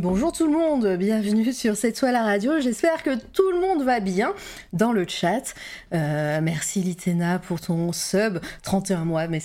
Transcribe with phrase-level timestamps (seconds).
[0.00, 2.60] bonjour tout le monde, bienvenue sur cette soirée la radio.
[2.60, 4.32] J'espère que tout le monde va bien
[4.72, 5.54] dans le chat.
[5.92, 9.40] Euh, merci Litena pour ton sub, 31 mois, mais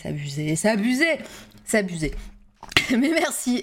[0.70, 1.20] abusé,
[1.66, 2.13] c'est abusé.
[2.91, 3.62] Mais merci.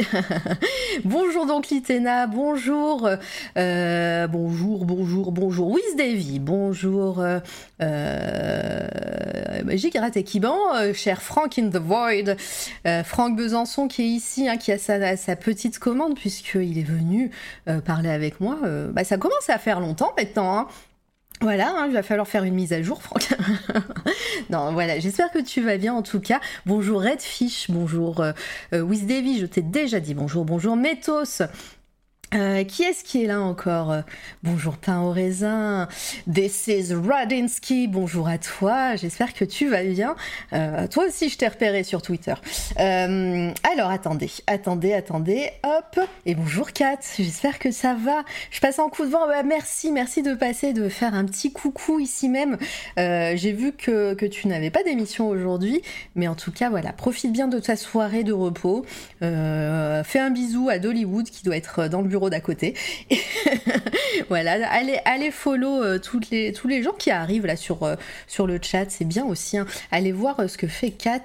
[1.05, 3.09] bonjour donc Litena, bonjour,
[3.57, 5.71] euh, bonjour, bonjour, bonjour.
[5.71, 7.21] Wiz Davy, bonjour.
[7.21, 7.39] Euh,
[7.83, 8.89] euh,
[10.25, 12.37] Kiban, euh, cher Frank in the Void,
[12.87, 17.31] euh, Franck Besançon qui est ici, hein, qui a sa, petite commande puisqu'il est venu
[17.85, 18.59] parler avec moi.
[18.93, 20.59] Bah, ça commence à faire longtemps maintenant.
[20.59, 20.69] Hein.
[21.41, 23.29] Voilà, hein, il va falloir faire une mise à jour, Franck.
[24.51, 26.41] non, voilà, j'espère que tu vas bien en tout cas.
[26.65, 28.33] Bonjour Redfish, bonjour euh,
[28.73, 31.43] euh, je t'ai déjà dit bonjour, bonjour Métos.
[32.35, 33.95] Euh, qui est-ce qui est là encore?
[34.43, 35.87] Bonjour pain au raisin,
[36.33, 40.17] this is Radinsky, bonjour à toi, j'espère que tu vas bien.
[40.53, 42.35] Euh, toi aussi je t'ai repéré sur Twitter.
[42.81, 48.25] Euh, alors attendez, attendez, attendez, hop, et bonjour Kat, j'espère que ça va.
[48.51, 51.53] Je passe en coup de vent, Bah, merci, merci de passer, de faire un petit
[51.53, 52.59] coucou ici même.
[52.97, 55.83] J'ai vu que, que tu n'avais pas d'émission aujourd'hui,
[56.17, 58.85] mais en tout cas voilà, profite bien de ta soirée de repos.
[59.21, 62.75] Fais un bisou à Dollywood qui doit être dans le bureau d'à côté.
[64.29, 65.99] voilà, allez, allez follow euh,
[66.31, 69.59] les, tous les gens qui arrivent là sur, euh, sur le chat, c'est bien aussi.
[69.59, 69.67] hein.
[69.91, 71.23] Allez voir euh, ce que fait Kat.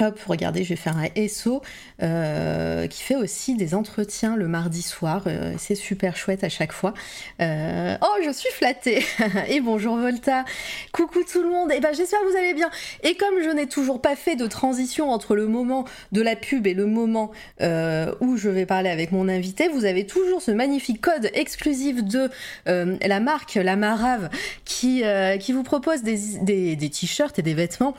[0.00, 1.60] Hop, regardez, je vais faire un SO
[2.02, 5.24] euh, qui fait aussi des entretiens le mardi soir.
[5.26, 6.94] euh, c'est super chouette à chaque fois.
[7.42, 9.04] Euh, oh, je suis flattée.
[9.48, 10.46] Et bonjour Volta.
[10.92, 11.70] Coucou tout le monde.
[11.72, 12.70] Et ben j'espère que vous allez bien.
[13.02, 16.66] Et comme je n'ai toujours pas fait de transition entre le moment de la pub
[16.66, 17.30] et le moment
[17.60, 22.30] où je vais parler avec mon invité, vous avez toujours ce magnifique code exclusif de
[22.66, 24.30] la marque La Marave
[24.64, 25.04] qui,
[25.52, 27.94] vous propose des t-shirts et des vêtements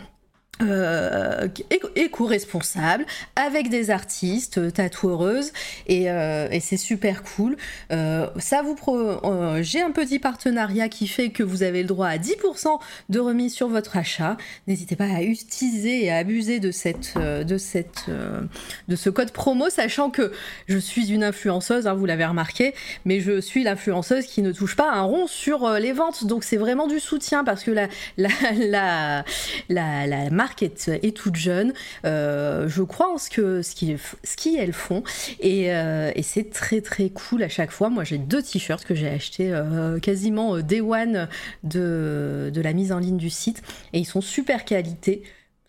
[0.62, 3.06] euh, éco- éco-responsable
[3.36, 5.52] avec des artistes euh, tatoueuses
[5.88, 7.58] et, euh, et c'est super cool.
[7.90, 8.76] Ça vous
[9.62, 13.54] j'ai un petit partenariat qui fait que vous avez le droit à 10% de remise
[13.54, 14.38] sur votre achat.
[14.68, 18.06] N'hésitez pas à utiliser et à abuser de cette de cette
[18.88, 20.32] de ce code promo sachant que
[20.68, 22.74] je suis une influenceuse hein, vous l'avez remarqué
[23.06, 26.26] mais je suis l'influenceuse qui ne touche pas un rond sur les ventes.
[26.26, 27.88] Donc c'est vraiment du soutien parce que la
[28.18, 29.26] la, la,
[29.70, 30.30] la, la
[30.62, 31.74] est, toute jeune.
[32.06, 35.04] Euh, je crois en ce que ce qu'ils ce qu'ils font
[35.40, 37.90] et, euh, et c'est très très cool à chaque fois.
[37.90, 41.28] Moi j'ai deux t-shirts que j'ai achetés euh, quasiment day one
[41.64, 43.62] de, de la mise en ligne du site
[43.94, 45.24] et ils sont super qualité.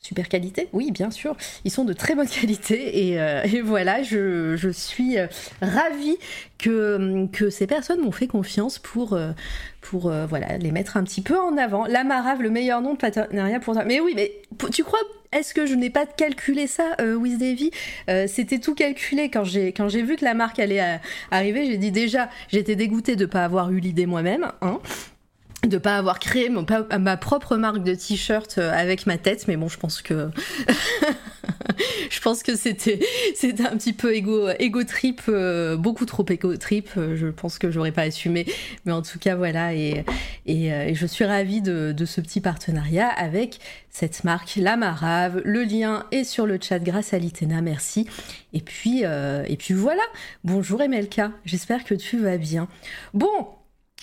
[0.04, 1.34] Super qualité Oui, bien sûr.
[1.64, 5.26] Ils sont de très bonne qualité et, euh, voilà, je, suis euh,
[5.62, 6.18] ravie
[6.58, 9.30] que, que ces personnes m'ont fait confiance pour, euh,
[9.80, 11.86] pour voilà, les mettre un petit peu en avant.
[11.86, 13.86] La Marave, le meilleur nom de partenariat pour toi.
[13.86, 14.32] Mais oui, mais
[14.70, 15.00] tu crois,
[15.32, 17.70] est-ce que je n'ai pas calculé ça, euh, Davy?
[18.28, 21.00] C'était tout calculé quand j'ai vu que la marque allait
[21.30, 21.64] arriver.
[21.64, 24.52] J'ai dit déjà, j'étais dégoûtée de pas avoir eu l'idée moi-même.
[24.60, 24.80] Hein
[25.66, 29.46] de pas avoir créé mon, pa- ma propre marque de t-shirt euh, avec ma tête
[29.48, 30.28] mais bon je pense que
[32.10, 33.00] je pense que c'était
[33.34, 37.58] c'était un petit peu égo égo trip euh, beaucoup trop égo trip euh, je pense
[37.58, 38.46] que j'aurais pas assumé
[38.84, 40.04] mais en tout cas voilà et
[40.46, 43.58] et, et je suis ravie de, de ce petit partenariat avec
[43.90, 45.40] cette marque La Marave.
[45.44, 48.06] Le lien est sur le chat grâce à Litena merci.
[48.52, 50.02] Et puis euh, et puis voilà.
[50.42, 52.68] Bonjour Emelka j'espère que tu vas bien.
[53.14, 53.30] Bon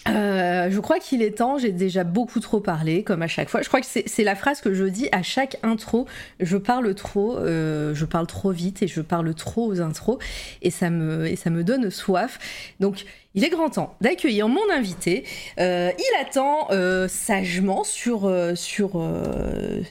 [0.07, 3.61] euh, je crois qu'il est temps, j'ai déjà beaucoup trop parlé, comme à chaque fois.
[3.61, 6.07] Je crois que c'est la phrase que je dis à chaque intro.
[6.39, 10.17] Je parle trop, euh, je parle trop vite et je parle trop aux intros
[10.61, 12.39] et ça me, et ça me donne soif.
[12.79, 15.23] Donc, il est grand temps d'accueillir mon invité.
[15.59, 16.67] Euh, il attend
[17.07, 18.21] sagement sur,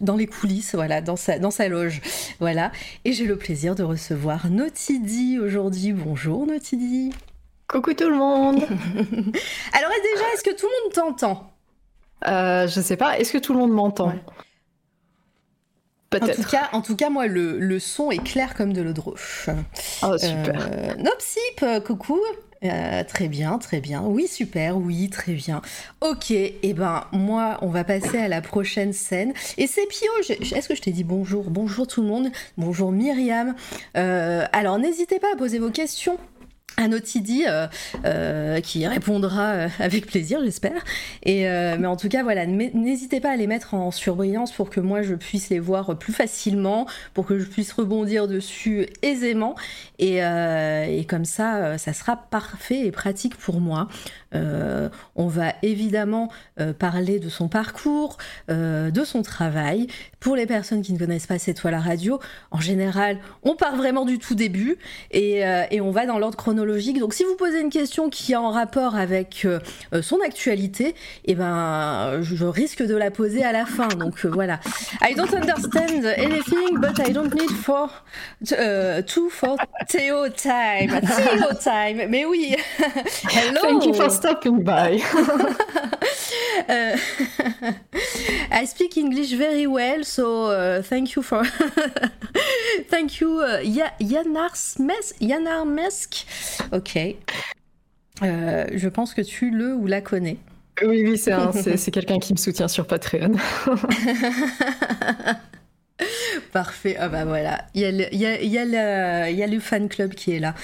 [0.01, 2.01] dans les coulisses, voilà, dans sa, dans sa loge.
[2.41, 2.73] Voilà.
[3.05, 5.93] Et j'ai le plaisir de recevoir Notidi aujourd'hui.
[5.93, 7.13] Bonjour Notidi.
[7.71, 8.57] Coucou tout le monde.
[8.65, 11.53] Alors déjà, est-ce que tout le monde t'entend
[12.27, 14.15] Euh, je sais pas, est-ce que tout le monde m'entend Ouais.
[16.13, 16.51] En tout Peut-être.
[16.51, 19.49] cas, en tout cas, moi, le, le son est clair comme de l'eau de roche.
[20.03, 20.69] Oh, super.
[20.73, 22.19] Euh, Nopsip, euh, coucou.
[22.65, 24.03] Euh, très bien, très bien.
[24.03, 25.63] Oui, super, oui, très bien.
[26.01, 29.33] Ok, et ben moi, on va passer à la prochaine scène.
[29.57, 31.45] Et c'est Pio, est-ce que je t'ai dit bonjour?
[31.49, 33.55] Bonjour tout le monde, bonjour Myriam.
[33.97, 36.19] Euh, alors n'hésitez pas à poser vos questions
[36.77, 37.67] un Otidi euh,
[38.05, 40.83] euh, qui répondra euh, avec plaisir, j'espère.
[41.27, 45.03] Mais en tout cas, voilà, n'hésitez pas à les mettre en surbrillance pour que moi
[45.03, 49.55] je puisse les voir plus facilement, pour que je puisse rebondir dessus aisément.
[49.99, 50.21] Et
[51.09, 53.89] comme ça, ça sera parfait et pratique pour moi.
[54.33, 56.31] On va évidemment
[56.79, 58.19] parler de son parcours,
[58.49, 59.87] de son travail.
[60.21, 63.77] Pour les personnes qui ne connaissent pas cette toile à radio, en général, on part
[63.77, 64.77] vraiment du tout début
[65.11, 65.43] et,
[65.81, 68.95] on va dans l'ordre chronologique donc si vous posez une question qui est en rapport
[68.95, 69.59] avec euh,
[69.95, 70.95] euh, son actualité, et
[71.33, 73.89] eh ben je risque de la poser à la fin.
[73.89, 74.61] Donc euh, voilà.
[75.03, 77.91] I don't understand anything, but I don't need for
[79.07, 79.57] two for
[79.89, 81.01] Theo time.
[81.01, 82.09] Theo time.
[82.09, 82.57] Mais oui.
[83.25, 83.81] Hello.
[84.21, 85.01] Stopping by.
[88.51, 91.45] I speak English very well, so thank you for
[92.89, 93.41] thank you,
[94.01, 94.53] Yanar
[95.21, 96.27] Yanar Mesk.
[96.73, 96.97] Ok.
[98.23, 100.37] Euh, je pense que tu le ou la connais.
[100.83, 103.33] Oui, oui, c'est quelqu'un qui me soutient sur Patreon.
[106.53, 106.97] Parfait.
[106.99, 109.89] Ah bah voilà, il y, a le, il, y a, il, y a le, fan
[109.89, 110.55] club qui est là.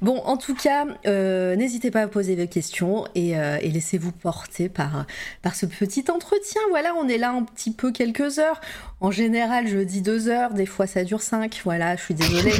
[0.00, 4.12] Bon, en tout cas, euh, n'hésitez pas à poser vos questions et, euh, et laissez-vous
[4.12, 5.06] porter par,
[5.42, 6.60] par ce petit entretien.
[6.70, 8.60] Voilà, on est là un petit peu quelques heures.
[9.00, 11.60] En général, je dis deux heures, des fois ça dure cinq.
[11.64, 12.52] Voilà, je suis désolée.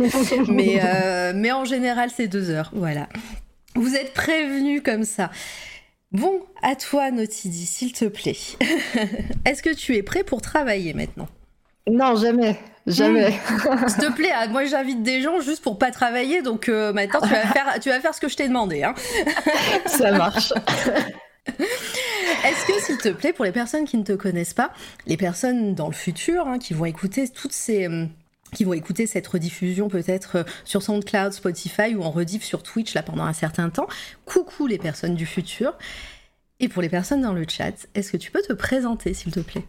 [0.48, 2.70] mais, euh, mais en général, c'est deux heures.
[2.74, 3.08] Voilà.
[3.76, 5.30] Vous êtes prévenus comme ça.
[6.10, 8.36] Bon, à toi, Notidi, s'il te plaît.
[9.46, 11.28] Est-ce que tu es prêt pour travailler maintenant?
[11.90, 12.58] Non, jamais.
[12.86, 13.30] Jamais.
[13.30, 13.88] Hmm.
[13.88, 17.20] S'il te plaît, ah, moi j'invite des gens juste pour pas travailler, donc euh, maintenant
[17.20, 18.82] tu vas, faire, tu vas faire ce que je t'ai demandé.
[18.82, 18.94] Hein.
[19.86, 20.52] Ça marche.
[21.46, 24.72] Est-ce que, s'il te plaît, pour les personnes qui ne te connaissent pas,
[25.06, 28.08] les personnes dans le futur hein, qui vont écouter toutes ces hum,
[28.52, 32.94] qui vont écouter cette rediffusion peut-être euh, sur SoundCloud, Spotify ou en rediff sur Twitch
[32.94, 33.86] là pendant un certain temps.
[34.24, 35.76] Coucou les personnes du futur.
[36.60, 39.40] Et pour les personnes dans le chat, est-ce que tu peux te présenter s'il te
[39.40, 39.64] plaît?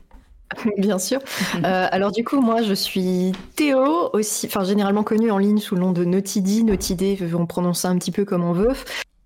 [0.77, 1.19] Bien sûr.
[1.63, 5.75] Euh, alors du coup, moi, je suis Théo, aussi, enfin généralement connu en ligne sous
[5.75, 6.63] le nom de Notidi.
[6.63, 8.73] Notidé, on prononce ça un petit peu comme on veut.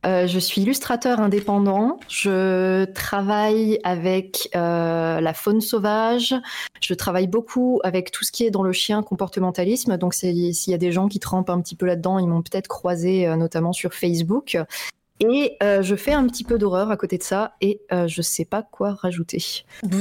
[0.06, 2.00] Euh, je suis illustrateur indépendant.
[2.08, 6.36] Je travaille avec euh, la faune sauvage.
[6.82, 9.98] Je travaille beaucoup avec tout ce qui est dans le chien comportementalisme.
[9.98, 12.68] Donc, s'il y a des gens qui trempent un petit peu là-dedans, ils m'ont peut-être
[12.68, 14.58] croisé, notamment sur Facebook.
[15.20, 18.22] Et euh, je fais un petit peu d'horreur à côté de ça et euh, je
[18.22, 19.42] sais pas quoi rajouter.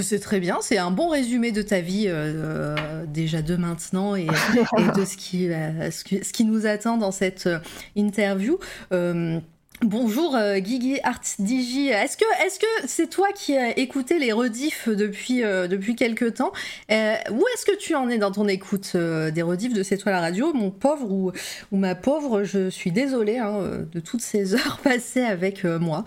[0.02, 4.26] C'est très bien, c'est un bon résumé de ta vie euh, déjà de maintenant et,
[4.26, 7.48] de qui, ce qui, nous attend dans cette
[7.94, 8.58] interview.
[9.82, 11.88] Bonjour euh, Guigui Art Digi.
[11.88, 16.52] Est-ce que c'est toi qui as écouté les rediffs depuis euh, quelques temps?
[16.90, 20.12] Euh, Où est-ce que tu en es dans ton écoute des rediffs de C'est toi
[20.12, 21.32] la radio, mon pauvre ou,
[21.72, 26.04] ma pauvre Je suis désolée hein, de toutes ces heures passées avec moi.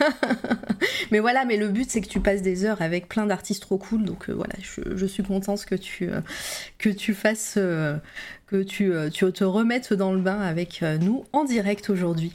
[1.10, 3.76] mais voilà, mais le but c'est que tu passes des heures avec plein d'artistes trop
[3.76, 10.20] cool, donc voilà, je, suis contente que tu fasses que tu te remettes dans le
[10.20, 12.32] bain avec nous en direct aujourd'hui.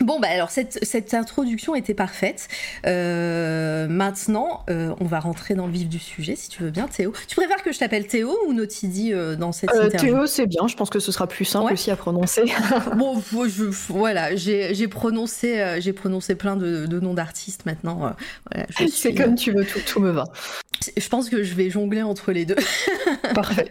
[0.00, 2.48] Bon, bah alors cette, cette introduction était parfaite.
[2.86, 6.86] Euh, maintenant, euh, on va rentrer dans le vif du sujet, si tu veux bien,
[6.86, 7.12] Théo.
[7.26, 10.68] Tu préfères que je t'appelle Théo ou Notidi euh, dans cette interview Théo, c'est bien.
[10.68, 12.44] Je pense que ce sera plus simple aussi à prononcer.
[12.96, 18.14] bon, je, voilà, j'ai prononcé, j'ai prononcé plein de, de noms d'artistes maintenant.
[18.50, 20.24] Voilà, c'est comme tu veux, tout, tout me va.
[20.96, 22.56] Je pense que je vais jongler entre les deux.
[23.34, 23.68] Parfait.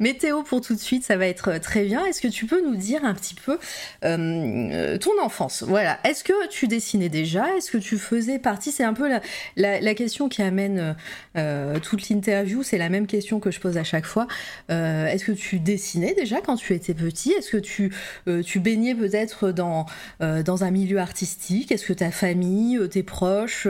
[0.00, 2.04] Météo pour tout de suite, ça va être très bien.
[2.04, 3.58] Est-ce que tu peux nous dire un petit peu
[4.00, 5.51] ton enfance?
[5.60, 5.98] Voilà.
[6.04, 7.56] Est-ce que tu dessinais déjà?
[7.56, 8.72] Est-ce que tu faisais partie?
[8.72, 9.08] C'est un peu
[9.56, 10.96] la, question qui amène
[11.36, 12.62] euh, toute l'interview.
[12.62, 14.26] C'est la même question que je pose à chaque fois.
[14.70, 17.32] Euh, est-ce que tu dessinais déjà quand tu étais petit?
[17.32, 17.92] Est-ce que tu,
[18.28, 19.86] euh, tu baignais peut-être dans,
[20.22, 21.72] euh, un milieu artistique?
[21.72, 23.66] Est-ce que ta famille, tes proches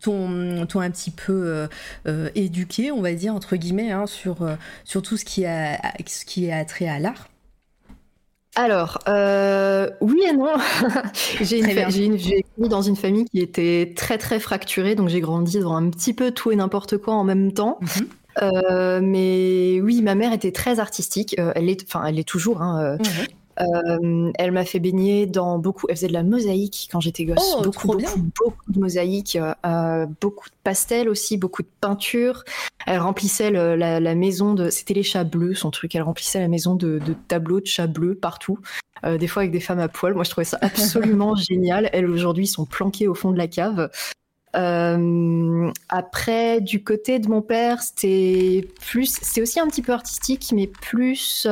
[0.00, 1.68] t'ont, un petit peu
[2.06, 6.46] euh, éduqué, on va dire, entre guillemets, hein, sur, euh, tout ce qui, ce qui
[6.46, 7.28] est attrait à l'art?
[8.56, 10.54] Alors, euh, oui et non.
[11.40, 12.10] j'ai grandi
[12.58, 16.30] dans une famille qui était très très fracturée, donc j'ai grandi dans un petit peu
[16.30, 17.78] tout et n'importe quoi en même temps.
[17.80, 19.00] Mhm.
[19.02, 21.34] mais oui, ma mère était très artistique.
[21.38, 22.62] elle est, enfin, elle est toujours.
[22.62, 23.26] Hein, mhm.
[23.60, 25.86] Euh, elle m'a fait baigner dans beaucoup.
[25.88, 27.54] Elle faisait de la mosaïque quand j'étais gosse.
[27.56, 32.44] Oh, beaucoup, beaucoup, beaucoup, de mosaïque, euh, beaucoup de pastels aussi, beaucoup de peinture.
[32.86, 34.70] Elle remplissait la, maison de.
[34.70, 35.94] C'était les chats bleus, son truc.
[35.94, 38.58] Elle remplissait la maison de, tableaux de chats bleus partout.
[39.04, 40.14] Euh, des fois avec des femmes à poil.
[40.14, 41.90] Moi, je trouvais ça absolument génial.
[41.92, 43.90] Elles aujourd'hui sont planquées au fond de la cave.
[45.88, 50.66] après, du côté de mon père, c'était plus, c'est aussi un petit peu artistique, mais
[50.66, 51.46] plus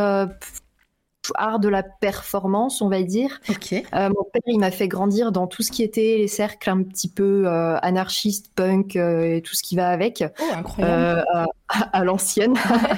[1.35, 3.41] art de la performance, on va dire.
[3.51, 6.83] Euh, mon père, il m'a fait grandir dans tout ce qui était les cercles un
[6.83, 10.25] petit peu euh, anarchistes, punk euh, et tout ce qui va avec.
[10.41, 11.25] Oh, incroyable.
[11.33, 12.55] À, à l'ancienne.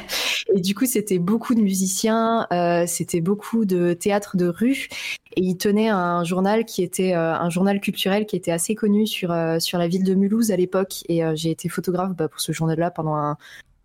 [0.55, 2.49] et du coup, c'était beaucoup de musiciens,
[2.87, 4.89] c'était beaucoup de théâtre de rue.
[5.37, 9.33] Et il tenait un journal qui était un journal culturel qui était assez connu sur,
[9.61, 11.05] sur la ville de Mulhouse à l'époque.
[11.09, 13.37] Et j'ai été photographe bah, pour ce journal-là pendant un,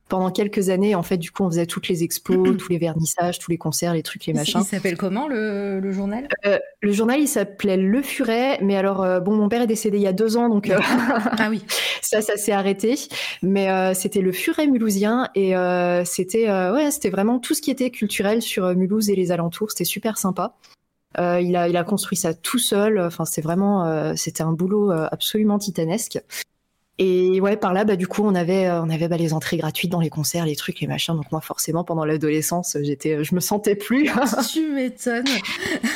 [0.09, 3.39] pendant quelques années, en fait, du coup, on faisait toutes les expos, tous les vernissages,
[3.39, 4.61] tous les concerts, les trucs, les machins.
[4.61, 6.27] Il s'appelle comment le, le journal?
[6.45, 9.97] Euh, le journal, il s'appelait Le Furet, mais alors, euh, bon, mon père est décédé
[9.97, 10.79] il y a deux ans, donc euh,
[11.37, 11.63] Ah oui.
[12.01, 12.95] ça, ça s'est arrêté.
[13.43, 17.61] Mais euh, c'était Le Furet mulhousien, et euh, c'était euh, ouais, c'était vraiment tout ce
[17.61, 19.71] qui était culturel sur Mulhouse et les alentours.
[19.71, 20.55] C'était super sympa.
[21.17, 22.99] Euh, il, a, il a construit ça tout seul.
[22.99, 26.21] Enfin, c'est vraiment, euh, c'était un boulot euh, absolument titanesque.
[26.99, 29.57] Et ouais, par là, bah, du coup, on avait, euh, on avait bah, les entrées
[29.57, 31.15] gratuites dans les concerts, les trucs, les machins.
[31.15, 34.09] Donc moi, forcément, pendant l'adolescence, j'étais, je me sentais plus.
[34.51, 35.25] tu m'étonnes.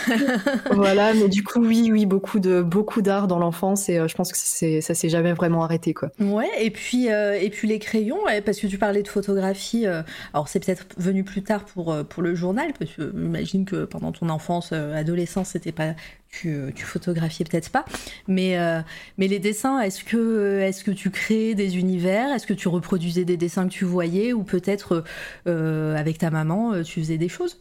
[0.71, 4.15] voilà, mais du coup, oui, oui, beaucoup de beaucoup d'art dans l'enfance et euh, je
[4.15, 6.09] pense que c'est ça s'est jamais vraiment arrêté quoi.
[6.19, 10.01] Ouais, et puis, euh, et puis les crayons, parce que tu parlais de photographie, euh,
[10.33, 13.85] alors c'est peut-être venu plus tard pour, euh, pour le journal, parce que j'imagine que
[13.85, 15.93] pendant ton enfance, euh, adolescence, c'était pas.
[16.33, 17.85] Tu, euh, tu photographiais peut-être pas,
[18.27, 18.81] mais, euh,
[19.19, 22.33] mais les dessins, est-ce que, est-ce que tu créais des univers?
[22.33, 24.33] Est-ce que tu reproduisais des dessins que tu voyais?
[24.33, 25.03] Ou peut-être
[25.47, 27.59] euh, avec ta maman, tu faisais des choses?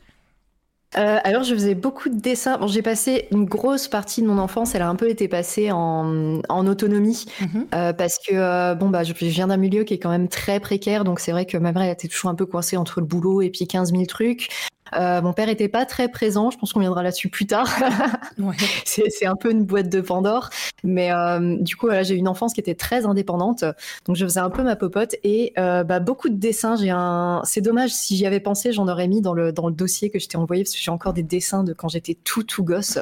[0.99, 2.59] Euh, alors, je faisais beaucoup de dessins.
[2.59, 5.71] Bon, j'ai passé une grosse partie de mon enfance, elle a un peu été passée
[5.73, 7.67] en, en autonomie Mhm.
[7.75, 10.29] euh, parce que euh, bon bah je je viens d'un milieu qui est quand même
[10.29, 13.01] très précaire, donc c'est vrai que ma mère elle était toujours un peu coincée entre
[13.01, 14.49] le boulot et puis 15 000 trucs.
[14.95, 17.69] Euh, mon père était pas très présent, je pense qu'on viendra là-dessus plus tard.
[18.39, 18.57] Ouais.
[18.85, 20.49] c'est un peu une boîte de Pandore.
[20.85, 23.65] Mais euh, du coup, voilà, j'ai eu une enfance qui était très indépendante.
[24.07, 26.77] Donc, je faisais un peu ma popote et euh, bah, beaucoup de dessins.
[26.77, 27.43] J'ai un...
[27.45, 30.19] C'est dommage, si j'y avais pensé, j'en aurais mis dans le, dans le dossier que
[30.19, 32.99] je t'ai envoyé parce que j'ai encore des dessins de quand j'étais tout, tout gosse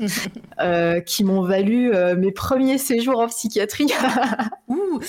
[1.06, 3.87] qui m'ont valu mes premiers séjours en psychiatrie.
[4.68, 5.00] Ouh,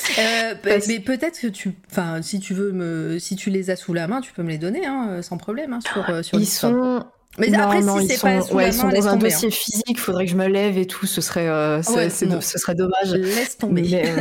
[0.64, 3.94] Parce- mais peut-être que tu, enfin, si tu veux me, si tu les as sous
[3.94, 6.46] la main, tu peux me les donner, hein, sans problème, hein, sur, sur Ils.
[6.72, 7.06] Sont.
[7.38, 9.08] Mais non, après, non, si ils c'est sont, pas sous ouais, la ils sont dans
[9.08, 9.30] un tomber.
[9.30, 10.00] dossier physique.
[10.00, 11.06] Faudrait que je me lève et tout.
[11.06, 13.13] Ce serait, euh, Ouais, ce serait dommage.
[13.13, 13.18] hein.
[13.18, 13.82] Laisse tomber.
[13.90, 14.12] Mais,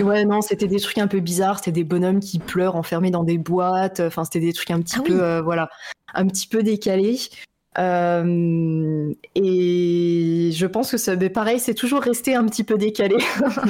[0.00, 1.58] euh, ouais, non, c'était des trucs un peu bizarres.
[1.58, 4.00] C'était des bonhommes qui pleurent enfermés dans des boîtes.
[4.00, 5.20] Enfin, c'était des trucs un petit Ah peu, oui.
[5.20, 5.68] euh, voilà,
[6.14, 7.18] un petit peu décalés.
[7.78, 13.16] Euh, et je pense que ça, mais pareil, c'est toujours resté un petit peu décalé.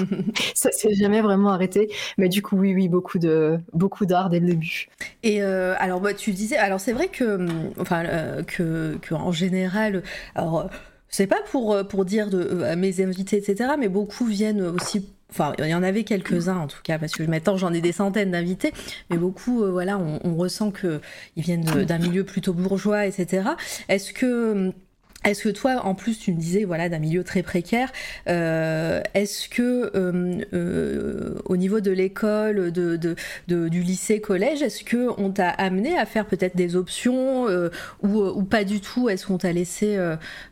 [0.55, 1.91] ça s'est jamais vraiment arrêté.
[2.19, 4.89] Mais du coup, oui, oui, beaucoup de, beaucoup d'art dès le début.
[5.23, 9.15] Et euh, alors, bah, tu disais, alors c'est vrai que, hum, enfin, euh, que, que
[9.15, 10.03] en général,
[10.35, 10.71] alors,
[11.09, 15.16] c'est pas pour, pour dire de, à mes invités, etc., mais beaucoup viennent aussi.
[15.31, 17.93] Enfin, il y en avait quelques-uns en tout cas, parce que maintenant j'en ai des
[17.93, 18.73] centaines d'invités,
[19.11, 21.01] mais beaucoup, euh, voilà, on, on ressent que
[21.35, 23.51] ils viennent d'un milieu plutôt bourgeois, etc.
[23.89, 24.73] Est-ce que hum,
[25.27, 27.93] est-ce que toi, en plus, tu me disais, voilà, d'un milieu très précaire,
[28.29, 33.17] euh, est-ce que euh, euh, au niveau de l'école, de,
[33.47, 37.47] du lycée, collège, est-ce que on t'a amené à faire peut-être des options
[38.03, 39.09] ou, ou pas du tout?
[39.09, 39.99] Est-ce qu'on t'a laissé,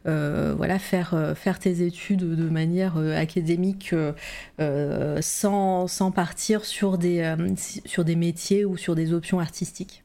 [0.05, 3.95] voilà, faire faire tes études de manière académique
[5.21, 7.35] sans, sans partir sur des
[7.85, 10.04] sur des métiers ou sur des options artistiques?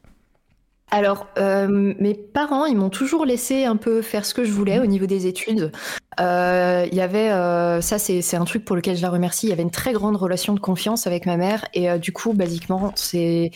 [0.90, 4.80] Alors, euh, mes parents, ils m'ont toujours laissé un peu faire ce que je voulais
[4.80, 5.70] au niveau des études.
[6.18, 9.46] Euh, Il y avait, euh, ça c'est c'est un truc pour lequel je la remercie,
[9.46, 12.12] il y avait une très grande relation de confiance avec ma mère et euh, du
[12.12, 13.52] coup, basiquement, c'est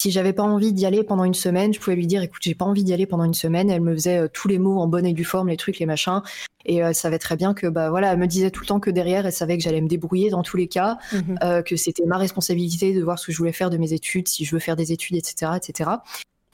[0.00, 2.54] si j'avais pas envie d'y aller pendant une semaine, je pouvais lui dire, écoute, j'ai
[2.54, 3.70] pas envie d'y aller pendant une semaine.
[3.70, 5.86] Elle me faisait euh, tous les mots en bonne et due forme, les trucs, les
[5.86, 6.20] machins,
[6.66, 8.78] et euh, elle savait très bien que, bah voilà, elle me disait tout le temps
[8.78, 11.38] que derrière, elle savait que j'allais me débrouiller dans tous les cas, Mhm.
[11.42, 14.28] euh, que c'était ma responsabilité de voir ce que je voulais faire de mes études,
[14.28, 15.90] si je veux faire des études, etc., etc.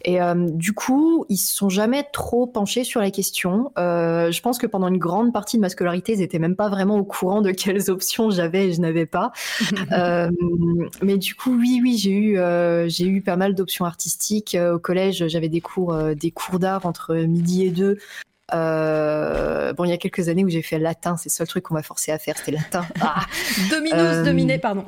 [0.04, 3.72] Et euh, du coup, ils se sont jamais trop penchés sur la question.
[3.78, 6.68] Euh, je pense que pendant une grande partie de ma scolarité, ils étaient même pas
[6.68, 9.32] vraiment au courant de quelles options j'avais et je n'avais pas.
[9.92, 10.30] Euh,
[11.02, 12.38] mais du coup, oui, oui, j'ai eu,
[12.88, 14.56] j'ai eu pas mal d'options artistiques.
[14.58, 17.98] Au collège, j'avais des cours, des cours d'art entre midi et deux.
[18.54, 21.64] Euh, bon, il y a quelques années où j'ai fait latin, c'est le seul truc
[21.64, 22.84] qu'on m'a forcé à faire, c'était latin.
[23.00, 23.24] Ah,
[23.70, 24.84] Dominus, Euh, dominé, pardon.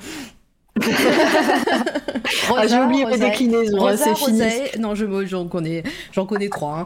[2.56, 4.42] Ah, j'ai oublié mes déclinaisons, hein, c'est fini.
[4.78, 6.80] Non, je, j'en connais, j'en connais trois.
[6.80, 6.84] hein.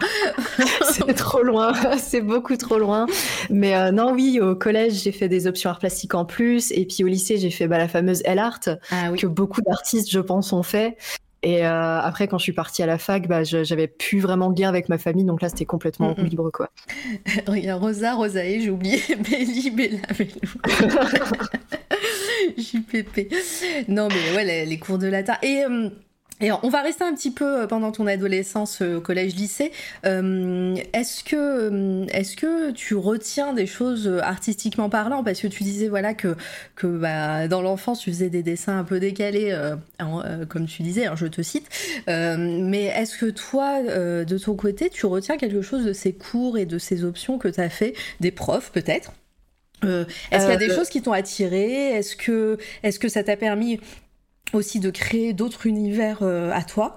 [0.91, 3.07] c'est trop loin, c'est beaucoup trop loin.
[3.51, 6.71] Mais euh, non, oui, au collège, j'ai fait des options art plastique en plus.
[6.73, 9.19] Et puis au lycée, j'ai fait bah, la fameuse L-Art, Ah oui.
[9.19, 10.97] que beaucoup d'artistes, je pense, ont fait.
[11.45, 14.61] Et euh, après, quand je suis partie à la fac, bah, j'avais plus vraiment de
[14.61, 15.25] lien avec ma famille.
[15.25, 16.27] Donc là, c'était complètement Mm, mm.
[16.27, 16.69] libre, quoi.
[17.47, 19.01] Regarde, Rosa, Rosae, j'ai oublié.
[19.31, 20.31] Béli, Bella, Bellou.
[22.57, 23.33] JPP.
[23.89, 25.37] Non, mais ouais, les, cours de latin.
[25.43, 25.65] Et.
[25.65, 25.89] euh,
[26.41, 29.73] et on va rester un petit peu pendant ton adolescence au collège-lycée.
[30.05, 35.25] est-ce que, est-ce que tu retiens des choses artistiquement parlant?
[35.25, 36.37] Parce que tu disais voilà que,
[36.77, 39.53] que bah, dans l'enfance tu faisais des dessins un peu décalés,
[40.49, 41.69] comme tu disais, hein, je te cite.
[42.07, 46.67] mais est-ce que toi, de ton côté, tu retiens quelque chose de ces cours et
[46.67, 49.11] de ces options que tu as fait, des profs peut-être?
[49.83, 51.91] Est-ce qu'il y a des choses qui t'ont attiré?
[51.91, 53.81] Est-ce que, est-ce que ça t'a permis
[54.53, 56.97] aussi de créer d'autres univers euh, à toi?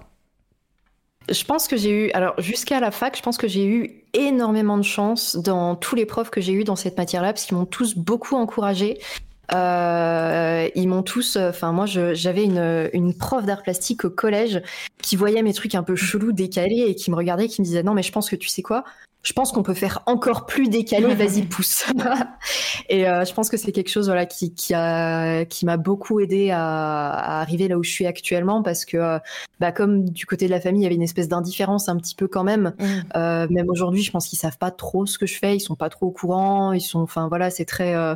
[1.30, 4.78] Je pense que j'ai eu, alors jusqu'à la fac, je pense que j'ai eu énormément
[4.78, 7.66] de chance dans tous les profs que j'ai eu dans cette matière-là, parce qu'ils m'ont
[7.66, 9.00] tous beaucoup encouragé.
[9.54, 14.62] Euh, ils m'ont tous, enfin moi j'avais une, une prof d'art plastique au collège
[15.02, 17.84] qui voyait mes trucs un peu chelous, décalés et qui me regardait, qui me disait
[17.84, 18.86] non mais je pense que tu sais quoi,
[19.24, 21.86] je pense qu'on peut faire encore plus décalé, vas-y pousse.
[22.90, 26.20] et euh, je pense que c'est quelque chose voilà qui qui a qui m'a beaucoup
[26.20, 29.20] aidé à, à, arriver là où je suis actuellement parce que euh,
[29.60, 32.16] bah comme du côté de la famille il y avait une espèce d'indifférence un petit
[32.16, 32.74] peu quand même.
[32.80, 32.86] Mm.
[33.16, 35.76] Euh, même aujourd'hui je pense qu'ils savent pas trop ce que je fais, ils sont
[35.76, 38.16] pas trop au courant, ils sont enfin voilà c'est très euh,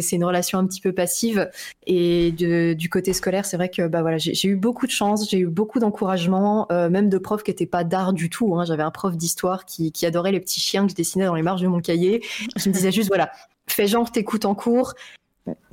[0.00, 1.50] c'est une relation un petit peu passive.
[1.86, 5.38] Et du côté scolaire, c'est vrai que bah voilà, j'ai eu beaucoup de chance, j'ai
[5.38, 8.56] eu beaucoup d'encouragement, euh, même de profs qui n'étaient pas d'art du tout.
[8.56, 8.64] Hein.
[8.64, 11.62] J'avais un prof d'histoire qui, adorait les petits chiens que je dessinais dans les marges
[11.62, 12.20] de mon cahier,
[12.58, 13.30] qui me disait juste voilà,
[13.68, 14.94] fais genre t'écoutes en cours.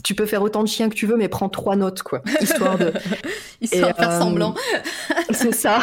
[0.04, 2.22] Tu peux faire autant de chiens que tu veux, mais prends trois notes, quoi.
[2.42, 2.92] Histoire de.
[3.62, 4.56] Histoire de faire euh, semblant.
[5.32, 5.80] c'est ça.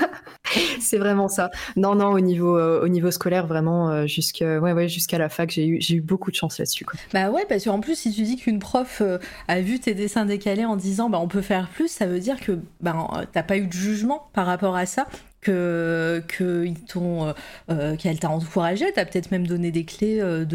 [0.80, 1.50] c'est vraiment ça.
[1.76, 5.66] Non, non, au niveau, euh, au niveau scolaire, vraiment, euh, jusqu'à ouais, la fac, j'ai
[5.66, 6.84] eu, beaucoup de chance là-dessus.
[7.12, 9.02] Bah ouais, parce qu'en plus, si tu dis qu'une prof
[9.48, 12.40] a vu tes dessins décalés en disant bah, on peut faire plus, ça veut dire
[12.40, 15.06] que bah, t'as pas eu de jugement par rapport à ça
[15.42, 16.22] que,
[16.88, 17.32] t'ont, euh,
[17.70, 20.46] euh, qu'elle t'a encouragé, t'as peut-être même donné des clés euh,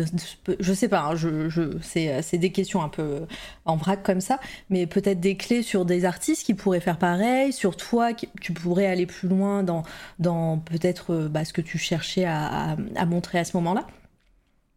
[0.59, 3.21] je sais pas, hein, je, c'est, des questions un peu
[3.65, 4.39] en vrac comme ça,
[4.69, 8.87] mais peut-être des clés sur des artistes qui pourraient faire pareil, sur toi, tu pourrais
[8.87, 13.85] aller plus loin dans, peut-être bah, ce que tu cherchais à montrer à ce moment-là.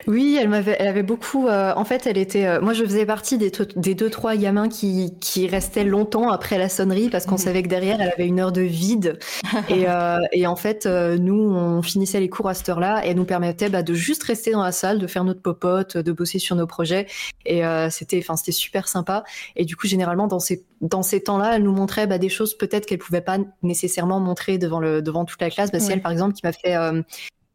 [0.06, 1.46] Oui, elle m'avait, elle avait beaucoup.
[1.46, 2.46] Euh, en fait, elle était.
[2.46, 6.58] Euh, moi, je faisais partie des, des deux trois gamins qui qui restaient longtemps après
[6.58, 7.38] la sonnerie parce qu'on mhm.
[7.38, 9.18] savait que derrière, elle avait une heure de vide.
[9.68, 13.16] et, euh, et en fait, nous, on finissait les cours à cette heure-là et elle
[13.16, 16.38] nous permettait bah, de juste rester dans la salle, de faire notre popote, de bosser
[16.38, 17.06] sur nos projets.
[17.44, 19.24] Et c'était, enfin, c'était super sympa.
[19.56, 22.56] Et du coup, généralement, dans ces dans ces temps-là, elle nous montrait bah, des choses
[22.56, 25.70] peut-être qu'elle pouvait pas nécessairement montrer devant le devant toute la classe.
[25.70, 26.74] Bah, C'est elle, par exemple, qui m'a fait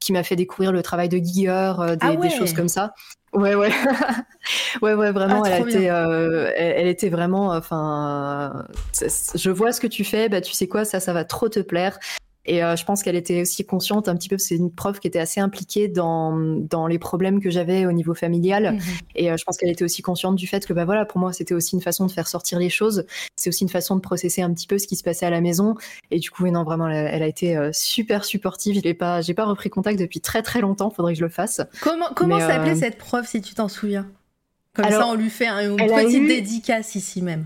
[0.06, 2.94] qui m'a fait découvrir le travail de Giger, euh, des, ah des, choses comme ça.
[3.34, 3.72] Ouais, ouais,
[4.84, 9.88] ouais, ouais, vraiment, ah, elle, était, euh, elle, était vraiment, enfin, je vois ce que
[9.88, 11.98] tu fais, bah tu sais quoi, ça, ça va trop te plaire.
[12.46, 15.08] Et euh, je pense qu'elle était aussi consciente un petit peu, c'est une prof qui
[15.08, 18.74] était assez impliquée dans, dans les problèmes que j'avais au niveau familial.
[18.74, 18.82] Mhm.
[19.16, 21.34] Et euh, je pense qu'elle était aussi consciente du fait que, bah voilà, pour moi,
[21.34, 23.06] c'était aussi une façon de faire sortir les choses.
[23.36, 25.42] C'est aussi une façon de processer un petit peu ce qui se passait à la
[25.42, 25.76] maison.
[26.12, 28.76] Et du coup, non, vraiment, elle, a été euh, super supportive.
[28.76, 30.92] Je n'ai pas, j'ai pas repris contact depuis très très longtemps.
[30.92, 31.62] Faudrait que je le fasse.
[31.82, 34.08] Comment, comment s'appelait cette prof, si tu t'en souviens?
[34.74, 37.46] Comme ça, on lui fait une petite dédicace ici même.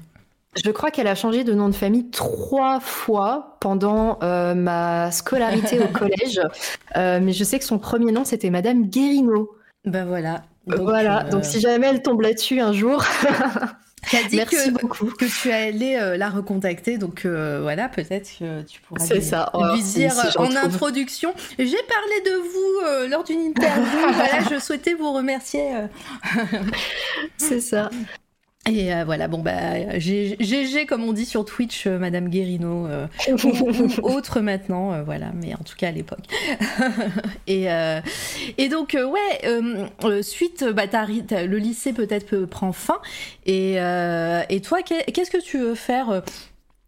[0.55, 5.79] Je crois qu'elle a changé de nom de famille trois fois pendant euh, ma scolarité
[5.79, 6.41] au collège,
[6.97, 9.51] euh, mais je sais que son premier nom c'était Madame Guérino.
[9.85, 10.43] Ben voilà.
[10.65, 11.23] Donc, voilà.
[11.23, 13.03] Donc euh, si jamais elle tombe là-dessus un jour.
[14.29, 15.05] dit Merci que, beaucoup.
[15.11, 19.51] que tu allais la recontacter, donc voilà, peut-être que tu pourras lui, ça.
[19.53, 24.95] Oh, lui dire en introduction J'ai parlé de vous lors d'une interview, voilà, je souhaitais
[24.95, 25.69] vous remercier.
[27.37, 27.91] C'est ça.
[28.69, 33.07] Et euh, voilà, bon bah GG comme on dit sur Twitch, euh, Madame Guérino, euh,
[33.43, 36.25] ou, autre maintenant, voilà, mais en tout cas à l'époque.
[37.47, 37.67] et,
[38.57, 42.99] et donc ouais, suite, bah, le lycée peut-être prend fin,
[43.45, 46.21] et, et toi, qu'est-ce que tu veux faire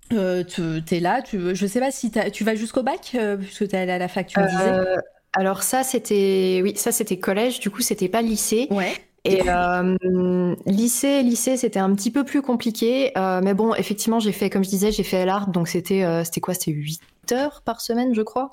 [0.09, 3.79] tu es là, tu, je sais pas si tu vas jusqu'au bac, puisque tu es
[3.79, 5.01] allé à la fac, tu me disais.
[5.33, 8.67] Alors ça c'était, oui, ça c'était collège, du coup c'était pas lycée.
[8.69, 8.91] Ouais.
[9.23, 14.31] Et euh, lycée, lycée, c'était un petit peu plus compliqué, euh, mais bon, effectivement, j'ai
[14.31, 16.55] fait, comme je disais, j'ai fait l'art, donc c'était, euh, c'était quoi?
[16.55, 17.01] C'était 8
[17.33, 18.49] heures par semaine, je crois?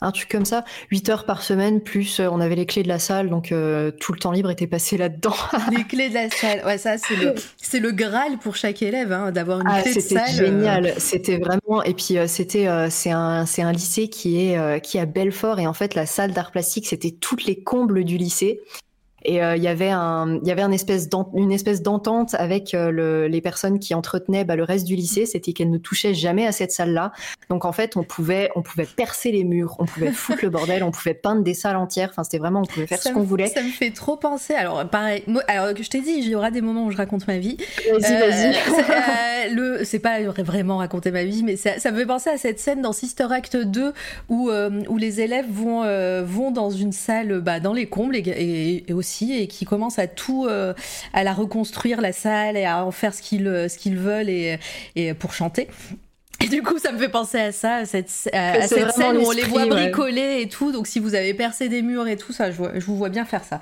[0.00, 2.98] Un truc comme ça, 8 heures par semaine, plus on avait les clés de la
[2.98, 5.34] salle, donc tout le temps libre était passé là-dedans.
[5.76, 9.12] les clés de la salle, ouais, ça c'est le, c'est le Graal pour chaque élève,
[9.12, 10.22] hein, d'avoir une ah, clé de salle.
[10.26, 14.96] C'était génial, c'était vraiment, et puis c'était, c'est un, c'est un lycée qui est, qui
[14.96, 18.16] est à Belfort, et en fait la salle d'art plastique, c'était toutes les combles du
[18.16, 18.62] lycée.
[19.22, 22.74] Et euh, il y avait un, il y avait un espèce une espèce d'entente avec
[22.74, 26.14] euh, le, les personnes qui entretenaient bah, le reste du lycée, c'était qu'elles ne touchaient
[26.14, 27.12] jamais à cette salle-là.
[27.50, 30.82] Donc en fait, on pouvait, on pouvait percer les murs, on pouvait foutre le bordel,
[30.82, 32.08] on pouvait peindre des salles entières.
[32.10, 33.48] Enfin, c'était vraiment, on pouvait faire ce qu'on voulait.
[33.48, 34.54] Ça me fait trop penser.
[34.54, 37.38] Alors pareil, alors je t'ai dit, il y aura des moments où je raconte ma
[37.38, 37.58] vie.
[37.90, 39.54] Vas-y, vas-y.
[39.54, 42.58] le, c'est pas vraiment raconter ma vie, mais ça, ça, me fait penser à cette
[42.58, 43.92] scène dans Sister Act 2
[44.28, 45.82] où où les élèves vont
[46.24, 50.06] vont dans une salle, bah, dans les combles et, et aussi et qui commencent à
[50.06, 50.74] tout, euh,
[51.12, 54.58] à la reconstruire la salle et à en faire ce qu'ils ce qu'ils veulent et
[55.18, 55.68] pour chanter.
[56.42, 59.26] Et du coup, ça me fait penser à ça, à cette, à, cette scène où
[59.26, 60.72] on les voit bricoler et tout.
[60.72, 63.24] Donc, si vous avez percé des murs et tout, ça, je, je vous vois bien
[63.24, 63.60] faire ça.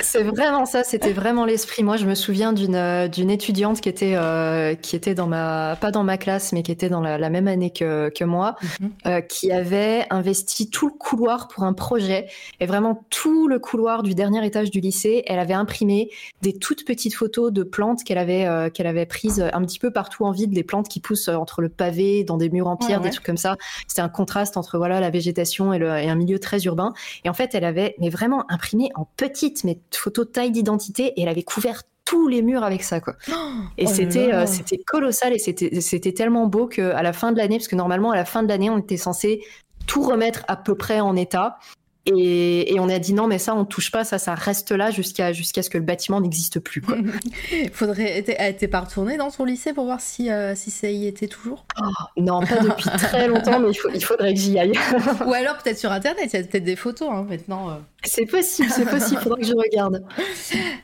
[0.00, 0.84] C'est vraiment ça.
[0.84, 1.82] C'était vraiment l'esprit.
[1.82, 5.76] Moi, je me souviens d'une euh, d'une étudiante qui était euh, qui était dans ma
[5.80, 8.90] pas dans ma classe, mais qui était dans la, même année que que moi, mhm.
[9.06, 12.26] euh, qui avait investi tout le couloir pour un projet
[12.60, 15.22] et vraiment tout le couloir du dernier étage du lycée.
[15.26, 16.10] Elle avait imprimé
[16.42, 19.90] des toutes petites photos de plantes qu'elle avait euh, qu'elle avait prises un petit peu
[19.90, 23.00] partout en vide, des plantes qui poussent entre le pavé dans des murs en pierre,
[23.00, 23.56] des trucs comme ça.
[23.86, 26.92] C'était un contraste entre voilà la végétation et, le, et, un milieu très urbain.
[27.24, 31.22] Et en fait, elle avait mais vraiment imprimé en petite, mais photo taille d'identité, et
[31.22, 33.14] elle avait couvert tous les murs avec ça quoi.
[33.78, 37.32] Et oh c'était euh, c'était colossal et c'était c'était tellement beau que à la fin
[37.32, 39.42] de l'année parce que normalement à la fin de l'année on était censé
[39.86, 41.58] tout remettre à peu près en état
[42.06, 44.90] et, et, on a dit non, mais ça, on touche pas, ça, ça reste là
[44.90, 46.80] jusqu'à jusqu'à ce que le bâtiment n'existe plus.
[46.80, 46.96] Quoi.
[47.72, 51.26] Faudrait, t'es pas retourné dans ton lycée pour voir si, euh, si ça y était
[51.26, 51.64] toujours?
[51.80, 54.72] Oh, Non, pas depuis très longtemps, mais il, faut, il faudrait que j'y aille.
[55.26, 57.70] Ou alors peut-être sur Internet, il y a peut-être des photos hein, maintenant.
[57.70, 57.74] Euh.
[58.04, 60.04] C'est possible, c'est possible, faudrait que je regarde.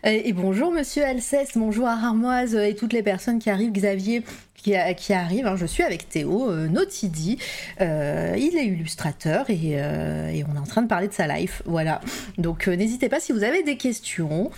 [0.02, 4.24] Et, bonjour Monsieur Alceste, bonjour à Armoise et toutes les personnes qui arrivent, Xavier
[4.62, 5.46] qui, arrive.
[5.46, 5.56] Hein.
[5.56, 7.38] Je suis avec Théo euh, Notidi.
[7.80, 11.62] Euh, il est illustrateur euh, et, on est en train de parler de sa life.
[11.66, 12.00] Voilà.
[12.38, 14.50] Donc n'hésitez pas si vous avez des questions.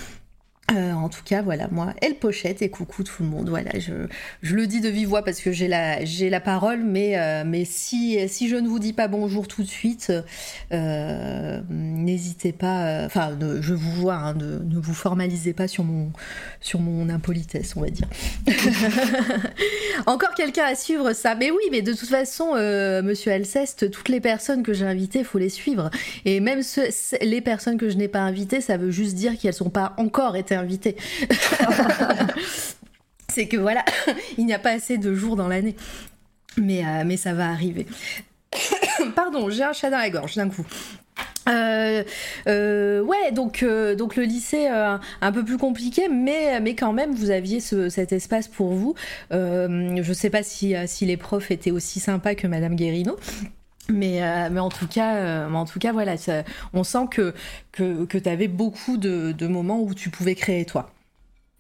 [0.72, 3.50] Euh, en tout cas, voilà, moi, elle pochette et coucou tout le monde.
[3.50, 3.92] Voilà, je,
[4.42, 7.44] je le dis de vive voix parce que j'ai la, j'ai la parole, mais, euh,
[7.46, 10.10] mais si, si je ne vous dis pas bonjour tout de suite,
[10.72, 16.10] euh, n'hésitez pas, enfin, je vous vois, hein, ne, ne, vous formalisez pas sur mon,
[16.60, 18.08] sur mon impolitesse, on va dire.
[20.06, 22.54] Encore quelqu'un à suivre ça Mais oui, mais de toute façon,
[23.02, 25.90] monsieur Alceste, toutes les personnes que j'ai invitées, il faut les suivre.
[26.24, 26.62] Et même
[27.20, 30.36] les personnes que je n'ai pas invitées, ça veut juste dire qu'elles sont pas encore
[30.36, 30.96] été invité.
[33.28, 33.84] c'est que voilà,
[34.38, 35.76] il n'y a pas assez de jours dans l'année.
[36.56, 37.86] Mais, euh, mais ça va arriver.
[39.16, 40.64] Pardon, j'ai un chat dans la gorge d'un coup.
[41.48, 42.02] Euh,
[42.46, 43.64] euh, ouais, donc,
[43.98, 48.48] donc le lycée un peu plus compliqué, mais, mais quand même vous aviez cet espace
[48.48, 48.94] pour vous.
[49.30, 53.16] je sais pas si, si les profs étaient aussi sympas que Madame Guérino.
[53.88, 56.14] Mais, euh, mais en tout cas, euh, en tout cas, voilà,
[56.72, 57.34] on sent que
[57.72, 60.90] que, que tu avais beaucoup de, de, moments où tu pouvais créer toi.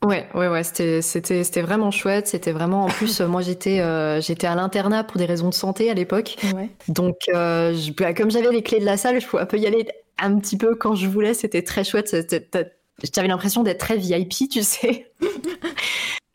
[0.04, 2.26] Ouais, ouais, ouais, c'était c'était c'était vraiment chouette.
[2.26, 5.90] C'était vraiment en plus, moi j'étais euh, j'étais à l'internat pour des raisons de santé
[5.90, 6.36] à l'époque.
[6.54, 6.70] Ouais.
[6.88, 9.66] Donc, je, bah, comme j'avais les clés de la salle, je pouvais un peu y
[9.66, 9.86] aller
[10.18, 11.34] un petit peu quand je voulais.
[11.34, 12.14] C'était très chouette.
[13.14, 15.10] J'avais l'impression d'être très VIP, tu sais.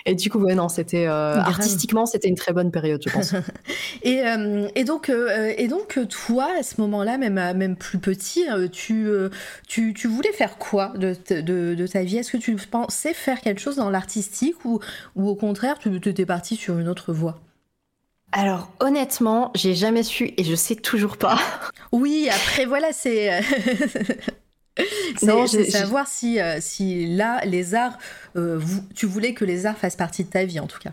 [0.06, 3.34] Et du coup, ouais, non, c'était euh, artistiquement, c'était une très bonne période, je pense.
[4.04, 8.46] et, euh, et, donc, euh, et donc, toi, à ce moment-là, même, même plus petit,
[8.72, 9.08] tu,
[9.68, 12.18] tu, tu, voulais faire quoi de, de, de ta vie?
[12.18, 14.80] Est-ce que tu pensais faire quelque chose dans l'artistique ou,
[15.16, 17.40] ou au contraire, tu étais parti sur une autre voie?
[18.32, 21.40] Alors honnêtement, j'ai jamais su et je sais toujours pas.
[21.92, 23.32] Oui, après voilà, c'est
[25.18, 27.98] c'est savoir si, euh, si là, les arts,
[28.36, 28.60] euh,
[28.96, 30.92] tu voulais que les arts fassent partie de ta vie en tout cas.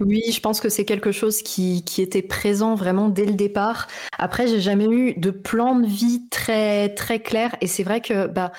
[0.00, 3.86] Oui, je pense que c'est quelque chose qui, qui, était présent vraiment dès le départ.
[4.18, 8.26] Après, j'ai jamais eu de plan de vie très très clair, et c'est vrai que
[8.26, 8.50] bah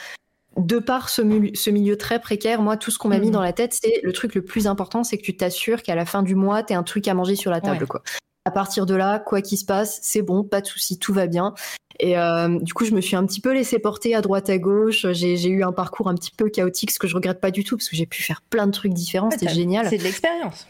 [0.57, 1.21] de par ce,
[1.53, 3.31] ce, milieu très précaire, moi, tout ce qu'on m'a mis mmh.
[3.31, 6.05] dans la tête, c'est le truc le plus important, c'est que tu t'assures qu'à la
[6.05, 8.01] fin du mois, tu as un truc à manger sur la table, quoi.
[8.45, 11.27] À partir de là, quoi qu'il se passe, c'est bon, pas de souci, tout va
[11.27, 11.53] bien.
[11.99, 14.57] Et euh, du coup, je me suis un petit peu laissé porter à droite à
[14.57, 15.07] gauche.
[15.11, 17.77] J'ai eu un parcours un petit peu chaotique, ce que je regrette pas du tout,
[17.77, 19.31] parce que j'ai pu faire plein de trucs différents.
[19.31, 19.87] C'était génial.
[19.89, 20.67] C'est de l'expérience.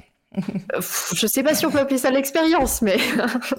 [1.13, 2.97] je sais pas si on peut appeler ça de l'expérience, mais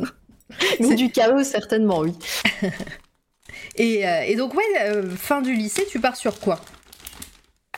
[0.80, 2.12] c'est du chaos certainement, oui.
[3.76, 6.60] et, euh, et, donc ouais, euh, fin du lycée, tu pars sur quoi?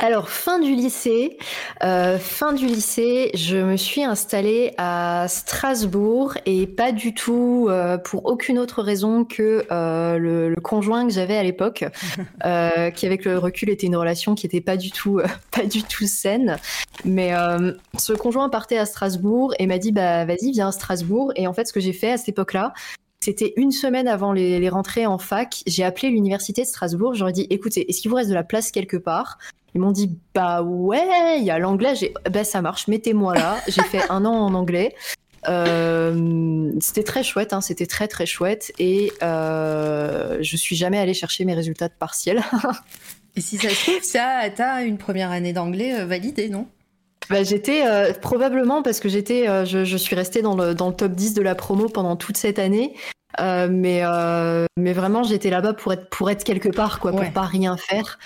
[0.00, 1.38] Alors fin du lycée,
[1.82, 7.98] euh, fin du lycée, je me suis installée à Strasbourg et pas du tout euh,
[7.98, 11.84] pour aucune autre raison que euh, le, conjoint que j'avais à l'époque,
[12.94, 16.06] qui avec le recul était une relation qui était pas du tout pas du tout
[16.06, 16.58] saine.
[17.04, 17.32] Mais
[17.96, 21.52] ce conjoint partait à Strasbourg et m'a dit bah vas-y viens à Strasbourg et en
[21.52, 22.72] fait ce que j'ai fait à cette époque-là,
[23.28, 25.62] c'était une semaine avant les, les rentrées en fac.
[25.66, 27.12] J'ai appelé l'université de Strasbourg.
[27.14, 29.36] J'aurais dit, écoutez, est-ce qu'il vous reste de la place quelque part?
[29.74, 31.94] Ils m'ont dit, bah ouais, il y a l'anglais.
[31.94, 33.58] J'ai, bah ça marche, mettez-moi là.
[33.68, 34.94] J'ai fait un an en anglais.
[35.46, 41.12] Euh, c'était très chouette, hein, c'était très très chouette et euh, je suis jamais allée
[41.12, 42.42] chercher mes résultats de partiel.
[43.36, 46.66] et si ça se trouve, ça, t'as une première année d'anglais euh, validée, non?
[47.30, 50.88] Bah, j'étais euh, probablement parce que j'étais, euh, je, je, suis restée dans le, dans
[50.88, 52.94] le top 10 de la promo pendant toute cette année.
[53.40, 54.02] Euh, mais,
[54.76, 58.18] mais vraiment, j'étais là-bas pour être, pour être quelque part, quoi, pour pas rien faire.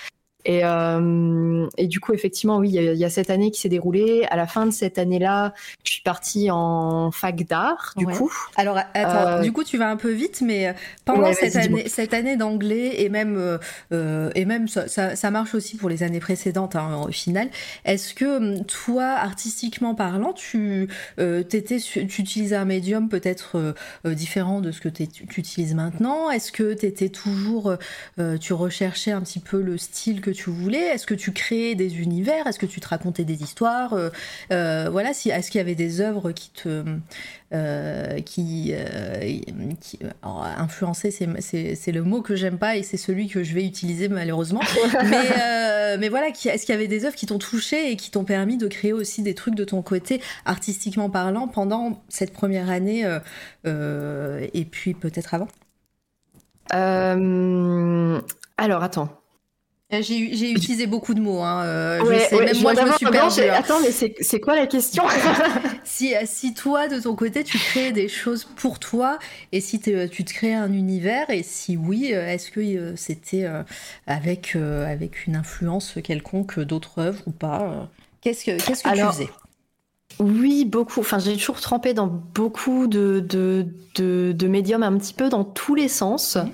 [0.45, 3.69] Et, euh, et, du coup, effectivement, oui, il y, y, a cette année qui s'est
[3.69, 4.25] déroulée.
[4.29, 5.53] À la fin de cette année-là,
[5.83, 8.13] je suis partie en fac d'art, du ouais.
[8.13, 8.33] coup.
[8.55, 9.41] Alors, attends, euh...
[9.41, 10.75] du coup, tu vas un peu vite, mais
[11.05, 13.59] pendant ouais, cette, année, cette année d'anglais, et même,
[13.91, 17.49] euh, et même ça, ça, ça, marche aussi pour les années précédentes, hein, au final,
[17.85, 20.87] est-ce que hum, toi, artistiquement parlant, tu,
[21.19, 23.57] euh, étais, tu utilisais un médium peut-être
[24.05, 25.03] euh, différent de ce que tu
[25.37, 26.29] utilises maintenant?
[26.29, 27.75] Est-ce que tu étais toujours,
[28.39, 32.01] tu recherchais un petit peu le style que tu voulais Est-ce que tu créais des
[32.01, 34.09] univers Est-ce que tu te racontais des histoires euh,
[34.51, 36.83] euh, Voilà, si, est-ce qu'il y avait des œuvres qui te
[37.53, 38.73] euh, qui,
[39.79, 44.07] qui influençaient C'est le mot que j'aime pas et c'est celui que je vais utiliser
[44.09, 44.61] malheureusement.
[45.03, 48.25] mais, mais voilà, est-ce qu'il y avait des œuvres qui t'ont touché et qui t'ont
[48.25, 53.07] permis de créer aussi des trucs de ton côté artistiquement parlant pendant cette première année
[53.65, 55.47] et puis peut-être avant?
[58.57, 59.22] Alors attends.
[60.01, 61.41] J'ai utilisé beaucoup de mots.
[61.41, 61.63] Hein.
[61.63, 63.41] Euh, ouais, je sais, ouais, même je moi, je me suis perdue.
[63.41, 65.03] Attends, mais c'est quoi la question
[65.83, 69.19] si, si toi, de ton côté, tu crées des choses pour toi,
[69.51, 73.47] et si tu te crées un univers, et si oui, est-ce que c'était
[74.07, 77.89] avec, avec une influence quelconque d'autres œuvres ou pas
[78.21, 79.29] Qu'est-ce que, qu'est-ce que Alors, tu faisais?
[80.19, 80.99] oui, beaucoup.
[80.99, 85.43] Enfin, j'ai toujours trempé dans beaucoup de, de, de, de, médiums, un petit peu dans
[85.43, 86.37] tous les sens.
[86.37, 86.51] Mmh.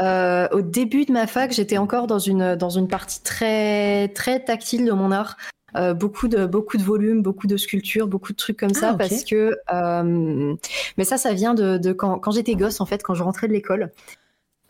[0.00, 4.42] Euh, au début de ma fac, j'étais encore dans une dans une partie très très
[4.42, 5.36] tactile de mon art.
[5.74, 8.94] Euh, beaucoup de beaucoup de volumes, beaucoup de sculptures, beaucoup de trucs comme ça ah,
[8.94, 9.08] okay.
[9.08, 10.54] parce que euh,
[10.98, 13.48] mais ça ça vient de, de quand, quand j'étais gosse en fait quand je rentrais
[13.48, 13.90] de l'école.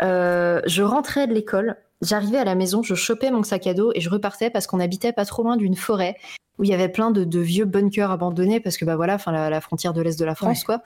[0.03, 3.93] Euh, je rentrais de l'école, j'arrivais à la maison, je chopais mon sac à dos
[3.95, 6.17] et je repartais parce qu'on habitait pas trop loin d'une forêt
[6.59, 9.33] où il y avait plein de, de vieux bunkers abandonnés parce que bah voilà, enfin
[9.33, 10.65] la, la, frontière de l'est de la France ouais.
[10.65, 10.83] quoi.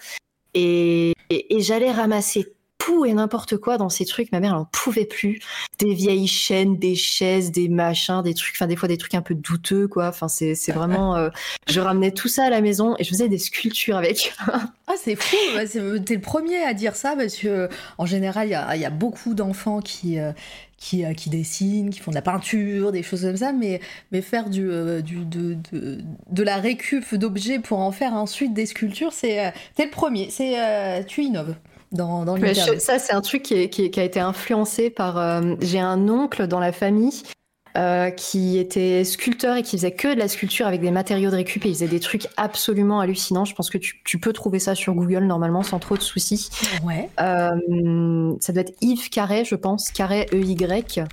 [0.55, 4.31] Et, et, et j'allais ramasser tout et n'importe quoi dans ces trucs.
[4.33, 5.41] Ma mère, elle en pouvait plus.
[5.79, 9.23] Des vieilles chaînes, des chaises, des machins, des trucs, enfin, des fois des trucs un
[9.23, 10.09] peu douteux, quoi.
[10.09, 11.29] Enfin, c'est, c'est vraiment, euh,
[11.69, 14.35] je ramenais tout ça à la maison et je faisais des sculptures avec.
[14.87, 15.37] ah, c'est fou.
[16.05, 18.91] T'es le premier à dire ça parce que, en général, il y a, y a,
[18.91, 20.33] beaucoup d'enfants qui, euh,
[20.79, 23.81] qui, euh, qui, dessinent, qui font de la peinture, des choses comme ça, mais,
[24.13, 25.99] mais faire du, euh, du, de, de,
[26.31, 30.31] de, la récup d'objets pour en faire ensuite des sculptures, c'est, t'es le premier.
[30.31, 31.55] C'est, tu innoves
[31.93, 35.19] dans, dans je, Ça, c'est un truc qui, est, qui, qui, a été influencé par.
[35.19, 37.23] Euh, J'ai un oncle dans la famille
[37.77, 41.37] euh, qui était sculpteur et qui faisait que de la sculpture avec des matériaux de
[41.37, 43.45] récup et il faisait des trucs absolument hallucinants.
[43.45, 46.49] Je pense que tu, tu peux trouver ça sur Google normalement sans trop de soucis.
[46.85, 47.09] Ouais.
[47.21, 51.05] Euh, ça doit être Yves Carré, je pense, Carré E-Y.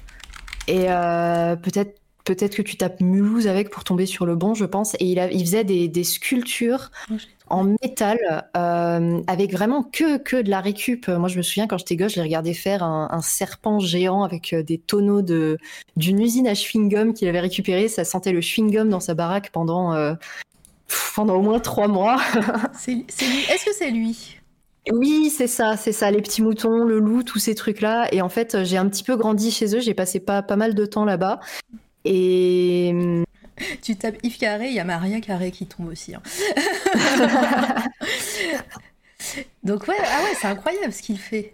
[0.68, 0.86] Et
[1.62, 4.96] peut-être peut-être que tu tapes Mulhouse avec pour tomber sur le bon, je pense.
[4.96, 7.16] Et il, a, il faisait des, des sculptures oh,
[7.48, 8.18] en métal
[8.56, 11.08] euh, avec vraiment que, que de la récup.
[11.08, 14.24] Moi, je me souviens quand j'étais gosse, je l'ai regardé faire un, un, serpent géant
[14.24, 15.58] avec euh, des tonneaux de
[15.98, 17.88] d'une usine à chewing-gum qu'il avait récupéré.
[17.88, 20.14] Ça sentait le chewing-gum dans sa baraque pendant, euh,
[21.16, 22.18] pendant au moins trois mois.
[22.74, 23.44] c'est, c'est lui.
[23.52, 24.38] Est-ce que c'est lui?
[24.92, 28.14] Oui, c'est ça, c'est ça, les petits moutons, le loup, tous ces trucs-là.
[28.14, 30.76] Et en fait, j'ai un petit peu grandi chez eux, j'ai passé pas, pas mal
[30.76, 31.40] de temps là-bas.
[32.06, 33.24] Et
[33.82, 36.16] tu tapes Yves Carré, il y a Maria Carré qui tombe aussi.
[36.16, 36.22] Hein.
[39.64, 41.54] Donc ouais, ah ouais, c'est incroyable ce qu'il fait.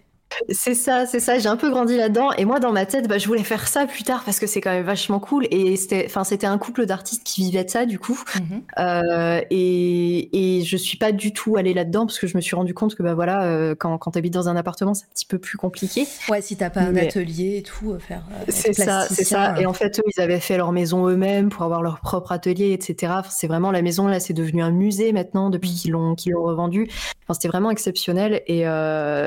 [0.49, 1.39] C'est ça, c'est ça.
[1.39, 2.31] J'ai un peu grandi là-dedans.
[2.33, 4.61] Et moi, dans ma tête, bah, je voulais faire ça plus tard parce que c'est
[4.61, 5.47] quand même vachement cool.
[5.51, 8.19] Et c'était, enfin, c'était un couple d'artistes qui vivaient de ça, du coup.
[8.35, 8.61] Mm -hmm.
[8.79, 12.55] euh, et, et je suis pas du tout allée là-dedans parce que je me suis
[12.55, 15.13] rendu compte que, bah voilà, euh, quand, quand tu habites dans un appartement, c'est un
[15.13, 16.07] petit peu plus compliqué.
[16.29, 18.23] Ouais, si t'as pas un atelier et tout, euh, faire.
[18.31, 19.59] Euh, c'est ça, c'est ça.
[19.59, 22.71] Et en fait, eux, ils avaient fait leur maison eux-mêmes pour avoir leur propre atelier,
[22.73, 23.13] etc.
[23.29, 26.43] C'est vraiment la maison, là, c'est devenu un musée maintenant depuis qu'ils l'ont, qu'ils l'ont
[26.43, 26.87] revendu.
[27.23, 28.41] Enfin, c'était vraiment exceptionnel.
[28.47, 28.63] Et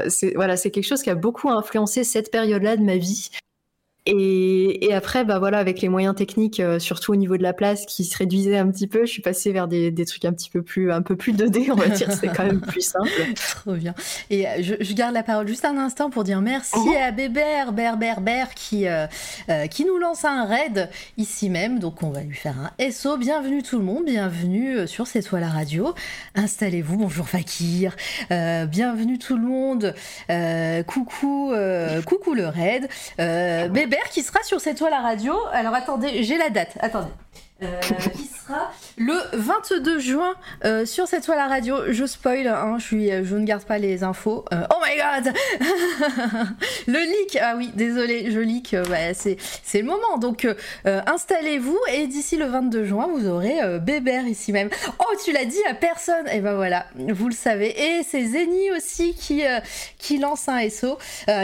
[0.08, 3.30] c'est, voilà, c'est quelque chose qui a beaucoup influencé cette période-là de ma vie.
[4.04, 7.52] Et, et, après, bah voilà, avec les moyens techniques, euh, surtout au niveau de la
[7.52, 10.32] place, qui se réduisaient un petit peu, je suis passée vers des, des trucs un
[10.32, 12.10] petit peu plus, un peu plus 2D, on va dire.
[12.10, 13.08] C'est quand même plus simple.
[13.36, 13.94] Trop bien.
[14.28, 16.94] Et euh, je, je, garde la parole juste un instant pour dire merci oh.
[17.00, 19.06] à Bébert, Ber, qui, euh,
[19.48, 21.78] euh, qui nous lance un raid ici même.
[21.78, 23.16] Donc on va lui faire un SO.
[23.16, 25.94] Bienvenue tout le monde, bienvenue sur C'est toi la radio.
[26.34, 26.96] Installez-vous.
[26.96, 27.94] Bonjour Fakir.
[28.30, 29.94] bienvenue tout le monde.
[30.88, 31.54] coucou,
[32.04, 32.88] coucou le raid.
[33.16, 35.34] Bébert qui sera sur cette toile à radio.
[35.52, 36.76] Alors attendez, j'ai la date.
[36.80, 37.10] Attendez.
[37.62, 37.80] Euh,
[38.16, 41.76] qui sera le 22 juin euh, sur cette toile à radio.
[41.88, 44.44] Je spoil, hein, je, suis, je ne garde pas les infos.
[44.52, 45.34] Euh, oh my god
[46.86, 48.74] Le leak Ah oui, désolé, je leak.
[48.88, 50.18] Bah, c'est, c'est le moment.
[50.18, 50.46] Donc
[50.84, 54.70] installez-vous et d'ici le 22 juin, vous aurez Bébert ici même.
[54.98, 57.74] Oh, tu l'as dit à personne Et ben voilà, vous le savez.
[57.80, 59.42] Et c'est Zeni aussi qui,
[59.98, 60.98] qui lance un SO.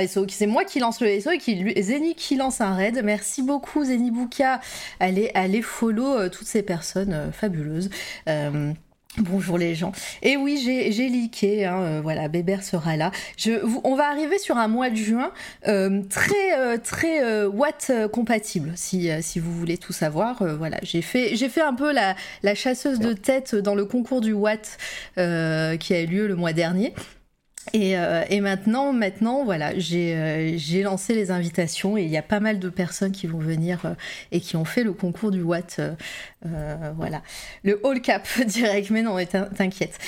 [0.08, 3.00] SO c'est moi qui lance le SO et qui, Zeni qui lance un raid.
[3.04, 4.60] Merci beaucoup Zeni Bouka.
[5.00, 7.90] Allez, allez follow euh, toutes ces personnes euh, fabuleuses.
[8.28, 8.72] Euh,
[9.18, 9.92] bonjour les gens.
[10.22, 13.10] Et oui, j'ai leaké, hein, voilà, Bébert sera là.
[13.36, 13.52] Je,
[13.84, 19.52] on va arriver sur un mois de juin très très Watt compatible, si, si vous
[19.52, 20.44] voulez tout savoir.
[20.56, 24.20] voilà, j'ai fait j'ai fait un peu la, la, chasseuse de tête dans le concours
[24.20, 24.78] du Watt
[25.16, 26.94] qui a eu lieu le mois dernier.
[27.72, 32.22] Et, euh, et, maintenant, maintenant, voilà, euh, j'ai lancé les invitations et il y a
[32.22, 33.94] pas mal de personnes qui vont venir euh,
[34.32, 35.80] et qui ont fait le concours du Watt,
[36.42, 37.22] voilà,
[37.64, 38.90] le All Cap direct.
[38.90, 39.16] Mais non,
[39.56, 39.98] t'inquiète.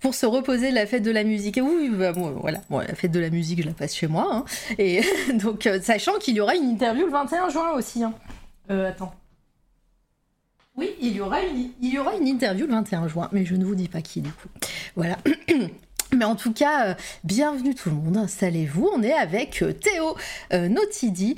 [0.00, 1.60] pour se reposer de la fête de la musique.
[1.62, 4.28] Oui, bah, voilà, la fête de la musique, je la passe chez moi.
[4.30, 4.44] Hein.
[4.78, 5.02] Et
[5.34, 8.02] donc, sachant qu'il y aura une interview le 21 juin aussi.
[8.02, 8.14] Hein.
[8.68, 9.14] attends.
[10.76, 14.02] Oui, il y, aura une, interview le 21 juin, mais je ne vous dis pas
[14.02, 14.48] qui du coup.
[14.96, 15.18] Voilà.
[16.12, 18.88] Mais en tout cas, euh, bienvenue tout le monde, installez-vous.
[18.96, 20.16] On est avec euh, Théo
[20.52, 21.36] euh, Notidi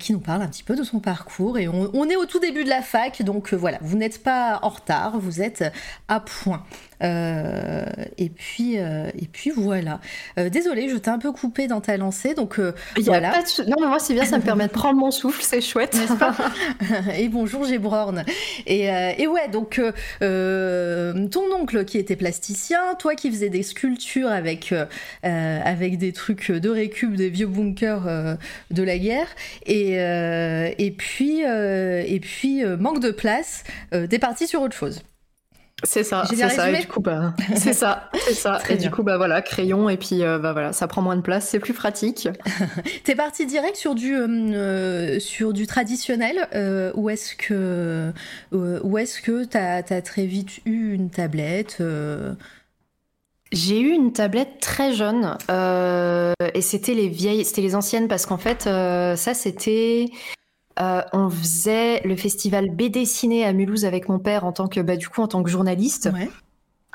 [0.00, 2.64] qui nous parle un petit peu de son parcours et on est au tout début
[2.64, 5.64] de la fac, donc voilà, vous n'êtes pas en retard, vous êtes
[6.08, 6.64] à point.
[7.02, 7.84] Euh,
[8.18, 10.00] et puis euh, et puis voilà.
[10.38, 12.60] Euh, désolée, je t'ai un peu coupé dans ta lancée, donc
[12.98, 13.32] voilà.
[13.66, 16.14] Non mais moi c'est bien, ça me permet de prendre mon souffle, c'est chouette, n'est-ce
[16.14, 16.34] pas?
[17.18, 18.24] Et bonjour, Brorn.
[18.66, 18.84] Et,
[19.18, 19.80] et ouais, donc
[20.20, 24.74] ton oncle qui était plasticien, toi qui faisais des sculptures avec
[25.22, 28.36] avec des trucs de récup des vieux bunkers
[28.70, 29.28] de la guerre,
[29.66, 35.02] et et puis et puis manque de place, t'es parti sur autre chose.
[35.82, 36.70] C'est ça, c'est ça.
[36.70, 38.60] Et du coup, bah, c'est ça, c'est ça.
[38.70, 41.20] et du coup, bah voilà, crayon et puis euh, bah voilà, ça prend moins de
[41.20, 42.28] place, c'est plus pratique.
[43.04, 48.12] T'es parti direct sur du euh, sur du traditionnel euh, ou est-ce que
[48.52, 51.82] ou est-ce que t'as as très vite eu une tablette
[53.52, 58.38] j'ai eu une tablette très jeune et c'était les vieilles, c'était les anciennes parce qu'en
[58.38, 60.06] fait, ça c'était
[60.80, 64.80] euh, on faisait le festival BD Ciné à Mulhouse avec mon père en tant que,
[64.80, 66.10] bah, du coup, en tant que journaliste.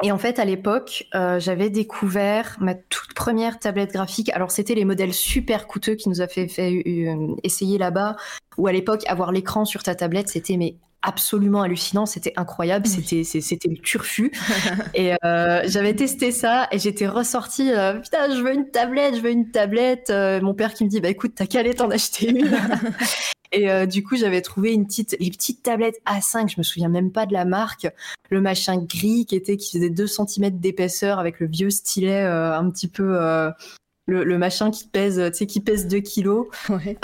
[0.01, 4.29] Et en fait, à l'époque, euh, j'avais découvert ma toute première tablette graphique.
[4.33, 8.15] Alors, c'était les modèles super coûteux qui nous a fait, euh, essayer là-bas.
[8.57, 13.23] Où à l'époque, avoir l'écran sur ta tablette, c'était mais absolument hallucinant, c'était incroyable, c'était
[13.23, 14.33] c'était le turfu.
[14.93, 17.71] et j'avais testé ça et j'étais ressortie,
[18.03, 20.11] putain, je veux une tablette, je veux une tablette.
[20.41, 22.51] mon père qui me dit, bah écoute, t'as qu'à aller t'en acheter une.
[23.51, 26.89] Et euh, du coup, j'avais trouvé une petite, les petites tablettes A5, je me souviens
[26.89, 27.87] même pas de la marque,
[28.29, 32.55] le machin gris qui était, qui faisait 2 cm d'épaisseur avec le vieux stylet euh,
[32.55, 33.49] un petit peu, euh,
[34.05, 36.47] le, le, machin qui pèse, tu sais, qui pèse 2 kilos.
[36.69, 36.97] Ouais.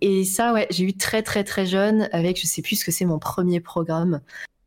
[0.00, 2.90] et ça, ouais, j'ai eu très très très jeune avec, je sais plus ce que
[2.90, 4.20] c'est mon premier programme.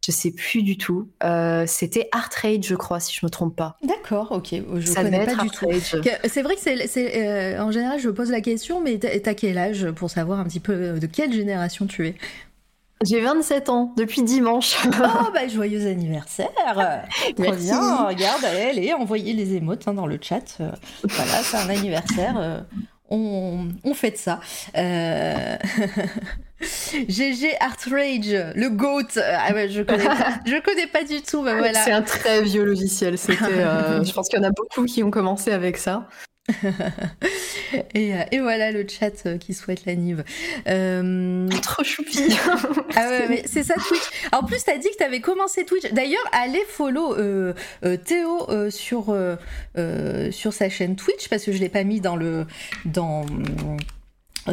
[0.06, 1.10] Je sais plus du tout.
[1.24, 3.76] Euh, c'était Art Rage, je crois, si je me trompe pas.
[3.82, 4.54] D'accord, ok.
[4.76, 5.66] Je Ça connais pas du tout.
[6.26, 9.90] C'est vrai que c'est, euh, en général, je pose la question, mais t'as quel âge
[9.92, 12.16] pour savoir un petit peu euh, de quelle génération tu es?
[13.04, 14.78] J'ai 27 ans depuis dimanche.
[14.86, 16.50] oh bah joyeux anniversaire
[17.36, 20.60] Très bien, regarde, allez, envoyez les émotes hein, dans le chat.
[21.04, 22.64] voilà, c'est un anniversaire.
[23.10, 24.40] on, on fête ça.
[27.10, 29.20] GG Rage, le GOAT.
[29.22, 31.42] Ah ouais, je connais pas, je connais pas du tout.
[31.42, 31.84] Voilà.
[31.84, 33.18] C'est un très vieux logiciel.
[33.18, 36.08] C'était, euh, je pense qu'il y en a beaucoup qui ont commencé avec ça.
[37.96, 40.24] et, euh, et, voilà le chat euh, qui souhaite la Nive.
[41.62, 42.38] Trop choupi.
[42.96, 44.04] ah ouais, mais c'est ça Twitch.
[44.32, 45.92] En plus, t'as dit que t'avais commencé Twitch.
[45.92, 47.16] D'ailleurs, allez follow
[48.06, 49.16] Théo sur
[50.32, 52.46] sur sa chaîne Twitch parce que je l'ai pas mis dans le
[52.86, 53.26] dans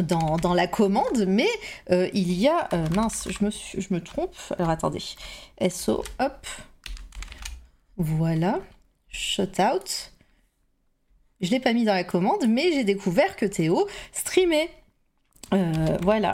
[0.01, 1.49] dans, dans, la commande, mais
[1.91, 2.67] euh, il y a...
[2.73, 4.35] Euh, mince, je me, je me trompe.
[4.57, 5.03] Alors attendez.
[5.69, 6.47] SO, hop.
[7.97, 8.59] Voilà.
[9.09, 10.11] Shut out.
[11.41, 14.69] Je l'ai pas mis dans la commande, mais j'ai découvert que Théo streamait.
[16.01, 16.33] voilà.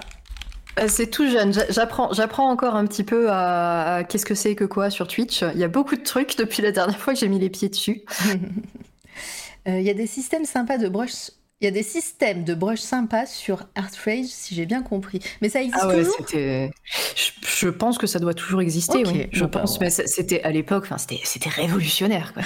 [0.88, 1.52] C'est tout jeune.
[1.70, 5.42] J'apprends, j'apprends encore un petit peu à, qu'est-ce que c'est que quoi sur Twitch.
[5.42, 7.68] Il y a beaucoup de trucs depuis la dernière fois que j'ai mis les pieds
[7.70, 8.04] dessus.
[9.66, 11.32] Il y a des systèmes sympas de brush
[11.62, 15.20] il y a des systèmes de brush sympas sur ArtRage, si j'ai bien compris.
[15.42, 16.26] Mais ça existe ah ouais, toujours
[17.44, 19.28] je, pense que ça doit toujours exister, oui.
[19.34, 22.34] Je pense, mais c'était à l'époque, enfin, c'était révolutionnaire.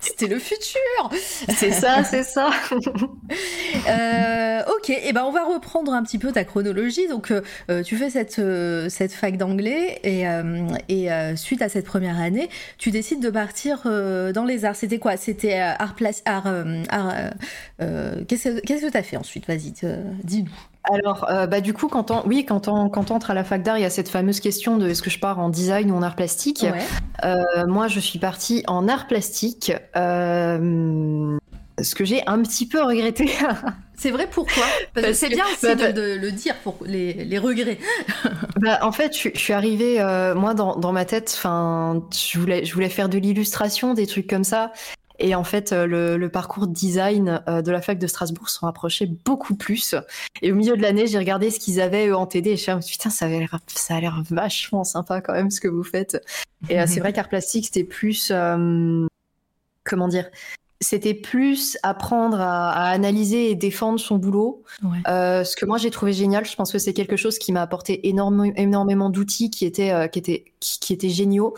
[0.00, 1.10] C'était le futur
[1.48, 2.50] C'est ça, c'est ça
[3.88, 7.06] euh, Ok, et eh ben on va reprendre un petit peu ta chronologie.
[7.08, 8.40] Donc, euh, euh, tu fais cette,
[8.90, 10.24] cette fac d'anglais et,
[10.88, 14.76] et suite à cette première année, tu décides de partir dans les arts.
[14.76, 15.16] C'était quoi?
[15.16, 16.52] C'était art, place, art,
[16.88, 17.14] art
[18.38, 19.46] Qu'est-ce que tu as fait ensuite?
[19.46, 19.72] Vas-y,
[20.24, 20.50] dis-nous.
[20.90, 23.44] Alors, euh, bah, du coup, quand on, oui, quand on, quand on entre à la
[23.44, 25.90] fac d'art, il y a cette fameuse question de est-ce que je pars en design
[25.90, 26.66] ou en art plastique?
[27.24, 31.38] Euh, Moi, je suis partie en art plastique, euh,
[31.80, 33.30] ce que j'ai un petit peu regretté.
[33.96, 34.64] C'est vrai, pourquoi?
[34.94, 37.78] Parce que c'est bien aussi bah, bah de, le dire pour les, les regrets.
[38.60, 39.98] bah, en fait, je, suis arrivée,
[40.34, 44.42] moi, dans, dans, ma tête, je voulais, je voulais faire de l'illustration, des trucs comme
[44.42, 44.72] ça.
[45.22, 49.08] Et en fait, euh, le, parcours design euh, de la fac de Strasbourg s'en rapprochait
[49.24, 49.94] beaucoup plus.
[50.42, 52.70] Et au milieu de l'année, j'ai regardé ce qu'ils avaient eux en TD et je
[52.72, 55.60] me suis dit, putain, ça a l'air, ça a l'air vachement sympa quand même ce
[55.60, 56.20] que vous faites.
[56.68, 58.32] Et euh, c'est vrai qu'art plastique, c'était plus,
[59.84, 60.28] comment dire,
[60.80, 64.64] c'était plus apprendre à, analyser et défendre son boulot.
[64.82, 68.08] ce que moi j'ai trouvé génial, je pense que c'est quelque chose qui m'a apporté
[68.08, 71.54] énormément, énormément d'outils qui étaient, qui étaient, qui étaient géniaux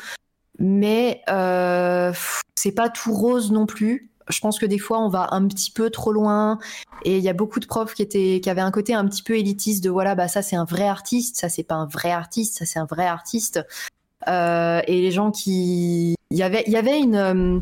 [0.58, 2.12] mais euh,
[2.54, 4.10] c'est pas tout rose non plus.
[4.28, 6.58] Je pense que des fois on va un petit peu trop loin
[7.04, 9.22] et il y a beaucoup de profs qui étaient qui avaient un côté un petit
[9.22, 12.10] peu élitiste de voilà bah ça c'est un vrai artiste, ça c'est pas un vrai
[12.10, 13.60] artiste, ça c'est un vrai artiste.
[14.26, 17.58] Euh, et les gens qui il y avait il y avait une euh,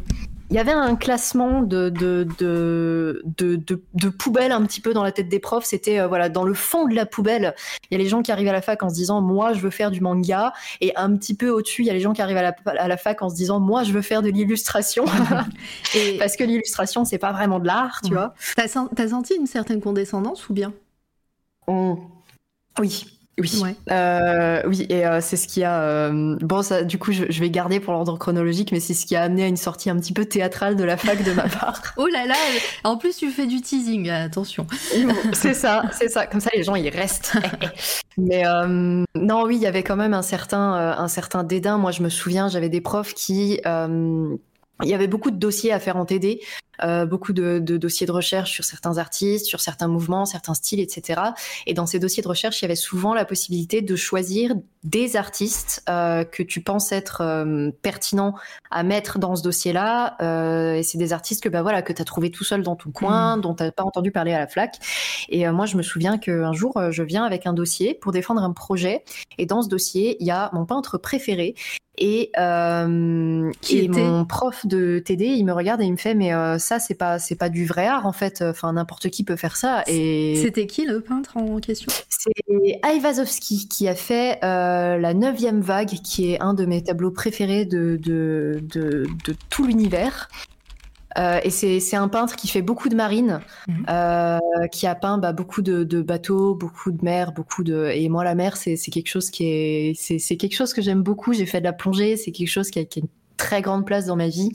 [0.52, 5.10] il y avait un classement de, de, de, de, poubelles un petit peu dans la
[5.10, 5.64] tête des profs.
[5.64, 7.54] C'était euh, voilà dans le fond de la poubelle,
[7.90, 9.60] il y a les gens qui arrivent à la fac en se disant moi je
[9.60, 12.20] veux faire du manga, et un petit peu au-dessus il y a les gens qui
[12.20, 15.06] arrivent à la, à la fac en se disant moi je veux faire de l'illustration,
[15.94, 16.18] et...
[16.18, 18.34] parce que l'illustration c'est pas vraiment de l'art, tu vois.
[18.54, 20.74] T'as, senti une certaine condescendance ou bien?
[22.78, 23.06] Oui.
[23.38, 25.80] Oui, euh, oui, et euh, c'est ce qui a.
[25.80, 29.16] Euh, bon, ça, du coup, je, vais garder pour l'ordre chronologique, mais c'est ce qui
[29.16, 31.80] a amené à une sortie un petit peu théâtrale de la fac de ma part.
[31.96, 32.34] oh là là
[32.84, 34.66] En plus, tu fais du teasing, attention.
[35.32, 36.26] c'est ça, c'est ça.
[36.26, 37.38] Comme ça, les gens ils restent.
[38.18, 38.42] mais
[39.14, 41.78] non, oui, il y avait quand même un certain, un certain dédain.
[41.78, 43.60] Moi, je me souviens, j'avais des profs qui
[44.82, 46.40] il y avait beaucoup de dossiers à faire en TD,
[46.82, 51.20] euh, beaucoup de, dossiers de recherche sur certains artistes, sur certains mouvements, certains styles, etc.
[51.66, 55.16] Et dans ces dossiers de recherche, il y avait souvent la possibilité de choisir des
[55.16, 58.34] artistes euh, que tu penses être euh, pertinents
[58.70, 60.16] à mettre dans ce dossier-là.
[60.76, 62.90] et c'est des artistes que bah voilà que tu as trouvé tout seul dans ton
[62.90, 63.40] coin, mmh.
[63.42, 64.76] dont tu n'as pas entendu parler à la flaque.
[65.28, 68.52] Et moi, je me souviens qu'un jour, je viens avec un dossier pour défendre un
[68.52, 69.04] projet.
[69.38, 71.54] Et dans ce dossier, il y a mon peintre préféré
[72.04, 76.34] et, euh, et mon prof de TD, il me regarde et il me fait mais
[76.34, 78.42] euh, ça c'est pas c'est pas du vrai art en fait.
[78.42, 79.84] Enfin n'importe qui peut faire ça.
[79.86, 81.92] Et c'était qui le peintre en question?
[82.08, 82.32] C'est
[82.84, 87.66] Iwazowski qui a fait euh, la neuvième vague, qui est un de mes tableaux préférés
[87.66, 90.28] de de, de, de tout l'univers.
[91.18, 93.86] Euh, et c'est un peintre qui fait beaucoup de marine, mhm.
[93.88, 94.38] euh,
[94.70, 97.90] qui a peint bah, beaucoup de, de, bateaux, beaucoup de mer, beaucoup de.
[97.92, 101.32] Et moi, la mer, c'est quelque chose qui est, c'est quelque chose que j'aime beaucoup.
[101.32, 103.86] J'ai fait de la plongée, c'est quelque chose qui a, qui a, une très grande
[103.86, 104.50] place dans ma vie.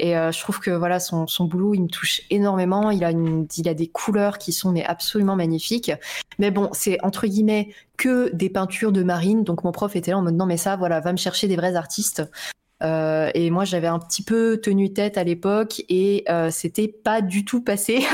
[0.00, 2.90] Et euh, je trouve que voilà, son, son, boulot, il me touche énormément.
[2.90, 5.92] Il a, une, il a des couleurs qui sont mais absolument magnifiques.
[6.38, 9.44] Mais bon, c'est entre guillemets que des peintures de marine.
[9.44, 11.56] Donc mon prof était là en disant, non mais ça, voilà, va me chercher des
[11.56, 12.22] vrais artistes.
[12.82, 17.20] Euh, et moi, j'avais un petit peu tenu tête à l'époque et euh, c'était pas
[17.20, 18.04] du tout passé.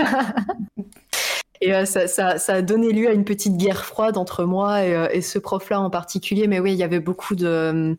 [1.60, 5.20] et euh, ça, ça, a donné lieu à une petite guerre froide entre moi et,
[5.20, 6.46] ce prof-là en particulier.
[6.48, 7.96] Mais oui, il y avait beaucoup de.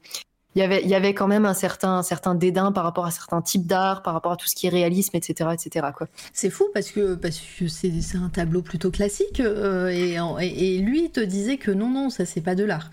[0.55, 3.05] Il y, avait, il y avait quand même un certain, un certain dédain par rapport
[3.05, 5.51] à certains types d'art, par rapport à tout ce qui est réalisme, etc.
[5.53, 5.86] etc.
[6.34, 11.20] C'est fou parce que, parce que c'est, un tableau plutôt classique et, et, lui te
[11.20, 12.89] disait que non, non, ça c'est pas de l'art.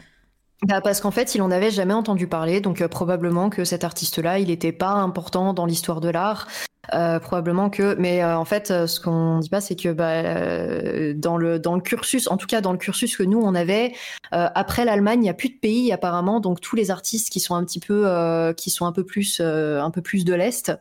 [0.67, 3.85] Bah parce qu'en fait, il en avait jamais entendu parler, donc euh, probablement que cet
[3.85, 6.49] artiste-là, il n'était pas important dans l'histoire de l'art.
[6.93, 10.23] Euh, probablement que, mais euh, en fait, ce qu'on dit pas, c'est que bah,
[11.15, 13.95] dans le dans le cursus, en tout cas dans le cursus que nous on avait,
[14.31, 17.55] après l'Allemagne, il n'y a plus de pays apparemment, donc tous les artistes qui sont
[17.55, 20.73] un petit peu, qui sont un peu plus, un peu plus de l'est,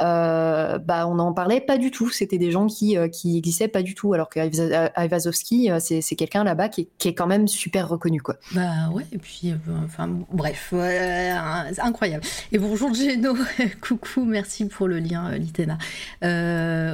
[0.00, 2.10] euh, bah, on n'en parlait pas du tout.
[2.10, 4.14] C'était des gens qui, euh, qui existaient pas du tout.
[4.14, 8.20] Alors qu'Aivazovski, euh, c'est, quelqu'un là-bas qui, qui, est quand même super reconnu.
[8.20, 8.36] Quoi.
[8.52, 10.72] Bah ouais, et puis, enfin, bref,
[11.78, 12.24] incroyable.
[12.52, 13.34] Et bonjour Geno,
[13.80, 15.78] coucou, merci pour le lien, Litena.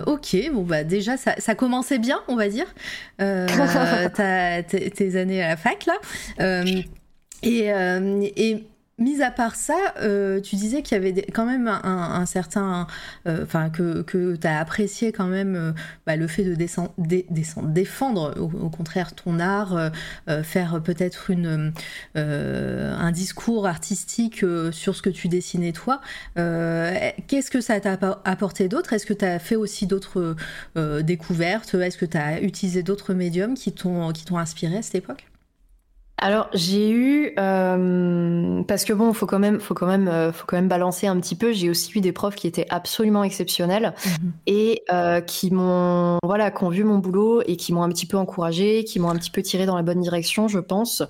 [0.07, 2.67] ok, bon, bah déjà, ça, ça, commençait bien, on va dire,
[3.19, 5.95] tes années à la fac, là.
[7.43, 7.69] et,
[8.37, 8.65] et
[8.99, 12.87] Mis à part ça, euh, tu disais qu'il y avait quand même un, certain,
[13.27, 15.73] euh, enfin que, que tu as apprécié quand même euh,
[16.07, 16.93] bah, le fait de descendre,
[17.69, 19.91] défendre au, contraire ton art,
[20.45, 21.33] faire peut-être
[22.15, 26.01] un discours artistique sur ce que tu dessinais toi.
[26.37, 28.93] Qu'est-ce que ça t'a apporté d'autre?
[28.93, 30.37] Est-ce que tu as fait aussi d'autres
[31.03, 31.75] découvertes?
[31.75, 35.27] Est-ce que tu as utilisé d'autres médiums qui t'ont inspiré à cette époque?
[36.17, 40.47] Alors j'ai eu euh, parce que bon faut quand même faut quand même euh, faut
[40.47, 43.95] quand même balancer un petit peu j'ai aussi eu des profs qui étaient absolument exceptionnels
[44.07, 44.33] mhm.
[44.47, 48.07] et euh, qui m'ont voilà qui ont vu mon boulot et qui m'ont un petit
[48.07, 51.03] peu encouragé qui m'ont un petit peu tiré dans la bonne direction je pense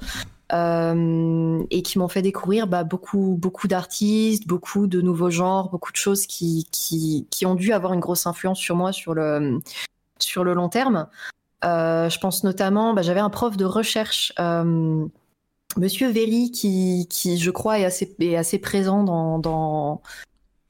[0.51, 5.97] et qui m'ont fait découvrir bah, beaucoup beaucoup d'artistes beaucoup de nouveaux genres beaucoup de
[5.97, 9.61] choses qui, qui qui ont dû avoir une grosse influence sur moi sur le
[10.19, 11.09] sur le long terme
[11.65, 15.07] je pense notamment, bah, j'avais un prof de recherche, euh,
[15.77, 20.03] Monsieur Véry, qui, qui, je crois, est assez, est assez présent dans, dans,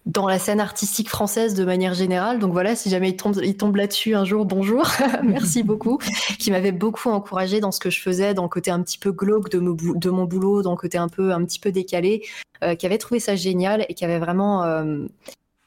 [0.07, 2.39] dans, la scène artistique française de manière générale.
[2.39, 4.91] Donc voilà, si jamais il tombe, il tombe là-dessus un jour, bonjour,
[5.23, 5.99] merci beaucoup,
[6.39, 9.13] qui m'avait beaucoup encouragé dans ce que je faisais, dans le côté un petit peu
[9.13, 12.23] glauque de, de mon boulot, dans le côté un peu, un petit peu décalé,
[12.63, 14.63] euh, qui avait trouvé ça génial et qui avait vraiment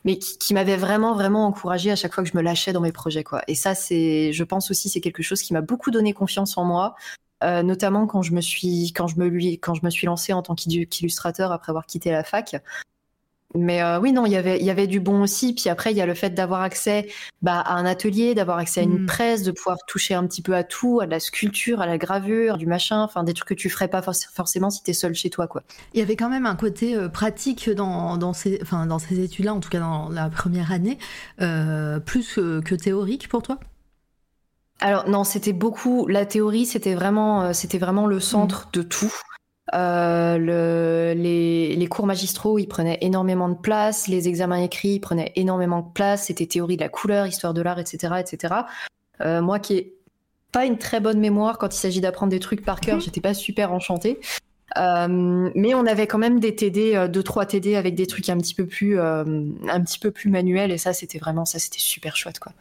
[0.07, 2.93] mais qui, m'avait vraiment vraiment encouragé à chaque fois que je me lâchais dans mes
[2.93, 3.41] projets quoi.
[3.49, 6.63] Et ça c'est, je pense aussi c'est quelque chose qui m'a beaucoup donné confiance en
[6.63, 6.95] moi,
[7.43, 9.27] euh, notamment quand je me suis quand je me
[9.57, 12.55] quand je me suis lancée en tant qu'illustrateur après avoir quitté la fac.
[13.55, 15.53] Mais euh, oui, non, il y avait, il y avait du bon aussi.
[15.53, 17.07] Puis après, il y a le fait d'avoir accès
[17.41, 19.05] bah, à un atelier, d'avoir accès à une mm.
[19.05, 22.57] presse, de pouvoir toucher un petit peu à tout, à la sculpture, à la gravure,
[22.57, 25.29] du machin, enfin des trucs que tu ferais pas forcément si tu es seul chez
[25.29, 25.63] toi, quoi.
[25.93, 29.19] Il y avait quand même un côté euh, pratique dans, dans ces, enfin, dans ces
[29.21, 30.97] études-là, en tout cas dans la première année,
[31.41, 33.59] euh, plus que théorique pour toi?
[34.79, 38.71] Alors non, c'était beaucoup la théorie, c'était vraiment, c'était vraiment le centre mm.
[38.73, 39.13] de tout.
[39.73, 44.07] Euh, le, les, les, cours magistraux, ils prenaient énormément de place.
[44.07, 46.25] Les examens écrits, ils prenaient énormément de place.
[46.25, 48.53] C'était théorie de la couleur, histoire de l'art, etc., etc.
[49.21, 49.93] Euh, moi, qui ai
[50.51, 53.01] pas une très bonne mémoire quand il s'agit d'apprendre des trucs par cœur, mhm.
[53.01, 54.19] j'étais pas super enchantée.
[54.77, 58.29] Euh, mais on avait quand même des TD, euh, deux trois TD avec des trucs
[58.29, 59.23] un petit peu plus, euh,
[59.69, 60.71] un petit peu plus manuels.
[60.71, 62.51] Et ça, c'était vraiment ça, c'était super chouette, quoi.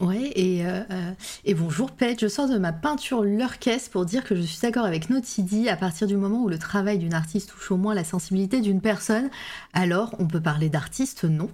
[0.00, 1.12] Ouais, et, euh, euh,
[1.46, 4.84] et bonjour Pet, je sors de ma peinture l'orchestre pour dire que je suis d'accord
[4.84, 8.04] avec Notidi, à partir du moment où le travail d'une artiste touche au moins la
[8.04, 9.30] sensibilité d'une personne,
[9.72, 11.48] alors on peut parler d'artiste, non?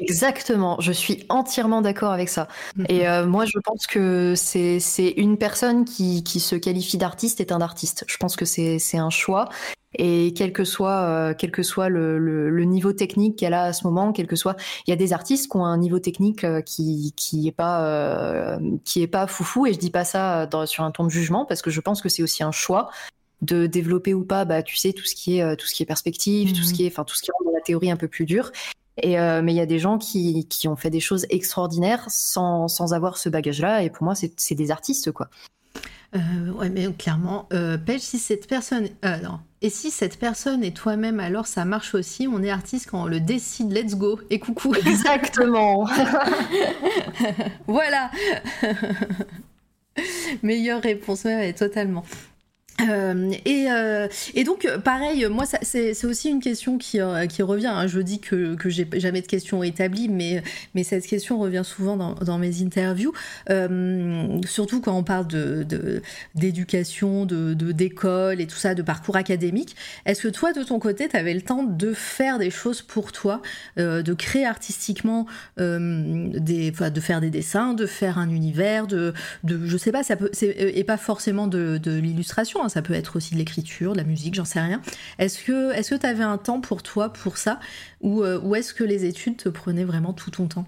[0.00, 2.48] Exactement, je suis entièrement d'accord avec ça.
[2.88, 7.52] Et euh, moi, je pense que c'est une personne qui, qui se qualifie d'artiste est
[7.52, 8.04] un artiste.
[8.08, 9.48] Je pense que c'est un choix.
[9.98, 13.64] Et quel que soit, euh, quel que soit le, le, le niveau technique qu'elle a
[13.64, 15.98] à ce moment, quel que soit, il y a des artistes qui ont un niveau
[15.98, 19.66] technique euh, qui qui est pas euh, qui est pas foufou.
[19.66, 22.00] Et je dis pas ça dans, sur un ton de jugement parce que je pense
[22.00, 22.90] que c'est aussi un choix
[23.42, 24.44] de développer ou pas.
[24.44, 26.76] Bah, tu sais tout ce qui est tout ce qui est perspective, tout ce mhm.
[26.76, 28.50] qui est, enfin tout ce qui dans la théorie un peu plus dure.
[28.98, 32.68] Et mais il y a des gens qui, qui ont fait des choses extraordinaires sans,
[32.68, 33.82] sans avoir ce bagage-là.
[33.82, 35.30] Et pour moi, c'est des artistes, quoi.
[36.14, 38.88] Euh, ouais, mais clairement, euh, si cette personne.
[39.04, 39.40] Euh, non.
[39.62, 42.28] Et si cette personne est toi-même, alors ça marche aussi.
[42.28, 43.72] On est artiste quand on le décide.
[43.72, 44.74] Let's go et coucou.
[44.86, 45.88] Exactement.
[47.66, 48.10] voilà.
[50.42, 52.04] Meilleure réponse, ouais, totalement.
[52.80, 57.66] Euh, et, euh, et, donc, pareil, moi, c'est aussi une question qui, euh, revient.
[57.66, 57.86] Hein.
[57.86, 60.42] Je dis que, que j'ai jamais de questions établies, mais,
[60.82, 63.12] cette question revient souvent dans, mes interviews,
[64.46, 65.26] surtout quand on parle
[66.34, 69.76] d'éducation, de, d'école et tout ça, de parcours académique.
[70.06, 73.12] Est-ce que toi, de ton côté, tu avais le temps de faire des choses pour
[73.12, 73.42] toi,
[73.76, 75.26] de créer artistiquement,
[75.58, 79.12] des, de faire des dessins, de faire un univers, de,
[79.44, 80.02] de je sais pas,
[80.42, 84.34] et pas forcément de l'illustration, hein, ça peut être aussi de l'écriture, de la musique,
[84.34, 84.80] j'en sais rien.
[85.18, 87.60] Est-ce que est-ce que tu avais un temps pour toi pour ça?
[88.00, 90.66] Ou, euh, ou est-ce que les études te prenaient vraiment tout ton temps?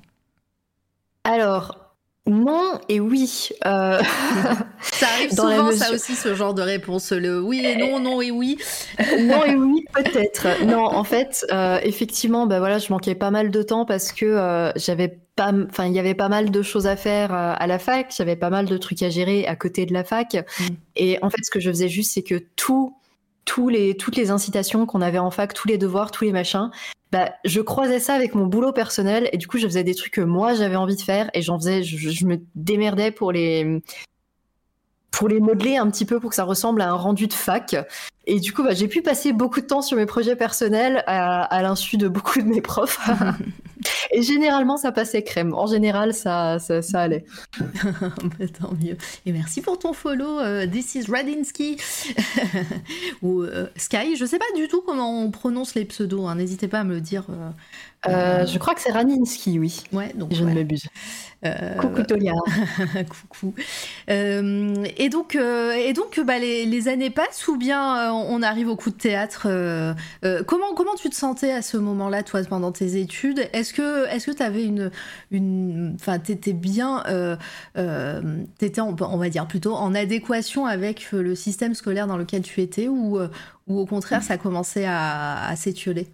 [1.24, 1.83] Alors,
[2.26, 3.50] non et oui.
[3.66, 4.00] Euh,
[4.80, 7.12] ça arrive souvent, ça aussi, ce genre de réponse.
[7.12, 8.56] Le oui et non, non et oui.
[9.20, 10.64] non et oui, peut-être.
[10.64, 14.24] Non, en fait, euh, effectivement, bah voilà, je manquais pas mal de temps parce que
[14.24, 17.78] euh, j'avais pas, enfin, il y avait pas mal de choses à faire à la
[17.78, 18.14] fac.
[18.16, 20.34] J'avais pas mal de trucs à gérer à côté de la fac.
[20.34, 20.64] Mm.
[20.96, 22.96] Et en fait, ce que je faisais juste, c'est que tout,
[23.44, 26.70] tous les, toutes les incitations qu'on avait en fac, tous les devoirs, tous les machins,
[27.14, 30.14] bah, je croisais ça avec mon boulot personnel et du coup je faisais des trucs
[30.14, 33.80] que moi j'avais envie de faire et j'en faisais, je, me démerdais pour les
[35.12, 37.76] pour les modeler un petit peu pour que ça ressemble à un rendu de fac.
[38.26, 41.42] Et du coup, bah, j'ai pu passer beaucoup de temps sur mes projets personnels à,
[41.42, 42.98] à l'insu de beaucoup de mes profs.
[44.12, 45.54] Et généralement, ça passait crème.
[45.54, 47.24] En général, ça, ça, allait.
[48.38, 48.96] Bah, tant mieux.
[49.26, 50.40] Et merci pour ton follow.
[50.40, 51.76] Euh, This is Radinsky.
[53.22, 54.16] Ou euh, Sky.
[54.16, 56.26] Je sais pas du tout comment on prononce les pseudos.
[56.26, 56.36] Hein.
[56.36, 57.24] N'hésitez pas à me le dire.
[58.08, 59.82] Euh, je crois que c'est Radinsky, oui.
[59.92, 60.32] Ouais, donc.
[60.34, 60.86] Je ne m'abuse.
[61.80, 62.32] Coucou Tolia.
[63.08, 63.54] Coucou.
[64.08, 68.90] et donc, et donc bah, les, les, années passent ou bien on arrive au coup
[68.90, 69.46] de théâtre.
[70.46, 73.48] comment, comment tu te sentais à ce moment-là, toi, pendant tes études?
[73.52, 74.90] Est-ce que que tu avais une
[75.30, 77.36] une t'étais bien euh,
[77.76, 82.60] euh, t'étais on, va dire plutôt en adéquation avec le système scolaire dans lequel tu
[82.60, 83.28] étais ou euh,
[83.66, 86.08] ou au contraire ça commençait à, à s'étioler?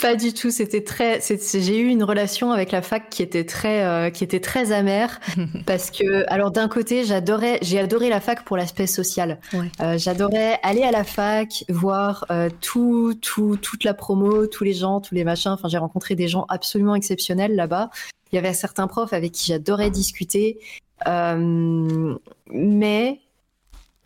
[0.00, 0.50] Pas du tout.
[0.50, 1.20] C'était très.
[1.20, 5.20] J'ai eu une relation avec la fac qui était très, euh, qui était très amère
[5.66, 9.38] parce que, alors d'un côté, j'adorais, j'ai adoré la fac pour l'aspect social.
[9.80, 14.74] Euh, j'adorais aller à la fac, voir euh, tout, tout, toute la promo, tous les
[14.74, 15.52] gens, tous les machins.
[15.52, 17.90] Enfin, j'ai rencontré des gens absolument exceptionnels là-bas.
[18.32, 20.58] Il y avait certains profs avec qui j'adorais discuter,
[21.06, 22.14] mais
[22.50, 23.14] euh,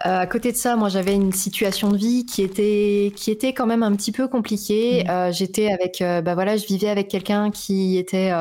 [0.01, 3.67] à côté de ça, moi, j'avais une situation de vie qui était qui était quand
[3.67, 5.05] même un petit peu compliquée.
[5.05, 5.11] Mmh.
[5.11, 8.33] Euh, j'étais avec, euh, bah voilà, je vivais avec quelqu'un qui était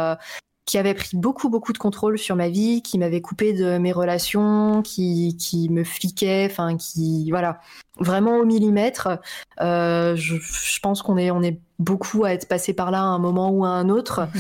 [0.66, 3.92] qui avait pris beaucoup beaucoup de contrôle sur ma vie, qui m'avait coupé de mes
[3.92, 7.60] relations, qui qui me fliquait, enfin qui voilà,
[8.00, 9.20] vraiment au millimètre.
[9.60, 13.20] Je, je, pense qu'on est on est beaucoup à être passé par là à un
[13.20, 14.22] moment ou à un autre.
[14.22, 14.40] Mmh.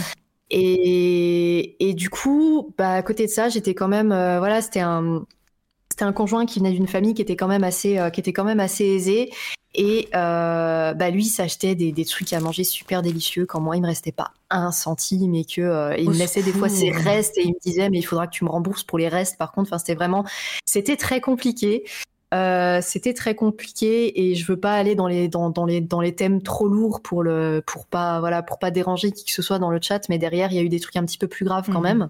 [0.49, 5.25] Et, et du coup, bah, à côté de ça, j'étais quand même, voilà, c'était un,
[5.97, 8.31] c'était un conjoint qui venait d'une famille qui était quand même assez, euh, qui était
[8.31, 9.31] quand même assez aisée.
[9.73, 13.81] Et euh, bah lui s'achetait des, des, trucs à manger super délicieux quand moi il
[13.81, 17.37] me restait pas un centime et que euh, il me laissait des fois ses restes
[17.39, 19.39] et il me disait mais il faudra que tu me rembourses pour les restes.
[19.39, 20.23] Par contre, enfin c'était vraiment,
[20.65, 21.83] c'était très compliqué.
[22.33, 26.01] Euh, c'était très compliqué et je veux pas aller dans les dans, dans, les dans
[26.01, 29.41] les thèmes trop lourds pour le pour pas voilà pour pas déranger qui que ce
[29.41, 31.27] soit dans le chat mais derrière il y a eu des trucs un petit peu
[31.27, 31.83] plus graves quand mhm.
[31.83, 32.09] même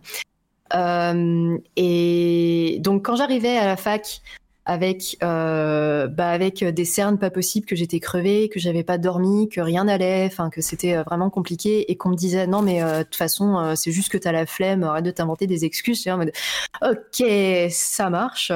[0.74, 4.22] et donc quand j'arrivais à la fac
[4.66, 9.48] avec euh, bah avec des cernes pas possibles, que j'étais crevée, que j'avais pas dormi,
[9.48, 13.04] que rien n'allait, que c'était euh, vraiment compliqué et qu'on me disait non mais de
[13.04, 16.06] toute façon c'est juste que t'as la flemme, arrête de t'inventer des excuses.
[16.08, 16.34] en mode
[16.82, 17.24] ok
[17.70, 18.52] ça marche.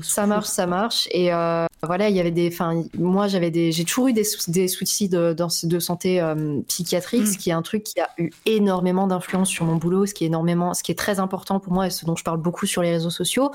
[0.00, 1.08] Ça marche, ça marche.
[1.12, 2.48] Et euh, voilà, il y avait des.
[2.48, 3.70] Enfin, moi, j'avais des.
[3.70, 7.26] J'ai toujours eu des, des soucis de, de santé euh, psychiatrique, mm.
[7.26, 10.24] ce qui est un truc qui a eu énormément d'influence sur mon boulot, ce qui
[10.24, 12.66] est énormément, ce qui est très important pour moi et ce dont je parle beaucoup
[12.66, 13.52] sur les réseaux sociaux.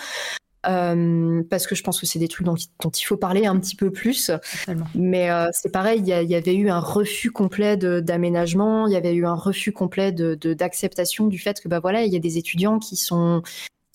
[0.67, 3.57] Euh, parce que je pense que c'est des trucs dont, dont, il faut parler un
[3.59, 4.31] petit peu plus.
[4.95, 8.97] Mais euh, c'est pareil, il y, y, avait eu un refus complet d'aménagement, il y
[8.97, 12.19] avait eu un refus complet d'acceptation de, du fait que bah voilà, il y a
[12.19, 13.41] des étudiants qui sont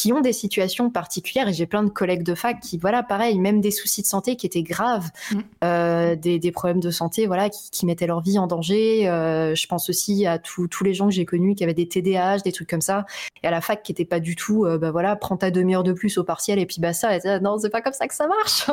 [0.05, 1.49] qui ont des situations particulières.
[1.49, 4.37] Et j'ai plein de collègues de fac qui, voilà, pareil, même des soucis de santé
[4.37, 5.39] qui étaient graves, mm.
[5.65, 9.09] euh, des, des, problèmes de santé, voilà, qui, qui mettaient leur vie en danger.
[9.09, 12.41] Euh, je pense aussi à tous les gens que j'ai connus qui avaient des TDAH,
[12.41, 13.07] des trucs comme ça,
[13.43, 15.85] et à la fac qui n'était pas du tout, euh, bah voilà, prends ta demi-heure
[15.85, 18.15] de plus au partiel et puis bah ça, et non, c'est pas comme ça que
[18.15, 18.67] ça marche.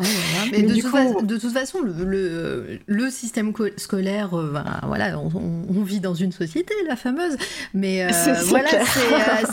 [0.50, 5.30] Mais, de, toute façon, de, toute façon, le, le, système scolaire, ben, voilà, on,
[5.68, 7.36] on, vit dans une société, la fameuse,
[7.72, 8.08] mais
[8.46, 8.70] voilà,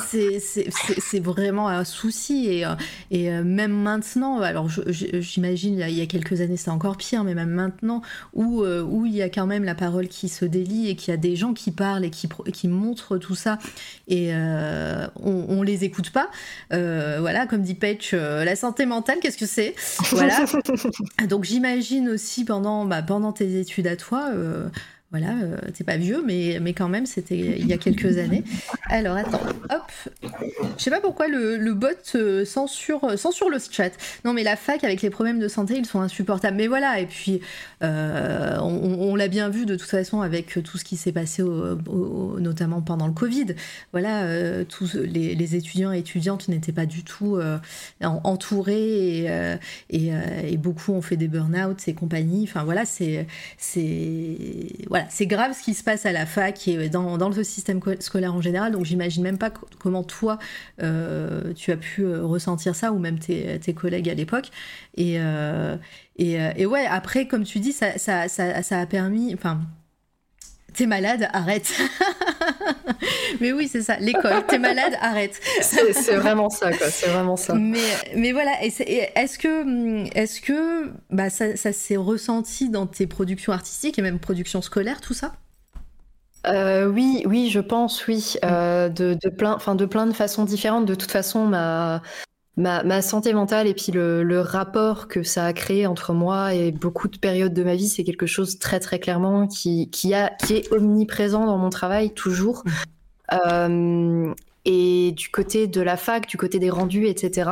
[0.08, 2.47] c'est vraiment un souci.
[2.47, 2.76] Et, euh,
[3.11, 7.36] et euh, même maintenant, alors j'imagine il y a quelques années c'est encore pire, mais
[7.36, 8.01] même maintenant
[8.34, 11.11] où, euh, où il y a quand même la parole qui se délie et qu'il
[11.11, 13.57] y a des gens qui parlent et qui, qui montrent tout ça
[14.07, 16.30] et on, on, les écoute pas.
[16.70, 19.76] voilà, comme dit Patch, la santé mentale, qu'est-ce que c'est?
[20.11, 20.45] Voilà.
[21.28, 24.32] Donc j'imagine aussi pendant, bah, pendant tes études à toi,
[25.12, 28.43] voilà, euh, c'est pas vieux, mais, mais quand même, c'était il y a quelques années.
[28.89, 29.41] Alors, attends,
[29.72, 30.32] hop.
[30.78, 33.89] Je sais pas pourquoi le, bot euh, censure, censure le chat.
[34.24, 36.57] Non, mais la fac, avec les problèmes de santé, ils sont insupportables.
[36.57, 37.41] Mais voilà, et puis,
[37.82, 42.82] euh, on, l'a bien vu de toute façon avec tout ce qui s'est passé, notamment
[42.82, 43.55] pendant le Covid.
[43.91, 47.39] Voilà, tous les, étudiants et étudiantes n'étaient pas du tout
[48.01, 49.26] entourés
[49.89, 52.43] et, beaucoup ont fait des burn-out et compagnie.
[52.47, 53.26] Enfin, voilà, c'est.
[54.88, 57.80] Voilà c'est grave ce qui se passe à la fac et dans, dans le système
[58.00, 58.72] scolaire en général.
[58.72, 60.39] Donc j'imagine même pas comment toi
[60.82, 64.50] euh, tu as pu euh, ressentir ça ou même tes, collègues à l'époque.
[64.95, 65.78] Et, euh,
[66.18, 69.34] et, ouais, après, comme tu dis, ça, ça, ça, ça a permis.
[69.34, 69.62] Enfin,
[70.74, 71.74] T'es malade, arrête.
[73.40, 74.46] mais oui, c'est ça, l'école.
[74.48, 75.40] T'es malade, arrête.
[75.62, 76.88] C'est vraiment ça, quoi.
[76.90, 77.54] C'est vraiment ça.
[77.56, 77.80] Mais,
[78.16, 84.00] mais voilà, est-ce que, est-ce que bah, ça, ça s'est ressenti dans tes productions artistiques
[84.00, 85.34] et même productions scolaires, tout ça?
[86.48, 90.46] Euh, oui, oui, je pense, oui, euh, de, de, plein, enfin de plein de façons
[90.46, 90.86] différentes.
[90.86, 92.02] De toute façon, ma,
[92.56, 96.54] ma, ma santé mentale et puis le, le, rapport que ça a créé entre moi
[96.54, 100.14] et beaucoup de périodes de ma vie, c'est quelque chose très très clairement qui, qui,
[100.14, 102.64] a, qui est omniprésent dans mon travail toujours.
[103.34, 104.34] Euh,
[104.66, 107.50] et du côté de la fac, du côté des rendus, etc.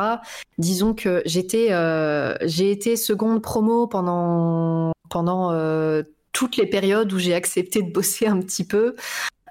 [0.58, 6.02] Disons que j'étais, euh, j'ai été seconde promo pendant pendant euh,
[6.32, 8.94] toutes les périodes où j'ai accepté de bosser un petit peu.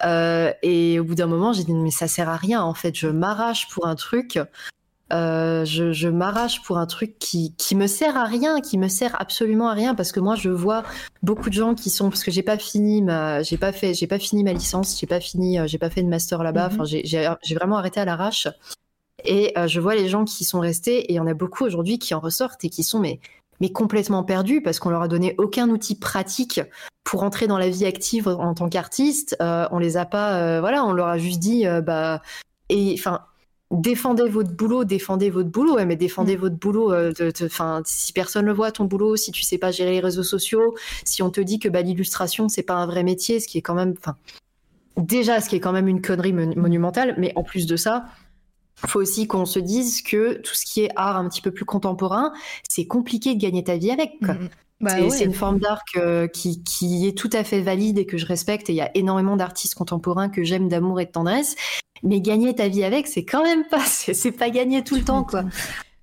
[0.04, 2.96] Et au bout d'un moment, j'ai dit mais ça sert à rien en fait.
[2.96, 4.40] Je m'arrache pour un truc.
[5.14, 8.90] Euh, je, je m'arrache pour un truc qui, qui me sert à rien, qui me
[8.90, 10.84] sert absolument à rien parce que moi je vois
[11.24, 14.08] beaucoup de gens qui sont parce que j'ai pas fini ma j'ai pas fait j'ai
[14.08, 16.74] pas fini ma licence, j'ai pas fini euh, j'ai pas fait de master là-bas, mm-hmm.
[16.74, 18.50] enfin j'ai j'ai vraiment arrêté à l'arrache
[19.24, 21.64] et euh, je vois les gens qui sont restés et il y en a beaucoup
[21.64, 23.22] aujourd'hui qui en ressortent et qui sont mais
[23.62, 26.60] mais complètement perdus parce qu'on leur a donné aucun outil pratique
[27.06, 29.38] pour entrer dans la vie active en tant qu'artiste.
[29.42, 32.22] Euh, on les a pas, voilà, on leur a juste dit, bah,
[32.70, 33.22] et enfin,
[33.72, 36.40] défendez votre boulot, défendez votre boulot, ouais, mais défendez mm.
[36.40, 36.94] votre boulot.
[37.44, 40.76] Enfin, si personne le voit ton boulot, si tu sais pas gérer les réseaux sociaux,
[41.04, 43.62] si on te dit que bah, l'illustration c'est pas un vrai métier, ce qui est
[43.62, 44.16] quand même, enfin,
[44.98, 48.06] déjà, ce qui est quand même une connerie monumentale, mais en plus de ça,
[48.86, 51.66] faut aussi qu'on se dise que tout ce qui est art un petit peu plus
[51.66, 52.32] contemporain,
[52.70, 54.22] c'est compliqué de gagner ta vie avec.
[54.22, 54.50] Mm-hmm.
[54.80, 55.84] Bah c'est une forme d'art
[56.34, 58.70] qui, qui, est tout à fait valide et que je respecte.
[58.70, 61.56] Et il y a énormément d'artistes contemporains que j'aime d'amour et de tendresse.
[62.04, 65.24] Mais gagner ta vie avec, c'est quand même pas, c'est pas gagner tout le temps,
[65.24, 65.44] quoi.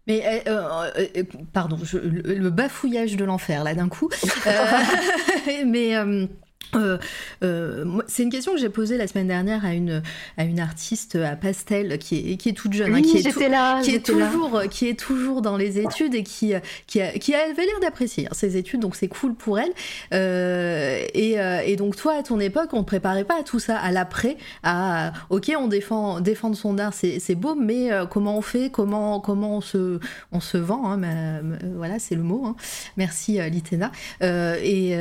[0.07, 0.51] Mais euh,
[0.99, 1.23] euh, euh,
[1.55, 4.11] pardon, le, bafouillage de l'enfer là d'un coup.
[5.67, 5.95] mais
[6.75, 6.99] euh,
[7.43, 10.03] euh, c'est une question que j'ai posée la semaine dernière à une,
[10.37, 13.81] à une artiste à pastel qui est, qui est toute jeune, hein, qui, est, là,
[13.83, 16.53] qui, est toujours, qui est toujours dans les études et qui,
[16.87, 19.73] qui, qui avait l'air d'apprécier hein, ses études, donc c'est cool pour elle.
[20.13, 23.59] Euh, et, euh, et, donc toi, à ton époque, on ne préparait pas à tout
[23.59, 28.39] ça, à l'après, à ok, on défend défendre son art, c'est beau, mais euh, comment
[28.39, 29.99] on fait, comment, comment on, se,
[30.33, 31.41] on se vend, hein, mais,
[31.77, 32.45] voilà, c'est le mot.
[32.47, 32.57] Hein.
[32.97, 33.91] Merci Litena.
[34.21, 34.97] et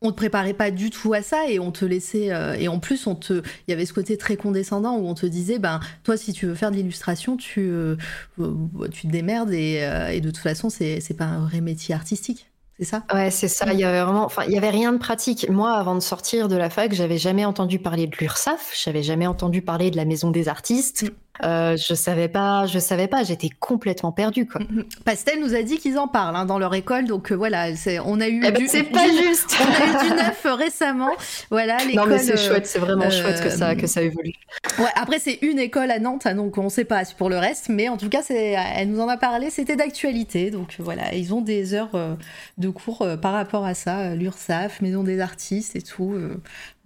[0.00, 2.78] on te préparait pas du tout à ça et on te laissait euh, et en
[2.78, 5.80] plus on te il y avait ce côté très condescendant où on te disait ben
[6.04, 7.96] toi si tu veux faire de l'illustration tu euh,
[8.38, 8.54] euh,
[8.92, 12.50] tu te démerdes et, et de toute façon c'est c'est pas un vrai métier artistique
[12.78, 13.02] c'est ça?
[13.12, 13.72] Ouais, c'est ça.
[13.72, 15.48] Il y avait vraiment, enfin, il y avait rien de pratique.
[15.48, 19.26] Moi, avant de sortir de la fac, j'avais jamais entendu parler de l'URSAF, j'avais jamais
[19.26, 21.02] entendu parler de la Maison des Artistes.
[21.02, 21.27] Mm.
[21.44, 24.60] Euh, je savais pas, je savais pas, j'étais complètement perdue quoi.
[24.60, 24.82] Mm.
[25.04, 27.68] Pastel nous a dit qu'ils en parlent hein, dans leur école, donc euh, voilà,
[28.04, 29.56] on a eu eh ben, c'est pas juste.
[29.60, 31.12] on a eu du neuf récemment,
[31.50, 31.94] voilà l'école.
[31.94, 34.32] Non mais c'est chouette, c'est vraiment euh, chouette que ça que ça évolue.
[34.78, 37.68] Ouais, après c'est une école à Nantes, hein, donc on sait pas pour le reste,
[37.68, 41.40] mais en tout cas elle nous en a parlé, c'était d'actualité, donc voilà, ils ont
[41.40, 42.16] des heures
[42.58, 46.14] de cours par rapport à ça, l'URSAF, Maison des artistes et tout.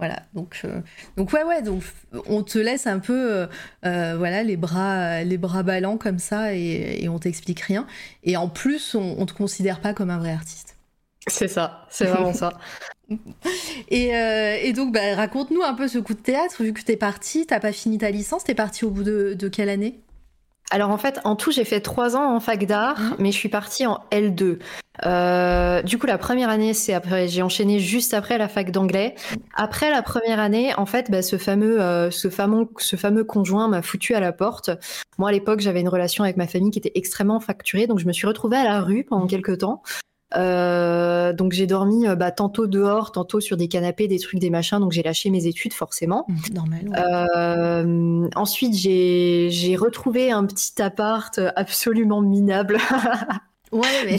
[0.03, 0.81] Voilà, donc, euh,
[1.17, 1.85] donc ouais, ouais, donc
[2.27, 3.47] on te laisse un peu, euh,
[3.87, 7.87] euh, voilà, les bras, les bras ballants comme ça et, on t'explique rien.
[8.25, 10.75] Et en plus, on, on te considère pas comme un vrai artiste.
[11.29, 12.55] C'est ça, c'est vraiment ça.
[13.91, 17.61] Et, donc, bah, raconte-nous un peu ce coup de théâtre, vu que t'es parti, t'as
[17.61, 20.01] pas fini ta licence, t'es parti au bout de, de quelle année?
[20.73, 23.17] Alors en fait, en tout, j'ai fait trois ans en fac d'art, mmh.
[23.21, 24.59] mais je suis partie en L2.
[25.07, 29.15] Euh, du coup, la première année, c'est après, j'ai enchaîné juste après la fac d'anglais.
[29.55, 33.69] Après la première année, en fait, bah, ce fameux, euh, ce fameux, ce fameux conjoint
[33.69, 34.71] m'a foutu à la porte.
[35.19, 38.07] Moi, à l'époque, j'avais une relation avec ma famille qui était extrêmement facturée, donc je
[38.07, 39.83] me suis retrouvée à la rue pendant quelques temps.
[40.37, 44.51] Euh, donc j'ai dormi euh, bah, tantôt dehors, tantôt sur des canapés, des trucs, des
[44.51, 44.79] machins.
[44.79, 46.27] Donc j'ai lâché mes études forcément.
[46.29, 46.91] Mmh, normal.
[46.97, 52.79] Euh, ensuite j'ai retrouvé un petit appart absolument minable.
[53.73, 54.19] Ouais, mais...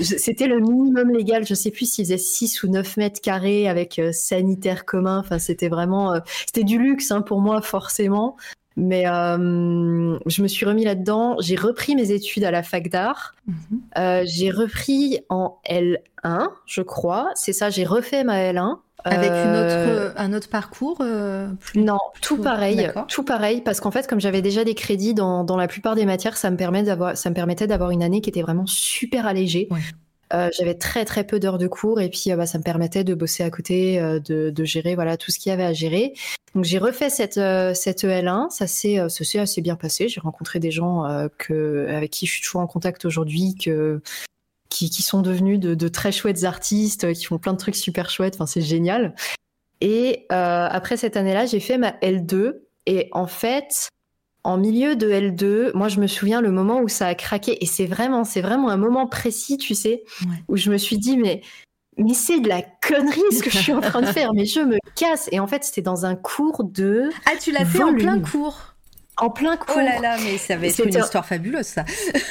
[0.00, 1.46] C'était le minimum légal.
[1.46, 5.18] Je sais plus s'il faisait 6 ou 9 mètres carrés avec sanitaire commun.
[5.18, 6.14] Enfin, c'était vraiment,
[6.46, 8.36] c'était du luxe hein, pour moi, forcément.
[8.76, 11.36] Mais euh, je me suis remis là-dedans.
[11.40, 13.34] J'ai repris mes études à la fac d'art.
[13.46, 13.56] Mhm.
[13.98, 17.30] Euh, j'ai repris en L1, je crois.
[17.34, 18.78] C'est ça, j'ai refait ma L1.
[19.04, 21.02] Avec une euh, autre, un autre parcours
[21.74, 25.56] Non, tout pareil, tout pareil, parce qu'en fait, comme j'avais déjà des crédits dans, dans,
[25.56, 28.42] la plupart des matières, ça me, permet ça me permettait d'avoir une année qui était
[28.42, 29.68] vraiment super allégée.
[30.32, 33.04] Euh, j'avais très très peu d'heures de cours et puis euh, bah, ça me permettait
[33.04, 35.74] de bosser à côté, euh, de, de, gérer voilà tout ce qu'il y avait à
[35.74, 36.14] gérer.
[36.54, 37.40] Donc j'ai refait cette
[37.74, 40.08] cette EL1, ça s'est ça s'est assez bien passé.
[40.08, 41.04] J'ai rencontré des gens
[41.38, 44.02] que avec qui je suis toujours en contact aujourd'hui, que
[44.72, 48.10] qui, qui, sont devenus de, de, très chouettes artistes, qui font plein de trucs super
[48.10, 48.34] chouettes.
[48.34, 49.14] Enfin c'est génial.
[49.80, 52.60] Et après cette année-là, j'ai fait ma L2.
[52.86, 53.88] Et en fait,
[54.44, 57.66] en milieu de L2, moi je me souviens le moment où ça a craqué et
[57.66, 60.04] c'est vraiment, c'est vraiment un moment précis, tu sais,
[60.48, 61.42] où je me suis dit mais
[61.98, 64.60] mais c'est de la connerie ce que je suis en train de faire, mais je
[64.60, 65.28] me casse.
[65.30, 67.10] Et en fait, c'était dans un cours de.
[67.26, 68.71] Ah, tu l'as fait en plein cours
[69.18, 69.76] En plein cours.
[69.76, 71.84] Oh là là, mais ça va être une histoire fabuleuse, ça.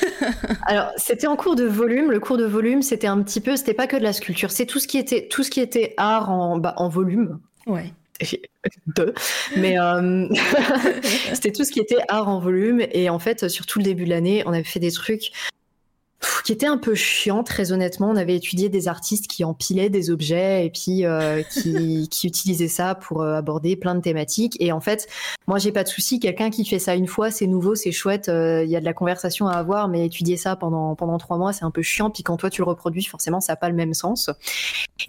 [0.65, 2.11] Alors, c'était en cours de volume.
[2.11, 4.65] Le cours de volume, c'était un petit peu, c'était pas que de la sculpture, c'est
[4.65, 7.39] tout ce qui était, tout ce qui était art en, bah, en volume.
[7.67, 7.93] Ouais.
[8.95, 9.13] Deux.
[9.57, 10.27] Mais euh,
[11.33, 12.81] c'était tout ce qui était art en volume.
[12.91, 15.31] Et en fait, sur tout le début de l'année, on avait fait des trucs
[16.43, 18.09] qui était un peu chiant, très honnêtement.
[18.09, 22.67] On avait étudié des artistes qui empilaient des objets et puis euh, qui, qui, utilisaient
[22.67, 24.57] ça pour euh, aborder plein de thématiques.
[24.59, 25.07] Et en fait,
[25.47, 26.19] moi, j'ai pas de souci.
[26.19, 28.27] Quelqu'un qui fait ça une fois, c'est nouveau, c'est chouette.
[28.27, 31.53] Il y a de la conversation à avoir, mais étudier ça pendant pendant trois mois,
[31.53, 32.09] c'est un peu chiant.
[32.09, 34.29] Puis quand toi tu le reproduis, forcément, ça n'a pas le même sens.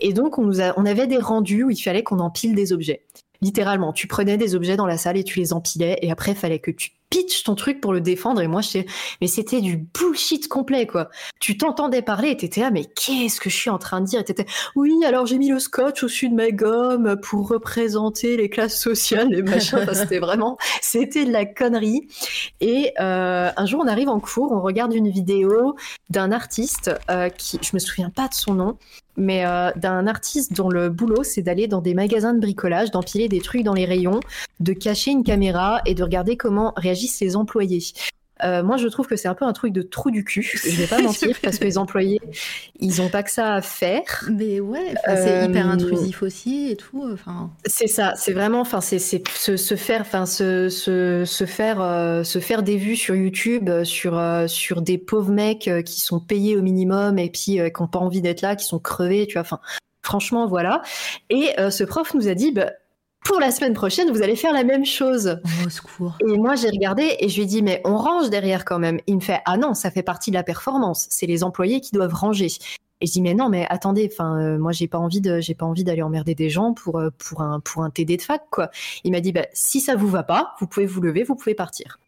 [0.00, 2.72] Et donc, on nous a, on avait des rendus où il fallait qu'on empile des
[2.72, 3.04] objets
[3.42, 6.36] littéralement, tu prenais des objets dans la salle et tu les empilais et après, il
[6.38, 8.86] fallait que tu pitches ton truc pour le défendre et moi, je sais,
[9.20, 11.10] mais c'était du bullshit complet, quoi.
[11.40, 14.20] Tu t'entendais parler et t'étais là, mais qu'est-ce que je suis en train de dire?
[14.20, 14.46] Et t'étais,
[14.76, 19.28] oui, alors j'ai mis le scotch au-dessus de ma gomme pour représenter les classes sociales,
[19.28, 19.86] les machins.
[19.92, 22.08] c'était vraiment, c'était de la connerie.
[22.60, 25.76] Et euh, un jour, on arrive en cours, on regarde une vidéo
[26.08, 28.78] d'un artiste euh, qui, je me souviens pas de son nom,
[29.16, 33.28] mais euh, d'un artiste dont le boulot c'est d'aller dans des magasins de bricolage, d'empiler
[33.28, 34.20] des trucs dans les rayons,
[34.60, 37.82] de cacher une caméra et de regarder comment réagissent les employés.
[38.44, 40.42] Euh, moi, je trouve que c'est un peu un truc de trou du cul.
[40.42, 42.20] Je vais pas mentir parce que les employés,
[42.80, 44.28] ils ont pas que ça à faire.
[44.30, 47.08] Mais ouais, c'est hyper euh, intrusif aussi et tout.
[47.12, 47.50] Enfin.
[47.66, 48.14] C'est ça.
[48.16, 52.62] C'est vraiment, enfin, c'est se, se, faire, enfin, se, se, se faire, euh, se faire
[52.62, 57.30] des vues sur YouTube sur sur des pauvres mecs qui sont payés au minimum et
[57.30, 59.42] puis qui ont pas envie d'être là, qui sont crevés, tu vois.
[59.42, 59.60] Enfin,
[60.02, 60.82] franchement, voilà.
[61.30, 62.70] Et ce prof nous a dit, bah,
[63.24, 65.38] pour la semaine prochaine, vous allez faire la même chose.
[65.64, 66.18] Au secours.
[66.26, 68.98] Et moi, j'ai regardé et je lui ai dit, mais on range derrière quand même.
[69.06, 71.06] Il me fait, ah non, ça fait partie de la performance.
[71.10, 72.48] C'est les employés qui doivent ranger.
[73.00, 75.54] Et je dis, mais non, mais attendez, enfin, euh, moi, j'ai pas envie de, j'ai
[75.54, 78.42] pas envie d'aller emmerder des gens pour, euh, pour un, pour un TD de fac,
[78.50, 78.70] quoi.
[79.02, 81.54] Il m'a dit, bah, si ça vous va pas, vous pouvez vous lever, vous pouvez
[81.54, 81.98] partir.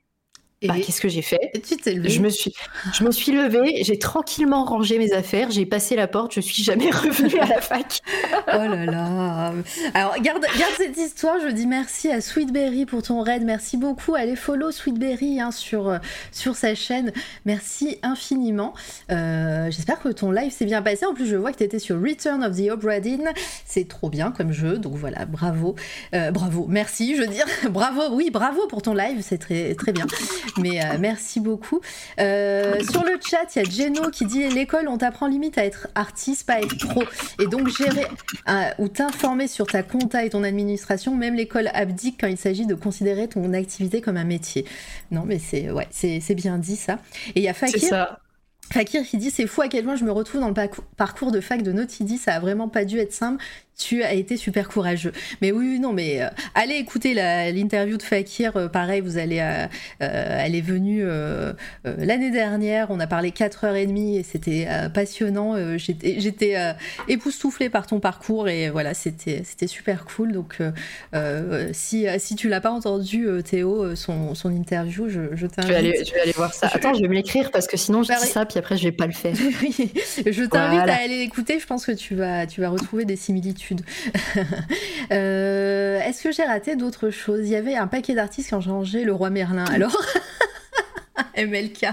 [0.68, 1.52] Bah, qu'est-ce que j'ai fait?
[1.66, 2.52] Tu t'es Je me suis,
[2.92, 6.62] je me suis levée, j'ai tranquillement rangé mes affaires, j'ai passé la porte, je suis
[6.62, 8.00] jamais revenue à la fac.
[8.32, 9.52] oh là là.
[9.94, 11.36] Alors garde, garde cette histoire.
[11.40, 13.42] Je dis merci à Sweetberry pour ton raid.
[13.44, 14.14] Merci beaucoup.
[14.14, 15.98] Allez follow Sweetberry hein, sur
[16.32, 17.12] sur sa chaîne.
[17.44, 18.74] Merci infiniment.
[19.10, 21.04] Euh, j'espère que ton live s'est bien passé.
[21.06, 23.30] En plus, je vois que tu étais sur Return of the Obra Dinn.
[23.66, 24.78] C'est trop bien comme jeu.
[24.78, 25.74] Donc voilà, bravo,
[26.14, 26.66] euh, bravo.
[26.68, 28.02] Merci, je veux dire, bravo.
[28.12, 29.20] Oui, bravo pour ton live.
[29.22, 30.06] C'est très très bien.
[30.59, 31.80] Mais euh, merci beaucoup.
[32.20, 35.64] Euh, sur le chat, il y a Geno qui dit l'école, on t'apprend limite à
[35.64, 37.02] être artiste, pas à être pro.
[37.40, 38.07] Et donc gérer
[38.48, 42.66] euh, ou t'informer sur ta compta et ton administration, même l'école abdique quand il s'agit
[42.66, 44.64] de considérer ton activité comme un métier.
[45.11, 46.98] Non, mais c'est ouais, c'est bien dit ça.
[47.34, 48.18] Et il y a Fakir.
[48.72, 50.55] Fakir qui dit c'est fou à quel point je me retrouve dans le
[50.96, 53.44] parcours de fac de Notidi, ça a vraiment pas dû être simple
[53.77, 55.12] tu as été super courageux.
[55.43, 58.57] Mais oui, non, mais euh, allez écouter l'interview de Fakir.
[58.57, 59.66] Euh, pareil, vous allez, euh,
[60.01, 61.05] elle est venue
[61.85, 62.91] l'année dernière.
[62.91, 65.57] On a parlé 4h30 et c'était passionnant.
[65.77, 66.57] J'étais
[67.09, 70.33] époustouflée par ton parcours et voilà, c'était super cool.
[70.33, 70.59] Donc,
[71.72, 76.07] si, si tu l'as pas entendu, Théo, son, son interview, je, je t'invite.
[76.07, 76.68] Je, vais aller voir ça.
[76.72, 78.93] Attends, je vais me l'écrire parce que sinon je dis ça, puis après je vais
[78.93, 79.35] pas le faire.
[79.37, 81.59] je t'invite à aller l'écouter.
[81.59, 83.63] Je pense que tu vas, tu vas retrouver des similitudes
[85.12, 87.40] euh, est-ce que j'ai raté d'autres choses?
[87.40, 89.64] Il y avait un paquet d'artistes qui ont changé le roi Merlin.
[89.66, 89.96] Alors,
[91.36, 91.86] MLK.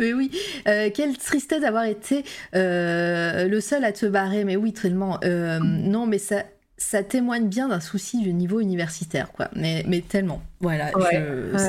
[0.00, 0.30] Mais oui,
[0.68, 2.24] euh, quelle tristesse d'avoir été
[2.54, 4.44] euh, le seul à te barrer.
[4.44, 5.18] Mais oui, tellement.
[5.22, 6.44] non, mais ça,
[6.76, 9.48] ça témoigne bien d'un souci du niveau universitaire, quoi.
[9.54, 10.42] Mais, mais tellement.
[10.60, 10.90] Voilà,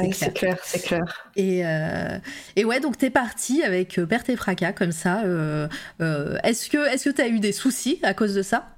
[0.10, 0.58] c'est clair.
[0.64, 1.64] C'est clair, Et,
[2.56, 5.22] et ouais, donc t'es parti avec perte et fracas comme ça.
[6.44, 8.75] est-ce que est-ce que t'as eu des soucis à cause de ça?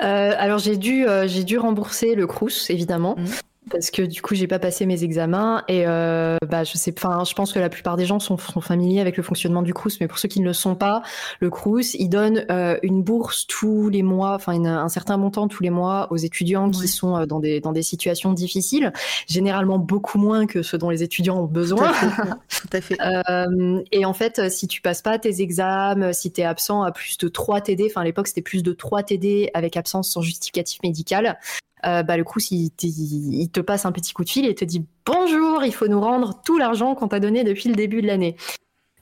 [0.00, 3.16] Alors j'ai dû, euh, j'ai dû rembourser le Crous, évidemment.
[3.16, 3.26] Mmh
[3.68, 7.24] parce que du coup j'ai pas passé mes examens et euh, bah je sais enfin
[7.24, 10.00] je pense que la plupart des gens sont, sont, familiers avec le fonctionnement du Crous
[10.00, 11.02] mais pour ceux qui ne le sont pas
[11.40, 15.62] le Crous il donne euh, une bourse tous les mois enfin un certain montant tous
[15.62, 18.92] les mois aux étudiants qui sont euh, dans des dans des situations difficiles
[19.28, 21.92] généralement beaucoup moins que ce dont les étudiants ont besoin.
[22.48, 26.40] tout à fait, euh, et en fait si tu passes pas tes examens si tu
[26.40, 29.50] es absent à plus de 3 TD enfin à l'époque c'était plus de 3 TD
[29.52, 31.38] avec absence sans justificatif médical
[31.86, 34.86] euh, bah, le coup, il, te passe un petit coup de fil et te dit
[35.06, 38.36] bonjour, il faut nous rendre tout l'argent qu'on t'a donné depuis le début de l'année.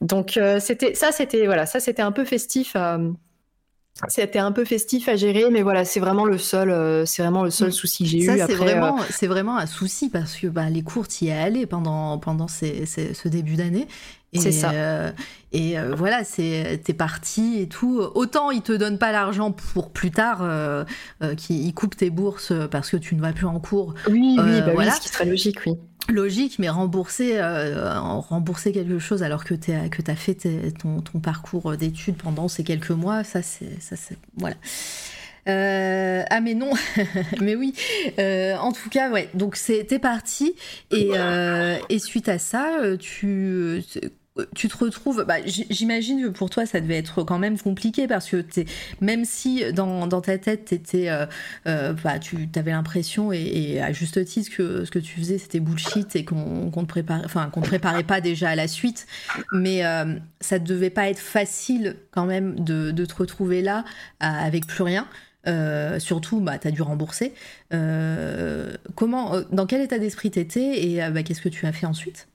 [0.00, 2.98] Donc euh, c'était ça, c'était voilà, ça c'était un peu festif à,
[4.06, 7.42] c'était un peu festif à gérer, mais voilà, c'est vraiment le seul, euh, c'est vraiment
[7.42, 7.72] le seul mm.
[7.72, 8.38] souci que j'ai eu.
[8.46, 12.18] C'est vraiment, c'est vraiment un souci parce que bah, les cours, y es allé pendant
[12.18, 13.88] pendant ce début d'année.
[14.34, 14.72] C'est ça.
[15.52, 18.00] et voilà, c'est t'es parti et tout.
[18.14, 20.46] Autant ils te donnent pas l'argent pour plus tard,
[21.36, 23.94] qu'ils coupent tes bourses parce que tu ne vas plus en cours.
[24.08, 25.72] Oui, oui, bah oui, ce qui serait logique, oui
[26.08, 30.36] logique, mais rembourser, euh, rembourser quelque chose alors que tu as, que as fait
[30.78, 33.78] ton, ton, parcours d'études pendant ces quelques mois, ça c'est.
[34.36, 34.56] Voilà.
[35.48, 36.70] Euh, ah mais non,
[37.40, 37.74] mais oui.
[38.18, 39.28] Euh, en tout cas, ouais.
[39.34, 40.54] Donc c'était parti
[40.90, 41.10] et,
[41.88, 43.82] et suite à ça, tu
[44.54, 48.30] tu te retrouves, bah, j'imagine que pour toi ça devait être quand même compliqué parce
[48.30, 48.44] que
[49.00, 51.26] même si dans, ta tête étais, euh,
[51.66, 55.60] euh, bah, tu avais l'impression et, à juste titre que ce que tu faisais c'était
[55.60, 59.06] bullshit et qu'on qu te préparait, enfin préparait pas déjà à la suite,
[59.52, 63.84] mais euh, ça ne devait pas être facile quand même de, de te retrouver là
[64.20, 65.06] avec plus rien.
[65.98, 67.32] surtout, bah, tu as dû rembourser.
[68.94, 72.28] comment, dans quel état d'esprit t'étais et bah, qu'est-ce que tu as fait ensuite?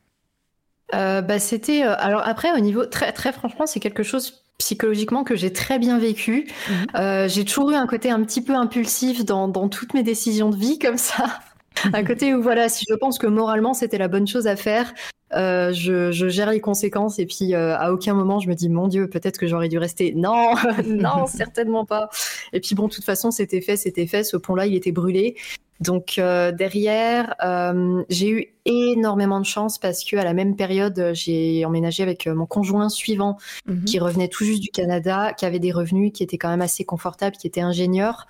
[0.94, 1.84] Euh, bah, c'était.
[1.84, 5.80] Euh, alors après, au niveau très très franchement, c'est quelque chose psychologiquement que j'ai très
[5.80, 6.48] bien vécu.
[6.70, 6.86] Mhm.
[6.96, 10.50] Euh, j'ai toujours eu un côté un petit peu impulsif dans, dans toutes mes décisions
[10.50, 11.40] de vie comme ça.
[11.94, 14.94] un côté où voilà, si je pense que moralement c'était la bonne chose à faire,
[15.34, 18.70] euh, je, je, gère les conséquences et puis euh, à aucun moment je me dis
[18.70, 20.14] mon Dieu peut-être que j'aurais dû rester.
[20.24, 20.54] Non,
[20.86, 22.10] non certainement pas.
[22.54, 24.24] Et puis bon, de toute façon c'était fait, c'était fait.
[24.24, 25.36] Ce pont-là il était brûlé.
[25.84, 31.12] Donc euh, derrière, euh, j'ai eu énormément de chance parce que à la même période,
[31.14, 33.84] j'ai emménagé avec mon conjoint suivant mhm.
[33.84, 36.86] qui revenait tout juste du Canada, qui avait des revenus, qui était quand même assez
[36.86, 38.28] confortable, qui était ingénieur.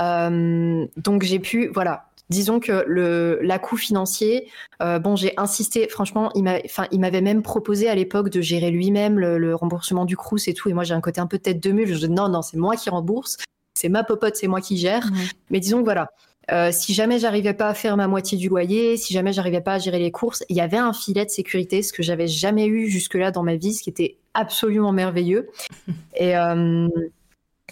[0.00, 4.50] Euh, donc j'ai pu, voilà, disons que le la coût financier,
[4.82, 5.88] euh, bon, j'ai insisté.
[5.88, 10.06] Franchement, il m'a, enfin, il m'avait même proposé à l'époque de gérer lui-même le, remboursement
[10.06, 10.68] du crous et tout.
[10.68, 11.94] Et moi, j'ai un côté un peu tête de mule.
[11.94, 13.36] Je dis non, non, c'est moi qui rembourse.
[13.74, 15.08] C'est ma popote, c'est moi qui gère.
[15.50, 16.10] Mais disons que voilà.
[16.52, 19.74] Euh, si jamais j'arrivais pas à faire ma moitié du loyer, si jamais j'arrivais pas
[19.74, 22.66] à gérer les courses, il y avait un filet de sécurité, ce que j'avais jamais
[22.66, 25.50] eu jusque-là dans ma vie, ce qui était absolument merveilleux.
[26.16, 26.88] Et, euh,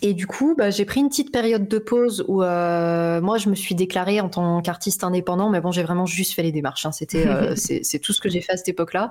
[0.03, 3.49] et du coup, bah, j'ai pris une petite période de pause où euh, moi, je
[3.49, 6.85] me suis déclarée en tant qu'artiste indépendant, mais bon, j'ai vraiment juste fait les démarches.
[6.85, 6.93] Hein.
[6.93, 9.11] C'était, c'est tout ce que j'ai fait à cette époque-là.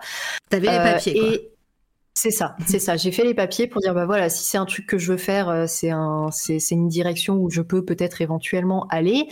[0.50, 1.14] T'avais les papiers.
[1.14, 1.30] Quoi.
[1.30, 1.53] Et
[2.14, 2.96] c'est ça, c'est ça.
[2.96, 5.18] J'ai fait les papiers pour dire bah voilà, si c'est un truc que je veux
[5.18, 9.28] faire, euh, c'est un, c'est une direction où je peux peut-être éventuellement aller.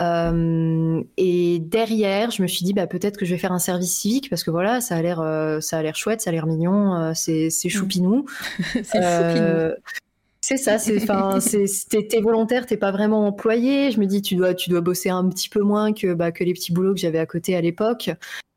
[0.00, 3.96] Euh, et derrière, je me suis dit bah peut-être que je vais faire un service
[3.96, 5.18] civique parce que voilà, ça a l'air,
[5.62, 8.26] ça a l'air chouette, ça a l'air mignon, c'est, c'est choupinou.
[8.74, 9.74] c'est choupinou.
[10.48, 11.40] C'est ça, c'est enfin,
[11.90, 13.90] t'es volontaire, t'es pas vraiment employé.
[13.90, 16.44] Je me dis, tu dois, tu dois bosser un petit peu moins que, bah, que
[16.44, 18.10] les petits boulots que j'avais à côté à l'époque.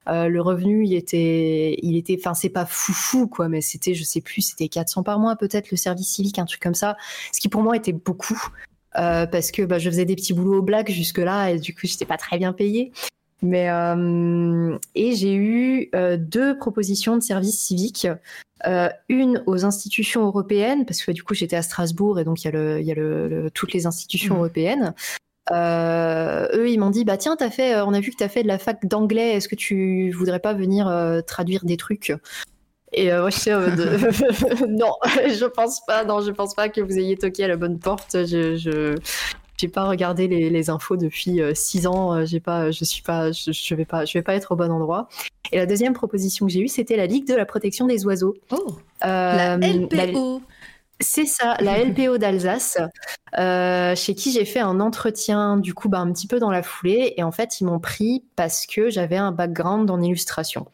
[0.10, 4.04] Euh, le revenu, il était, il était, enfin, c'est pas foufou, quoi, mais c'était, je
[4.04, 6.98] sais plus, c'était 400 par mois, peut-être, le service civique, un truc comme ça.
[7.34, 8.42] Ce qui pour moi était beaucoup,
[8.98, 11.82] euh, parce que bah, je faisais des petits boulots au black jusque-là, et du coup,
[11.84, 12.92] j'étais pas très bien payée.
[13.42, 18.06] Mais euh, et j'ai eu deux propositions de service civique,
[18.68, 22.46] euh, une aux institutions européennes parce que du coup j'étais à Strasbourg et donc il
[22.46, 24.38] y a le y a le, toutes les institutions mmh.
[24.38, 24.94] européennes.
[25.52, 28.48] Eux ils m'ont dit bah tiens t'as fait on a vu que t'as fait de
[28.48, 30.92] la fac d'anglais est-ce que tu voudrais pas venir
[31.26, 32.14] traduire des trucs?
[32.92, 37.18] Et moi, je mode non, je pense pas, non, je pense pas que vous ayez
[37.18, 38.26] toqué à la bonne porte.
[38.26, 38.96] Je, je,
[39.60, 42.14] j'ai pas regardé les, infos depuis euh, six ans.
[42.14, 44.72] Euh, j'ai pas, je suis pas, je, vais pas, je vais pas être au bon
[44.72, 45.10] endroit.
[45.52, 48.36] Et la deuxième proposition que j'ai eue, c'était la Ligue de la protection des oiseaux.
[48.52, 50.42] Oh, la euh, LPO.
[51.02, 52.78] C'est ça, la LPO d'Alsace,
[53.36, 57.14] chez qui j'ai fait un entretien, du coup, bah, un petit peu dans la foulée.
[57.18, 60.68] Et en fait, ils m'ont pris parce que j'avais un background en illustration.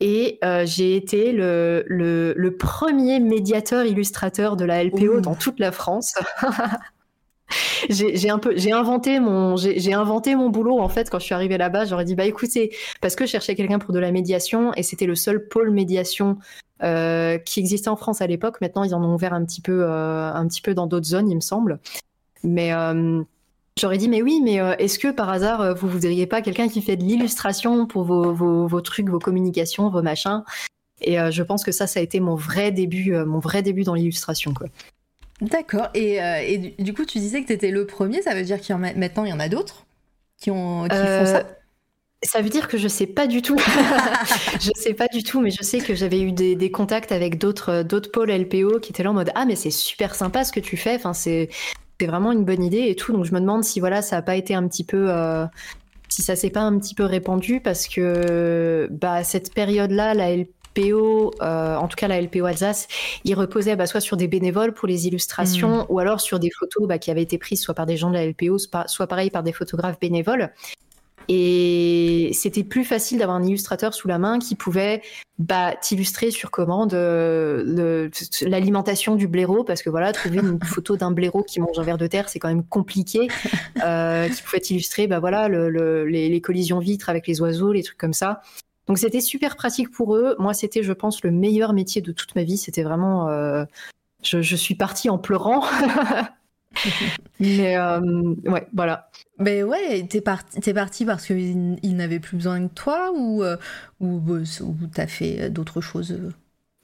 [0.00, 6.14] Et j'ai été le, le, premier médiateur illustrateur de la LPO dans toute la France.
[7.88, 11.34] j'ai un peu, j'ai inventé mon, j'ai inventé mon boulot en fait quand je suis
[11.34, 11.84] arrivée là-bas.
[11.84, 15.06] J'aurais dit bah écoutez, parce que je cherchais quelqu'un pour de la médiation et c'était
[15.06, 16.38] le seul pôle médiation
[16.84, 18.60] euh, qui existait en France à l'époque.
[18.60, 21.30] Maintenant, ils en ont ouvert un petit peu, euh, un petit peu dans d'autres zones,
[21.30, 21.80] il me semble.
[22.42, 23.22] Mais euh,
[23.76, 26.94] J'aurais dit, mais oui, mais est-ce que par hasard, vous voudriez pas quelqu'un qui fait
[26.94, 30.44] de l'illustration pour vos, vos, vos, trucs, vos communications, vos machins?
[31.00, 33.94] Et je pense que ça, ça a été mon vrai début, mon vrai début dans
[33.94, 34.68] l'illustration, quoi.
[35.40, 35.88] D'accord.
[35.94, 38.74] Et, euh, du, coup, tu disais que tu étais le premier, ça veut dire qu'il
[38.74, 39.86] y en a, maintenant il y en a d'autres
[40.40, 41.46] qui, ont, qui font ça?
[42.24, 43.58] Ça veut dire que je sais pas du tout.
[44.60, 47.82] je sais pas du tout, mais je sais que j'avais eu des, contacts avec d'autres
[47.82, 50.60] d'autres pôles LPO qui étaient là en mode ah mais c'est super sympa ce que
[50.60, 50.96] tu fais.
[50.96, 51.48] Enfin c'est
[52.00, 53.12] c'est vraiment une bonne idée et tout.
[53.12, 55.46] Donc je me demande si voilà ça a pas été un petit peu euh,
[56.08, 60.34] si ça s'est pas un petit peu répandu parce que bah cette période là la
[60.34, 62.88] LPO LPO, en tout cas la LPO Alsace,
[63.24, 65.86] il reposait bah, soit sur des bénévoles pour les illustrations mmh.
[65.88, 68.14] ou alors sur des photos bah, qui avaient été prises soit par des gens de
[68.14, 70.52] la LPO, soit pareil par des photographes bénévoles.
[71.28, 75.02] Et c'était plus facile d'avoir un illustrateur sous la main qui pouvait
[75.38, 78.08] bah, t'illustrer sur commande euh,
[78.42, 81.98] l'alimentation du blaireau, parce que voilà, trouver une photo d'un blaireau qui mange un verre
[81.98, 83.28] de terre, c'est quand même compliqué.
[83.84, 88.12] Euh, qui pouvait illustrer bah, voilà, les, collisions vitres avec les oiseaux, les trucs comme
[88.12, 88.42] ça.
[88.86, 90.36] Donc c'était super pratique pour eux.
[90.38, 92.58] Moi, c'était, je pense, le meilleur métier de toute ma vie.
[92.58, 93.28] C'était vraiment.
[93.30, 93.64] Euh,
[94.22, 95.64] je, je, suis partie en pleurant.
[97.40, 98.00] Mais euh,
[98.46, 99.10] ouais, voilà.
[99.38, 103.42] Mais ouais, t'es parti, es parti parce qu'ils il n'avaient plus besoin de toi ou,
[103.42, 103.56] euh,
[104.00, 106.18] ou, euh, ou t'as fait d'autres choses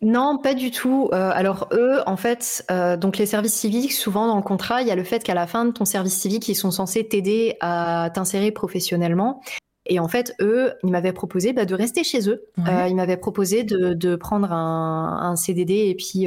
[0.02, 1.10] non, pas du tout.
[1.12, 2.64] alors eux, en fait,
[2.98, 5.46] donc les services civiques, souvent dans le contrat, il y a le fait qu'à la
[5.46, 9.42] fin de ton service civique, ils sont censés t'aider à t'insérer professionnellement.
[9.84, 12.46] Et en fait, eux, ils m'avaient proposé bah, de rester chez eux.
[12.56, 16.26] ils m'avaient proposé de, de prendre un, un, CDD et puis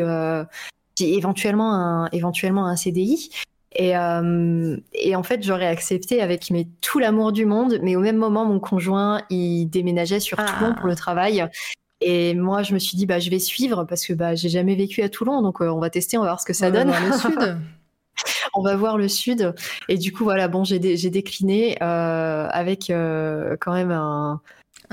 [1.00, 3.32] éventuellement un, éventuellement un CDI.
[3.76, 8.02] Et, euh, et, en fait, j'aurais accepté avec mais, tout l'amour du monde, mais au
[8.02, 10.96] même moment, mon conjoint, il déménageait sur Toulon pour le ah.
[10.96, 11.46] travail.
[12.02, 14.76] Et moi, je me suis dit, bah, je vais suivre parce que bah, j'ai jamais
[14.76, 16.90] vécu à Toulon, donc euh, on va tester, on va voir ce que ça donne.
[16.90, 17.58] le sud.
[18.54, 19.56] on va voir le sud.
[19.90, 24.40] Et du coup, voilà, bon, j'ai décliné euh, avec quand même un,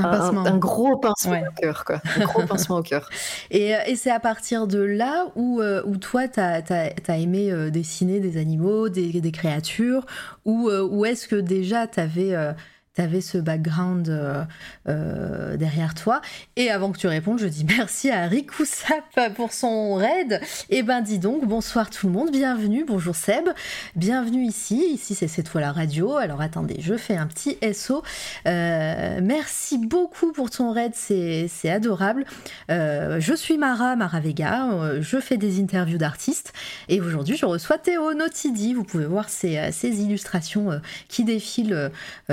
[0.05, 2.01] un, gros pincement au cœur, quoi.
[2.17, 3.09] Un gros pincement au cœur.
[3.51, 7.51] Et, et c'est à partir de là où, euh, où toi, tu as, as, aimé
[7.51, 10.07] euh, dessiner des animaux, des, des créatures,
[10.45, 12.35] ou, euh, ou est-ce que déjà tu avais
[12.97, 14.45] tu avais ce background euh,
[14.89, 16.21] euh, derrière toi.
[16.57, 20.41] Et avant que tu répondes, je dis merci à Rikoussap pour son raid.
[20.71, 23.49] Et eh ben dis donc, bonsoir tout le monde, bienvenue, bonjour Seb,
[23.95, 24.85] bienvenue ici.
[24.93, 26.17] Ici c'est cette fois la radio.
[26.17, 28.03] Alors attendez, je fais un petit SO.
[28.47, 32.25] Euh, merci beaucoup pour ton raid, c'est adorable.
[32.69, 36.53] je suis Mara, Mara Vega, je fais des interviews d'artistes.
[36.89, 38.75] Et aujourd'hui, je reçois Théo Notidi.
[38.75, 41.91] Vous pouvez voir ces illustrations qui défilent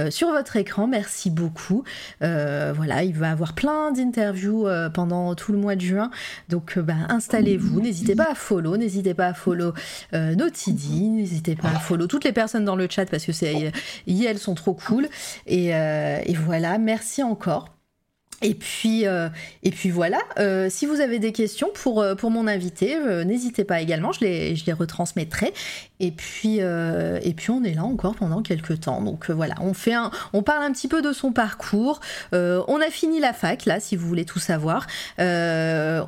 [0.09, 0.87] sur votre écran.
[0.87, 1.83] Merci beaucoup.
[2.21, 6.11] Euh, voilà, il va avoir plein d'interviews euh, pendant tout le mois de juin.
[6.49, 7.81] Donc, ben, installez-vous.
[7.81, 8.77] N'hésitez pas à follow.
[8.77, 9.73] N'hésitez pas à follow
[10.13, 11.09] Notidi.
[11.09, 13.71] N'hésitez pas à follow toutes les personnes dans le chat parce que c'est,
[14.07, 15.07] elles sont trop cool.
[15.45, 17.76] Et, et voilà, merci encore.
[18.43, 19.29] Et puis, euh,
[19.63, 23.63] et puis voilà, euh, si vous avez des questions pour, euh, pour mon invité, n'hésitez
[23.63, 25.53] pas également, je les, je les retransmettrai.
[25.99, 29.01] Et puis, et puis on est là encore pendant quelques temps.
[29.01, 29.95] Donc voilà, on, fait
[30.33, 31.99] on parle un petit peu de son parcours.
[32.31, 34.85] on a fini la fac, là, si vous voulez tout savoir.
[35.17, 35.23] On,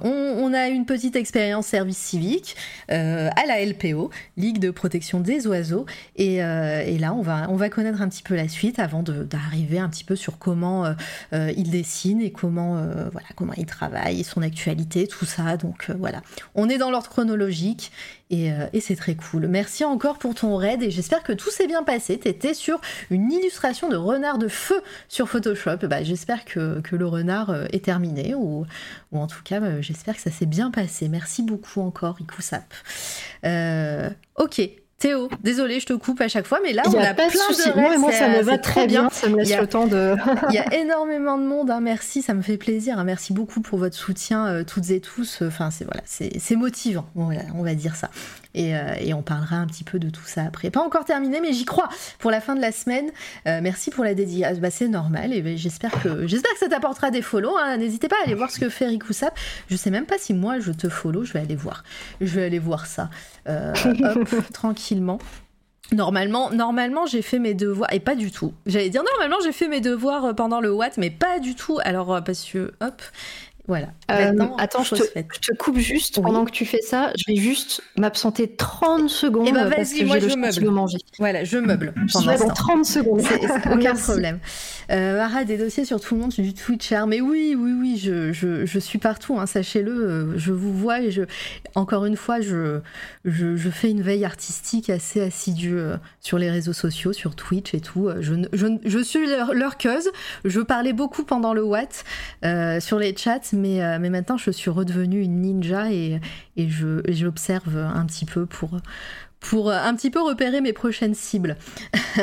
[0.03, 2.55] on, a une petite expérience service civique
[2.89, 5.88] à la LPO, Ligue de protection des oiseaux.
[6.17, 9.80] Et, et, là, on va, on va connaître un petit peu la suite avant d'arriver
[9.80, 10.93] un petit peu sur comment
[11.32, 15.57] il dessine et comment, euh, voilà, comment il travaille, son actualité, tout ça.
[15.57, 16.22] Donc euh, voilà,
[16.55, 17.91] on est dans l'ordre chronologique
[18.32, 19.47] euh, et, c'est très cool.
[19.47, 22.17] Merci encore pour ton raid et j'espère que tout s'est bien passé.
[22.17, 25.78] T'étais sur une illustration de renard de feu sur Photoshop.
[25.84, 28.65] Bah, j'espère que, le renard est terminé ou,
[29.11, 31.07] ou en tout cas, j'espère que ça s'est bien passé.
[31.07, 32.74] Merci beaucoup encore, Ikusap.
[34.38, 34.61] ok,
[35.00, 37.97] Théo, désolé, je te coupe à chaque fois, mais là, on a, plein de Moi,
[37.97, 39.10] moi, ça me va très bien.
[39.10, 40.16] Ça me laisse le temps de.
[40.50, 41.72] il y a énormément de monde.
[41.72, 43.00] Hein, merci, ça me fait plaisir.
[43.00, 45.41] Hein, merci beaucoup pour votre soutien, euh, toutes et tous.
[45.41, 47.08] Enfin, c'est voilà, c'est motivant.
[47.16, 48.10] Voilà, on va dire ça.
[48.58, 50.72] Euh, et, on parlera un petit peu de tout ça après.
[50.72, 53.10] Pas encore terminé, mais j'y crois pour la fin de la semaine.
[53.47, 54.60] Euh, merci pour la dédicace.
[54.60, 55.34] Bah, c'est normal.
[55.34, 57.56] Et ben, j'espère que j'espère que ça t'apportera des follow.
[57.58, 57.78] Hein.
[57.78, 59.38] N'hésitez pas à aller voir ce que fait Rikusap.
[59.70, 61.24] Je sais même pas si moi je te follow.
[61.24, 61.84] Je vais aller voir.
[62.22, 63.10] Je vais aller voir ça.
[63.47, 64.30] Euh, hop,
[65.92, 68.54] Normalement, normalement j'ai fait mes devoirs et pas du tout.
[68.68, 71.80] J'allais dire normalement j'ai fait mes devoirs euh, pendant le Watt, mais pas du tout.
[71.84, 73.02] Alors euh, parce que hop,
[73.70, 73.89] voilà.
[74.57, 77.13] attends, je te, coupe juste pendant que tu fais ça.
[77.15, 80.72] Je vais juste m'absenter 30 secondes eh ben, j'ai le je meuble.
[80.72, 80.97] manger.
[81.20, 83.22] Voilà, je meuble pendant 30 secondes.
[83.72, 84.39] aucun problème.
[84.89, 87.03] Euh, des dossiers sur tout le monde du Twitcher.
[87.07, 89.91] Mais oui, oui, oui, je, je, je suis partout, hein, sachez-le.
[89.91, 91.22] Euh, je vous vois et je,
[91.76, 92.80] encore une fois, je,
[93.26, 97.76] je, je fais une veille artistique assez assidue euh, sur les réseaux sociaux, sur Twitch
[97.76, 98.09] et tout.
[98.20, 100.09] Je, je, je suis leur, leur queuse.
[100.43, 102.03] Je parlais beaucoup pendant le Watt
[102.43, 106.20] euh, sur les chats, mais, euh, mais maintenant je suis redevenue une ninja et,
[106.57, 108.78] j'observe un petit peu pour,
[109.39, 111.55] pour un petit peu repérer mes prochaines cibles.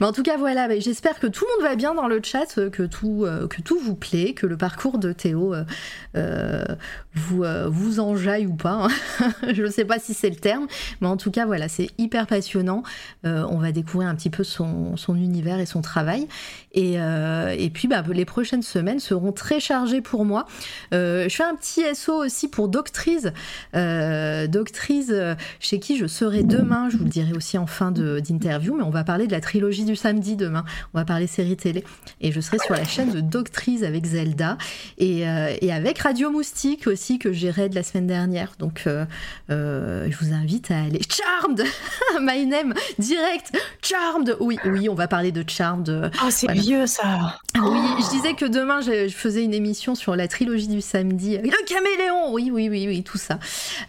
[0.00, 2.70] Mais en tout cas, voilà, j'espère que tout le monde va bien dans le chat
[2.70, 5.54] que tout, que tout vous plaît, que le parcours de Théo
[7.14, 8.88] vous, vous enjaille ou pas.
[9.20, 9.32] Hein.
[9.52, 10.66] Je ne sais pas si c'est le terme,
[11.02, 12.82] mais en tout cas, voilà, c'est hyper passionnant.
[13.24, 16.28] on va découvrir un petit peu son, son univers et son travail.
[16.80, 20.46] Et, et puis, bah, les prochaines semaines seront très chargées pour moi.
[20.92, 23.28] je fais un petit SO aussi pour Doctrice.
[23.74, 25.12] Doctrice,
[25.58, 26.88] chez qui je serai demain.
[26.88, 29.84] Je vous le dirai aussi en fin d'interview, mais on va parler de la trilogie
[29.84, 30.64] du samedi demain.
[30.94, 31.84] On va parler série télé.
[32.20, 34.56] Et je serai sur la chaîne de Doctrice avec Zelda
[34.98, 38.52] et, euh, et avec Radio Moustique aussi que j'ai de la semaine dernière.
[38.58, 39.04] Donc euh,
[39.50, 41.00] euh, je vous invite à aller.
[41.08, 41.64] Charmed
[42.20, 46.10] My name direct Charmed Oui, oui, on va parler de Charmed.
[46.20, 50.28] Ah, c'est vieux ça Oui, je disais que demain je, faisais une émission sur la
[50.28, 51.38] trilogie du samedi.
[51.38, 53.38] Le caméléon Oui, oui, oui, oui, tout ça.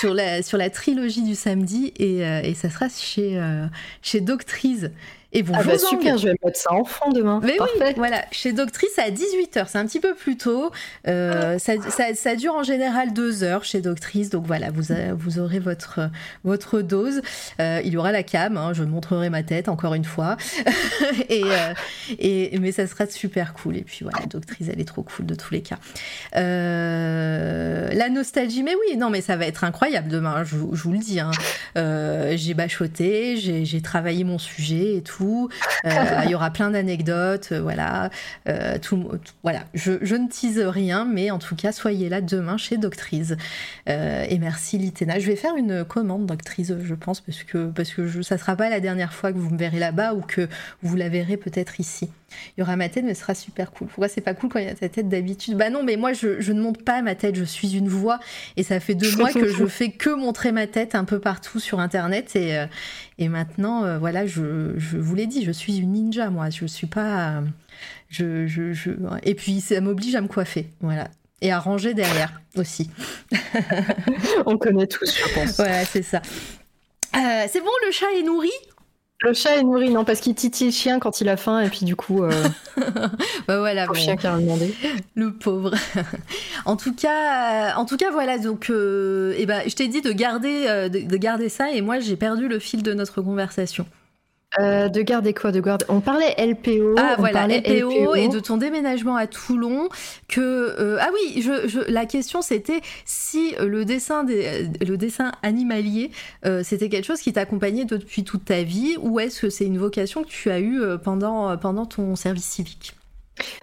[0.00, 3.40] sur, la, sur la trilogie du samedi et, et ça sera chez,
[4.02, 4.90] chez Doctrice.
[5.34, 7.40] Et vous ah bah super, je vais mettre ça en fond demain.
[7.42, 10.70] Mais oui, voilà, chez Doctrice à 18h, c'est un petit peu plus tôt.
[11.08, 11.72] Euh, ça,
[12.14, 16.10] ça, dure en général deux heures chez Doctrice, donc voilà, vous, vous aurez votre,
[16.44, 17.22] votre dose.
[17.60, 20.36] Euh, il y aura la cam, hein, je montrerai ma tête encore une fois.
[21.30, 21.72] et, euh,
[22.18, 23.78] et, mais ça sera super cool.
[23.78, 25.78] Et puis voilà, Doctrice, elle est trop cool de tous les cas.
[26.34, 30.98] la nostalgie, mais oui, non, mais ça va être incroyable demain, je, je vous le
[30.98, 31.20] dis.
[31.20, 31.30] Hein.
[31.74, 35.21] j'ai bachoté, j'ai travaillé mon sujet et tout.
[35.84, 35.90] Euh,
[36.24, 38.10] il y aura plein d'anecdotes, euh, voilà.
[38.48, 39.08] Euh, tout,
[39.42, 39.64] voilà.
[39.74, 43.34] Je, ne tease rien, mais en tout cas, soyez là demain chez Doctrice.
[43.86, 45.18] et merci Litena.
[45.18, 48.56] Je vais faire une commande Doctrice, je pense, parce que parce que je, ça sera
[48.56, 50.48] pas la dernière fois que vous me verrez là-bas ou que
[50.82, 52.10] vous la verrez peut-être ici.
[52.56, 53.88] Il y aura ma tête, mais ce sera super cool.
[53.88, 55.56] Pourquoi c'est pas cool quand il y a ta tête d'habitude?
[55.56, 58.20] Bah non, mais moi je, je, ne monte pas ma tête, je suis une voix
[58.56, 61.60] et ça fait deux mois que je fais que montrer ma tête un peu partout
[61.60, 62.66] sur internet et, euh,
[63.18, 66.66] et maintenant, euh, voilà, je, je vous l'ai dit, je suis une ninja moi, je
[66.66, 67.42] suis pas.
[68.08, 68.90] Je, je, je...
[69.22, 71.08] Et puis ça m'oblige à me coiffer, voilà.
[71.40, 72.88] Et à ranger derrière aussi.
[74.46, 75.56] On connaît tous, je pense.
[75.56, 76.22] Voilà, c'est ça.
[77.16, 78.50] Euh, c'est bon, le chat est nourri?
[79.22, 81.68] Le chat est nourri, non, parce qu'il titille le chien quand il a faim, et
[81.68, 82.24] puis du coup.
[82.24, 82.30] Euh...
[83.46, 83.86] bah voilà.
[83.94, 84.74] Chien qui a demandé.
[85.14, 85.72] Le pauvre.
[86.64, 88.38] en tout cas, euh, en tout cas, voilà.
[88.38, 92.00] Donc, euh, eh ben, je t'ai dit de garder, euh, de, garder ça, et moi,
[92.00, 93.86] j'ai perdu le fil de notre conversation.
[94.58, 95.84] Euh, de garder quoi De garder.
[95.88, 96.94] On parlait LPO.
[96.98, 99.88] Ah voilà, LPO, et de ton déménagement à Toulon.
[100.28, 106.10] Que euh, ah oui, je, la question c'était si le dessin des, le dessin animalier
[106.44, 109.78] euh, c'était quelque chose qui t'accompagnait depuis toute ta vie ou est-ce que c'est une
[109.78, 112.94] vocation que tu as eue pendant pendant ton service civique?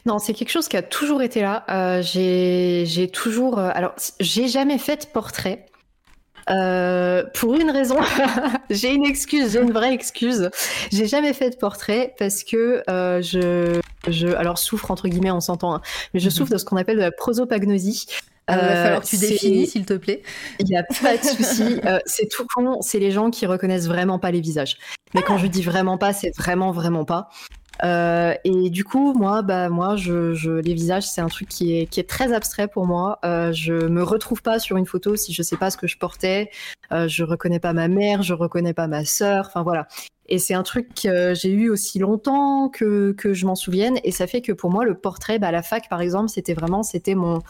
[0.06, 2.02] Non, c'est quelque chose qui a toujours été là.
[2.02, 3.60] j'ai toujours.
[3.60, 5.69] alors, j'ai jamais fait de portrait.
[6.49, 7.98] Euh, pour une raison,
[8.70, 10.49] j'ai une excuse, j'ai une vraie excuse.
[10.91, 15.40] J'ai jamais fait de portrait parce que euh, je, je, alors souffre entre guillemets, on
[15.40, 15.82] s'entend, hein,
[16.14, 16.32] mais je mhm.
[16.32, 18.07] souffre de ce qu'on appelle de la prosopagnosie.
[18.49, 20.24] il va falloir que tu euh, définis, s'il te plaît.
[20.60, 21.80] Il n'y a pas de souci.
[22.06, 22.82] c'est tout con.
[22.82, 24.78] C'est les gens qui reconnaissent vraiment pas les visages.
[25.14, 27.30] Mais quand je dis vraiment pas, c'est vraiment, vraiment pas.
[27.84, 31.78] Euh, et du coup, moi, bah, moi, je, je les visages, c'est un truc qui
[31.78, 33.20] est, qui est très abstrait pour moi.
[33.24, 35.98] Euh, je me retrouve pas sur une photo si je sais pas ce que je
[35.98, 36.50] portais.
[36.92, 39.46] Euh, je reconnais pas ma mère, je reconnais pas ma sœur.
[39.48, 39.88] Enfin voilà.
[40.28, 43.98] Et c'est un truc que j'ai eu aussi longtemps que, que je m'en souvienne.
[44.04, 46.84] Et ça fait que pour moi, le portrait, bah, la fac, par exemple, c'était vraiment,
[46.84, 47.42] c'était mon,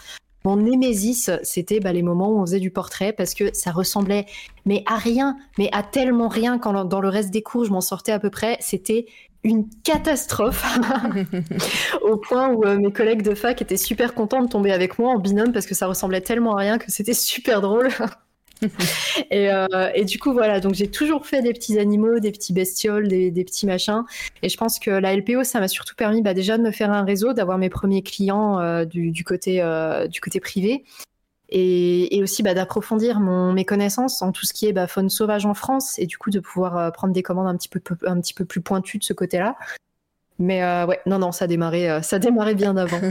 [0.46, 4.26] mon némésis, c'était bah, les moments où on faisait du portrait parce que ça ressemblait,
[4.66, 7.82] mais à rien, mais à tellement rien quand dans le reste des cours je m'en
[7.82, 8.56] sortais à peu près.
[8.62, 9.06] C'était
[9.44, 10.66] une catastrophe.
[12.02, 15.12] Au point où euh, mes collègues de fac étaient super contents de tomber avec moi
[15.12, 17.90] en binôme parce que ça ressemblait tellement à rien que c'était super drôle.
[19.32, 23.08] Euh, et, du coup voilà donc j'ai toujours fait des petits animaux des petits bestioles
[23.08, 24.04] des, petits machins.
[24.44, 26.92] Et je pense que la LPO ça m'a surtout permis bah, déjà de me faire
[26.92, 29.64] un réseau d'avoir mes premiers clients euh, du, côté
[30.10, 30.84] du côté privé
[31.52, 35.54] et, aussi bah, d'approfondir mes connaissances en tout ce qui est bah, faune sauvage en
[35.54, 38.34] France et du coup de pouvoir euh, prendre des commandes un petit peu, un petit
[38.34, 39.56] peu plus pointues de ce côté-là.
[40.38, 43.02] Mais euh, ouais, non, non, ça démarrait, euh, ça démarrait bien avant.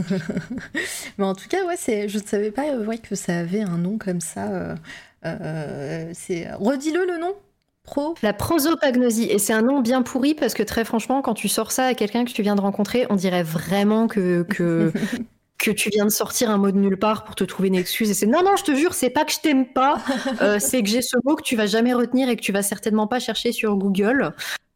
[1.17, 3.77] Mais en tout cas, ouais, c'est, je ne savais pas ouais, que ça avait un
[3.77, 4.75] nom comme ça.
[5.23, 7.35] c'est, redis-le le nom.
[7.83, 8.13] Pro.
[8.21, 9.25] La prosopagnosie.
[9.25, 11.93] Et c'est un nom bien pourri parce que très franchement, quand tu sors ça à
[11.93, 14.91] quelqu'un que tu viens de rencontrer, on dirait vraiment que, que
[15.59, 18.09] que tu viens de sortir un mot de nulle part pour te trouver une excuse
[18.09, 20.01] et c'est non non je te jure c'est pas que je t'aime pas.
[20.41, 22.61] Euh, c'est que j'ai ce mot que tu vas jamais retenir et que tu vas
[22.61, 24.33] certainement pas chercher sur Google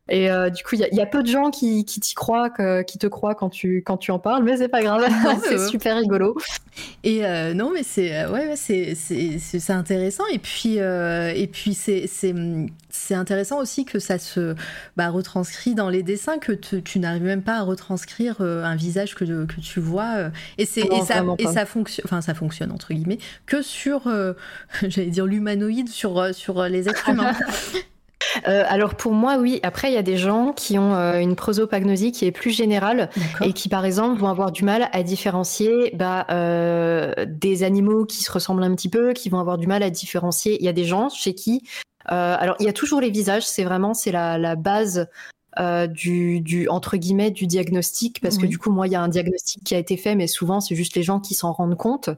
[0.10, 2.50] Et euh, du coup, il y, a peu de gens qui, t'y croient,
[2.84, 5.02] qui te croient quand tu, quand tu en parles, mais c'est pas grave,
[5.48, 6.36] c'est super rigolo.
[7.06, 10.26] Et euh, non, mais c'est euh, ouais, c'est intéressant.
[10.28, 14.56] Et puis, et puis c'est intéressant aussi que ça se
[14.98, 19.24] bah, retranscrit dans les dessins, que tu n'arrives même pas à retranscrire un visage que,
[19.24, 20.32] que tu vois.
[20.58, 24.12] et, c'est et, ça, et ça, fonctionne, enfin, ça fonctionne entre guillemets, que sur,
[24.82, 27.32] j'allais dire, l'humanoïde, sur, sur les êtres humains.
[28.48, 29.60] Euh, alors pour moi, oui.
[29.64, 33.10] Après, il y a des gens qui ont euh, une prosopagnosie qui est plus générale
[33.42, 38.24] et qui, par exemple, vont avoir du mal à différencier bah, euh, des animaux qui
[38.24, 40.58] se ressemblent un petit peu, qui vont avoir du mal à différencier.
[40.60, 41.64] Il y a des gens chez qui,
[42.06, 43.46] alors il y a toujours les visages.
[43.46, 45.08] C'est vraiment c'est la, base.
[45.90, 49.08] du, du, entre guillemets du diagnostic parce que du coup moi il y a un
[49.08, 52.10] diagnostic qui a été fait mais souvent c'est juste les gens qui s'en rendent compte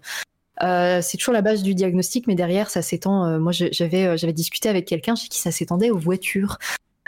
[0.64, 3.26] euh, c'est toujours la base du diagnostic, mais derrière, ça s'étend.
[3.26, 6.58] Euh, moi, j'avais, euh, j'avais discuté avec quelqu'un chez qui ça s'étendait aux voitures.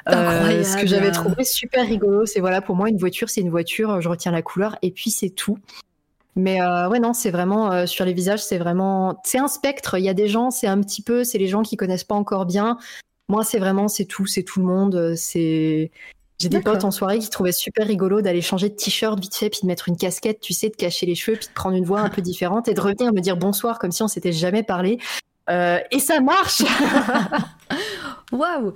[0.08, 4.02] ce que j'avais trouvé super rigolo, c'est voilà, pour moi, une voiture, c'est une voiture,
[4.02, 5.60] je retiens la couleur, et puis c'est tout.
[6.36, 9.98] Mais ouais, non, c'est vraiment sur les visages, c'est vraiment, c'est un spectre.
[9.98, 12.16] Il y a des gens, c'est un petit peu, c'est les gens qui connaissent pas
[12.16, 12.78] encore bien.
[13.28, 15.16] Moi, c'est vraiment, c'est tout, c'est tout le monde.
[15.16, 15.92] C'est,
[16.40, 19.50] j'ai des potes en soirée qui trouvaient super rigolo d'aller changer de t-shirt vite fait,
[19.50, 21.86] puis de mettre une casquette, tu sais, de cacher les cheveux, puis de prendre une
[21.86, 24.64] voix un peu différente et de revenir me dire bonsoir comme si on s'était jamais
[24.64, 25.00] parlé.
[25.50, 26.64] Euh, et ça marche
[28.34, 28.74] Waouh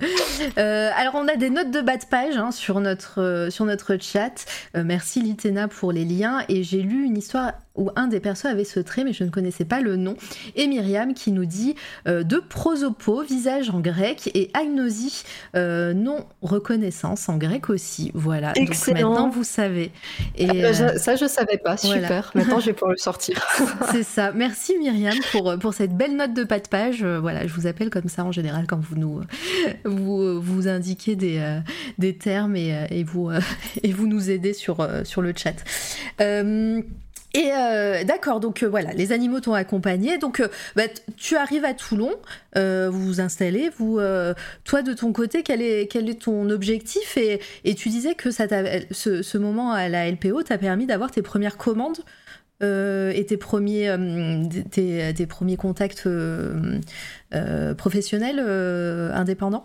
[0.56, 3.66] euh, Alors on a des notes de bas de page hein, sur, notre, euh, sur
[3.66, 4.46] notre chat.
[4.74, 6.42] merci Litena pour les liens.
[6.48, 9.30] Et j'ai lu une histoire où un des persos avait ce trait, mais je ne
[9.30, 10.14] connaissais pas le nom.
[10.56, 11.74] Et Myriam qui nous dit
[12.06, 15.24] euh, de prosopo, visage en grec, et agnosie,
[15.56, 18.10] euh, non reconnaissance en grec aussi.
[18.14, 18.52] Voilà.
[18.56, 19.00] Excellent.
[19.00, 19.90] Donc maintenant vous savez.
[20.36, 21.76] Et, ah, bah, ça je savais pas.
[21.76, 22.30] Super.
[22.34, 23.42] Maintenant je vais pouvoir le sortir.
[23.90, 24.32] C'est ça.
[24.32, 27.02] Merci Myriam pour pour cette belle note de pas de page.
[27.02, 29.20] Euh, voilà, je vous appelle comme ça en général quand vous nous
[29.84, 31.42] vous vous indiquez des
[31.98, 33.30] des termes et, et vous
[33.82, 35.56] et vous nous aidez sur sur le chat.
[37.34, 40.18] Et euh, d'accord, donc euh, voilà, les animaux t'ont accompagné.
[40.18, 40.82] Donc euh, bah,
[41.16, 42.12] tu arrives à Toulon,
[42.54, 43.70] vous vous installez.
[44.64, 47.16] Toi de ton côté, quel est ton objectif?
[47.16, 51.56] Et, et tu disais que ce, moment à la LPO t'a permis d'avoir tes premières
[51.56, 51.98] commandes
[52.60, 53.88] et tes, premiers
[55.56, 56.08] contacts
[57.76, 58.40] professionnels
[59.14, 59.64] indépendants?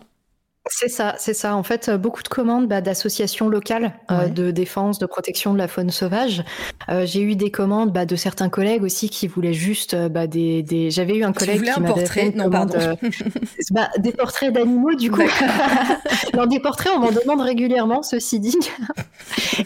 [0.70, 1.56] C'est ça, c'est ça.
[1.56, 5.58] En fait, euh, beaucoup de commandes bah, d'associations locales euh, de défense, de protection de
[5.58, 6.44] la faune sauvage.
[6.88, 10.62] Euh, j'ai eu des commandes bah, de certains collègues aussi qui voulaient juste bah, des,
[10.62, 10.90] des...
[10.90, 12.78] J'avais eu un collègue qui m'avait fait non, pardon.
[13.70, 15.22] bah, des portraits d'animaux du coup.
[16.34, 18.58] non, des portraits, on m'en demande régulièrement, ceci dit.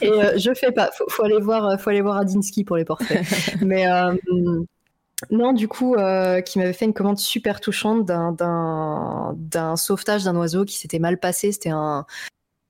[0.01, 0.91] Et je fais pas.
[0.97, 3.25] Faut, faut aller voir, faut aller voir Adinsky pour les portraits.
[3.61, 3.87] Mais
[5.31, 10.65] non, du coup, euh, qui m'avait fait une commande super touchante d'un sauvetage d'un oiseau
[10.65, 11.53] qui s'était mal passé.
[11.53, 12.07] C'était un,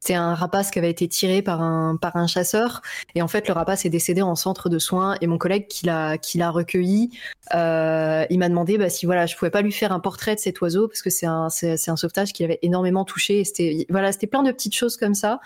[0.00, 2.82] c'est un rapace qui avait été tiré par un, par un chasseur.
[3.14, 5.16] Et en fait, le rapace est décédé en centre de soins.
[5.20, 6.18] Et mon collègue qui l'a,
[6.50, 7.10] recueilli,
[7.54, 10.40] euh, il m'a demandé bah, si voilà, je pouvais pas lui faire un portrait de
[10.40, 13.40] cet oiseau parce que c'est un, un sauvetage qui avait énormément touché.
[13.40, 15.40] Et c'était, voilà, c'était plein de petites choses comme ça.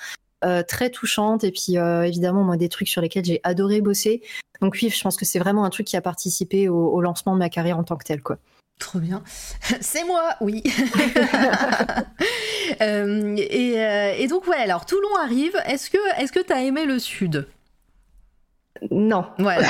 [0.46, 4.22] Euh, très touchante et puis euh, évidemment moi des trucs sur lesquels j'ai adoré bosser.
[4.60, 7.38] Donc oui, je pense que c'est vraiment un truc qui a participé au, lancement de
[7.40, 8.38] ma carrière en tant que telle quoi.
[8.78, 9.24] Trop bien.
[9.80, 10.62] C'est moi, oui.
[12.82, 15.56] Euh, et, donc ouais, alors Toulon arrive.
[15.66, 17.48] Est-ce que est-ce que t'as aimé le sud?
[18.90, 19.24] Non.
[19.38, 19.68] Voilà.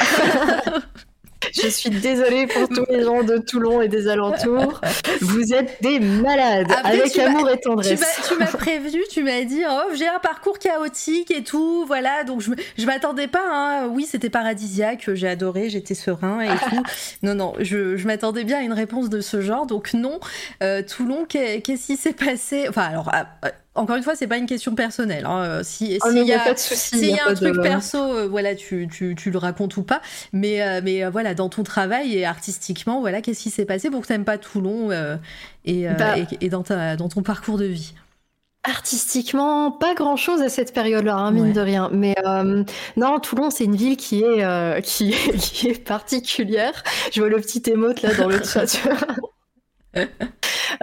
[1.62, 4.80] Je suis désolée pour tous les gens de Toulon et des alentours.
[5.20, 8.04] Vous êtes des malades, avec amour et tendresse.
[8.28, 12.24] Tu m'as prévenu, tu m'as dit, oh, j'ai un parcours chaotique et tout, voilà.
[12.24, 13.44] Donc je, je m'attendais pas.
[13.50, 13.88] Hein.
[13.88, 16.82] Oui, c'était paradisiaque, j'ai adoré, j'étais serein et tout.
[17.22, 19.66] Non, non, je, je m'attendais bien à une réponse de ce genre.
[19.66, 20.20] Donc non,
[20.62, 22.66] euh, Toulon, qu'est-ce qui s'est passé?
[22.68, 23.10] Enfin, alors.
[23.12, 23.26] Ah,
[23.76, 25.26] encore une fois, c'est pas une question personnelle.
[25.26, 25.62] Hein.
[25.62, 29.38] Si s'il y, a, y a, un truc perso, euh, voilà, tu, tu, tu, le
[29.38, 30.00] racontes ou pas.
[30.32, 33.90] Mais, euh, mais euh, voilà, dans ton travail et artistiquement, voilà, qu'est-ce qui s'est passé
[33.90, 34.90] pour que t'aimes pas Toulon
[35.64, 37.94] et, bah et, et, dans, ta, dans ton parcours de vie?
[38.64, 41.88] Artistiquement, pas grand chose à cette période-là, hein, mine de rien.
[41.92, 42.16] Mais
[42.96, 46.82] non, Toulon, c'est une ville qui est, qui, qui, est particulière.
[47.12, 48.66] Je vois le petit émote là dans le chat.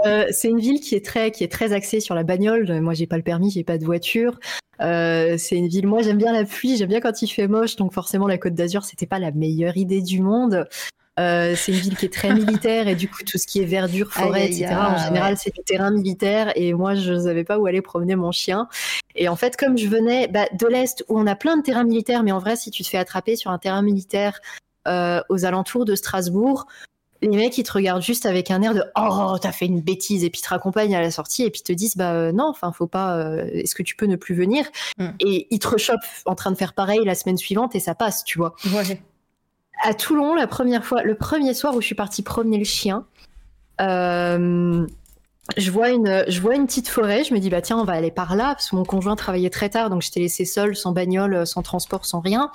[0.06, 2.82] Euh, c'est une ville qui est très qui est très axée sur la bagnole.
[2.82, 4.40] Moi, j'ai pas le permis, j'ai pas de voiture.
[4.82, 5.88] Euh, c'est une ville.
[5.88, 7.76] Moi, j'aime bien la pluie, j'aime bien quand il fait moche.
[7.76, 10.68] Donc forcément, la Côte d'Azur, c'était pas la meilleure idée du monde.
[11.20, 13.66] Euh, c'est une ville qui est très militaire et du coup tout ce qui est
[13.66, 14.74] verdure, forêt, etc.
[14.74, 18.16] en général, c'est du terrain militaire et moi je ne savais pas où aller promener
[18.16, 18.68] mon chien.
[19.16, 21.84] Et en fait, comme je venais bah, de l'est où on a plein de terrains
[21.84, 24.40] militaires, mais en vrai, si tu te fais attraper sur un terrain militaire
[25.30, 26.66] aux alentours de Strasbourg,
[27.24, 30.24] les mecs ils te regardent juste avec un air de oh t'as fait une bêtise
[30.24, 32.72] et puis te raccompagnent à la sortie et puis te disent bah euh, non enfin
[32.72, 34.66] faut pas euh, est-ce que tu peux ne plus venir
[35.00, 35.08] Mm.
[35.22, 38.24] et ils te rechopent en train de faire pareil la semaine suivante et ça passe
[38.24, 39.02] tu vois Ouais.
[39.84, 43.06] à Toulon la première fois le premier soir où je suis partie promener le chien
[43.82, 44.86] euh,
[45.58, 47.94] je vois une je vois une petite forêt je me dis bah tiens on va
[47.94, 50.94] aller par là parce que mon conjoint travaillait très tard donc j'étais laissée seule sans
[50.94, 52.50] bagnole sans transport sans rien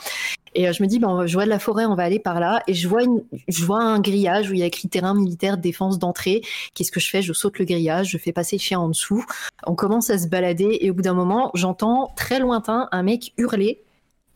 [0.55, 2.41] et euh, je me dis, ben, je vois de la forêt, on va aller par
[2.41, 2.63] là.
[2.67, 5.59] Et je vois, une, je vois un grillage où il y a écrit terrain militaire
[5.59, 6.43] défense d'entrée.
[6.75, 7.23] Qu'est-ce que je fais?
[7.23, 9.25] Je saute le grillage, je fais passer le chien en dessous.
[9.67, 13.33] On commence à se balader et au bout d'un moment, j'entends très lointain un mec
[13.37, 13.83] hurler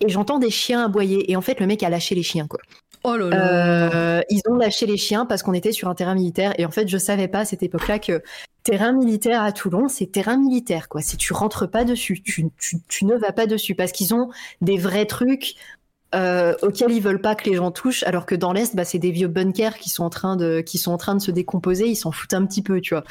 [0.00, 1.30] et j'entends des chiens aboyer.
[1.30, 2.60] Et en fait, le mec a lâché les chiens, quoi.
[3.04, 4.18] Oh là là.
[4.18, 6.54] Euh, ils ont lâché les chiens parce qu'on était sur un terrain militaire.
[6.58, 8.22] Et en fait, je savais pas à cette époque-là que
[8.62, 11.00] terrain militaire à Toulon, c'est terrain militaire, quoi.
[11.00, 12.44] Si tu rentres pas dessus, tu,
[13.02, 14.30] ne vas pas dessus parce qu'ils ont
[14.60, 15.54] des vrais trucs
[16.14, 18.98] euh, auxquels ils veulent pas que les gens touchent, alors que dans l'est, bah, c'est
[18.98, 21.86] des vieux bunkers qui sont en train de, qui sont en train de se décomposer.
[21.86, 23.04] Ils s'en foutent un petit peu, tu vois.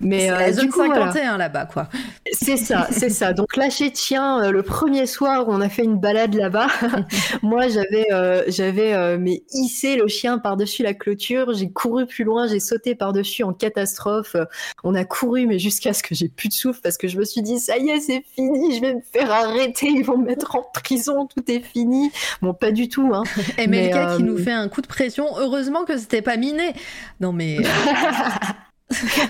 [0.00, 1.06] Mais euh, la du zone coup, voilà.
[1.12, 1.88] 51 là-bas, quoi.
[2.32, 3.32] C'est ça, c'est ça.
[3.32, 6.68] Donc lâcher de chien euh, le premier soir où on a fait une balade là-bas,
[7.42, 12.46] moi j'avais euh, j'avais mais hissé le chien par-dessus la clôture, j'ai couru plus loin,
[12.46, 14.36] j'ai sauté par-dessus en catastrophe.
[14.84, 17.24] On a couru mais jusqu'à ce que j'ai plus de souffle parce que je me
[17.24, 20.26] suis dit ça y est, c'est fini, je vais me faire arrêter, ils vont me
[20.26, 22.10] mettre en prison, tout est fini.
[22.40, 23.22] Bon, pas du tout hein.
[23.58, 25.26] Et Mais, qui euh, nous fait un coup de pression.
[25.38, 26.72] Heureusement que c'était pas miné.
[27.20, 27.58] Non mais.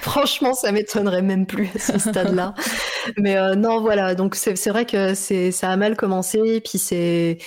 [0.03, 2.55] Franchement, ça m'étonnerait même plus à ce stade-là.
[3.16, 4.15] Mais euh, non, voilà.
[4.15, 6.61] Donc c'est vrai que c'est ça a mal commencé.
[6.61, 7.39] Puis c'est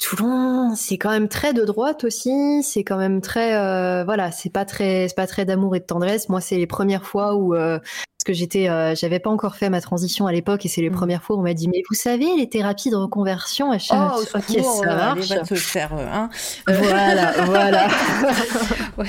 [0.00, 2.62] Toulon, c'est quand même très de droite aussi.
[2.62, 4.32] C'est quand même très euh, voilà.
[4.32, 6.28] C'est pas très c'est pas très d'amour et de tendresse.
[6.30, 7.78] Moi, c'est les premières fois où euh,
[8.18, 10.90] parce que j'étais euh, j'avais pas encore fait ma transition à l'époque et c'est les
[10.90, 10.94] Mm.
[10.94, 13.96] premières fois où on m'a dit mais vous savez les thérapies de reconversion à chaque
[14.16, 15.90] Oh, ok secours, ça euh, allez, marche va te faire.
[15.94, 16.28] euh, hein.
[16.66, 17.88] voilà, voilà.
[18.98, 19.06] Ouais.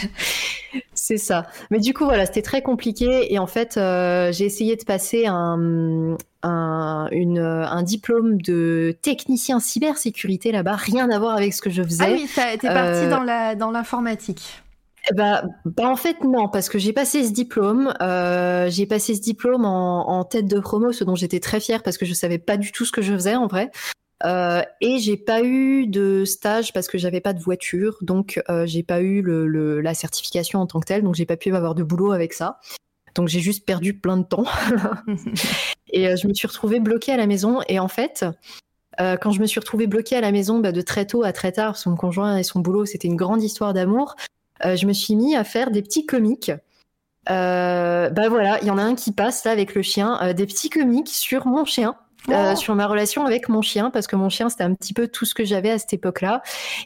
[0.94, 1.48] C'est ça.
[1.72, 3.34] Mais du coup, voilà, c'était très compliqué.
[3.34, 9.60] Et en fait, euh, j'ai essayé de passer un, un, une, un diplôme de technicien
[9.60, 10.76] cybersécurité là-bas.
[10.76, 12.04] Rien à voir avec ce que je faisais.
[12.06, 14.62] Ah oui, t'es parti Euh, dans la dans l'informatique.
[15.16, 19.22] Bah, bah, en fait non parce que j'ai passé ce diplôme, euh, j'ai passé ce
[19.22, 22.38] diplôme en, en tête de promo, ce dont j'étais très fière parce que je savais
[22.38, 23.72] pas du tout ce que je faisais en vrai.
[24.26, 28.66] Euh, et j'ai pas eu de stage parce que j'avais pas de voiture, donc euh,
[28.66, 31.56] j'ai pas eu le, le- la certification en tant que telle, donc j'ai pas pu
[31.56, 32.60] avoir de boulot avec ça.
[33.16, 34.46] Donc j'ai juste perdu plein de temps
[35.94, 37.60] et euh, je me suis retrouvée bloquée à la maison.
[37.68, 38.26] Et en fait,
[39.02, 41.32] euh, quand je me suis retrouvée bloquée à la maison bah, de très tôt à
[41.34, 44.16] très tard, son conjoint et son boulot, c'était une grande histoire d'amour.
[44.66, 46.52] Euh, je me suis mis à faire des petits comiques.
[47.30, 50.34] Euh, bah voilà, il y en a un qui passe là avec le chien, euh,
[50.34, 51.96] des petits comiques sur mon chien.
[52.30, 52.56] euh, Oh.
[52.58, 55.24] sur ma relation avec mon chien parce que mon chien c'était un petit peu tout
[55.24, 56.42] ce que j'avais à cette époque-là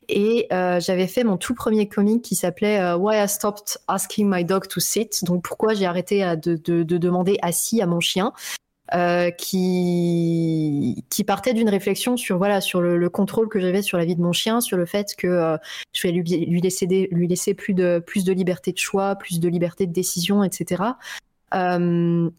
[0.08, 4.30] et euh, j'avais fait mon tout premier comic qui s'appelait euh, Why I Stopped Asking
[4.30, 7.88] My Dog to Sit donc pourquoi j'ai arrêté à de, de- de demander assis à
[7.88, 8.32] mon chien
[8.96, 13.98] euh, qui qui partait d'une réflexion sur voilà sur le, le contrôle que j'avais sur
[13.98, 15.58] la vie de mon chien sur le fait que euh,
[15.94, 19.16] je vais lui, lui laisser des- lui laisser plus de plus de liberté de choix
[19.16, 20.84] plus de liberté de décision etc
[21.56, 22.30] Euh,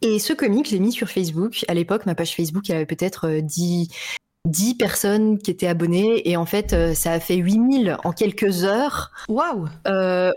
[0.00, 1.64] et ce comic, je l'ai mis sur Facebook.
[1.68, 3.88] À l'époque, ma page Facebook, il y avait peut-être euh, 10,
[4.46, 6.28] 10 personnes qui étaient abonnées.
[6.30, 9.10] Et en fait, euh, ça a fait 8000 en quelques heures.
[9.28, 9.66] Waouh.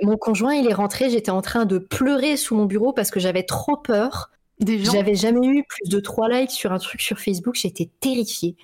[0.01, 1.09] Mon conjoint, il est rentré.
[1.11, 4.31] J'étais en train de pleurer sous mon bureau parce que j'avais trop peur.
[4.65, 7.55] J'avais jamais eu plus de 3 likes sur un truc sur Facebook.
[7.55, 8.55] J'étais terrifiée.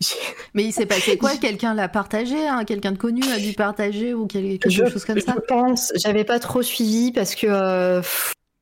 [0.54, 1.36] Mais il s'est passé quoi?
[1.40, 2.64] Quelqu'un l'a partagé hein?
[2.64, 5.34] Quelqu'un de connu a dû partager ou quel- quelque je, chose comme ça?
[5.36, 5.92] je pense.
[5.96, 7.46] J'avais pas trop suivi parce que.
[7.48, 8.02] euh,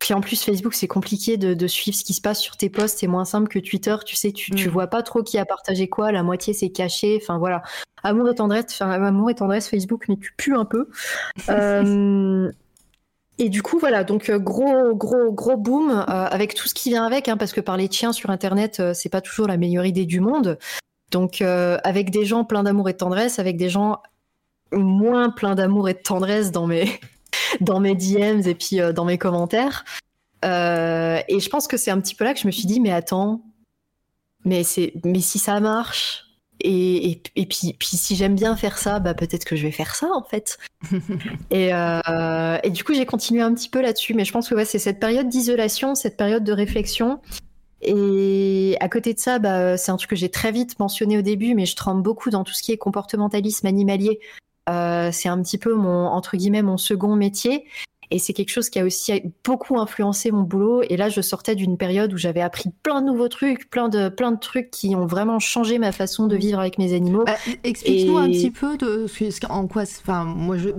[0.01, 2.71] puis en plus, Facebook, c'est compliqué de, de suivre ce qui se passe sur tes
[2.71, 2.99] posts.
[3.01, 3.97] C'est moins simple que Twitter.
[4.07, 4.73] Tu sais, tu, tu Mm.
[4.73, 6.13] vois pas trop qui a partagé quoi.
[6.13, 7.19] La moitié, c'est caché.
[7.21, 7.63] Enfin, voilà.
[8.05, 10.89] Amour et tendresse, enfin, amour et tendresse Facebook, mais tu pues un peu.
[11.51, 12.51] Euh,
[13.39, 16.91] Et du coup, voilà, donc euh, gros, gros, gros boom euh, avec tout ce qui
[16.91, 19.57] vient avec, hein, parce que parler de chiens sur Internet, euh, c'est pas toujours la
[19.57, 20.59] meilleure idée du monde.
[21.11, 24.03] Donc, euh, avec des gens pleins d'amour et de tendresse, avec des gens
[24.73, 27.01] moins pleins d'amour et de tendresse dans mes,
[27.61, 29.85] dans mes DMs et puis euh, dans mes commentaires.
[30.45, 32.81] Euh, et je pense que c'est un petit peu là que je me suis dit,
[32.81, 33.43] mais attends,
[34.45, 34.63] mais,
[35.05, 36.25] mais si ça marche,
[36.61, 39.71] et, et, et puis, puis si j'aime bien faire ça, bah peut-être que je vais
[39.71, 40.59] faire ça en fait.
[41.51, 44.55] et, euh, et du coup, j'ai continué un petit peu là-dessus, mais je pense que
[44.55, 47.21] ouais, c'est cette période d'isolation, cette période de réflexion.
[47.81, 51.23] Et à côté de ça, bah, c'est un truc que j'ai très vite mentionné au
[51.23, 54.19] début, mais je trempe beaucoup dans tout ce qui est comportementalisme animalier.
[54.69, 57.65] Euh, c'est un petit peu mon entre guillemets mon second métier.
[58.11, 60.83] Et c'est quelque chose qui a aussi beaucoup influencé mon boulot.
[60.89, 64.09] Et là, je sortais d'une période où j'avais appris plein de nouveaux trucs, plein de,
[64.09, 67.25] plein de trucs qui ont vraiment changé ma façon de vivre avec mes animaux.
[67.25, 69.07] Bah, Explique-nous un petit peu de
[69.49, 69.83] en quoi.
[69.83, 70.71] Enfin, moi, je,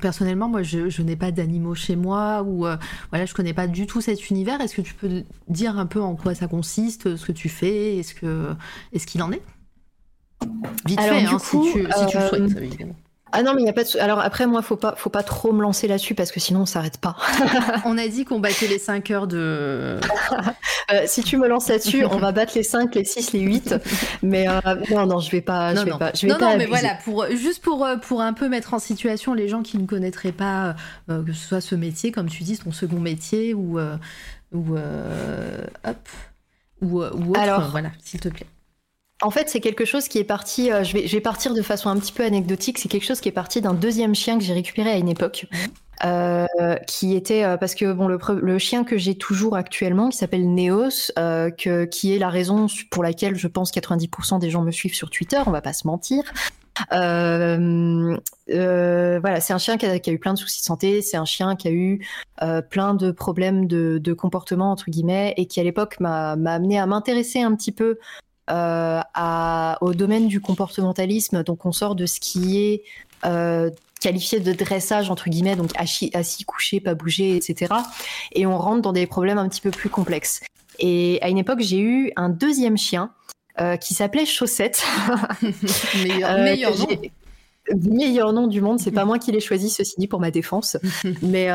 [0.00, 2.76] personnellement, moi, je, n'ai pas d'animaux chez moi ou euh,
[3.10, 4.60] voilà, je connais pas du tout cet univers.
[4.60, 7.96] Est-ce que tu peux dire un peu en quoi ça consiste, ce que tu fais,
[7.96, 8.54] est-ce que,
[8.92, 9.42] est-ce qu'il en est?
[10.86, 12.94] Vite fait, hein, si, tu, si tu le souhaites, euh, évidemment.
[13.32, 13.98] Ah non, mais il n'y a pas de.
[14.00, 16.66] Alors après, moi, faut pas, faut pas trop me lancer là-dessus parce que sinon, on
[16.66, 17.16] s'arrête pas.
[17.84, 19.98] on a dit qu'on battait les 5 heures de.
[20.90, 23.74] Euh, si tu me lances là-dessus, on va battre les 5, les 6, les 8.
[24.22, 24.58] Mais euh,
[24.90, 25.74] non, non, je vais pas.
[25.74, 28.32] Je vais pas, je vais non, non, mais voilà, pour, juste pour, euh, pour un
[28.32, 30.76] peu mettre en situation les gens qui ne connaîtraient pas,
[31.08, 33.78] que ce soit ce métier, comme tu dis, ton second métier ou.
[34.52, 36.08] ou hop.
[36.80, 38.46] Ou, ou autre, Alors, voilà, s'il te plaît.
[39.20, 40.70] En fait, c'est quelque chose qui est parti.
[40.70, 42.78] Euh, je, vais, je vais partir de façon un petit peu anecdotique.
[42.78, 45.46] C'est quelque chose qui est parti d'un deuxième chien que j'ai récupéré à une époque.
[46.04, 46.46] Euh,
[46.86, 50.48] qui était euh, parce que bon le, le chien que j'ai toujours actuellement qui s'appelle
[50.54, 54.94] Neos que, qui est la raison pour laquelle je pense 90% des gens me suivent
[54.94, 56.22] sur Twitter on va pas se mentir
[56.92, 58.20] voilà
[59.40, 61.24] c'est un chien qui a, qui a, eu plein de soucis de santé c'est un
[61.24, 62.06] chien qui a eu
[62.70, 66.86] plein de problèmes de, de, comportement entre guillemets et qui à l'époque m'a amené à
[66.86, 67.98] m'intéresser un petit peu
[68.50, 69.00] euh,
[69.80, 71.42] au domaine du comportementalisme.
[71.42, 72.82] Donc on sort de ce qui est
[73.24, 73.70] euh,
[74.00, 77.74] qualifié de dressage entre guillemets, donc assis, assis, couché, pas bouger, etc.
[78.32, 80.40] Et on rentre dans des problèmes un petit peu plus complexes.
[80.78, 83.12] Et à une époque, j'ai eu un deuxième chien
[83.60, 84.84] euh, qui s'appelait Chaussette.
[86.04, 86.86] meilleur, meilleur nom.
[87.74, 88.78] Meilleur nom du monde.
[88.78, 90.76] C'est pas moi qui l'ai choisi, ceci dit, pour ma défense.
[91.22, 91.48] Mais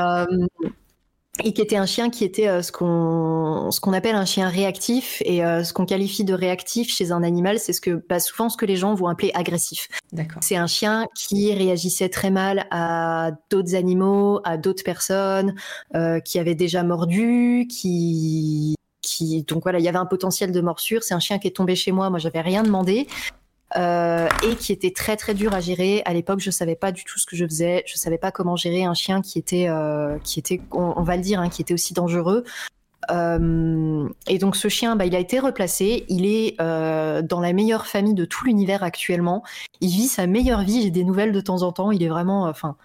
[1.42, 4.50] et qui était un chien qui était euh, ce qu'on ce qu'on appelle un chien
[4.50, 8.20] réactif et euh, ce qu'on qualifie de réactif chez un animal c'est ce que bah,
[8.20, 9.88] souvent ce que les gens vont appeler agressif.
[10.42, 15.56] C'est un chien qui réagissait très mal à d'autres animaux, à d'autres personnes,
[15.96, 20.62] euh, qui avaient déjà mordu, qui qui donc voilà il y avait un potentiel de
[20.62, 21.04] morsure.
[21.04, 23.08] C'est un chien qui est tombé chez moi, moi j'avais rien demandé.
[23.76, 26.04] Euh, et qui était très très dur à gérer.
[26.06, 27.84] À l'époque, je savais pas du tout ce que je faisais.
[27.88, 31.24] Je savais pas comment gérer un chien qui était, euh, qui était, on, va le
[31.24, 32.44] dire, hein, qui était aussi dangereux.
[33.12, 36.06] Euh, et donc ce chien, bah, il a été replacé.
[36.08, 39.44] Il est dans la meilleure famille de tout l'univers actuellement.
[39.82, 40.84] Il vit sa meilleure vie.
[40.84, 41.92] J'ai des nouvelles de temps en temps.
[41.92, 42.76] Il est vraiment, enfin,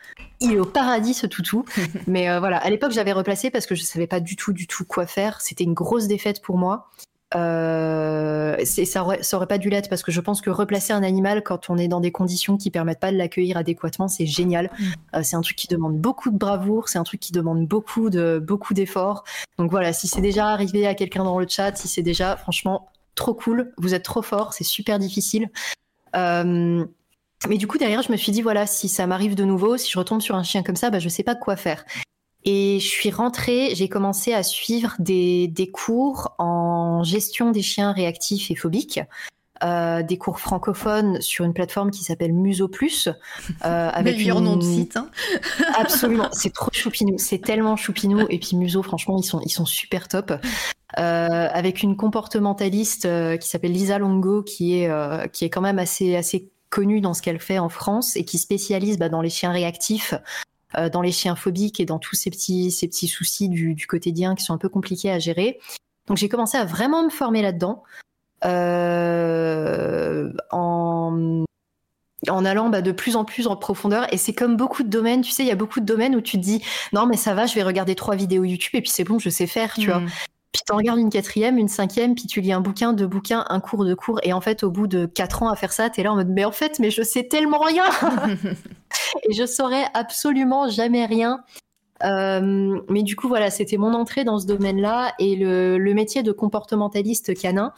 [0.41, 1.67] il est au paradis ce toutou.
[2.07, 4.87] Mais voilà, à l'époque j'avais replacé parce que je savais pas du tout, du tout
[4.87, 5.43] quoi faire.
[5.43, 6.89] C'était une grosse défaite pour moi.
[7.35, 11.03] Euh, ça, aurait, ça aurait pas dû l'être parce que je pense que replacer un
[11.03, 14.71] animal quand on est dans des conditions qui permettent pas de l'accueillir adéquatement, c'est génial.
[14.79, 14.85] Mm.
[15.17, 18.09] Euh, c'est un truc qui demande beaucoup de bravoure, c'est un truc qui demande beaucoup
[18.09, 19.25] de beaucoup d'efforts.
[19.59, 22.89] Donc voilà, si c'est déjà arrivé à quelqu'un dans le chat, si c'est déjà franchement
[23.15, 25.51] trop cool, vous êtes trop fort, c'est super difficile.
[26.17, 26.85] Euh,
[27.47, 29.91] mais du coup derrière, je me suis dit voilà, si ça m'arrive de nouveau, si
[29.91, 31.85] je retombe sur un chien comme ça, bah je sais pas quoi faire.
[32.45, 37.93] Et je suis rentrée, j'ai commencé à suivre des, des, cours en gestion des chiens
[37.93, 39.01] réactifs et phobiques.
[39.65, 43.09] Euh, des cours francophones sur une plateforme qui s'appelle Muso Plus.
[43.09, 44.97] Euh, avec Meilleur nom de site.
[44.97, 45.11] Hein.
[45.77, 48.27] Absolument, c'est trop choupinou, c'est tellement choupinou.
[48.31, 50.33] Et puis Muso, franchement, ils sont, ils sont super top.
[50.97, 55.61] Euh, avec une comportementaliste euh, qui s'appelle Lisa Longo, qui est, euh, qui est quand
[55.61, 59.21] même assez, assez connue dans ce qu'elle fait en France et qui spécialise bah, dans
[59.21, 60.15] les chiens réactifs,
[60.77, 63.87] euh, dans les chiens phobiques et dans tous ces petits, ces petits soucis du, du
[63.87, 65.59] quotidien qui sont un peu compliqués à gérer.
[66.07, 67.83] Donc j'ai commencé à vraiment me former là-dedans.
[68.45, 71.45] Euh, en,
[72.29, 74.13] en allant bah, de plus en plus en profondeur.
[74.13, 76.21] Et c'est comme beaucoup de domaines, tu sais, il y a beaucoup de domaines où
[76.21, 76.63] tu te dis
[76.93, 79.31] non mais ça va, je vais regarder trois vidéos YouTube et puis c'est bon, je
[79.31, 80.03] sais faire, tu vois.
[80.53, 83.45] Puis tu en regardes une quatrième, une cinquième, puis tu lis un bouquin, deux bouquins,
[83.49, 84.19] un cours, de cours.
[84.23, 86.17] Et en fait, au bout de quatre ans à faire ça, tu es là en
[86.17, 87.85] mode, mais en fait, mais je sais tellement rien
[89.29, 91.45] Et je saurais absolument jamais rien.
[92.05, 95.15] Euh, mais du coup, voilà, c'était mon entrée dans ce domaine-là.
[95.19, 97.73] Et le, le, métier de comportementaliste canin,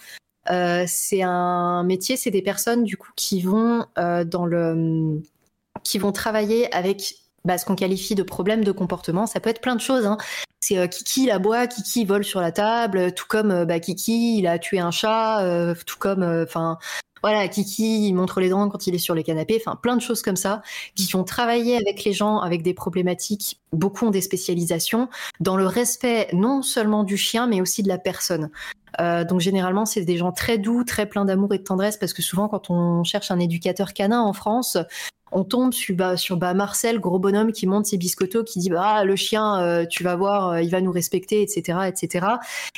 [0.50, 5.20] euh, c'est un métier, c'est des personnes du coup qui vont euh, dans le,
[5.84, 7.14] qui vont travailler avec
[7.44, 9.26] bah, ce qu'on qualifie de problème de comportement.
[9.26, 10.06] Ça peut être plein de choses.
[10.06, 10.18] Hein.
[10.60, 14.38] C'est euh, Kiki il aboie, Kiki vole sur la table, tout comme euh, bah, Kiki
[14.38, 16.78] il a tué un chat, euh, tout comme enfin
[17.22, 20.02] voilà Kiki il montre les dents quand il est sur les canapés, enfin plein de
[20.02, 20.62] choses comme ça
[20.94, 23.60] qui vont travailler avec les gens avec des problématiques.
[23.72, 25.08] Beaucoup ont des spécialisations
[25.40, 28.50] dans le respect non seulement du chien mais aussi de la personne.
[29.00, 32.12] Euh, donc généralement, c'est des gens très doux, très pleins d'amour et de tendresse, parce
[32.12, 34.76] que souvent, quand on cherche un éducateur canin en France,
[35.32, 38.70] on tombe sur, bah, sur bah, Marcel, gros bonhomme qui monte ses biscottos, qui dit
[38.70, 42.26] bah le chien, euh, tu vas voir, euh, il va nous respecter, etc., etc.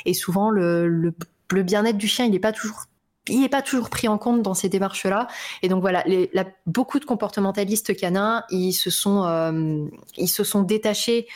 [0.05, 1.13] Et souvent le, le,
[1.51, 2.85] le bien-être du chien, il n'est pas toujours
[3.29, 5.27] il n'est pas toujours pris en compte dans ces démarches-là.
[5.61, 9.85] Et donc voilà, les, la, beaucoup de comportementalistes canins, ils se sont, euh,
[10.17, 11.27] ils se sont détachés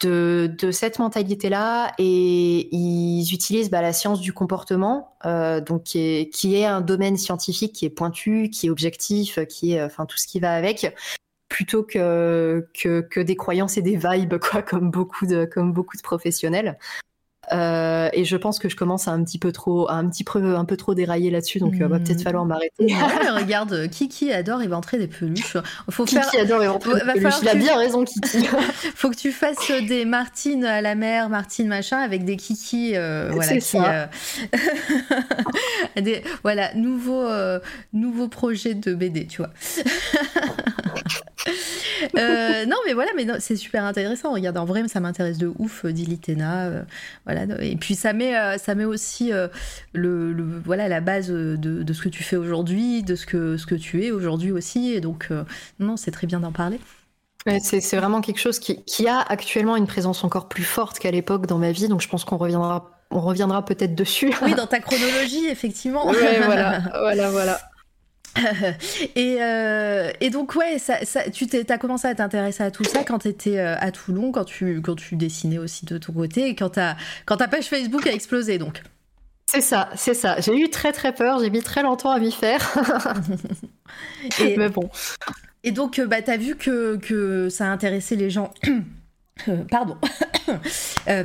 [0.00, 5.98] de, de cette mentalité-là et ils utilisent bah, la science du comportement, euh, donc qui
[6.00, 10.06] est, qui est un domaine scientifique qui est pointu, qui est objectif, qui est enfin
[10.06, 10.94] tout ce qui va avec,
[11.48, 15.96] plutôt que, que, que des croyances et des vibes quoi, comme beaucoup de comme beaucoup
[15.96, 16.78] de professionnels.
[17.52, 20.24] Euh, et je pense que je commence à un petit peu trop, à un petit
[20.24, 22.48] peu, un peu trop dérailler là-dessus, donc il va peut-être falloir Hmm.
[22.48, 22.86] m'arrêter.
[23.34, 25.56] regarde, Kiki adore éventrer des peluches.
[25.90, 27.22] Faut Kiki faire, adore éventrer des peluches.
[27.22, 28.46] falloir Il a tu- bien raison, Kiki.
[28.96, 33.30] faut que tu fasses des Martines à la mer, Martine machin, avec des Kiki, euh,
[33.32, 33.92] voilà, qui, ça.
[33.92, 34.06] euh,
[36.00, 37.60] des- voilà, nouveau, euh,
[37.92, 39.50] nouveau projet de BD, tu vois.
[42.16, 44.32] Euh, non, mais voilà, mais non, c'est super intéressant.
[44.32, 46.66] Regarde, en vrai, ça m'intéresse de ouf, euh, dit Litena.
[46.66, 46.82] euh,
[47.24, 49.30] voilà, et puis ça met, euh, ça met aussi
[49.92, 53.56] le, le- voilà, la base de, de ce que tu fais aujourd'hui, de ce que,
[53.56, 54.92] ce que tu es aujourd'hui aussi.
[54.92, 55.28] Et donc,
[55.80, 56.80] non, c'est très bien d'en parler.
[57.60, 61.12] C'est c'est vraiment quelque chose qui, qui a actuellement une présence encore plus forte qu'à
[61.12, 64.32] l'époque dans ma vie, donc je pense qu'on reviendra, on reviendra peut-être dessus.
[64.42, 66.06] Oui, dans ta chronologie, effectivement.
[66.44, 67.60] Voilà, voilà, voilà.
[69.16, 73.04] et, euh, et donc, ouais, ça, ça- tu as commencé à t'intéresser à tout ça
[73.04, 76.54] quand tu étais à Toulon, quand tu, quand tu dessinais aussi de ton côté, et
[76.54, 78.82] quand, ta- quand ta page Facebook a explosé, donc.
[79.48, 80.40] C'est ça, c'est ça.
[80.40, 82.60] J'ai eu très très peur, j'ai mis très longtemps à m'y faire.
[84.40, 84.90] Et, Mais bon.
[85.62, 88.52] et donc, euh, bah, tu as vu que, que ça intéressait les gens.
[89.48, 89.98] Euh, pardon.
[91.08, 91.24] Euh,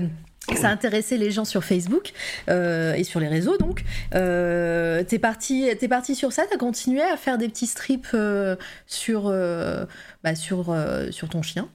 [0.56, 2.12] ça intéressait les gens sur Facebook
[2.50, 3.84] euh, et sur les réseaux donc.
[4.16, 8.56] Euh, t'es parti, t'es parti sur ça, t'as continué à faire des petits strips euh,
[8.88, 9.34] sur,
[10.24, 10.76] bah, sur,
[11.12, 11.70] sur ton chien?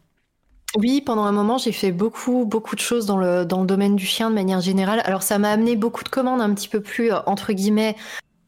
[0.76, 3.96] Oui, pendant un moment, j'ai fait beaucoup, beaucoup de choses dans le, dans le domaine
[3.96, 5.00] du chien de manière générale.
[5.04, 7.96] Alors, ça m'a amené beaucoup de commandes un petit peu plus, entre guillemets,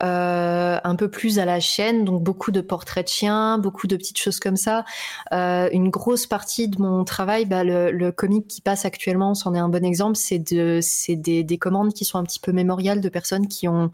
[0.03, 2.05] euh, un peu plus à la chaîne.
[2.05, 4.85] Donc, beaucoup de portraits de chiens, beaucoup de petites choses comme ça.
[5.33, 9.55] Euh, une grosse partie de mon travail, bah, le, le comic qui passe actuellement, c'en
[9.55, 12.53] est un bon exemple, c'est de, c'est des, des commandes qui sont un petit peu
[12.53, 13.91] mémoriales de personnes qui ont,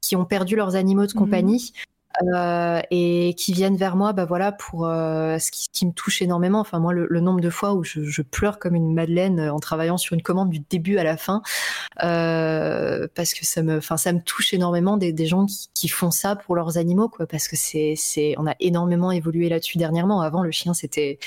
[0.00, 1.18] qui ont perdu leurs animaux de Mhm.
[1.18, 1.72] compagnie.
[2.34, 6.22] Euh, et qui viennent vers moi bah voilà pour euh, ce, qui, qui me touche
[6.22, 6.60] énormément.
[6.60, 9.52] Enfin moi le, le nombre de fois où je, je pleure comme une madeleine euh,
[9.52, 11.42] en travaillant sur une commande du début à la fin
[12.02, 15.88] euh, parce que ça me enfin ça me touche énormément des, des gens qui, qui
[15.88, 19.78] font ça pour leurs animaux quoi parce que c'est c'est on a énormément évolué là-dessus
[19.78, 20.20] dernièrement.
[20.20, 21.18] Avant le chien c'était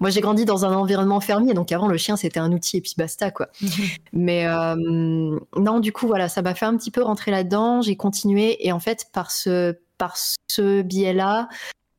[0.00, 2.80] moi j'ai grandi dans un environnement fermier donc avant le chien c'était un outil et
[2.80, 3.48] puis basta quoi.
[4.12, 4.74] Mais euh,
[5.56, 7.82] non, du coup, voilà, ça m'a fait un petit peu rentrer là-dedans.
[7.82, 11.48] J'ai continué et en fait, par ce, par ce biais-là,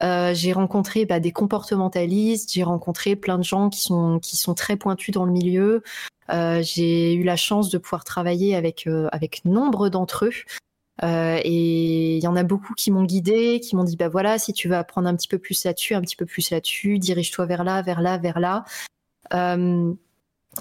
[0.03, 4.53] euh, j'ai rencontré bah, des comportementalistes, j'ai rencontré plein de gens qui sont, qui sont
[4.53, 5.83] très pointus dans le milieu.
[6.29, 10.33] Euh, j'ai eu la chance de pouvoir travailler avec, euh, avec nombre d'entre eux.
[11.01, 14.51] Et il y en a beaucoup qui m'ont guidé, qui m'ont dit bah voilà, si
[14.51, 17.63] tu veux apprendre un petit peu plus là-dessus, un petit peu plus là-dessus, dirige-toi vers
[17.63, 18.65] là, vers là, vers là.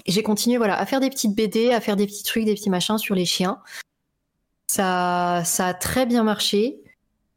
[0.07, 2.69] J'ai continué voilà à faire des petites BD, à faire des petits trucs, des petits
[2.69, 3.59] machins sur les chiens.
[4.67, 6.82] Ça, ça a très bien marché.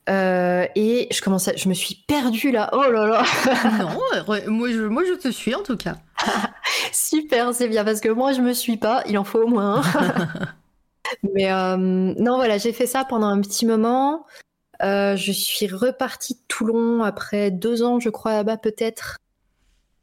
[0.09, 2.71] Euh, et je commence à, je me suis perdue là.
[2.73, 3.23] Oh là là,
[3.79, 3.89] non,
[4.25, 5.97] re- moi je, moi je te suis en tout cas.
[6.93, 9.03] super, c'est bien parce que moi je me suis pas.
[9.09, 9.83] Il en faut au moins.
[9.83, 10.29] un.
[11.35, 14.27] Mais euh, non, voilà, j'ai fait ça pendant un petit moment.
[14.83, 19.17] Euh, je suis repartie de Toulon après deux ans, je crois, là-bas peut-être.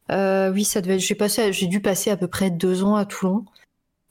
[0.10, 1.00] Oui, ça devait.
[1.00, 3.46] J'ai passé, j'ai dû passer à peu près deux ans à Toulon.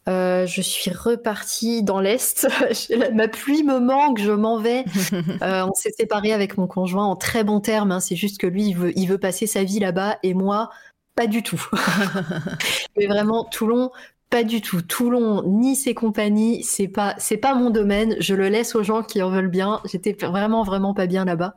[0.08, 2.48] Euh, je suis repartie dans l'est.
[3.14, 4.84] Ma pluie me manque, je m'en vais.
[5.42, 7.90] Euh, on s'est séparés avec mon conjoint en très bons termes.
[7.92, 8.00] hein.
[8.00, 10.70] C'est juste que lui, il veut, il veut passer sa vie là-bas et moi,
[11.16, 11.60] pas du tout.
[12.96, 13.90] Mais vraiment, Toulon,
[14.30, 14.82] pas du tout.
[14.82, 18.16] Toulon, Nice et compagnie, c'est pas, c'est pas mon domaine.
[18.20, 19.80] Je le laisse aux gens qui en veulent bien.
[19.84, 21.54] J'étais vraiment, vraiment pas bien là-bas.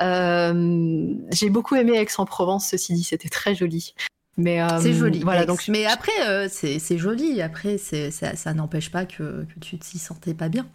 [0.00, 3.94] Euh, j'ai beaucoup aimé Aix-en-Provence, ceci dit, c'était très joli.
[4.36, 5.20] Mais euh, c'est joli.
[5.20, 7.40] Voilà, donc Mais après, euh, c'est joli.
[7.40, 10.66] Après, c'est- ça, ça n'empêche pas que, que tu t'y sentais pas bien.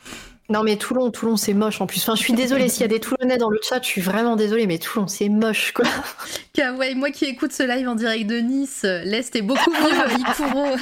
[0.50, 2.02] non mais Toulon, Toulon, c'est moche en plus.
[2.02, 4.36] Enfin, je suis désolée s'il y a des Toulonnais dans le chat, je suis vraiment
[4.38, 5.86] désolée, mais Toulon, c'est moche quoi.
[6.78, 10.20] Ouais, moi qui écoute ce live en direct de Nice, l'Est est beaucoup mieux.
[10.20, 10.76] Ikuro.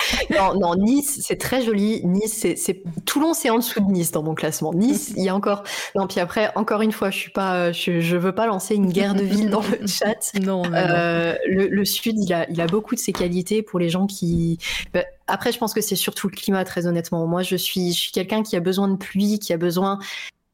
[0.30, 2.04] Non, non, Nice, c'est très joli.
[2.04, 2.82] Nice, c'est.
[3.04, 4.72] Toulon, c'est en dessous de Nice dans mon classement.
[4.72, 5.62] Nice, il y a encore.
[5.94, 8.90] Non, puis après, encore une fois, je suis pas, je, je veux pas lancer une
[8.90, 10.32] guerre de ville dans le chat.
[10.40, 10.74] Non, non, non.
[10.74, 14.06] Euh, le, le sud, il a, il a beaucoup de ses qualités pour les gens
[14.06, 14.58] qui.
[14.92, 17.26] Bah, après, je pense que c'est surtout le climat, très honnêtement.
[17.26, 19.98] Moi, je suis, je suis quelqu'un qui a besoin de pluie, qui a besoin.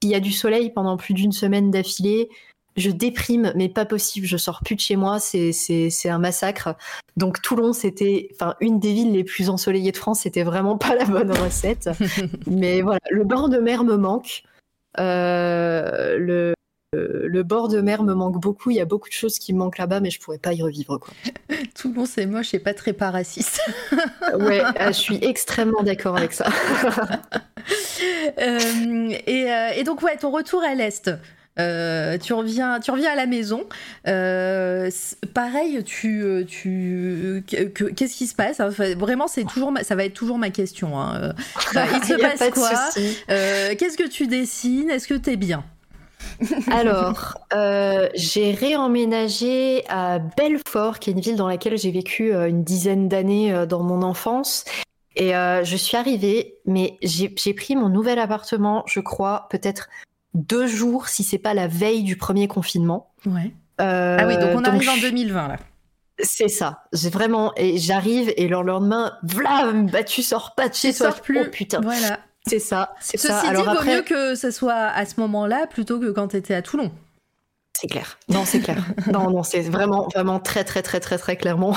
[0.02, 2.28] S'il y a du soleil pendant plus d'une semaine d'affilée,
[2.78, 4.26] je déprime, mais pas possible.
[4.26, 6.76] Je sors plus de chez moi, c'est, un massacre.
[7.16, 10.20] Donc Toulon, c'était, enfin, une des villes les plus ensoleillées de France.
[10.20, 11.90] C'était vraiment pas la bonne recette.
[12.46, 14.42] mais voilà, le bord de mer me manque.
[14.98, 16.54] Euh, le
[16.94, 18.70] le bord de mer me manque beaucoup.
[18.70, 20.62] Il y a beaucoup de choses qui me manquent là-bas, mais je pourrais pas y
[20.62, 20.98] revivre.
[20.98, 21.12] Quoi.
[21.74, 23.60] Toulon, c'est moche et pas très pas raciste.
[24.38, 26.46] ouais, je suis extrêmement d'accord avec ça.
[28.38, 31.10] et, donc, ouais, ton retour à l'Est.
[31.60, 33.64] Euh, tu reviens, tu reviens à la maison.
[34.06, 34.90] Euh,
[35.34, 40.50] pareil, tu, tu, qu'est-ce qui se passe Vraiment, c'est toujours, ça va être toujours ma
[40.50, 40.98] question.
[41.00, 41.20] Hein.
[41.22, 41.32] Euh,
[41.74, 42.70] il se passe quoi?
[43.74, 44.90] Qu'est-ce que tu dessines?
[44.90, 45.64] Est-ce que tu es bien?
[46.70, 47.38] Alors,
[48.14, 53.66] j'ai réemménagé à Belfort, qui est une ville dans laquelle j'ai vécu une dizaine d'années
[53.68, 54.64] dans mon enfance.
[55.16, 59.88] Et je suis arrivée, mais j'ai pris mon nouvel appartement, je crois, peut-être
[60.34, 63.12] deux jours, si c'est pas la veille du premier confinement.
[63.26, 63.52] Ouais.
[63.78, 65.56] ah oui, donc on arrive en 2020 là.
[66.20, 66.84] C'est ça.
[66.92, 71.12] J'ai vraiment et j'arrive et le lendemain, vlam, bah tu sors pas de chez toi.
[71.12, 71.40] plus.
[71.40, 71.80] Oh, putain.
[71.80, 72.18] Voilà.
[72.46, 72.94] C'est ça.
[73.00, 73.40] C'est ça.
[73.40, 76.54] Ceci dit, vaut mieux que ce soit à ce moment-là plutôt que quand tu étais
[76.54, 76.90] à Toulon.
[77.80, 78.18] C'est clair.
[78.28, 78.84] Non, c'est clair.
[79.12, 81.76] non, non, c'est vraiment, vraiment très, très, très, très, très clairement.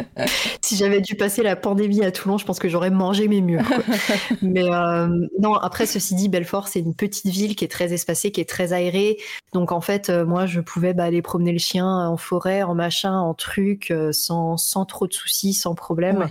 [0.62, 3.62] si j'avais dû passer la pandémie à Toulon, je pense que j'aurais mangé mes murs.
[4.42, 5.06] Mais euh,
[5.38, 8.48] non, après, ceci dit, Belfort, c'est une petite ville qui est très espacée, qui est
[8.48, 9.18] très aérée.
[9.52, 12.74] Donc, en fait, euh, moi, je pouvais bah, aller promener le chien en forêt, en
[12.74, 16.28] machin, en truc, euh, sans, sans trop de soucis, sans problème.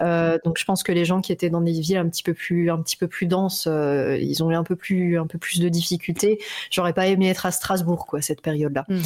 [0.00, 2.34] Euh, donc je pense que les gens qui étaient dans des villes un petit peu
[2.34, 5.38] plus un petit peu plus denses, euh, ils ont eu un peu plus un peu
[5.38, 6.40] plus de difficultés.
[6.70, 8.84] J'aurais pas aimé être à Strasbourg quoi cette période-là.
[8.88, 9.02] Mhm.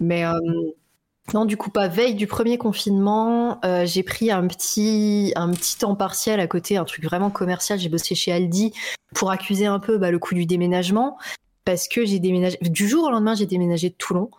[0.00, 0.38] Mais euh,
[1.34, 5.94] non, du coup, pas veille du premier confinement, j'ai pris un petit un petit temps
[5.94, 7.78] partiel à côté, un truc vraiment commercial.
[7.78, 8.72] J'ai bossé chez Aldi
[9.14, 11.18] pour accuser un peu bah, le coût du déménagement
[11.64, 14.30] parce que j'ai déménagé du jour au lendemain, j'ai déménagé de Toulon.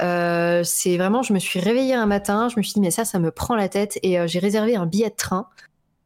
[0.00, 3.04] Euh, c'est vraiment, je me suis réveillée un matin, je me suis dit mais ça,
[3.04, 5.48] ça me prend la tête et euh, j'ai réservé un billet de train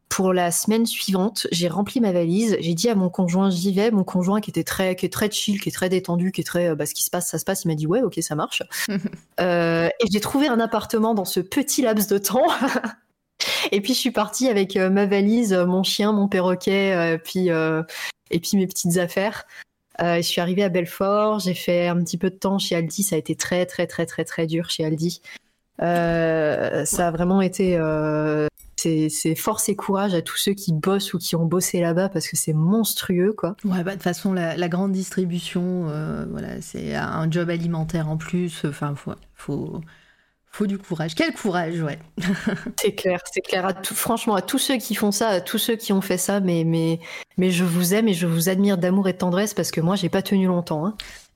[0.09, 1.47] pour la semaine suivante.
[1.53, 3.91] J'ai rempli ma valise, j'ai dit à mon conjoint j'y vais.
[3.91, 6.45] Mon conjoint qui était très, qui est très chill, qui est très détendu, qui est
[6.45, 7.65] très, euh, bah, ce qui se passe, ça se passe.
[7.65, 8.63] Il m'a dit ouais, ok, ça marche.
[9.39, 12.47] et j'ai trouvé un appartement dans ce petit laps de temps.
[13.73, 17.49] et puis je suis partie avec ma valise, mon chien, mon perroquet, puis
[18.31, 19.45] et puis mes petites affaires.
[20.01, 23.03] Euh, je suis arrivée à Belfort, j'ai fait un petit peu de temps chez Aldi,
[23.03, 25.21] ça a été très très très très très dur chez Aldi.
[25.81, 28.47] Euh, ça a vraiment été euh,
[28.77, 32.27] c'est force et courage à tous ceux qui bossent ou qui ont bossé là-bas parce
[32.27, 33.57] que c'est monstrueux quoi.
[33.65, 35.83] Ouais bah de toute façon la, grande distribution
[36.31, 39.81] voilà c'est un job alimentaire en plus enfin faut, faut
[40.53, 41.15] faut du courage.
[41.15, 41.99] Quel courage, ouais.
[42.81, 43.65] c'est clair, c'est clair.
[43.65, 46.19] À tout, franchement, à tous ceux qui font ça, à tous ceux qui ont fait
[46.19, 47.01] ça, mais, mais,
[47.39, 49.97] mais je vous aime et je vous admire d'amour et de tendresse parce que moi,
[49.97, 50.87] j'ai pas tenu longtemps.
[50.87, 50.95] Hein.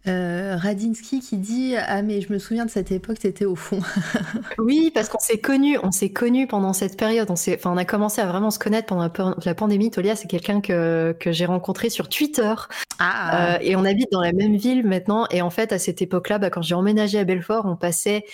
[0.09, 3.80] Euh, Radinsky qui dit ah mais je me souviens de cette époque c'était au fond
[4.59, 7.84] oui parce qu'on s'est connus on s'est connus pendant cette période on enfin on a
[7.84, 9.10] commencé à vraiment se connaître pendant
[9.44, 12.55] la, pandémie Tolia c'est quelqu'un que, que j'ai rencontré sur Twitter
[13.01, 13.56] ah.
[13.56, 16.28] Euh, et on habite dans la même ville maintenant et en fait à cette époque
[16.28, 18.26] là bah, quand j'ai emménagé à Belfort on passait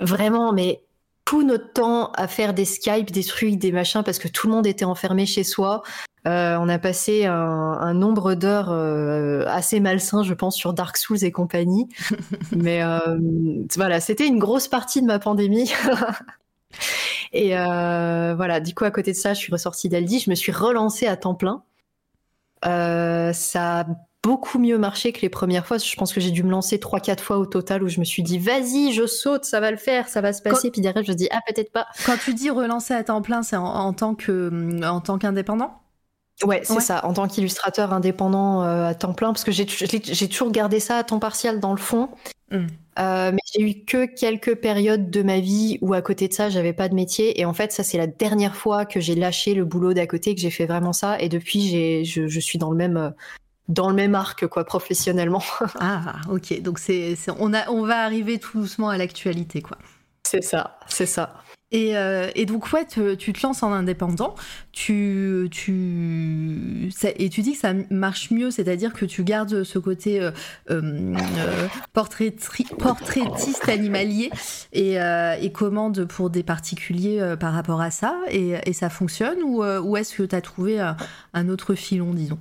[0.00, 0.82] vraiment, mais
[1.24, 4.54] tout notre temps à faire des Skype, des trucs, des machins, parce que tout le
[4.54, 5.82] monde était enfermé chez soi.
[6.26, 11.24] Euh, on a passé un, nombre d'heures euh, assez malsain, je pense, sur Dark Souls
[11.24, 11.88] et compagnie.
[12.56, 12.98] Mais euh,
[13.74, 15.72] voilà, c'était une grosse partie de ma pandémie.
[17.32, 20.52] et voilà, du coup, à côté de ça, je suis ressortie d'Aldi, je me suis
[20.52, 21.62] relancée à temps plein.
[22.62, 23.86] ça
[24.22, 25.78] beaucoup mieux marché que les premières fois.
[25.78, 28.04] Je pense que j'ai dû me lancer trois, quatre fois au total où je me
[28.04, 30.70] suis dit, vas-y, je saute, ça va le faire, ça va se passer.
[30.70, 31.86] Puis derrière, je me dis, ah, peut-être pas.
[32.06, 35.78] Quand tu dis relancer à temps plein, c'est en, en tant qu'indépendant?
[36.44, 39.66] Ouais, c'est ça, en tant qu'illustrateur indépendant euh, à temps plein, parce que j'ai
[40.28, 42.08] toujours gardé ça à temps partiel dans le fond.
[42.50, 42.66] Hmm.
[42.98, 46.50] Euh, mais j'ai eu que quelques périodes de ma vie où à côté de ça,
[46.50, 47.40] j'avais pas de métier.
[47.40, 50.34] Et en fait, ça, c'est la dernière fois que j'ai lâché le boulot d'à côté,
[50.34, 51.18] que j'ai fait vraiment ça.
[51.20, 53.10] Et depuis, je, je suis dans le même, euh,
[53.68, 55.42] dans le même arc, quoi, professionnellement.
[55.80, 56.60] ah, ok.
[56.62, 59.78] Donc c'est, on, a, on va arriver tout doucement à l'actualité, quoi.
[60.24, 61.42] C'est ça, c'est ça.
[61.72, 64.34] Et, euh, et, donc, ouais, tu te lances en indépendant,
[64.72, 70.20] tu, tu, et tu dis que ça marche mieux, c'est-à-dire que tu gardes ce côté
[70.20, 70.30] euh,
[70.70, 71.16] euh,
[71.94, 74.30] portraitiste animalier
[74.74, 79.64] et, et commande pour des particuliers par rapport à ça, et, et ça fonctionne, ou,
[79.64, 80.78] ou est-ce que tu as trouvé
[81.32, 82.38] un autre filon, disons?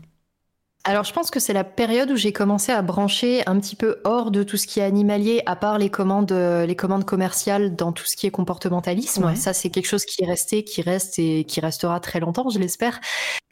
[0.83, 3.97] Alors je pense que c'est la période où j'ai commencé à brancher un petit peu
[4.03, 7.75] hors de tout ce qui est animalier, à part les commandes, euh, les commandes commerciales
[7.75, 9.35] dans tout ce qui est comportementalisme.
[9.35, 12.57] Ça c'est quelque chose qui est resté, qui reste et qui restera très longtemps, je
[12.57, 12.99] l'espère.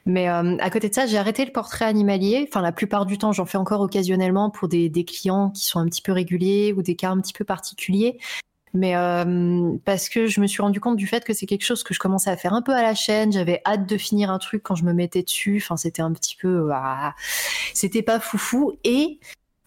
[0.05, 2.47] Mais euh, à côté de ça, j'ai arrêté le portrait animalier.
[2.49, 5.77] Enfin, la plupart du temps, j'en fais encore occasionnellement pour des, des, clients qui sont
[5.77, 8.17] un petit peu réguliers ou des cas un petit peu particuliers
[8.73, 11.83] mais euh, parce que je me suis rendu compte du fait que c'est quelque chose
[11.83, 13.31] que je commençais à faire un peu à la chaîne.
[13.31, 15.61] J'avais hâte de finir un truc quand je me mettais dessus.
[15.63, 17.15] Enfin, c'était un petit peu, ah,
[17.73, 18.73] c'était pas foufou.
[18.83, 19.19] Et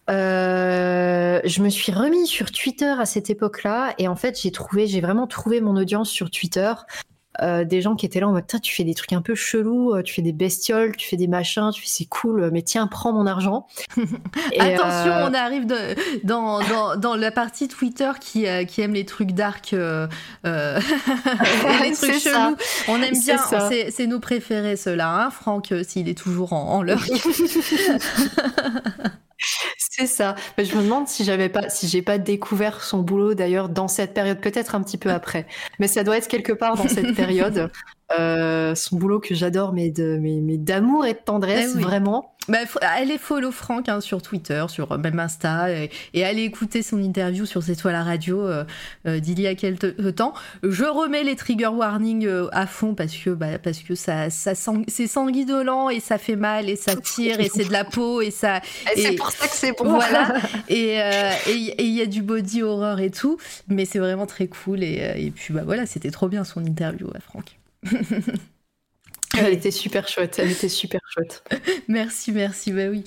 [0.07, 5.01] je me suis remis sur Twitter à cette époque-là et en fait j'ai trouvé, j'ai
[5.01, 6.73] vraiment trouvé mon audience sur Twitter.
[7.41, 9.95] Euh, des gens qui étaient là en mode tu fais des trucs un peu chelous,
[9.95, 12.85] euh, tu fais des bestioles, tu fais des machins, tu fais c'est cool, mais tiens,
[12.85, 13.65] prends mon argent.
[14.59, 15.65] Attention, euh, on arrive
[16.23, 16.59] dans,
[16.97, 19.77] dans, la partie Twitter qui, qui aime les trucs dark, les
[21.93, 22.55] trucs chelous.
[22.87, 23.37] On aime bien,
[23.89, 27.03] c'est nos préférés ceux-là, hein, Franck, s'il est toujours en, en leur.
[29.77, 30.35] C'est ça.
[30.57, 33.87] Mais je me demande si j'avais pas, si j'ai pas découvert son boulot d'ailleurs dans
[33.87, 35.45] cette période, peut-être un petit peu après.
[35.79, 37.69] Mais ça doit être quelque part dans cette période.
[38.19, 42.32] Euh, son boulot que j'adore, mais de, mais, mais d'amour et de tendresse, eh vraiment.
[42.49, 47.01] Bah, allez follow Franck hein, sur Twitter, sur euh, même Insta, et, allez écouter son
[47.01, 48.65] interview sur C'est toi la radio euh,
[49.19, 50.33] d'il y a quelques temps.
[50.61, 54.53] Je remets les trigger warnings à fond parce que bah, parce que ça, ça
[54.87, 58.31] c'est sanguinolent et ça fait mal et ça tire et c'est de la peau et
[58.31, 58.61] ça.
[58.95, 59.85] Et, c'est pour ça que c'est bon.
[59.85, 60.35] Voilà.
[60.69, 60.99] et
[61.47, 63.37] il y a du body horror et tout,
[63.67, 67.09] mais c'est vraiment très cool et, et puis bah voilà, c'était trop bien son interview,
[67.15, 67.57] à Franck.
[69.37, 71.43] Elle était super chouette, elle était super chouette.
[71.87, 73.03] merci, merci, bah oui.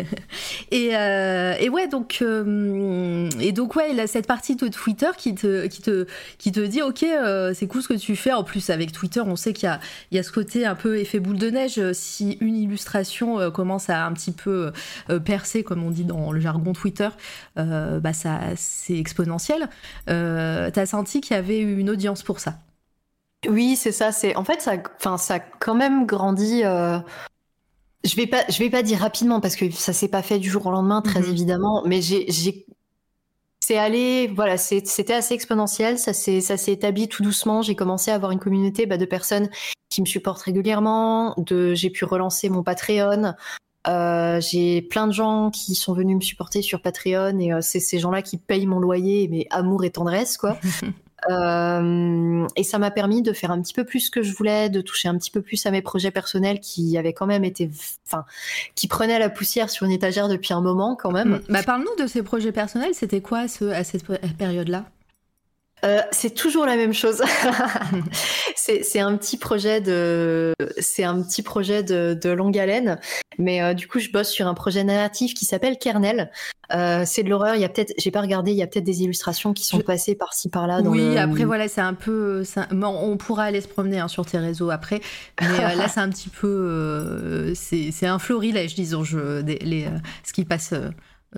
[0.70, 5.08] et, euh, et, ouais, donc, euh, et donc ouais, il a cette partie de Twitter
[5.16, 6.06] qui te, qui te,
[6.38, 8.32] qui te dit, ok, euh, c'est cool ce que tu fais.
[8.32, 9.80] En plus, avec Twitter, on sait qu'il y a,
[10.12, 11.80] y a ce côté un peu effet boule de neige.
[11.94, 14.70] Si une illustration commence à un petit peu
[15.24, 17.08] percer, comme on dit dans le jargon Twitter,
[17.56, 19.68] bah ça, c'est exponentiel.
[20.06, 22.60] T'as senti qu'il y avait une audience pour ça?
[23.48, 24.12] Oui, c'est ça.
[24.12, 24.74] C'est en fait ça.
[24.96, 26.62] Enfin, ça a quand même grandi.
[26.64, 26.98] Euh,
[28.04, 30.50] je vais pas, je vais pas dire rapidement parce que ça s'est pas fait du
[30.50, 31.30] jour au lendemain, très mhm.
[31.30, 31.82] évidemment.
[31.86, 32.66] Mais j'ai, j'ai,
[33.60, 34.26] c'est allé.
[34.28, 35.98] Voilà, c'était assez exponentiel.
[35.98, 37.62] Ça s'est, ça s'est établi tout doucement.
[37.62, 39.48] J'ai commencé à avoir une communauté bah, de personnes
[39.88, 41.34] qui me supportent régulièrement.
[41.38, 43.34] De, j'ai pu relancer mon Patreon.
[43.86, 47.80] Euh, j'ai plein de gens qui sont venus me supporter sur Patreon et euh, c'est
[47.80, 50.58] ces gens-là qui payent mon loyer, mais amour et tendresse, quoi.
[51.28, 54.70] Euh, et ça m'a permis de faire un petit peu plus ce que je voulais,
[54.70, 57.70] de toucher un petit peu plus à mes projets personnels qui avaient quand même été,
[58.06, 58.24] enfin,
[58.74, 61.36] qui prenaient la poussière sur une étagère depuis un moment quand même.
[61.36, 61.40] Mm.
[61.48, 62.94] Bah, parle-nous de ces projets personnels.
[62.94, 64.04] C'était quoi ce, à cette
[64.36, 64.84] période-là?
[65.84, 67.22] Euh, c'est toujours la même chose.
[68.56, 72.98] c'est un petit projet de, c'est un petit projet de, de longue haleine.
[73.38, 76.30] Mais euh, du coup, je bosse sur un projet narratif qui s'appelle Kernel.
[76.74, 77.54] Euh, c'est de l'horreur.
[77.54, 79.80] Il y a peut-être, j'ai pas regardé, il y a peut-être des illustrations qui sont
[79.80, 80.82] passées par-ci par-là.
[80.82, 82.44] oui, après voilà, c'est un peu,
[82.82, 85.00] on pourra aller se promener hein, sur tes réseaux après.
[85.40, 89.88] Mais là, c'est un petit peu, c'est un florilège, disons, je, les,
[90.24, 90.74] ce qui passe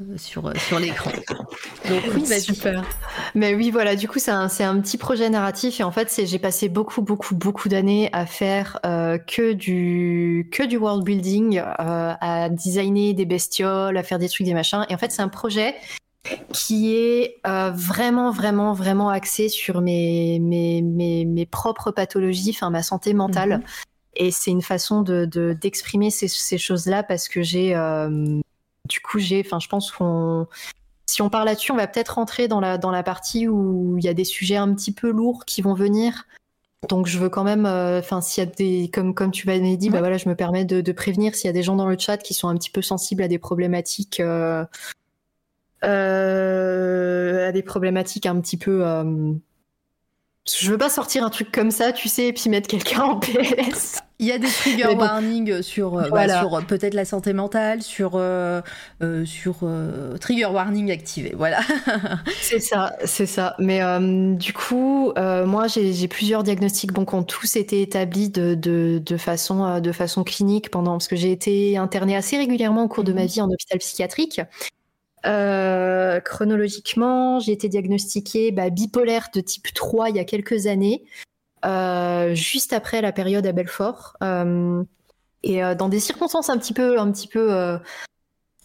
[0.00, 1.10] euh, sur, euh, sur l'écran.
[1.88, 2.82] Donc oui, bah, super.
[3.34, 6.38] Mais oui, voilà, du coup, c'est un, un, petit projet narratif et en fait, j'ai
[6.38, 12.48] passé beaucoup, beaucoup, beaucoup d'années à faire euh, que, du, que du world building, à
[12.48, 14.86] designer des bestioles, à faire des trucs, des machins.
[14.88, 15.74] Et en fait, c'est un projet
[16.54, 22.82] qui est vraiment, vraiment, vraiment axé sur mes, mes, mes, mes propres pathologies, enfin ma
[22.82, 23.58] santé mentale.
[23.58, 23.62] Mhm.
[24.14, 25.26] Et c'est une façon de
[25.60, 27.74] d'exprimer ces, ces choses-là parce que j'ai
[28.88, 30.46] du coup, j'ai, enfin, je pense qu'on,
[31.06, 34.04] si on parle là-dessus, on va peut-être rentrer dans la, dans la partie où il
[34.04, 36.26] y a des sujets un petit peu lourds qui vont venir.
[36.88, 39.76] Donc, je veux quand même, euh, enfin, s'il y a des, comme, comme tu m'avais
[39.76, 41.96] dit, bah voilà, je me permets de, prévenir s'il y a des gens dans le
[41.96, 44.64] chat qui sont un petit peu sensibles à des problématiques, euh,
[45.84, 48.82] euh, à des problématiques un petit peu,
[50.60, 53.20] je veux pas sortir un truc comme ça, tu sais, et puis mettre quelqu'un en
[53.20, 54.02] PS.
[54.22, 57.82] Il y a des trigger warnings sur, euh, bah, sur euh, peut-être la santé mentale,
[57.82, 58.62] sur, euh,
[59.24, 59.68] sur
[60.20, 61.34] trigger warning activé.
[61.36, 61.58] Voilà.
[62.40, 63.56] c'est ça, c'est ça.
[63.58, 63.80] Mais
[64.36, 69.16] du coup, moi, j'ai plusieurs diagnostics bon, qui ont tous été établis de, de, de,
[69.16, 73.12] façon, de façon clinique pendant, parce que j'ai été internée assez régulièrement au cours de
[73.12, 73.26] ma mhm.
[73.26, 74.40] vie en hôpital psychiatrique.
[75.24, 81.04] Euh, chronologiquement, j'ai été diagnostiquée bah, bipolaire de type 3 il y a quelques années,
[82.34, 84.82] juste après la période à Belfort, euh,
[85.42, 87.52] et dans des circonstances un petit peu, un petit peu,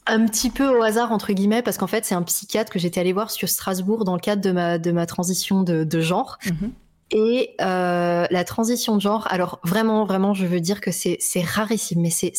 [0.05, 2.99] un petit peu au hasard entre guillemets, parce qu'en fait c'est un psychiatre que j'étais
[2.99, 6.37] allée voir sur Strasbourg dans le cadre de ma de ma transition de, de genre.
[6.45, 6.71] Mhm.
[7.09, 12.11] Et la transition de genre, alors vraiment, vraiment, je veux dire que c'est rarissime, mais
[12.11, 12.33] c'est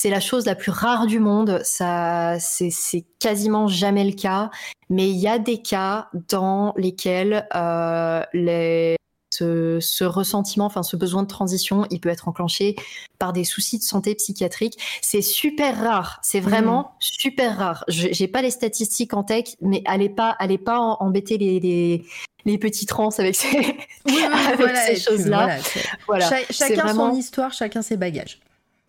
[0.00, 1.60] c'est la chose la plus rare du monde.
[1.62, 4.50] Ça, c'est quasiment jamais le cas.
[4.88, 8.96] Mais il y a des cas dans lesquels euh, les,
[9.40, 12.76] ce, ressentiment, enfin ce besoin de transition, il peut être enclenché
[13.18, 14.78] par des soucis de santé psychiatrique.
[15.02, 16.18] C'est super rare.
[16.22, 16.96] C'est vraiment mmh.
[17.00, 17.84] super rare.
[17.88, 22.04] J'ai pas les statistiques en tech, mais allez pas, allez pas embêter les,
[22.44, 23.74] les petits trans avec ces,
[25.00, 25.58] choses-là.
[26.06, 28.40] Voilà, chacun son histoire, chacun ses bagages.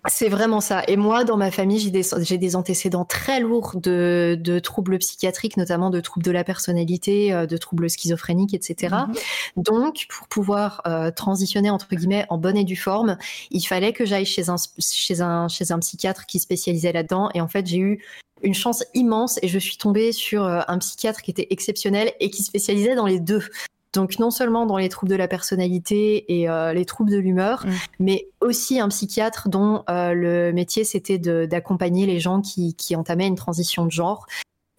[0.07, 0.83] C'est vraiment ça.
[0.87, 4.97] Et moi, dans ma famille, j'ai des, j'ai des antécédents très lourds de, de, troubles
[4.97, 8.95] psychiatriques, notamment de troubles de la personnalité, euh, de troubles schizophréniques, etc.
[9.07, 9.63] Mhm.
[9.63, 13.17] Donc, pour pouvoir euh, transitionner entre guillemets en bonne et due forme,
[13.51, 17.29] il fallait que j'aille chez un, chez un, chez un psychiatre qui spécialisait là-dedans.
[17.35, 18.03] Et en fait, j'ai eu
[18.43, 22.29] une chance immense et je suis tombée sur euh, un psychiatre qui était exceptionnel et
[22.29, 23.43] qui spécialisait dans les deux.
[23.93, 27.65] Donc non seulement dans les troubles de la personnalité et euh, les troubles de l'humeur,
[27.65, 27.71] mm.
[27.99, 33.27] mais aussi un psychiatre dont euh, le métier c'était d'accompagner les gens qui, qui entamaient
[33.27, 34.27] une transition de genre.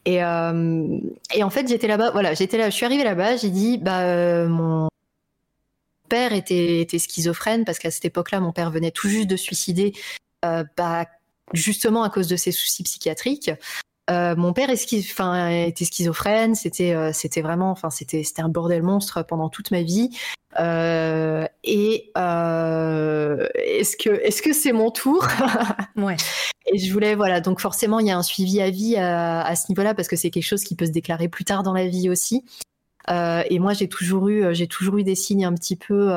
[0.06, 0.98] Et, euh,
[1.34, 4.47] et en fait j'étais là-bas, voilà, j'étais là, je suis arrivée là-bas, j'ai dit bah
[4.47, 4.89] mon
[6.09, 9.93] père était, était schizophrène parce qu'à cette époque-là mon père venait tout juste de suicider,
[10.43, 11.06] bah
[11.52, 13.51] justement à cause de ses soucis psychiatriques.
[14.11, 19.23] Euh, mon père est était schizophrène, c'était euh, c'était vraiment, enfin c'était un bordel monstre
[19.23, 20.11] pendant toute ma vie.
[20.59, 25.27] Euh, et est-ce que est-ce que c'est mon tour?
[25.97, 26.16] Ouais.
[26.66, 29.69] Et je voulais voilà donc forcément il y a un suivi à vie à, ce
[29.69, 32.09] niveau-là parce que c'est quelque chose qui peut se déclarer plus tard dans la vie
[32.09, 32.45] aussi.
[33.09, 36.11] et moi j'ai toujours eu j'ai toujours eu des signes un petit peu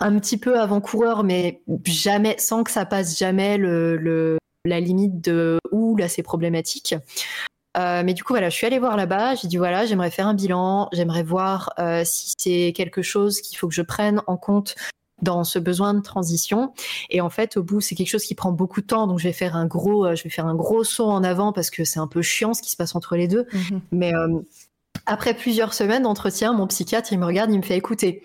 [0.00, 5.58] un petit peu avant-coureur, mais jamais, sans que ça passe jamais le, la limite de
[5.72, 6.94] où là c'est problématique.
[7.76, 9.36] Euh, mais du coup, voilà, je suis allée voir là-bas.
[9.36, 13.58] J'ai dit voilà, j'aimerais faire un bilan, j'aimerais voir euh, si c'est quelque chose qu'il
[13.58, 14.74] faut que je prenne en compte
[15.22, 16.72] dans ce besoin de transition.
[17.10, 19.24] Et en fait, au bout, c'est quelque chose qui prend beaucoup de temps, donc je
[19.24, 21.84] vais faire un gros, euh, je vais faire un gros saut en avant parce que
[21.84, 23.46] c'est un peu chiant ce qui se passe entre les deux.
[23.52, 23.80] Mhm.
[23.92, 24.12] Mais
[25.06, 28.22] après plusieurs semaines d'entretien, mon psychiatre, il me regarde, il me fait écouter.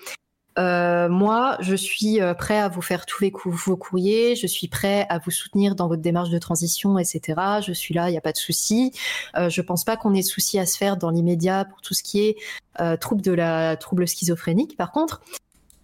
[0.58, 5.06] Euh, moi, je suis euh, prêt à vous faire tous vos courriers, je suis prêt
[5.10, 7.40] à vous soutenir dans votre démarche de transition, etc.
[7.66, 8.94] Je suis là, il n'y a pas de souci.
[9.36, 11.94] Euh, je pense pas qu'on ait de souci à se faire dans l'immédiat pour tout
[11.94, 12.36] ce qui est
[12.80, 14.78] euh, trouble de la trouble schizophrénique.
[14.78, 15.22] Par contre,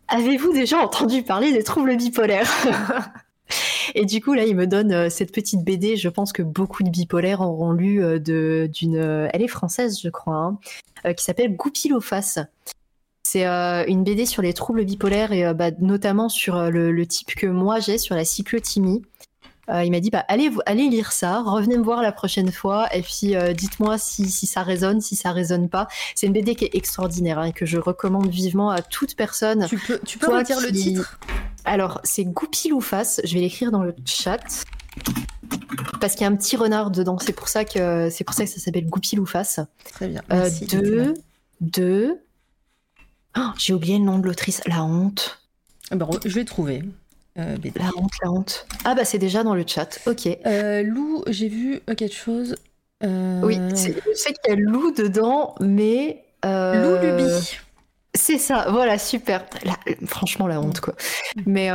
[0.08, 2.52] avez-vous déjà entendu parler des troubles bipolaires?
[3.96, 5.98] Et du coup, là, il me donne cette petite BD.
[5.98, 8.96] Je pense que beaucoup de bipolaires auront lu de, d'une.
[9.34, 10.58] Elle est française, je crois,
[11.04, 12.40] hein, qui s'appelle Goupil-aux-Faces.
[13.32, 17.06] C'est euh, une BD sur les troubles bipolaires et euh, bah, notamment sur euh, le,
[17.06, 19.04] type que moi j'ai, sur la cyclothymie.
[19.70, 23.02] il m'a dit bah, allez, allez lire ça, revenez me voir la prochaine fois et
[23.02, 25.88] puis dites-moi si, ça résonne, si ça résonne pas.
[26.14, 29.66] C'est une BD qui est extraordinaire hein, et que je recommande vivement à toute personne.
[29.70, 31.18] Tu peux, tu peux redire le titre?
[31.64, 33.22] Alors, c'est Goupil ou face.
[33.24, 34.66] Je vais l'écrire dans le chat
[36.02, 37.18] parce qu'il y a un petit renard dedans.
[37.18, 39.62] C'est pour ça que c'est pour ça que ça s'appelle Goupil ou face.
[39.94, 40.22] Très bien.
[40.30, 41.14] Merci, deux,
[41.62, 42.20] deux,
[43.38, 44.62] Oh, j'ai oublié le nom de l'autrice.
[44.66, 45.40] La honte.
[45.92, 46.84] Ah bah, je vais trouver.
[47.38, 48.68] Euh, la honte, la honte.
[48.84, 50.00] Ah bah c'est déjà dans le chat.
[50.06, 50.28] Ok.
[50.46, 52.56] Euh, Lou, j'ai vu euh, quelque chose.
[53.04, 56.24] Oui, je sais qu'il y a Lou dedans, mais.
[56.44, 57.58] Lou Luby.
[58.14, 59.46] C'est ça, voilà, super.
[60.06, 60.96] franchement, la honte, quoi.
[61.46, 61.70] Mais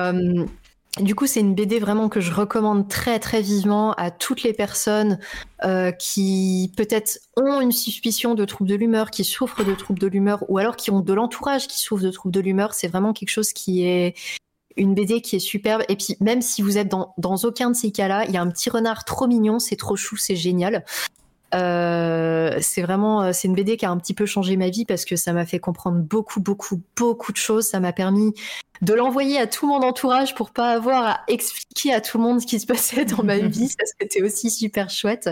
[1.00, 4.54] du coup, c'est une BD vraiment que je recommande très très vivement à toutes les
[4.54, 5.18] personnes
[5.64, 10.06] euh, qui peut-être ont une suspicion de troubles de l'humeur, qui souffrent de troubles de
[10.06, 12.72] l'humeur, ou alors qui ont de l'entourage qui souffre de troubles de l'humeur.
[12.72, 14.14] C'est vraiment quelque chose qui est
[14.76, 15.82] une BD qui est superbe.
[15.88, 18.42] Et puis même si vous êtes dans, dans aucun de ces cas-là, il y a
[18.42, 20.84] un petit renard trop mignon, c'est trop chou, c'est génial.
[21.54, 24.84] Euh, c'est vraiment, euh, c'est une BD qui a un petit peu changé ma vie
[24.84, 27.66] parce que ça m'a fait comprendre beaucoup, beaucoup, beaucoup de choses.
[27.66, 28.34] Ça m'a permis
[28.82, 32.40] de l'envoyer à tout mon entourage pour pas avoir à expliquer à tout le monde
[32.40, 33.68] ce qui se passait dans ma vie.
[33.68, 35.30] Ça, c'était aussi super chouette.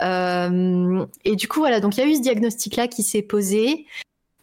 [0.00, 3.86] Euh, et du coup, voilà, donc il y a eu ce diagnostic-là qui s'est posé.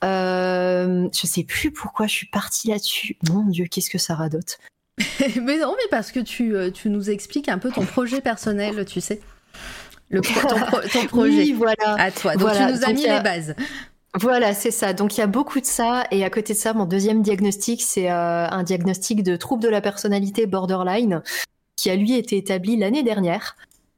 [0.04, 3.18] Euh, je sais plus pourquoi je suis partie là-dessus.
[3.30, 4.60] Mon Dieu, qu'est-ce que ça radote.
[5.42, 9.02] mais non, mais parce que tu, tu nous expliques un peu ton projet personnel, tu
[9.02, 9.22] sais
[10.10, 11.96] le ton, projet voilà.
[11.98, 12.36] à toi.
[12.36, 13.56] Donc tu nous as mis les bases.
[14.16, 14.94] Voilà, c'est ça.
[14.94, 16.04] Donc il y a beaucoup de ça.
[16.12, 19.70] Et à côté de ça, mon deuxième diagnostic, c'est euh, un diagnostic de trouble de
[19.70, 21.22] la personnalité borderline
[21.76, 23.56] qui a lui été établi l'année dernière.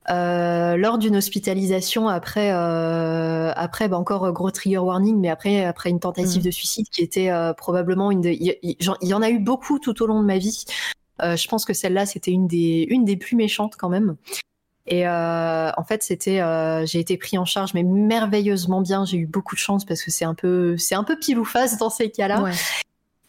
[0.09, 5.91] Euh, lors d'une hospitalisation après euh, après bah encore gros trigger warning mais après après
[5.91, 6.45] une tentative mm.
[6.45, 10.19] de suicide qui était probablement une il y, en a eu beaucoup tout au long
[10.19, 10.65] de ma vie
[11.21, 14.15] je pense que celle-là c'était une des une des plus méchantes quand même
[14.91, 19.05] et euh, en fait, c'était, euh, j'ai été pris en charge, mais merveilleusement bien.
[19.05, 21.45] J'ai eu beaucoup de chance parce que c'est un peu, c'est un peu pile ou
[21.45, 22.43] face dans ces cas-là.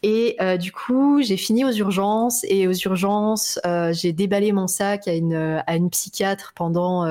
[0.05, 2.43] Et euh, du coup, j'ai fini aux urgences.
[2.49, 3.59] Et aux urgences,
[3.91, 7.05] j'ai déballé mon sac à une, à une psychiatre pendant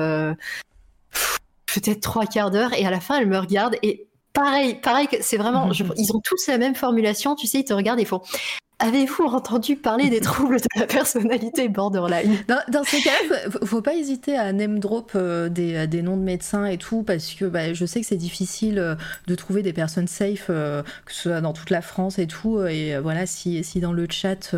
[1.65, 2.73] peut-être trois quarts d'heure.
[2.77, 6.45] Et à la fin, elle me regarde et pareil, pareil, c'est vraiment, ils ont tous
[6.45, 7.33] la même formulation.
[7.33, 8.21] Tu sais, ils te regardent et font
[8.79, 12.35] Avez-vous entendu parler des troubles de la personnalité borderline?
[12.47, 16.65] Dans, ces cas-là, faut, faut pas hésiter à name drop euh, des, noms de médecins
[16.65, 18.95] et tout, parce que bah, je sais que c'est difficile euh,
[19.27, 22.65] de trouver des personnes safe, euh, que ce soit dans toute la France et tout.
[22.65, 24.55] Et voilà, si, si dans le chat,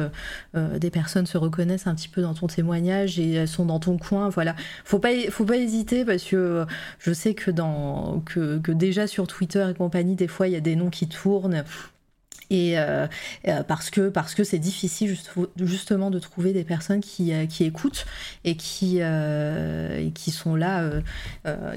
[0.56, 3.98] des personnes se reconnaissent un petit peu dans ton témoignage et elles sont dans ton
[3.98, 4.56] coin, voilà,
[4.86, 6.66] faut pas, faut pas hésiter, parce que
[7.00, 10.76] je sais dans, que déjà sur Twitter et compagnie, des fois, il y a des
[10.76, 11.64] noms qui tournent
[12.50, 13.08] et euh,
[13.48, 15.18] euh, parce que parce que c'est difficile
[15.60, 18.06] justement de trouver des personnes qui, euh, qui écoutent
[18.44, 19.02] et qui
[20.14, 20.90] qui sont là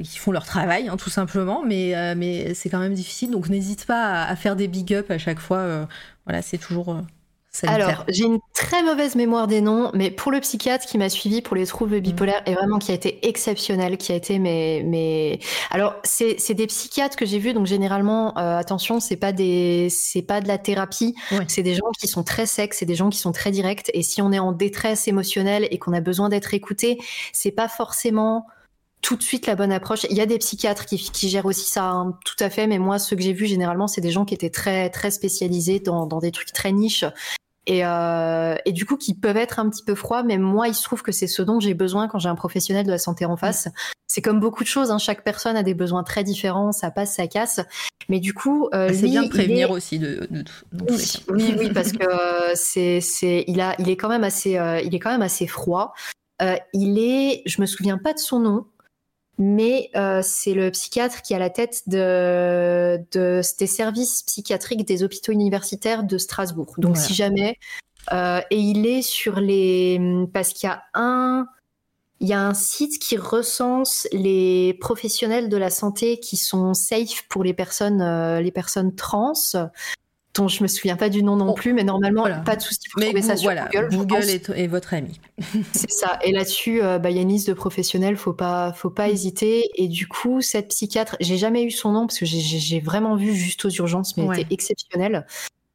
[0.02, 1.62] qui font leur travail hein, tout simplement.
[1.64, 3.30] Mais mais c'est quand même difficile.
[3.30, 5.88] Donc n'hésite pas à, à, faire des big up à chaque fois.
[6.26, 7.02] Voilà c'est toujours
[7.66, 11.42] alors, j'ai une très mauvaise mémoire des noms, mais pour le psychiatre qui m'a suivi
[11.42, 14.82] pour les troubles bipolaires, et vraiment qui a été exceptionnel, qui a été mes.
[14.82, 15.40] mes...
[15.70, 20.22] Alors, c'est des psychiatres que j'ai vus, donc généralement, euh, attention, c'est pas des, c'est
[20.22, 21.14] pas de la thérapie,
[21.46, 24.02] c'est des gens qui sont très secs, c'est des gens qui sont très directs, et
[24.02, 26.98] si on est en détresse émotionnelle et qu'on a besoin d'être écouté,
[27.32, 28.46] c'est pas forcément
[29.00, 30.06] tout de suite la bonne approche.
[30.10, 32.78] Il y a des psychiatres qui, qui gèrent aussi ça, hein, tout à fait, mais
[32.78, 36.06] moi, ceux que j'ai vus généralement, c'est des gens qui étaient très très spécialisés dans,
[36.06, 37.04] dans des trucs très niches
[37.68, 40.22] et, euh, et, du coup qui peuvent être un petit peu froids.
[40.22, 42.86] Mais moi, il se trouve que c'est ce dont j'ai besoin quand j'ai un professionnel
[42.86, 43.68] de la santé en face.
[44.06, 47.14] C'est comme beaucoup de choses, hein, chaque personne a des besoins très différents, ça passe,
[47.14, 47.60] ça casse.
[48.08, 50.44] Mais du coup, euh, c'est bien de prévenir aussi de, de,
[51.28, 54.80] oui, oui, parce que euh, c'est, c'est, il a, il est quand même assez, euh,
[54.80, 55.92] il est quand même assez froid.
[56.72, 58.66] Il est, je me souviens pas de son nom
[59.38, 65.04] mais euh, c'est le psychiatre qui a la tête de, de, des services psychiatriques des
[65.04, 66.74] hôpitaux universitaires de Strasbourg.
[66.78, 67.56] Donc si jamais,
[68.12, 70.00] euh, et il est sur les,
[70.32, 71.46] parce qu'il y a un,
[72.18, 77.22] il y a un site qui recense les professionnels de la santé qui sont safe
[77.28, 79.34] pour les personnes, euh, les personnes trans
[80.38, 83.02] dont je me souviens pas du nom non plus, mais normalement, pas de souci pour
[83.02, 83.88] trouver ça sur Google.
[83.92, 85.20] Google est, votre ami.
[85.72, 86.18] C'est ça.
[86.24, 89.08] Et là-dessus, euh, bah, il y a une liste de professionnels, faut pas, faut pas
[89.08, 89.12] mm.
[89.12, 89.70] hésiter.
[89.74, 93.34] Et du coup, cette psychiatre, j'ai jamais eu son nom parce que j'ai vraiment vu
[93.34, 95.26] juste aux urgences, mais elle était exceptionnelle.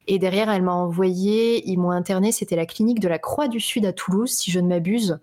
[0.06, 3.60] Et derrière, elle m'a envoyé, ils m'ont interné, c'était la clinique de la Croix du
[3.60, 5.18] Sud à Toulouse, si je ne m'abuse.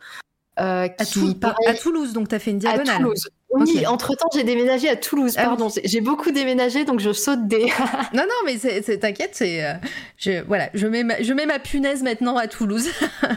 [0.59, 2.95] Euh, à, Toulouse, donc tu as fait une diagonale.
[2.95, 3.30] À Toulouse.
[3.53, 5.34] Oui, entre-temps, j'ai déménagé à Toulouse.
[5.38, 7.65] Ah pardon, j'ai beaucoup déménagé, donc je saute des.
[8.14, 8.57] non, non, mais
[8.98, 9.65] t'inquiète, c'est.
[9.65, 9.73] Euh,
[10.18, 12.90] je, voilà, je mets, ma, je mets ma punaise maintenant à Toulouse.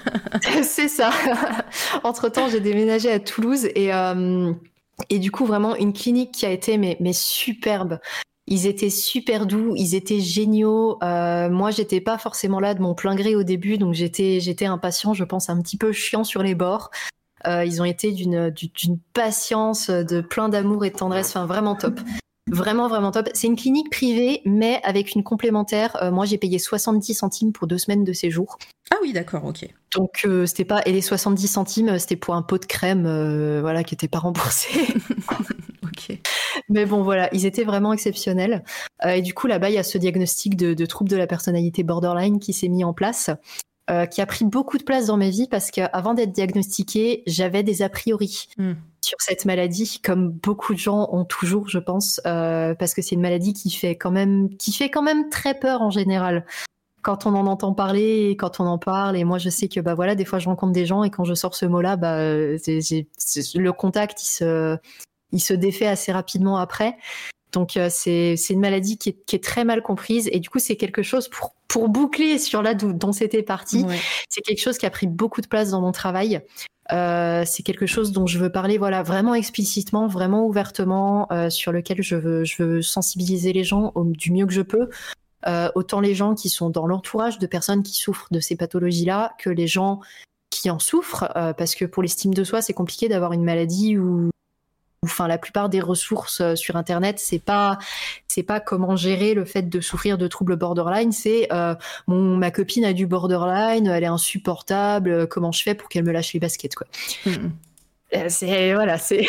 [0.62, 1.10] c'est ça.
[2.04, 4.52] entre-temps, j'ai déménagé à Toulouse et, euh,
[5.10, 7.98] et du coup, vraiment, une clinique qui a été mais, mais superbe.
[8.46, 10.98] Ils étaient super doux, ils étaient géniaux.
[11.02, 14.66] Euh, moi, j'étais pas forcément là de mon plein gré au début, donc j'étais j'étais
[14.66, 16.90] impatient, je pense un petit peu chiant sur les bords.
[17.46, 22.00] Euh, ils ont été d'une patience, de plein d'amour et de tendresse, enfin vraiment top.
[22.50, 23.30] Vraiment, vraiment top.
[23.32, 25.96] C'est une clinique privée, mais avec une complémentaire.
[26.02, 28.58] Euh, moi, j'ai payé 70 centimes pour deux semaines de séjour.
[28.90, 29.66] Ah oui, d'accord, ok.
[29.96, 30.82] Donc, euh, c'était pas.
[30.84, 34.18] Et les 70 centimes, c'était pour un pot de crème, euh, voilà, qui n'était pas
[34.18, 34.68] remboursé.
[35.84, 36.18] ok.
[36.68, 38.62] Mais bon, voilà, ils étaient vraiment exceptionnels.
[39.06, 41.82] et du coup, là-bas, il y a ce diagnostic de, de trouble de la personnalité
[41.82, 43.30] borderline qui s'est mis en place.
[43.90, 47.62] Euh, qui a pris beaucoup de place dans ma vie parce qu'avant d'être diagnostiquée, j'avais
[47.62, 48.72] des a priori hmm.
[49.02, 53.14] sur cette maladie, comme beaucoup de gens ont toujours, je pense, euh, parce que c'est
[53.14, 56.46] une maladie qui fait quand même, qui fait quand même très peur en général.
[57.02, 59.80] Quand on en entend parler, et quand on en parle, et moi je sais que
[59.80, 62.16] bah voilà, des fois je rencontre des gens et quand je sors ce mot-là, bah
[62.16, 64.78] le contact il se,
[65.30, 66.96] il se défait assez rapidement après.
[67.54, 71.02] Donc euh, c'est une maladie qui est, très mal comprise et du coup c'est quelque
[71.02, 73.86] chose pour, pour boucler sur là dont c'était parti.
[74.28, 76.42] C'est quelque chose qui a pris beaucoup de place dans mon travail.
[76.92, 81.72] Euh, c'est quelque chose dont je veux parler voilà vraiment explicitement, vraiment ouvertement, euh, sur
[81.72, 84.90] lequel je veux, je veux sensibiliser les gens du mieux que je peux.
[85.74, 89.50] autant les gens qui sont dans l'entourage de personnes qui souffrent de ces pathologies-là que
[89.50, 90.00] les gens
[90.50, 94.30] qui en souffrent, parce que pour l'estime de soi, c'est compliqué d'avoir une maladie où
[95.04, 97.78] enfin la plupart des ressources euh, sur internet c'est pas
[98.28, 101.74] c'est pas comment gérer le fait de souffrir de troubles borderline c'est euh,
[102.06, 106.04] mon ma copine a du borderline elle est insupportable euh, comment je fais pour qu'elle
[106.04, 106.86] me lâche les baskets quoi
[107.26, 108.28] mm-hmm.
[108.28, 109.26] c'est voilà c'est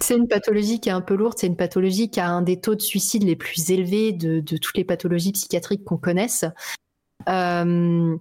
[0.00, 2.60] c'est une pathologie qui est un peu lourde, c'est une pathologie qui a un des
[2.60, 6.44] taux de suicide les plus élevés de, de toutes les pathologies psychiatriques qu'on connaisse.
[7.30, 8.16] Euh,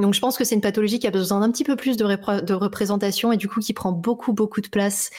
[0.00, 2.04] donc je pense que c'est une pathologie qui a besoin d'un petit peu plus de,
[2.54, 5.10] représentation et du coup qui prend beaucoup beaucoup de place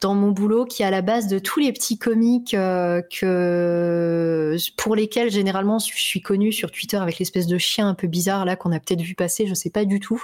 [0.00, 4.56] dans mon boulot, qui est à la base de tous les petits comiques euh, que
[4.76, 8.44] pour lesquels généralement je suis connue sur Twitter avec l'espèce de chien un peu bizarre
[8.44, 10.22] là qu'on a peut-être vu passer, je sais pas du tout.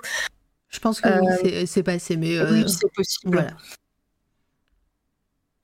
[0.70, 3.54] Je pense que oui, euh, c'est passé, mais oui, euh, c'est possible.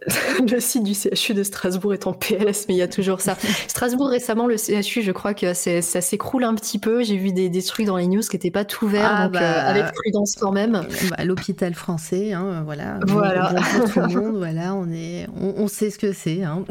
[0.51, 3.37] le site du CHU de Strasbourg est en PLS, mais il y a toujours ça.
[3.69, 7.03] Strasbourg récemment, le CHU, je crois que ça s'écroule un petit peu.
[7.03, 9.37] J'ai vu des, des, trucs dans les news qui n'étaient pas tout verts, ah donc
[9.37, 10.85] euh, bah, avec prudence quand même.
[11.11, 12.99] Bah, L'hôpital français, hein, voilà.
[13.07, 13.55] Voilà.
[13.93, 16.43] tout le monde, voilà, on est, on, sait ce que c'est.
[16.43, 16.65] Hein.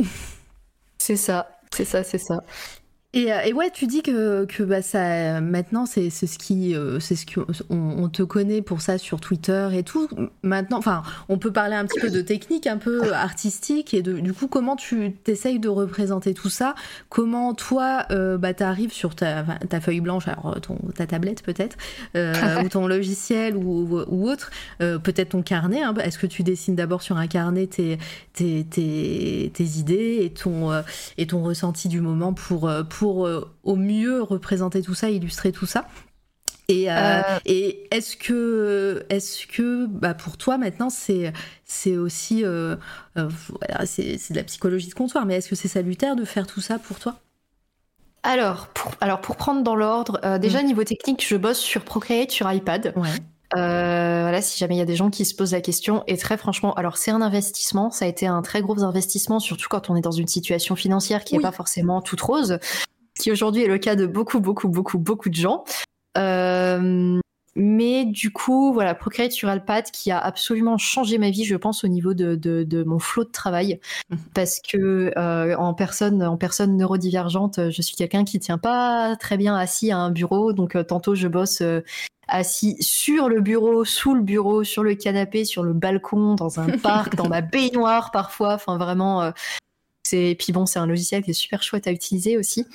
[0.98, 2.44] C'est ça, c'est ça, c'est ça.
[3.14, 7.16] Et, et, ouais, tu dis que, que bah, ça, maintenant, c'est ce qui, euh, c'est
[7.16, 10.08] ce qu'on on te connaît pour ça sur Twitter et tout.
[10.44, 14.14] Maintenant, enfin, on peut parler un petit peu de technique, un peu artistique, et de,
[14.20, 16.74] du coup, comment tu t'essayes de représenter tout ça?
[17.10, 21.76] Comment toi, euh, bah, t'arrives sur ta, ta, feuille blanche, alors ton, ta tablette peut-être,
[22.16, 24.52] euh, ou ton logiciel ou, ou autre,
[24.82, 25.82] euh, peut-être ton carnet.
[25.82, 25.94] Hein.
[26.02, 27.98] Est-ce que tu dessines d'abord sur un carnet tes,
[28.34, 30.82] tes, tes, tes idées et ton, euh,
[31.18, 35.52] et ton ressenti du moment pour, pour pour euh, au mieux représenter tout ça, illustrer
[35.52, 35.88] tout ça.
[36.68, 37.40] Et, euh, euh.
[37.46, 41.34] et est-ce que, est-ce que bah pour toi maintenant, c'est,
[41.66, 42.44] c'est aussi.
[43.86, 46.78] c'est, de la psychologie de comptoir, mais est-ce que c'est salutaire de faire tout ça
[46.78, 47.16] pour toi?
[48.22, 50.68] Alors pour, alors, pour prendre dans l'ordre, déjà mm.
[50.68, 52.94] niveau technique, je bosse sur Procreate sur iPad.
[52.96, 53.10] Ouais.
[53.58, 56.04] Euh, voilà, si jamais il y a des gens qui se posent la question.
[56.08, 59.68] Et très franchement, alors c'est un investissement, ça a été un très gros investissement, surtout
[59.70, 62.60] quand on est dans une situation financière qui n'est pas forcément toute rose,
[63.18, 65.64] ce qui aujourd'hui est le cas de beaucoup, beaucoup, beaucoup, beaucoup de gens.
[66.18, 67.20] Euh,
[67.56, 71.84] mais du coup, voilà, Procreate sur iPad qui a absolument changé ma vie, je pense,
[71.84, 73.82] au niveau de, de, de mon flot de travail.
[74.10, 74.16] Mmh.
[74.34, 79.36] Parce que euh, en, personne, en personne neurodivergente, je suis quelqu'un qui tient pas très
[79.36, 80.54] bien assis à un bureau.
[80.54, 81.62] Donc, euh, tantôt, je bosse
[82.32, 86.78] assis sur le bureau, sous le bureau, sur le canapé, sur le balcon, dans un
[86.78, 88.56] parc, dans ma baignoire parfois.
[88.56, 89.22] Enfin, vraiment.
[89.22, 89.32] Euh,
[90.14, 92.66] et puis bon, c'est un logiciel qui est super chouette à utiliser aussi.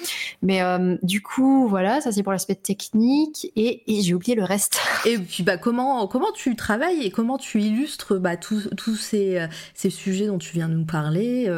[0.41, 3.53] Mais euh, du coup, voilà, ça c'est pour l'aspect technique.
[3.57, 4.79] Et, j'ai oublié le reste.
[5.05, 9.47] Et puis bah comment comment tu travailles et comment tu illustres bah, tous ces, euh,
[9.75, 11.51] ces sujets dont tu viens de nous parler.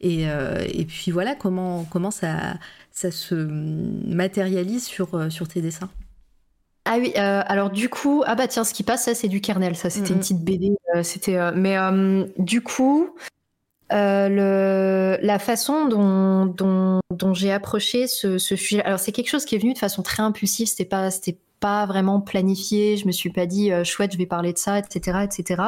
[0.00, 2.54] et, et puis voilà, comment comment ça
[2.90, 5.90] ça se matérialise sur sur tes dessins?
[6.90, 9.42] Ah oui, euh, alors du coup, ah bah tiens, ce qui passe, ça c'est du
[9.42, 11.76] kernel, ça c'était une petite BD, euh, c'était, euh, mais
[12.38, 13.14] du coup,
[13.90, 19.44] le, la façon dont, dont, dont j'ai approché ce, ce, sujet, alors c'est quelque chose
[19.44, 23.12] qui est venu de façon très impulsive, c'était pas, c'était pas vraiment planifié, je me
[23.12, 25.62] suis pas dit chouette, je vais parler de ça, etc., etc.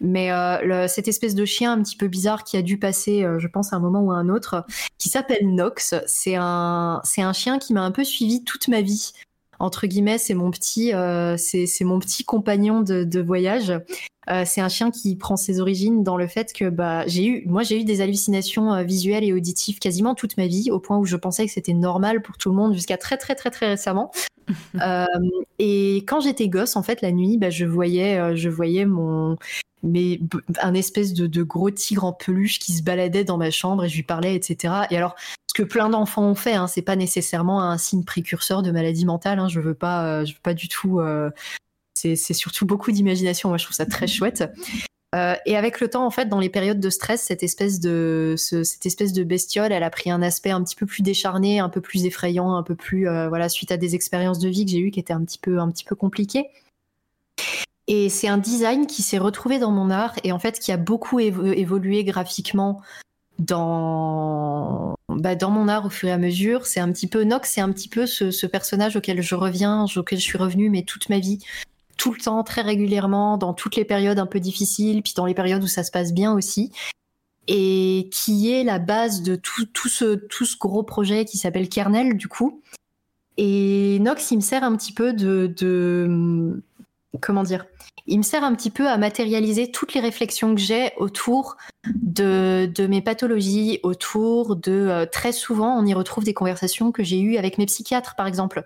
[0.00, 0.30] Mais
[0.62, 3.74] le, cette espèce de chien un petit peu bizarre qui a dû passer, je pense,
[3.74, 4.64] à un moment ou à un autre,
[4.96, 8.80] qui s'appelle Nox, c'est un, c'est un chien qui m'a un peu suivi toute ma
[8.80, 9.12] vie
[9.58, 13.72] entre guillemets, c'est mon petit, euh, c'est mon petit compagnon de, de voyage.
[14.30, 17.42] Euh, c'est un chien qui prend ses origines dans le fait que bah j'ai eu,
[17.46, 20.98] moi j'ai eu des hallucinations euh, visuelles et auditives quasiment toute ma vie, au point
[20.98, 23.68] où je pensais que c'était normal pour tout le monde jusqu'à très très très très
[23.68, 24.10] récemment.
[25.58, 29.36] Et quand j'étais gosse, en fait, la nuit, bah, je voyais, je voyais mon
[29.82, 30.20] mais
[30.60, 33.88] un espèce de, de, gros tigre en peluche qui se baladait dans ma chambre et
[33.88, 34.74] je lui parlais, etc.
[34.90, 35.14] Et alors,
[35.48, 39.06] ce que plein d'enfants ont fait, hein, c'est pas nécessairement un signe précurseur de maladie
[39.06, 39.38] mentale.
[39.38, 41.00] Hein, je veux pas, euh, je veux pas du tout.
[41.00, 41.30] Euh,
[41.94, 43.48] c'est surtout beaucoup d'imagination.
[43.48, 44.44] Moi, je trouve ça très chouette.
[45.14, 48.34] Euh, et avec le temps, en fait, dans les périodes de stress, cette espèce de
[48.36, 51.58] ce, cette espèce de bestiole, elle a pris un aspect un petit peu plus décharné,
[51.58, 54.70] un peu plus effrayant, un peu plus voilà, suite à des expériences de vie que
[54.70, 56.46] j'ai eues qui étaient un petit peu un petit peu compliquées.
[57.88, 60.76] Et c'est un design qui s'est retrouvé dans mon art et en fait qui a
[60.76, 62.82] beaucoup évolué graphiquement
[63.38, 66.66] dans bah, dans mon art au fur et à mesure.
[66.66, 70.18] C'est un petit peu Nox, c'est un petit peu ce, personnage auquel je reviens, auquel
[70.18, 71.38] je suis revenue, mais toute ma vie,
[71.96, 75.34] tout le temps, très régulièrement, dans toutes les périodes un peu difficiles, puis dans les
[75.34, 76.72] périodes où ça se passe bien aussi.
[77.46, 81.70] Et qui est la base de tout, tout, ce, tout ce gros projet qui s'appelle
[81.70, 82.60] Kernel, du coup.
[83.38, 86.60] Et Nox, il me sert un petit peu de, de
[87.20, 87.64] comment dire
[88.06, 91.56] il me sert un petit peu à matérialiser toutes les réflexions que j'ai autour
[91.94, 97.02] de, de, mes pathologies, autour de euh, très souvent on y retrouve des conversations que
[97.02, 98.64] j'ai eues avec mes psychiatres par exemple.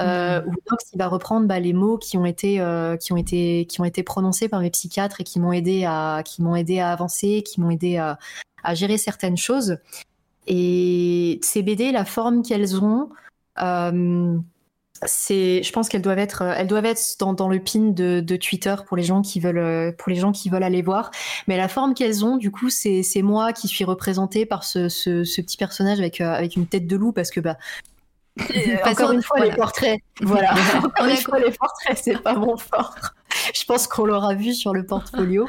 [0.00, 0.48] Euh, mmh.
[0.48, 3.78] Où il va reprendre bah, les mots qui ont été euh, qui ont été qui
[3.82, 6.92] ont été prononcés par mes psychiatres et qui m'ont aidé à qui m'ont aidé à
[6.92, 8.18] avancer, qui m'ont aidé à,
[8.64, 9.76] à, gérer certaines choses.
[10.46, 13.10] Et ces BD, la forme qu'elles ont,
[13.60, 14.38] euh,
[15.06, 18.36] c'est, je pense qu'elles doivent être, elles doivent être dans, dans le pin de, de,
[18.36, 21.10] Twitter pour les gens qui veulent, pour les gens qui veulent aller voir.
[21.48, 24.88] Mais la forme qu'elles ont, du coup, c'est, c'est moi qui suis représentée par ce,
[24.88, 27.56] ce, ce petit personnage avec, euh, avec une tête de loup parce que bah.
[28.86, 30.00] encore une fois, les portraits.
[30.22, 30.54] Voilà.
[30.84, 32.94] encore une fois, les portraits, c'est pas mon fort.
[33.54, 35.48] Je pense qu'on l'aura vu sur le portfolio.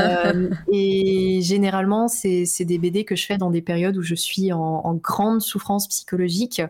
[0.00, 4.52] euh, et généralement, c'est des BD que je fais dans des périodes où je suis
[4.52, 6.62] en, en grande souffrance psychologique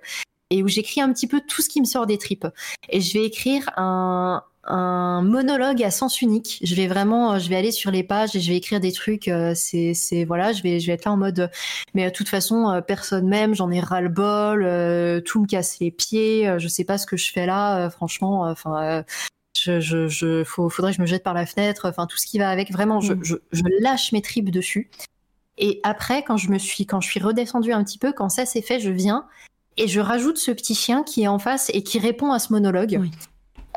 [0.51, 2.47] et où j'écris un petit peu tout ce qui me sort des tripes.
[2.89, 6.60] Et je vais écrire un, un monologue à sens unique.
[6.62, 9.31] Je vais vraiment, je vais aller sur les pages et je vais écrire des trucs.
[9.55, 11.51] c'est, c'est voilà, je vais, je vais être là en mode.
[11.94, 13.55] Mais de toute façon, personne même.
[13.55, 14.62] J'en ai ras le bol.
[15.24, 16.55] tout me casse les pieds.
[16.59, 17.90] je sais pas ce que je fais là.
[17.90, 19.05] franchement, enfin.
[19.59, 22.39] je, je, je faudrait que je me jette par la fenêtre, enfin tout ce qui
[22.39, 22.70] va avec.
[22.73, 23.24] Vraiment, je, mm.
[23.24, 24.90] je, je lâche mes tripes dessus.
[25.59, 28.44] Et après, quand je me suis, quand je suis redescendue un petit peu, quand ça
[28.44, 29.27] s'est fait, je viens
[29.77, 32.53] et je rajoute ce petit chien qui est en face et qui répond à ce
[32.53, 33.01] monologue.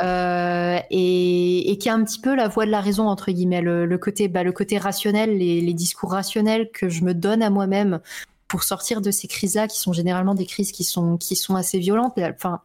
[0.01, 3.97] Euh, et, qui a un petit peu la voix de la raison entre guillemets, le,
[3.97, 7.99] côté, bah, le côté rationnel, les, discours rationnels que je me donne à moi-même
[8.47, 11.79] pour sortir de ces crises-là, qui sont généralement des crises qui sont qui sont assez
[11.79, 12.17] violentes.
[12.17, 12.61] Enfin,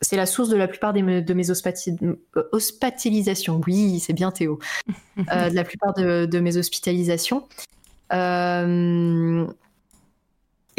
[0.00, 3.60] c'est la source de la plupart des, de mes hospitalisations.
[3.66, 4.58] Oui, c'est bien Théo.
[5.32, 7.44] euh, de la plupart de, de mes hospitalisations.
[8.12, 9.46] Euh,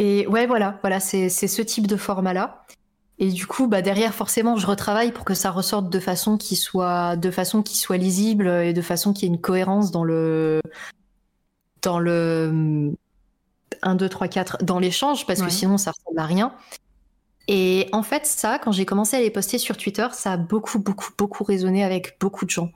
[0.03, 2.65] et ouais, voilà, voilà, c'est ce type de format-là.
[3.19, 6.55] Et du coup, bah derrière, forcément, je retravaille pour que ça ressorte de façon qui
[6.55, 10.59] soit, de façon qui soit lisible et de façon qui ait une cohérence dans le,
[11.83, 12.95] dans le
[13.83, 16.55] 1, 2, 3, 4, dans l'échange, parce que sinon, ça ressemble à rien.
[17.47, 20.79] Et en fait, ça, quand j'ai commencé à les poster sur Twitter, ça a beaucoup,
[20.79, 22.71] beaucoup, beaucoup résonné avec beaucoup de gens.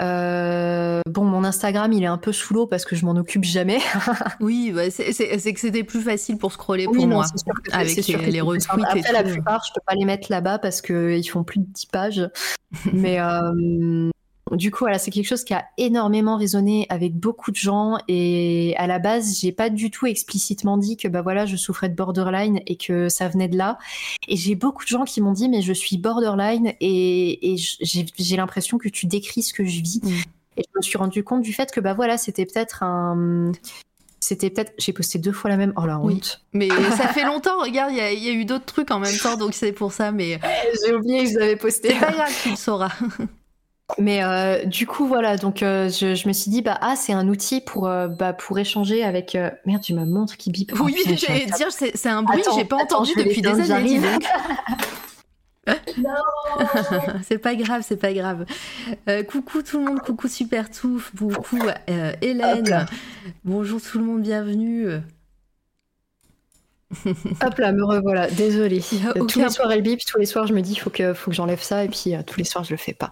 [0.00, 3.44] Euh, bon, mon Instagram, il est un peu sous l'eau parce que je m'en occupe
[3.44, 3.78] jamais.
[4.40, 7.24] oui, bah, c'est que c'était plus facile pour scroller pour moi.
[7.72, 11.28] avec les, les retweets Après, la plupart, je peux pas les mettre là-bas parce qu'ils
[11.28, 12.30] font plus de 10 pages.
[12.92, 14.10] Mais euh,
[14.52, 18.74] du coup, voilà, c'est quelque chose qui a énormément résonné avec beaucoup de gens et
[18.78, 21.96] à la base, j'ai pas du tout explicitement dit que bah voilà, je souffrais de
[21.96, 23.76] borderline et que ça venait de là.
[24.28, 28.78] Et j'ai beaucoup de gens qui m'ont dit mais je suis borderline et, j'ai l'impression
[28.78, 30.00] que tu décris ce que je vis.
[30.04, 30.10] Mm.
[30.58, 33.50] Et je me suis rendu compte du fait que bah voilà, c'était peut-être un
[34.20, 37.60] c'était peut-être j'ai posté deux fois la même oh la honte mais ça fait longtemps
[37.60, 40.40] regarde il y, a eu d'autres trucs en même temps donc c'est pour ça mais
[40.84, 42.92] j'ai oublié que je l'avais posté c'est pas grave tu le sauras
[43.98, 47.28] mais euh, du coup, voilà, donc euh, je, me suis dit, bah, ah, c'est un
[47.28, 49.38] outil pour, euh, bah, pour échanger avec.
[49.64, 50.72] Merde, j'ai ma montre qui bip.
[50.80, 54.00] Oui, j'allais dire, c'est un bruit que j'ai pas entendu depuis des années.
[55.98, 56.10] non
[57.28, 58.44] C'est pas grave, c'est pas grave.
[59.28, 61.58] coucou tout le monde, coucou Super Touffe, coucou
[62.20, 62.86] Hélène.
[63.44, 65.00] Bonjour tout le monde, bienvenue.
[67.44, 68.80] Hop là, me revoilà, désolée.
[69.28, 71.30] Tous les soirs elle bip, tous les soirs je me dis il faut que, faut
[71.30, 73.10] que j'enlève ça et puis euh, tous les soirs je le fais pas.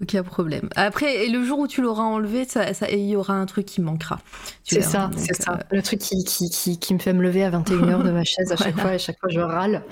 [0.00, 0.68] Aucun problème.
[0.76, 3.66] Après, et le jour où tu l'auras enlevé, ça, ça, il y aura un truc
[3.66, 4.20] qui manquera.
[4.62, 5.54] C'est ça, c'est ça.
[5.54, 8.24] Euh, le truc qui, qui, qui, qui, me fait me lever à 21h de ma
[8.24, 9.82] chaise à chaque fois et à chaque fois je râle.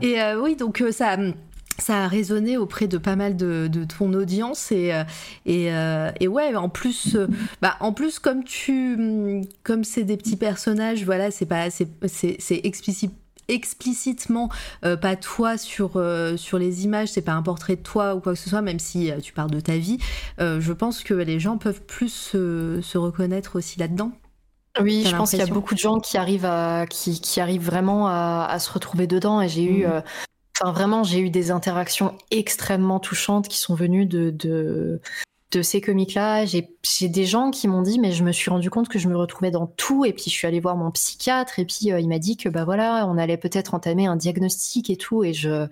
[0.00, 1.16] et euh, oui, donc ça
[1.78, 5.04] ça a résonné auprès de pas mal de, ton audience et euh,
[5.48, 7.28] euh, et, ouais en plus euh,
[7.62, 13.12] bah en plus comme tu comme c'est des petits personnages voilà c'est pas c'est explicite
[13.46, 14.50] explicitement
[14.82, 16.02] pas toi sur
[16.36, 18.78] sur les images c'est pas un portrait de toi ou quoi que ce soit même
[18.78, 19.98] si tu parles de ta vie
[20.38, 24.12] je pense que les gens peuvent plus se, reconnaître aussi là-dedans
[24.80, 27.64] oui, je pense qu'il y a beaucoup de gens qui arrivent à qui, qui arrivent
[27.64, 30.02] vraiment à, se retrouver dedans et j'ai eu mmh.
[30.60, 35.00] Enfin, vraiment, j'ai eu des interactions extrêmement touchantes qui sont venues de, de,
[35.52, 36.46] de ces comiques-là.
[36.46, 39.16] J'ai des gens qui m'ont dit, mais je me suis rendu compte que je me
[39.16, 40.04] retrouvais dans tout.
[40.04, 41.60] Et puis, je suis allée voir mon psychiatre.
[41.60, 44.90] Et puis, euh, il m'a dit que, bah voilà, on allait peut-être entamer un diagnostic
[44.90, 45.22] et tout.
[45.22, 45.68] Et je.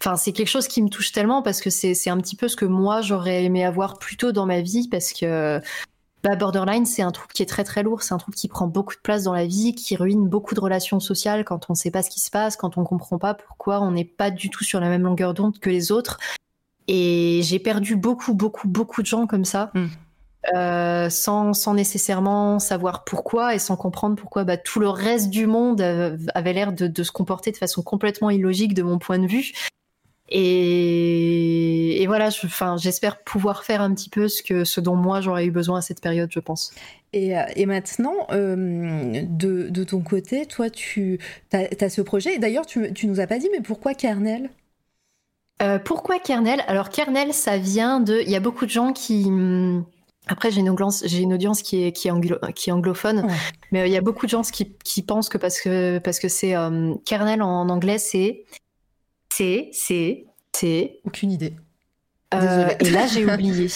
[0.00, 2.56] Enfin, c'est quelque chose qui me touche tellement parce que c'est un petit peu ce
[2.56, 5.60] que moi, j'aurais aimé avoir plus tôt dans ma vie parce que
[6.22, 8.68] bah, borderline, c'est un trouble qui est très très lourd, c'est un trouble qui prend
[8.68, 11.76] beaucoup de place dans la vie, qui ruine beaucoup de relations sociales quand on ne
[11.76, 14.48] sait pas ce qui se passe, quand on comprend pas pourquoi on n'est pas du
[14.48, 16.18] tout sur la même longueur d'onde que les autres.
[16.86, 19.70] Et j'ai perdu beaucoup, beaucoup, beaucoup de gens comme ça.
[19.74, 19.88] Hmm.
[20.54, 25.46] Euh, sans, sans, nécessairement savoir pourquoi et sans comprendre pourquoi bah, tout le reste du
[25.46, 25.80] monde
[26.34, 29.52] avait l'air de, de, se comporter de façon complètement illogique de mon point de vue.
[30.34, 32.30] Et, voilà,
[32.76, 35.82] j'espère pouvoir faire un petit peu ce, que, ce dont moi j'aurais eu besoin à
[35.82, 36.72] cette période, je pense.
[37.12, 41.18] Et, euh, maintenant, euh, de, ton côté, toi, tu
[41.52, 42.38] as, ce projet.
[42.38, 44.50] D'ailleurs, tu, tu nous as pas dit, mais pourquoi Kernel?
[45.60, 46.64] Euh, Pourquoi Kernel?
[46.66, 48.20] Alors, Kernel, ça vient de.
[48.22, 49.30] Il y a beaucoup de gens qui.
[49.30, 49.84] Hmm,
[50.26, 53.28] après, j'ai une, audience, une audience qui est, qui est, qui est anglophone,
[53.70, 56.28] mais il y a beaucoup de gens qui, qui pensent que parce que parce que
[56.28, 56.54] c'est
[57.04, 58.44] kernel en anglais, c'est
[59.34, 61.00] c'est, c'est, c'est.
[61.04, 61.54] Aucune idée.
[62.34, 63.68] Euh, et là, j'ai oublié.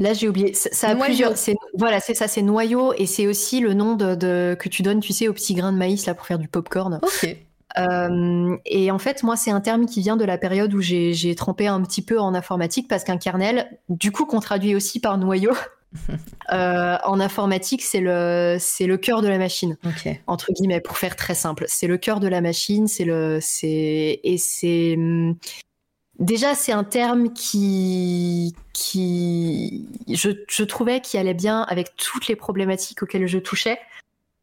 [0.00, 0.54] Là, j'ai oublié.
[0.54, 1.34] Ça, a plusieurs.
[1.76, 5.12] Voilà, c'est ça, c'est noyau, et c'est aussi le nom de, que tu donnes, tu
[5.12, 7.00] sais, aux petits grains de maïs là pour faire du popcorn.
[7.02, 7.36] Ok.
[7.76, 11.34] Euh, et en fait, moi, c'est un terme qui vient de la période où j'ai
[11.34, 15.18] trempé un petit peu en informatique parce qu'un kernel, du coup, qu'on traduit aussi par
[15.18, 15.52] noyau,
[16.52, 19.78] Euh, en informatique, c'est le c'est le cœur de la machine.
[20.26, 22.86] Entre guillemets, pour faire très simple, c'est le cœur de la machine.
[22.86, 24.96] C'est le c'est et c'est
[26.18, 32.36] déjà, c'est un terme qui, qui je, je trouvais qui allait bien avec toutes les
[32.36, 33.78] problématiques auxquelles je touchais.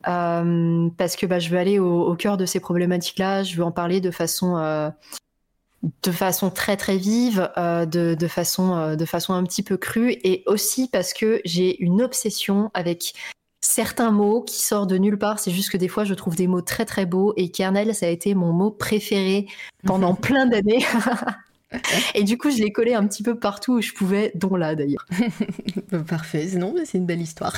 [0.07, 3.63] Euh, parce que bah, je veux aller au, au cœur de ces problématiques-là, je veux
[3.63, 4.89] en parler de façon, euh,
[6.03, 9.77] de façon très très vive, euh, de, de, façon, euh, de façon un petit peu
[9.77, 13.13] crue, et aussi parce que j'ai une obsession avec
[13.61, 15.39] certains mots qui sortent de nulle part.
[15.39, 18.05] C'est juste que des fois, je trouve des mots très très beaux, et kernel, ça
[18.05, 19.47] a été mon mot préféré
[19.85, 20.85] pendant plein d'années.
[22.15, 24.75] Et du coup, je l'ai collé un petit peu partout où je pouvais, dont là
[24.75, 25.05] d'ailleurs.
[26.07, 27.55] Parfait, non, c'est une belle histoire.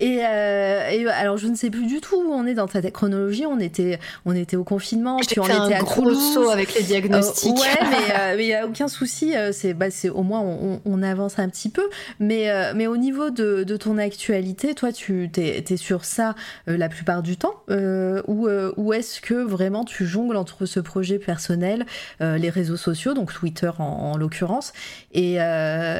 [0.00, 2.80] Et, euh, et, alors, je ne sais plus du tout où on est dans ta
[2.90, 3.46] chronologie.
[3.46, 6.82] On était, on était au confinement, puis on était un à gros saut avec les
[6.82, 7.52] diagnostics.
[7.52, 7.88] Euh, ouais,
[8.36, 9.36] mais il euh, n'y a aucun souci.
[9.36, 11.88] Euh, c'est, bah, c'est au moins on, on, avance un petit peu.
[12.18, 16.34] Mais, euh, mais au niveau de, de, ton actualité, toi, tu t'es, es sur ça
[16.66, 21.84] la plupart du temps, ou, ou est-ce que vraiment tu jongles entre ce projet personnel,
[22.20, 24.72] les réseaux sociaux, donc Twitter en, en l'occurrence,
[25.12, 25.36] et,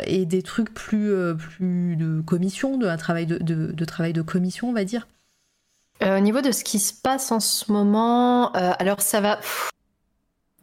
[0.07, 4.23] et des trucs plus, plus de commission, de un travail de, de, de travail de
[4.23, 5.07] commission, on va dire
[6.03, 9.41] euh, Au niveau de ce qui se passe en ce moment, euh, alors ça va.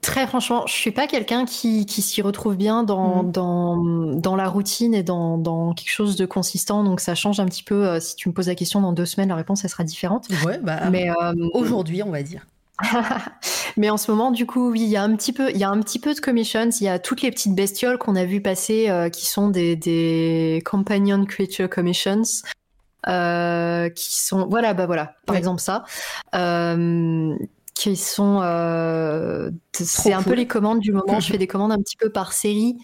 [0.02, 3.32] Très franchement, je suis pas quelqu'un qui, qui s'y retrouve bien dans, mmh.
[3.32, 3.78] dans,
[4.16, 7.64] dans, la routine et dans, dans, quelque chose de consistant, donc ça change un petit
[7.64, 7.88] peu.
[7.88, 10.28] Euh, si tu me poses la question dans deux semaines, la réponse elle sera différente.
[10.46, 11.10] Ouais, bah, mais
[11.54, 12.46] aujourd'hui, on va dire.
[13.78, 15.64] Mais en ce moment, du coup, oui, il y a un petit peu, il y
[15.64, 16.70] a un petit peu de commissions.
[16.80, 19.76] Il y a toutes les petites bestioles qu'on a vu passer, euh, qui sont des,
[19.76, 22.24] des companion creature commissions.
[23.08, 25.40] Euh, qui sont voilà bah voilà par oui.
[25.40, 25.84] exemple ça.
[26.36, 27.36] Euh,
[27.74, 31.20] qui sont euh, c'est un peu les commandes du moment.
[31.20, 32.78] Je fais des commandes un petit peu par série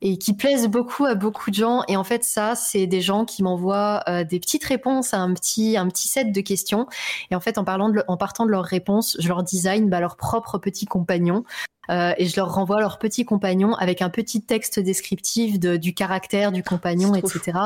[0.00, 1.82] et qui plaisent beaucoup à beaucoup de gens.
[1.88, 5.76] Et en fait ça c'est des gens qui m'envoient des petites réponses à un petit
[5.76, 6.86] un petit set de questions.
[7.30, 10.00] Et en fait en parlant de, en partant de leurs réponses je leur design bah,
[10.00, 11.44] leur propre petit compagnon
[11.90, 15.94] euh, et je leur renvoie leur petit compagnon avec un petit texte descriptif de, du
[15.94, 17.58] caractère du compagnon etc.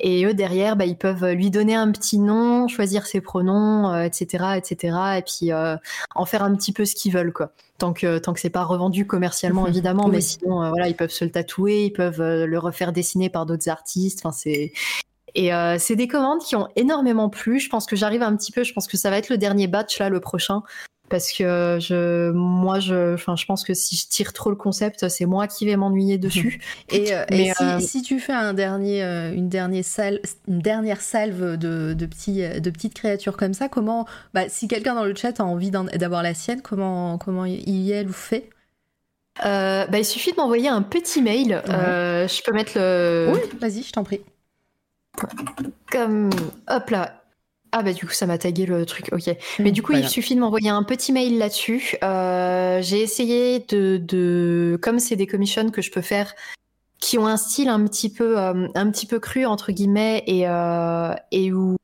[0.00, 4.02] Et eux derrière, bah, ils peuvent lui donner un petit nom, choisir ses pronoms, euh,
[4.02, 4.96] etc., etc.
[5.18, 5.76] Et puis euh,
[6.14, 7.52] en faire un petit peu ce qu'ils veulent, quoi.
[7.78, 10.06] Tant que tant que c'est pas revendu commercialement, évidemment.
[10.06, 10.12] oui.
[10.12, 13.28] Mais sinon, euh, voilà, ils peuvent se le tatouer, ils peuvent euh, le refaire dessiner
[13.28, 14.20] par d'autres artistes.
[14.24, 14.72] Enfin, c'est
[15.34, 17.58] et euh, c'est des commandes qui ont énormément plu.
[17.58, 18.64] Je pense que j'arrive un petit peu.
[18.64, 20.62] Je pense que ça va être le dernier batch là, le prochain
[21.12, 25.46] parce que je, moi, je, pense que si je tire trop le concept, c'est moi
[25.46, 26.60] qui vais m'ennuyer dessus.
[26.88, 27.78] et, euh, et si, euh...
[27.80, 30.18] si, tu fais un dernier, euh, une, dernière salve,
[30.48, 34.94] une dernière salve de, de, petits, de petites créatures comme ça, comment, bah, si quelqu'un
[34.94, 38.48] dans le chat a envie d'avoir la sienne, comment, comment il elle ou fait?
[39.44, 41.62] Euh, bah, il suffit de m'envoyer un petit mail.
[41.66, 41.74] Ouais.
[41.74, 43.32] Euh, je peux mettre le.
[43.34, 44.20] Oui, vas-y, je t'en prie.
[45.90, 46.30] Comme.
[46.68, 47.21] Hop là.
[47.74, 49.28] Ah bah du coup ça m'a tagué le truc, ok.
[49.28, 51.96] Mmh, Mais du coup il suffit de m'envoyer un petit mail là-dessus.
[52.04, 54.78] Euh, j'ai essayé de, de...
[54.82, 56.34] comme c'est des commissions que je peux faire
[57.00, 60.46] qui ont un style un petit peu, euh, un petit peu cru entre guillemets et,
[60.46, 61.76] euh, et où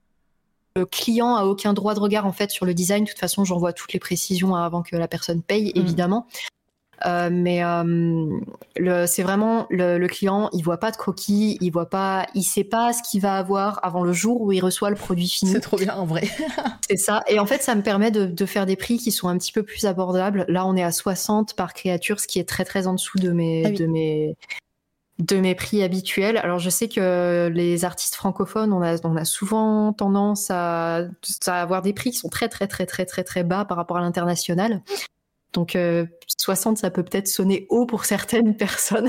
[0.77, 3.05] le client a aucun droit de regard en fait sur le design.
[3.05, 5.81] De toute façon j'envoie toutes les précisions avant que la personne paye mmh.
[5.81, 6.27] évidemment.
[7.07, 11.89] Euh, mais euh, c'est vraiment le, le, client, il voit pas de croquis, il voit
[11.89, 14.97] pas, il sait pas ce qu'il va avoir avant le jour où il reçoit le
[14.97, 15.53] produit fini.
[15.53, 16.29] C'est trop bien en vrai.
[16.89, 17.23] c'est ça.
[17.29, 19.53] Et en fait, ça me permet de, de, faire des prix qui sont un petit
[19.53, 20.45] peu plus abordables.
[20.49, 23.31] Là, on est à 60 par créature, ce qui est très très en dessous de
[23.31, 23.77] mes, ah oui.
[23.77, 24.37] de mes,
[25.19, 26.37] de mes prix habituels.
[26.39, 31.03] Alors je sais que les artistes francophones, on a, on a souvent tendance à,
[31.47, 33.97] à avoir des prix qui sont très très très très très très bas par rapport
[33.97, 34.83] à l'international.
[35.55, 36.05] Donc euh,
[36.37, 39.09] 60, ça peut peut-être sonner haut pour certaines personnes.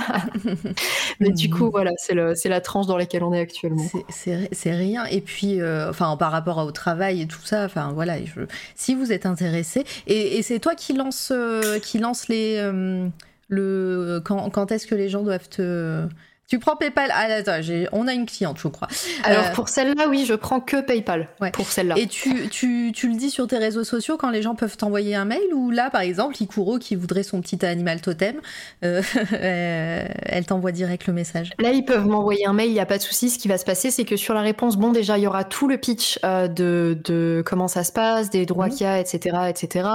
[1.19, 3.83] Mais du coup, voilà, c'est la tranche dans laquelle on est actuellement.
[4.09, 5.05] C'est rien.
[5.05, 8.41] Et puis, euh, enfin, par rapport au travail et tout ça, enfin, voilà, je,
[8.75, 12.57] si vous êtes intéressé, et, et c'est toi qui lance, euh, qui lance les.
[12.57, 13.07] Euh,
[13.51, 16.07] le, quand, quand est-ce que les gens doivent te
[16.49, 17.59] tu prends PayPal Ah, attends,
[17.91, 18.87] on a une cliente, je crois.
[19.23, 19.51] Alors, euh...
[19.53, 21.29] pour celle-là, oui, je prends que PayPal.
[21.39, 21.51] Ouais.
[21.51, 21.95] Pour celle-là.
[21.97, 25.15] Et tu, tu, tu, le dis sur tes réseaux sociaux quand les gens peuvent t'envoyer
[25.15, 28.41] un mail ou là, par exemple, Ikuro qui voudrait son petit animal totem,
[28.83, 29.01] euh,
[29.31, 31.51] elle t'envoie direct le message.
[31.59, 33.29] Là, ils peuvent m'envoyer un mail, il n'y a pas de souci.
[33.29, 35.43] Ce qui va se passer, c'est que sur la réponse, bon, déjà, il y aura
[35.43, 38.71] tout le pitch euh, de, de comment ça se passe, des droits mmh.
[38.71, 39.87] qu'il y a, etc., etc.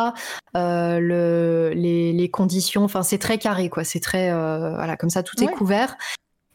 [0.57, 3.83] Euh, le, les, les conditions, enfin, c'est très carré, quoi.
[3.83, 5.47] C'est très, euh, voilà, comme ça, tout ouais.
[5.47, 5.97] est couvert.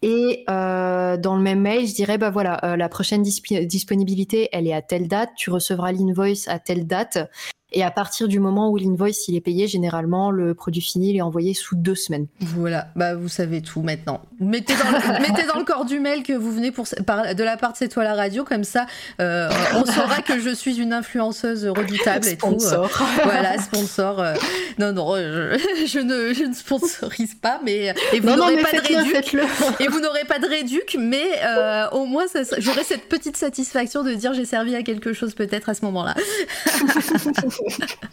[0.01, 4.49] Et euh, dans le même mail, je dirais bah voilà, euh, la prochaine disp disponibilité,
[4.53, 5.29] elle est à telle date.
[5.35, 7.29] Tu recevras l'invoice à telle date.
[7.71, 11.17] Et à partir du moment où l'invoice il est payé, généralement le produit fini il
[11.17, 12.27] est envoyé sous deux semaines.
[12.39, 14.21] Voilà, bah vous savez tout maintenant.
[14.39, 17.57] Mettez dans le, mettez dans le corps du mail que vous venez pour, de la
[17.57, 18.87] part de C'est toi la radio, comme ça
[19.21, 22.57] euh, on saura que je suis une influenceuse redoutable et tout.
[23.23, 24.19] voilà, sponsor.
[24.19, 24.33] Euh.
[24.79, 29.35] non, non, je, ne, je ne sponsorise pas, mais et vous n'aurez pas, de réduc.
[29.79, 32.25] Et vous n'aurez pas de réduc, mais euh, au moins
[32.57, 36.15] j'aurai cette petite satisfaction de dire j'ai servi à quelque chose peut-être à ce moment-là.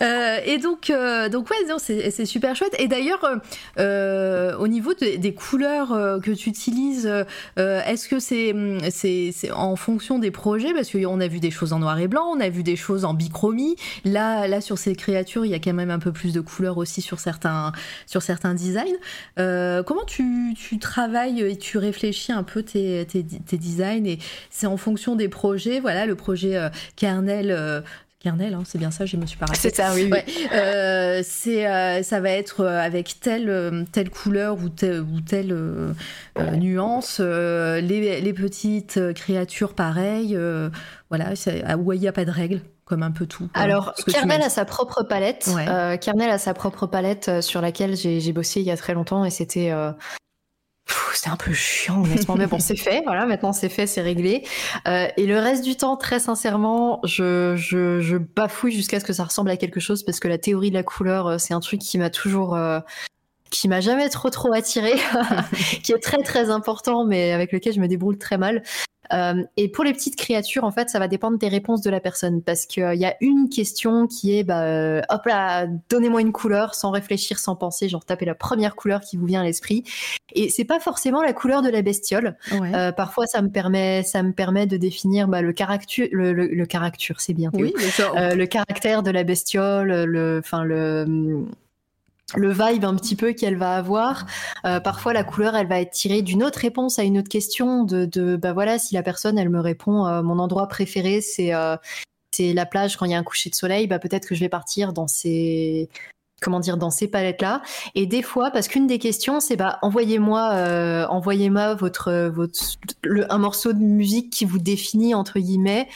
[0.00, 2.74] Euh, et donc, euh, donc ouais, c'est super chouette.
[2.78, 3.40] Et d'ailleurs,
[3.80, 5.88] euh, au niveau des couleurs
[6.22, 7.10] que tu utilises,
[7.56, 8.54] est-ce que c'est
[8.90, 10.72] c'est en fonction des projets?
[10.72, 13.04] Parce qu'on a vu des choses en noir et blanc, on a vu des choses
[13.04, 13.74] en bichromie.
[14.04, 16.78] Là, là sur ces créatures, il y a quand même un peu plus de couleurs
[16.78, 17.72] aussi sur certains,
[18.06, 18.98] sur certains designs.
[19.36, 24.06] comment tu, tu, travailles et tu réfléchis un peu tes, tes, tes designs?
[24.06, 24.18] Et
[24.50, 25.80] c'est en fonction des projets.
[25.80, 27.82] Voilà, le projet Kernel
[28.20, 30.10] Kernel, hein, c'est bien ça, je me suis pas C'est ça, oui.
[30.52, 35.54] Euh, c'est, euh, ça va être euh, avec telle, telle couleur ou, telle, ou telle
[36.56, 37.20] nuance.
[37.20, 40.36] Les, les, petites créatures, pareilles.
[41.10, 41.32] voilà,
[41.78, 43.48] où il n'y a pas de règles comme un peu tout.
[43.54, 45.48] Alors, Kernel a sa propre palette.
[46.00, 49.30] Kernel a sa propre palette sur laquelle j'ai bossé il y a très longtemps et
[49.30, 49.72] c'était
[51.14, 52.34] c'était un peu chiant honnêtement.
[52.38, 53.02] Mais bon c'est fait.
[53.04, 54.44] Voilà maintenant c'est fait c'est réglé.
[54.86, 59.12] Euh, et le reste du temps très sincèrement je, je, je bafouille jusqu'à ce que
[59.12, 61.60] ça ressemble à quelque chose parce que la théorie de la couleur euh, c'est un
[61.60, 62.80] truc qui m'a toujours euh,
[63.50, 64.92] qui m'a jamais trop trop attiré
[65.82, 68.62] qui est très très important mais avec lequel je me débrouille très mal
[69.12, 72.00] euh, et pour les petites créatures, en fait, ça va dépendre des réponses de la
[72.00, 76.20] personne parce qu'il euh, y a une question qui est, bah, euh, hop là, donnez-moi
[76.20, 79.44] une couleur sans réfléchir, sans penser, genre tapez la première couleur qui vous vient à
[79.44, 79.84] l'esprit.
[80.34, 82.36] Et c'est pas forcément la couleur de la bestiole.
[82.96, 87.20] parfois, ça me permet, ça me permet de définir bah, le caractère, le, le, caractère,
[87.20, 87.50] c'est bien.
[87.54, 87.72] Oui,
[88.14, 91.46] le caractère de la bestiole, le, enfin le
[92.36, 94.26] le vibe un petit peu qu'elle va avoir.
[94.66, 97.84] Euh, parfois, la couleur, elle va être tirée d'une autre réponse à une autre question.
[97.84, 101.54] De, de bah voilà, si la personne, elle me répond, euh, mon endroit préféré, c'est
[101.54, 101.76] euh,
[102.34, 103.86] c'est la plage quand il y a un coucher de soleil.
[103.86, 105.88] Bah peut-être que je vais partir dans ces
[106.40, 107.62] comment dire dans ces palettes là.
[107.94, 112.60] Et des fois, parce qu'une des questions, c'est bah envoyez-moi envoyez-moi votre votre
[113.02, 115.88] le, un morceau de musique qui vous définit entre guillemets.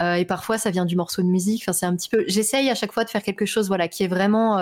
[0.00, 1.62] et parfois, ça vient du morceau de musique.
[1.64, 2.24] Enfin, c'est un petit peu.
[2.28, 4.56] J'essaye à chaque fois de faire quelque chose, voilà, qui est vraiment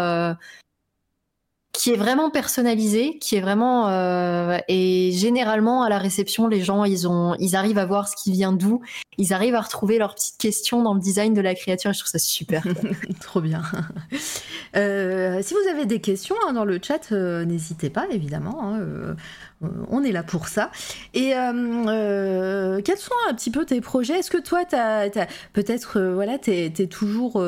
[1.78, 6.82] qui est vraiment personnalisé, qui est vraiment euh, et généralement à la réception, les gens
[6.82, 8.82] ils ont ils arrivent à voir ce qui vient d'où,
[9.16, 11.92] ils arrivent à retrouver leurs petites questions dans le design de la créature.
[11.92, 12.64] Et je trouve ça super.
[13.20, 13.62] Trop bien.
[14.76, 18.58] Euh, si vous avez des questions hein, dans le chat, euh, n'hésitez pas évidemment.
[18.60, 19.14] Hein,
[19.60, 20.70] on est là pour ça.
[21.14, 21.52] Et euh,
[21.88, 24.18] euh, quels sont un petit peu tes projets?
[24.18, 24.64] Est-ce que toi,
[25.52, 27.42] peut-être, voilà, tu es, toujours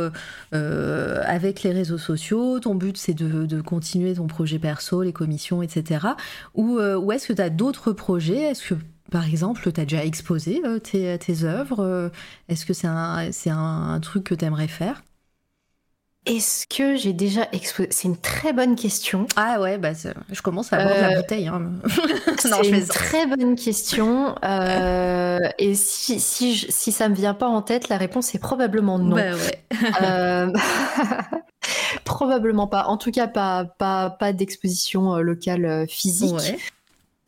[0.52, 6.08] avec les réseaux sociaux, ton but c'est de, continuer ton projet perso, les commissions, etc.
[6.54, 8.42] Ou, est-ce que tu as d'autres projets?
[8.42, 8.80] Est-ce que
[9.10, 12.10] par exemple, tu as déjà exposé tes, tes, œuvres?
[12.48, 15.02] Est-ce que c'est un, un, truc que tu aimerais faire?
[16.26, 19.26] Est-ce que j'ai déjà exposé C'est une très bonne question.
[19.36, 19.92] Ah ouais, bah
[20.30, 21.48] je commence à avoir la euh, bouteille.
[21.48, 21.72] Hein.
[22.38, 24.34] c'est une très bonne question.
[24.44, 28.98] Euh, et si, si, si ça me vient pas en tête, la réponse est probablement
[28.98, 29.16] non.
[29.16, 29.64] Bah ouais.
[30.02, 30.52] Euh,
[32.04, 32.84] probablement pas.
[32.84, 36.34] En tout cas, pas, pas, pas d'exposition locale physique.
[36.34, 36.58] Ouais.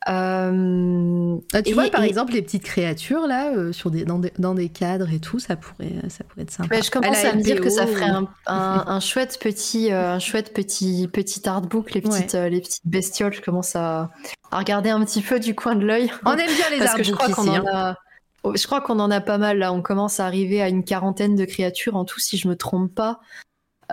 [0.09, 4.33] Euh, ah, tu vois, par exemple, les petites créatures là, euh, sur des, dans, des,
[4.37, 6.81] dans, des, cadres et tout, ça pourrait, ça pourrait être sympa.
[6.81, 10.53] je commence à, me dire que ça ferait un, un, chouette petit, euh, un chouette
[10.53, 13.33] petit, petit artbook, les petites, les petites bestioles.
[13.33, 14.09] Je commence à,
[14.51, 16.11] à, regarder un petit peu du coin de l'œil.
[16.25, 17.95] On aime bien les Parce que je crois qu'on en a.
[18.43, 19.71] Oh, je crois qu'on en a pas mal là.
[19.71, 22.93] On commence à arriver à une quarantaine de créatures en tout, si je me trompe
[22.93, 23.21] pas.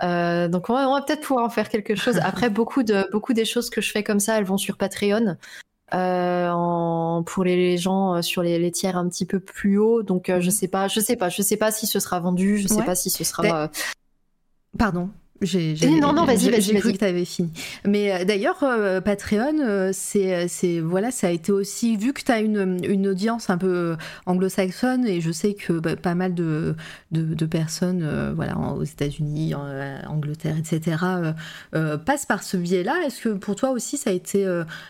[0.01, 2.17] donc on va, va peut-être pouvoir en faire quelque chose.
[2.23, 5.37] Après, beaucoup de beaucoup des choses que je fais comme ça, elles vont sur Patreon.
[5.93, 10.03] Euh, en, pour les gens euh, sur les, les, tiers un petit peu plus haut.
[10.03, 10.51] Donc euh, je mhm.
[10.51, 12.95] sais pas, je sais pas, je sais pas si ce sera vendu, je sais pas
[12.95, 13.69] si ce sera.
[14.77, 15.09] Pardon.
[15.41, 16.61] J'ai, non, non, vas-y, vas-y.
[16.61, 17.51] J'ai cru que tu avais fini.
[17.85, 22.21] Mais euh, d'ailleurs, euh, Patreon, euh, c'est, c'est, voilà, ça a été aussi, vu que
[22.21, 23.95] tu as une, une audience un peu
[24.27, 26.75] anglo-saxonne, et je sais que bah, pas mal de,
[27.11, 29.65] de, de personnes, voilà, aux États-Unis, en
[30.07, 30.97] Angleterre, etc.,
[32.05, 32.93] passent par ce biais-là.
[33.05, 34.47] Est-ce que pour toi aussi, ça a été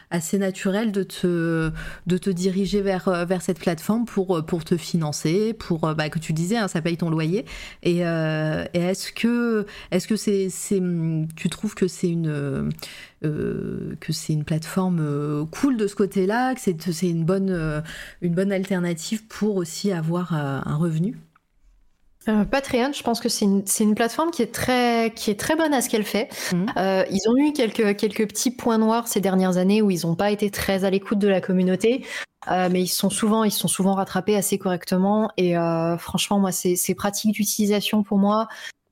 [0.09, 1.71] assez naturel de te,
[2.07, 6.33] de te diriger vers, vers cette plateforme pour, pour te financer, pour, bah, que tu
[6.33, 7.45] disais, hein, ça paye ton loyer.
[7.83, 12.71] Et, et est-ce que, est-ce que c'est tu trouves que c'est une,
[13.23, 17.81] euh, que c'est une plateforme euh, cool de ce côté-là, que c'est, une, bonne, euh,
[18.21, 21.17] une bonne alternative pour aussi avoir un revenu?
[22.29, 25.55] Euh, Patreon, je pense que c'est une, une, plateforme qui est très, qui est très
[25.55, 26.29] bonne à ce qu'elle fait.
[26.53, 26.65] Mmh.
[26.77, 30.15] Euh, ils ont eu quelques, quelques petits points noirs ces dernières années où ils n'ont
[30.15, 32.05] pas été très à l'écoute de la communauté,
[32.51, 35.31] euh, mais ils sont souvent, ils sont souvent rattrapés assez correctement.
[35.37, 35.55] Et
[35.97, 38.47] franchement, moi, c'est pratique d'utilisation pour moi.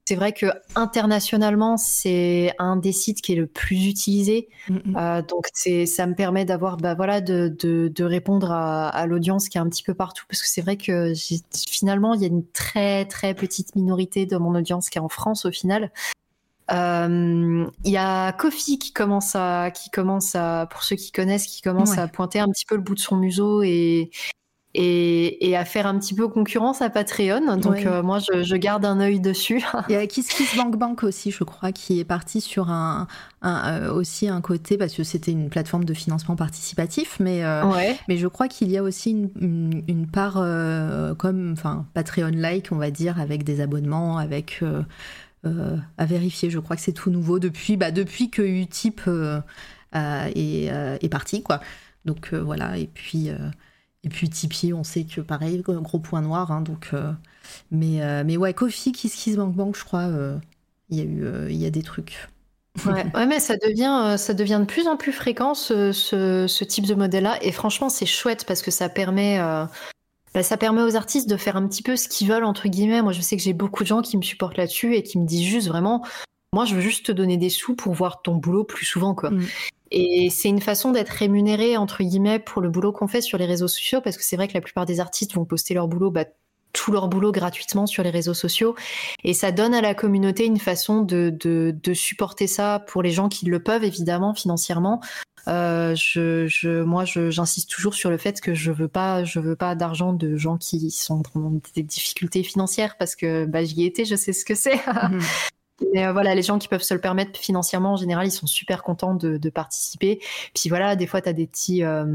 [0.10, 4.50] C'est vrai que internationalement, c'est un des sites qui est le plus utilisé.
[4.68, 4.98] Mm-hmm.
[4.98, 9.50] Euh, donc ça me permet d'avoir, bah voilà, de, de, de répondre à, à l'audience
[9.50, 11.14] qui est un petit peu partout, parce que c'est vrai que
[11.54, 15.10] finalement, il y a une très très petite minorité de mon audience qui est en
[15.10, 15.92] France au final.
[16.72, 21.46] Euh, il y a Kofi qui commence à, qui commence à, pour ceux qui connaissent,
[21.46, 24.10] qui commence à pointer un petit peu le bout de son museau et,
[24.76, 27.58] et, à faire un petit peu concurrence à Patreon.
[27.58, 29.64] Donc euh, moi, je, garde un œil dessus.
[29.90, 33.08] Il y a KissKissBankBank aussi, je crois, qui est parti sur un,
[33.44, 37.64] euh, aussi un côté parce que c'était une plateforme de financement participatif, mais euh,
[38.08, 40.36] mais je crois qu'il y a aussi une, une, part
[41.18, 44.64] comme enfin Patreon-like, on va dire, avec des abonnements, avec
[45.44, 46.50] à vérifier.
[46.52, 49.02] Je crois que c'est tout nouveau depuis bah, depuis que Utip
[49.96, 50.66] est,
[51.02, 51.60] est parti, quoi.
[52.06, 53.30] Donc voilà, et puis
[54.04, 56.52] et puis Tipeee, on sait que pareil, gros point noir.
[56.52, 57.12] Hein, donc, euh,
[57.72, 60.38] mais, euh, mais ouais, Kofi, KissKissBankBank, je crois, euh,
[60.90, 62.30] il y, a eu, il y a des trucs.
[62.86, 66.86] Ouais, ouais, mais ça devient, ça devient de plus en plus fréquent ce, ce, type
[66.86, 67.38] de modèle-là.
[67.42, 69.38] Et franchement, c'est chouette parce que ça permet,
[70.34, 73.02] bah, ça permet aux artistes de faire un petit peu ce qu'ils veulent, entre guillemets.
[73.02, 75.26] Moi, je sais que j'ai beaucoup de gens qui me supportent là-dessus et qui me
[75.26, 76.06] disent juste vraiment,
[76.54, 79.32] moi, je veux juste te donner des sous pour voir ton boulot plus souvent, quoi.
[79.32, 79.46] Mm.
[79.92, 83.46] Et c'est une façon d'être rémunéré, entre guillemets, pour le boulot qu'on fait sur les
[83.46, 86.12] réseaux sociaux, parce que c'est vrai que la plupart des artistes vont poster leur boulot,
[86.12, 86.26] bah,
[86.74, 88.76] tout leur boulot gratuitement sur les réseaux sociaux.
[89.24, 93.12] Et ça donne à la communauté une façon de, de, de supporter ça pour les
[93.12, 95.02] gens qui le peuvent, évidemment, financièrement.
[95.48, 99.56] Euh, je, je, moi, j'insiste toujours sur le fait que je veux pas, je veux
[99.56, 104.06] pas d'argent de gens qui sont dans des difficultés financières parce que bah, j'y étais,
[104.06, 104.80] je sais ce que c'est.
[105.10, 105.22] Mhm.
[105.94, 108.48] Mais euh, voilà, les gens qui peuvent se le permettre financièrement, en général, ils sont
[108.48, 110.20] super contents de, de participer.
[110.54, 111.84] Puis voilà, des fois, tu as des petits.
[111.84, 112.06] Euh,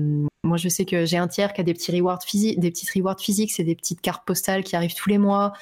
[0.43, 2.91] moi, je sais que j'ai un tiers qui a des petits rewards physiques, des petites
[2.91, 5.53] rewards physiques, c'est des petites cartes postales qui arrivent tous les mois.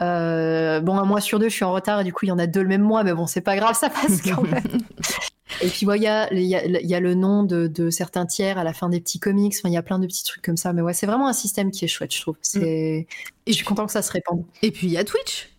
[0.00, 2.32] Euh, bon, un mois sur deux, je suis en retard et du coup, il y
[2.32, 4.62] en a deux le même mois, mais bon, c'est pas grave, ça passe quand même.
[5.62, 8.56] et puis, il y, a, y, a, y, a, le nom de, de, certains tiers
[8.56, 9.54] à la fin des petits comics.
[9.58, 10.72] Enfin, il y a plein de petits trucs comme ça.
[10.72, 12.36] Mais ouais, c'est vraiment un système qui est chouette, je trouve.
[12.40, 13.06] C'est...
[13.46, 14.44] Et je suis content que ça se répande.
[14.62, 15.49] Et puis, il y a Twitch.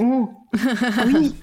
[0.00, 0.26] Mmh.
[1.06, 1.34] oui.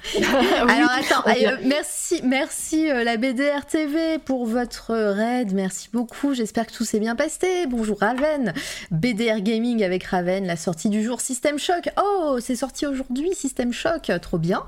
[0.69, 6.33] Alors attends, euh, merci, merci euh, la BDR TV pour votre raid, merci beaucoup.
[6.33, 7.65] J'espère que tout s'est bien passé.
[7.67, 8.53] Bonjour Raven,
[8.91, 11.89] BDR Gaming avec Raven, la sortie du jour System Shock.
[12.01, 14.63] Oh, c'est sorti aujourd'hui System Shock, trop bien.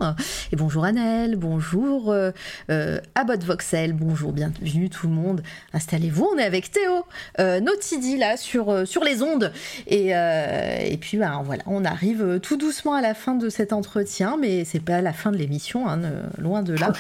[0.52, 2.32] Et bonjour Annelle, bonjour euh,
[2.70, 3.00] euh
[3.46, 5.42] Voxel, bonjour, bienvenue tout le monde.
[5.74, 7.06] Installez-vous, on est avec Théo,
[7.40, 9.54] Notidi là sur sur les ondes.
[9.88, 14.38] Et et puis ben voilà, on arrive tout doucement à la fin de cet entretien
[14.40, 16.00] mais c'est pas la fin de l'émission, hein,
[16.38, 16.94] loin de là.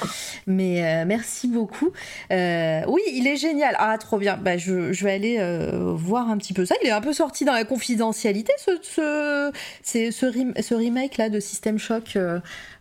[0.48, 1.91] mais euh, merci beaucoup.
[2.32, 3.76] Euh, oui, il est génial.
[3.78, 4.38] Ah, trop bien.
[4.38, 6.76] Bah, je, vais aller euh, voir un petit peu ça.
[6.84, 9.52] Il est un peu sorti dans la confidentialité, ce,
[9.84, 12.18] ce, ce, remake là de System Shock.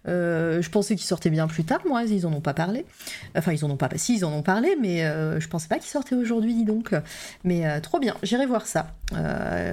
[0.06, 2.86] je pensais qu'il sortait bien plus tard, moi, ils en ont pas parlé.
[3.36, 5.90] Enfin, ils en ont pas, si, ils en ont parlé, mais je pensais pas qu'il
[5.90, 6.94] sortait aujourd'hui, dis donc.
[7.44, 8.94] Mais trop bien, j'irai voir ça.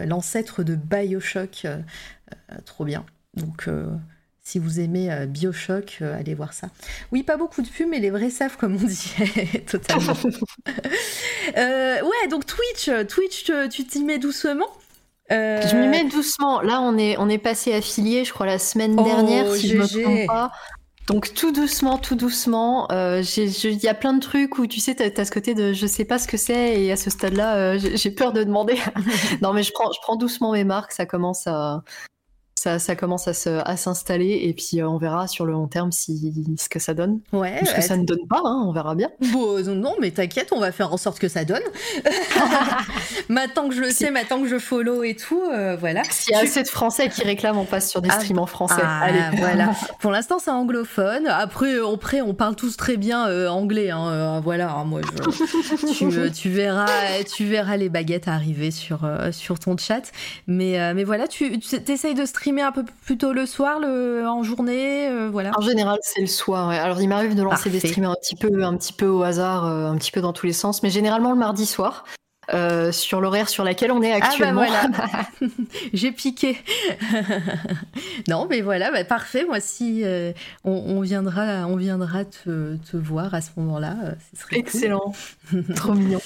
[0.06, 1.68] L'ancêtre de Bioshock,
[2.66, 3.06] trop bien.
[3.40, 3.68] Donc,
[4.50, 6.70] si vous aimez euh, Bioshock, euh, allez voir ça.
[7.12, 9.14] Oui, pas beaucoup de pubs, mais les vrais savent, comme on dit.
[9.68, 10.14] Totalement.
[11.58, 14.68] Euh, ouais, donc Twitch, Twitch, tu t'y mets doucement
[15.32, 16.62] Je m'y mets doucement.
[16.62, 19.78] Là, on est, on est passé affilié, je crois, la semaine oh, dernière, si je
[19.78, 20.52] me trompe pas.
[21.08, 22.88] Donc tout doucement, tout doucement.
[22.92, 25.88] Il y a plein de trucs où tu sais, tu as, ce côté de je
[25.88, 28.78] sais pas ce que c'est et à ce stade-là, j'ai peur de demander.
[29.42, 31.84] non mais je prends, je prends doucement mes marques, ça commence à,
[32.60, 36.68] ça, commence à, s'installer et puis euh, on verra sur le long terme si, ce
[36.68, 37.22] que ça donne.
[37.32, 37.64] Ouais.
[37.66, 39.10] ce que ça ne donne pas, hein, on verra bien.
[39.32, 41.62] Bon, non, mais t'inquiète, on va faire en sorte que ça donne.
[43.30, 46.04] maintenant que je le sais, maintenant que je follow et tout, euh, voilà.
[46.10, 48.46] S'il y a assez de Français qui réclament, on passe sur des ah, streams en
[48.46, 48.82] français.
[48.84, 49.72] Ah, Allez, voilà.
[50.00, 51.28] Pour l'instant, c'est anglophone.
[51.28, 53.90] Après, après, on parle tous très bien euh, anglais.
[53.90, 55.02] Hein, voilà, hein, moi,
[56.34, 56.88] tu, verras,
[57.24, 60.12] tu verras les baguettes arriver sur, sur ton chat.
[60.48, 61.58] Mais, mais voilà, tu
[61.88, 65.52] essayes de streamer un peu plus tôt le soir, le, en journée, euh, voilà.
[65.58, 66.70] En général, c'est le soir.
[66.70, 69.66] Alors, il m'arrive de lancer des streams un petit peu, un petit peu au hasard,
[69.66, 72.06] euh, un petit peu dans tous les sens, mais généralement le mardi soir.
[72.52, 74.66] Euh, sur l'horaire sur laquelle on est ah, bah, actuellement.
[74.66, 75.28] voilà.
[75.94, 76.58] J'ai piqué.
[78.28, 79.46] non, mais voilà, bah, parfait.
[79.46, 80.04] Moi, si
[80.64, 83.96] on, viendra, on viendra te, te voir à ce moment-là,
[84.34, 85.14] ce serait excellent.
[85.76, 86.22] Trop mignon.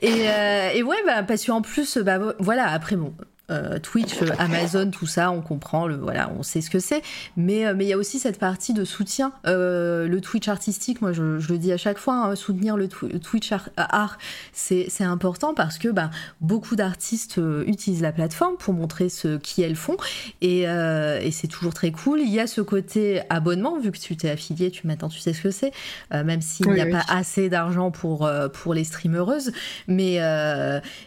[0.00, 0.26] Et,
[0.74, 3.12] et ouais, bah, parce qu'en plus, bah, voilà, après bon,
[3.50, 7.02] euh, Twitch, euh, Amazon, tout ça, on comprend, le, voilà, on sait ce que c'est.
[7.36, 9.32] Mais euh, mais il y a aussi cette partie de soutien.
[9.44, 14.18] le Twitch artistique, moi je, le dis à chaque fois, hein, soutenir le Twitch art,
[14.52, 16.10] c'est important parce que bah,
[16.40, 19.96] beaucoup d'artistes utilisent la plateforme pour montrer ce qu'elles font
[20.40, 22.20] et, et c'est toujours très cool.
[22.20, 25.32] Il y a ce côté abonnement, vu que tu t'es affilié, tu maintenant tu sais
[25.32, 25.72] ce que c'est,
[26.12, 29.52] même s'il n'y a pas assez d'argent pour, pour les streameuses.
[29.86, 30.18] Mais,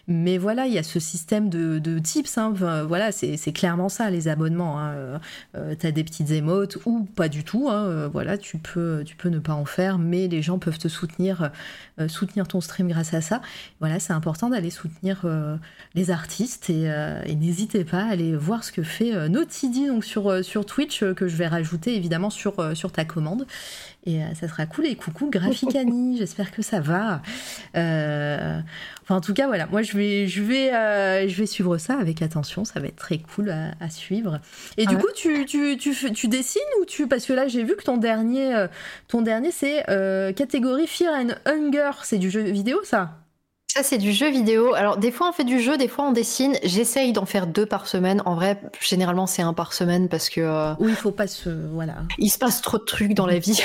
[0.07, 4.27] mais voilà, il y a ce système de, de type voilà, c'est clairement ça, les
[4.27, 4.79] abonnements.
[4.79, 4.91] Hein.
[4.93, 5.19] Euh,
[5.55, 7.69] euh, tu as des petites émotes ou pas du tout.
[7.69, 7.85] Hein.
[7.85, 10.87] Euh, voilà, tu peux, tu peux ne pas en faire, mais les gens peuvent te
[10.87, 11.51] soutenir,
[12.07, 13.41] soutenir ton stream grâce à ça.
[13.79, 15.25] Voilà, c'est important d'aller soutenir
[15.95, 16.87] les artistes et,
[17.35, 21.47] n'hésitez pas à aller voir ce que fait Notidi donc sur, Twitch, que je vais
[21.47, 23.45] rajouter évidemment sur ta commande.
[24.07, 24.87] Et ça sera cool.
[24.87, 27.21] Et coucou Graphicani, j'espère que ça va.
[27.75, 32.21] Enfin, en tout cas, voilà, moi je vais, je vais, je vais suivre ça avec
[32.21, 34.39] attention, ça va être très cool à, suivre.
[34.77, 37.07] Et du coup, tu, tu, tu, tu, dessines ou tu...
[37.07, 38.67] Parce que là, j'ai vu que ton dernier, euh,
[39.07, 43.26] ton dernier c'est euh, catégorie Fear and Hunger, c'est du jeu vidéo ça?
[43.77, 44.73] Ça, c'est du jeu vidéo.
[44.73, 46.57] Alors, des fois, on fait du jeu, des fois, on dessine.
[46.63, 48.23] J'essaye d'en faire deux par semaine.
[48.25, 50.41] En vrai, généralement, c'est un par semaine parce que.
[50.41, 51.49] Euh, oui, il faut pas se.
[51.49, 51.97] Voilà.
[52.17, 53.61] Il se passe trop de trucs dans la vie.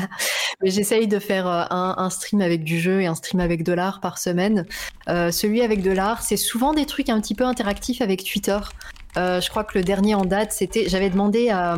[0.62, 3.72] Mais j'essaye de faire euh, un, stream avec du jeu et un stream avec de
[3.72, 4.66] l'art par semaine.
[5.08, 8.58] Euh, celui avec de l'art, c'est souvent des trucs un petit peu interactifs avec Twitter.
[9.16, 11.76] je crois que le dernier en date, c'était, j'avais demandé à,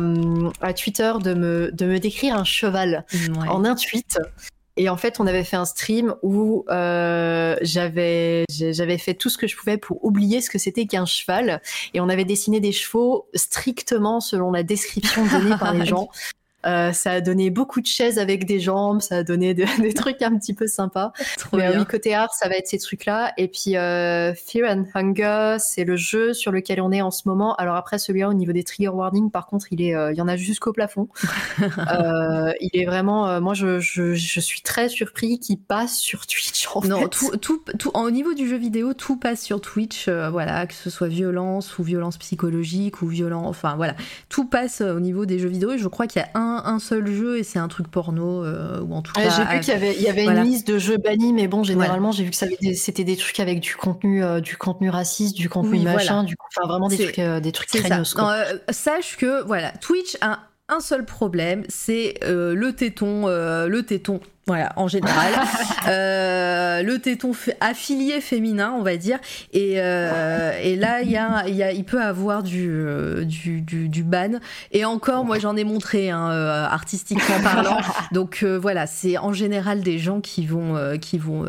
[0.73, 3.05] Twitter de me, de me décrire un cheval
[3.47, 4.17] en un tweet.
[4.77, 9.37] Et en fait, on avait fait un stream où euh, j'avais j'avais fait tout ce
[9.37, 11.61] que je pouvais pour oublier ce que c'était qu'un cheval.
[11.93, 16.09] Et on avait dessiné des chevaux strictement selon la description donnée par les gens.
[16.65, 20.21] Euh, ça a donné beaucoup de chaises avec des jambes, ça a donné des trucs
[20.21, 21.13] un petit peu sympas.
[21.53, 23.33] Mais oui, côté art, ça va être ces trucs-là.
[23.37, 27.27] Et puis euh, Fear and Hunger, c'est le jeu sur lequel on est en ce
[27.27, 27.55] moment.
[27.55, 30.21] Alors après, celui-là, au niveau des trigger warnings, par contre, il est, euh, il y
[30.21, 31.07] en a jusqu'au plafond.
[31.59, 36.67] il est vraiment, moi, je, je, je, suis très surpris qu'il passe sur Twitch.
[36.73, 40.09] En non, Tout, tout, tout, au niveau du jeu vidéo, tout passe sur Twitch.
[40.09, 43.95] voilà, que ce soit violence ou violence psychologique ou violence, enfin voilà,
[44.29, 45.71] tout passe au niveau des jeux vidéo.
[45.71, 48.43] Et je crois qu'il y a un un, seul jeu et c'est un truc porno
[48.43, 49.29] euh, ou en tout cas.
[49.29, 51.63] J'ai vu qu'il y avait, il y avait une liste de jeux bannis, mais bon,
[51.63, 55.49] généralement, j'ai vu que c'était des trucs avec du contenu, euh, du contenu raciste, du
[55.49, 58.15] contenu machin, du enfin vraiment des trucs, euh, des trucs craignos.
[58.69, 64.87] sache que voilà, Twitch a un seul problème, c'est le téton, le téton voilà, en
[64.87, 65.33] général.
[65.89, 69.19] euh, le téton affilié féminin, on va dire.
[69.51, 73.61] Et, euh, et là, il y a, y a, il peut avoir du, euh, du,
[73.61, 74.39] du, du, ban.
[74.71, 77.77] Et encore, moi, j'en ai montré, hein, euh, artistiquement parlant.
[78.13, 81.45] Donc euh, voilà, c'est en général des gens qui vont, qui vont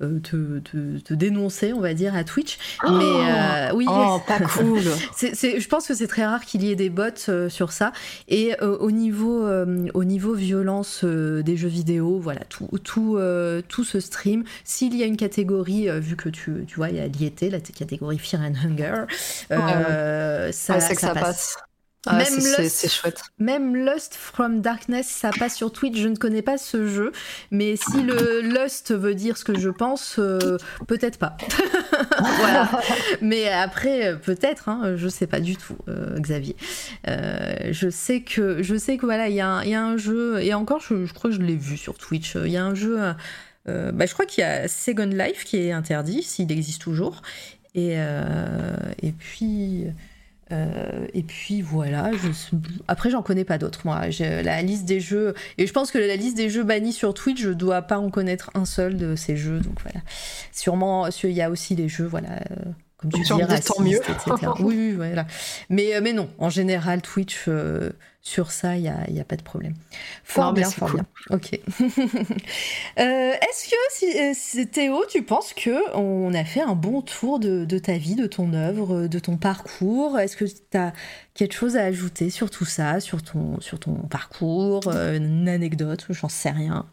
[0.00, 2.58] te, te, te, dénoncer, on va dire, à Twitch.
[2.84, 4.82] Mais oh, oui, oh, pas cool.
[5.14, 7.92] c'est, je pense que c'est très rare qu'il y ait des bots sur ça.
[8.28, 9.48] Et au niveau,
[9.94, 14.42] au niveau violence des jeux vidéo voilà, tout, tout, euh, tout ce stream.
[14.64, 17.50] S'il y a une catégorie, euh, vu que tu, tu vois, il y a l'IET,
[17.50, 19.04] la catégorie Fear and Hunger,
[19.52, 21.56] euh, ça, ça, passe.
[22.08, 23.20] Ah, même, Lust, chouette.
[23.38, 25.98] même Lust from Darkness, ça passe sur Twitch.
[25.98, 27.10] Je ne connais pas ce jeu,
[27.50, 31.36] mais si le Lust veut dire ce que je pense, euh, peut-être pas.
[32.38, 32.70] voilà.
[33.20, 34.68] Mais après, euh, peut-être.
[34.68, 36.56] Hein, je sais pas du tout, euh, Xavier.
[37.06, 41.12] je sais que, je sais que voilà, il y, a un jeu et encore, je,
[41.12, 42.36] crois que je l'ai vu sur Twitch.
[42.36, 42.98] Il y a un jeu.
[43.66, 47.22] Bah, je crois qu'il y a Second Life qui est interdit, s'il existe toujours.
[47.74, 47.96] Et,
[49.02, 49.86] et puis.
[50.52, 52.28] Euh, et puis voilà, je...
[52.86, 54.02] après j'en connais pas d'autres moi.
[54.20, 57.42] La liste des jeux, et je pense que la liste des jeux bannis sur Twitch,
[57.42, 60.00] je dois pas en connaître un seul de ces jeux, donc voilà.
[60.52, 63.96] Sûrement, il y a aussi des jeux, voilà, euh, comme tu dis, racistes, mieux.
[63.96, 64.52] etc.
[64.60, 65.26] oui, oui, voilà.
[65.68, 67.48] Mais, euh, mais non, en général, Twitch,
[68.26, 69.74] sur ça, il n'y a, y a, pas de problème.
[70.24, 71.06] Fort bien, fort bien.
[71.30, 71.60] Ok.
[72.98, 73.76] Euh, est-ce que,
[74.34, 78.14] si, euh, Théo, tu penses que on a fait un bon tour de, ta vie,
[78.14, 80.18] de ton œuvre, de ton parcours?
[80.18, 80.92] Est-ce que tu as
[81.34, 86.06] quelque chose à ajouter sur tout ça, sur ton, sur ton parcours, euh, une anecdote,
[86.08, 86.86] j'en sais rien?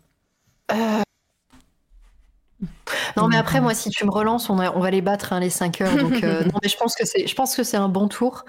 [3.15, 5.49] Non, mais après, moi, si tu me relances, on, on va les battre hein, les
[5.49, 5.95] 5 heures.
[5.95, 8.43] Donc, non, mais je pense que c'est, je pense que c'est un bon tour.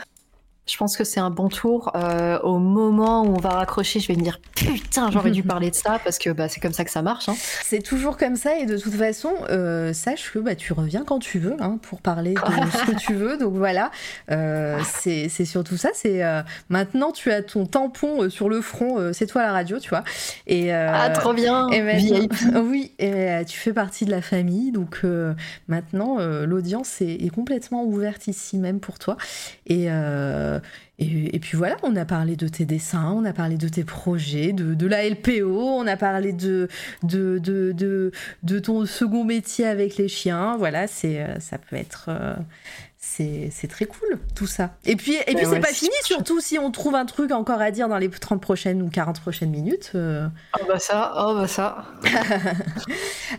[0.67, 1.93] Je pense que c'est un bon tour.
[1.94, 5.70] Euh, au moment où on va raccrocher, je vais me dire putain, j'aurais dû parler
[5.70, 7.28] de ça parce que bah, c'est comme ça que ça marche.
[7.28, 7.34] Hein.
[7.62, 11.18] C'est toujours comme ça et de toute façon, euh, sache que bah, tu reviens quand
[11.18, 12.39] tu veux hein, pour parler de
[12.78, 13.36] ce que tu veux.
[13.36, 13.91] Donc voilà,
[14.31, 15.91] euh, c'est surtout ça.
[15.93, 16.23] C'est
[16.70, 19.12] maintenant tu as ton tampon sur le front.
[19.12, 20.05] c'est toi la radio, tu vois.
[20.47, 21.68] Et ah trop bien.
[21.68, 21.83] Et
[22.57, 24.73] oui, et tu fais partie de la famille.
[24.73, 25.02] Donc
[25.68, 29.18] maintenant, l'audience est, est, complètement ouverte ici même pour toi.
[29.67, 29.89] Et
[30.55, 30.60] euh,
[30.99, 34.52] et, puis voilà, on a parlé de tes dessins, on a parlé de tes projets,
[34.52, 36.68] de, la LPO, on a parlé de,
[37.02, 40.57] de, de, de, ton second métier avec les chiens.
[40.57, 42.34] Voilà, c'est, euh, ça peut être, euh,
[43.17, 44.75] c'est très cool tout ça.
[44.84, 47.70] Et puis, et puis c'est pas fini, surtout si on trouve un truc encore à
[47.70, 49.93] dire dans les 30 prochaines ou 40 prochaines minutes.
[49.94, 50.26] Euh.
[50.59, 51.84] Oh bah ça, oh bah ça.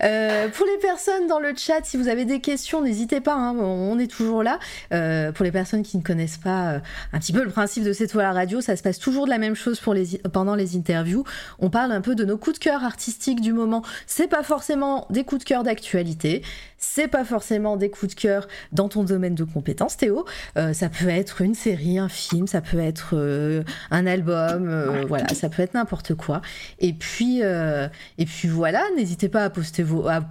[0.04, 3.56] Euh, pour les personnes dans le chat, si vous avez des questions, n'hésitez pas, hein,
[3.56, 4.60] on est toujours là.
[4.92, 6.82] Euh, pour les personnes qui ne connaissent pas
[7.14, 9.30] un petit peu le principe de cette toile à radio, ça se passe toujours de
[9.30, 11.24] la même chose pour les, pendant les interviews.
[11.60, 13.84] On parle un peu de nos coups de cœur artistiques du moment.
[14.06, 16.42] C'est pas forcément des coups de cœur d'actualité,
[16.78, 20.26] c'est pas forcément des coups de cœur dans ton domaine de compétences, Théo.
[20.58, 25.04] Euh, ça peut être une série, un film, ça peut être euh, un album, euh,
[25.08, 26.42] voilà, ça peut être n'importe quoi.
[26.80, 30.22] Et puis, et puis voilà, n'hésitez pas à poster, vos, à,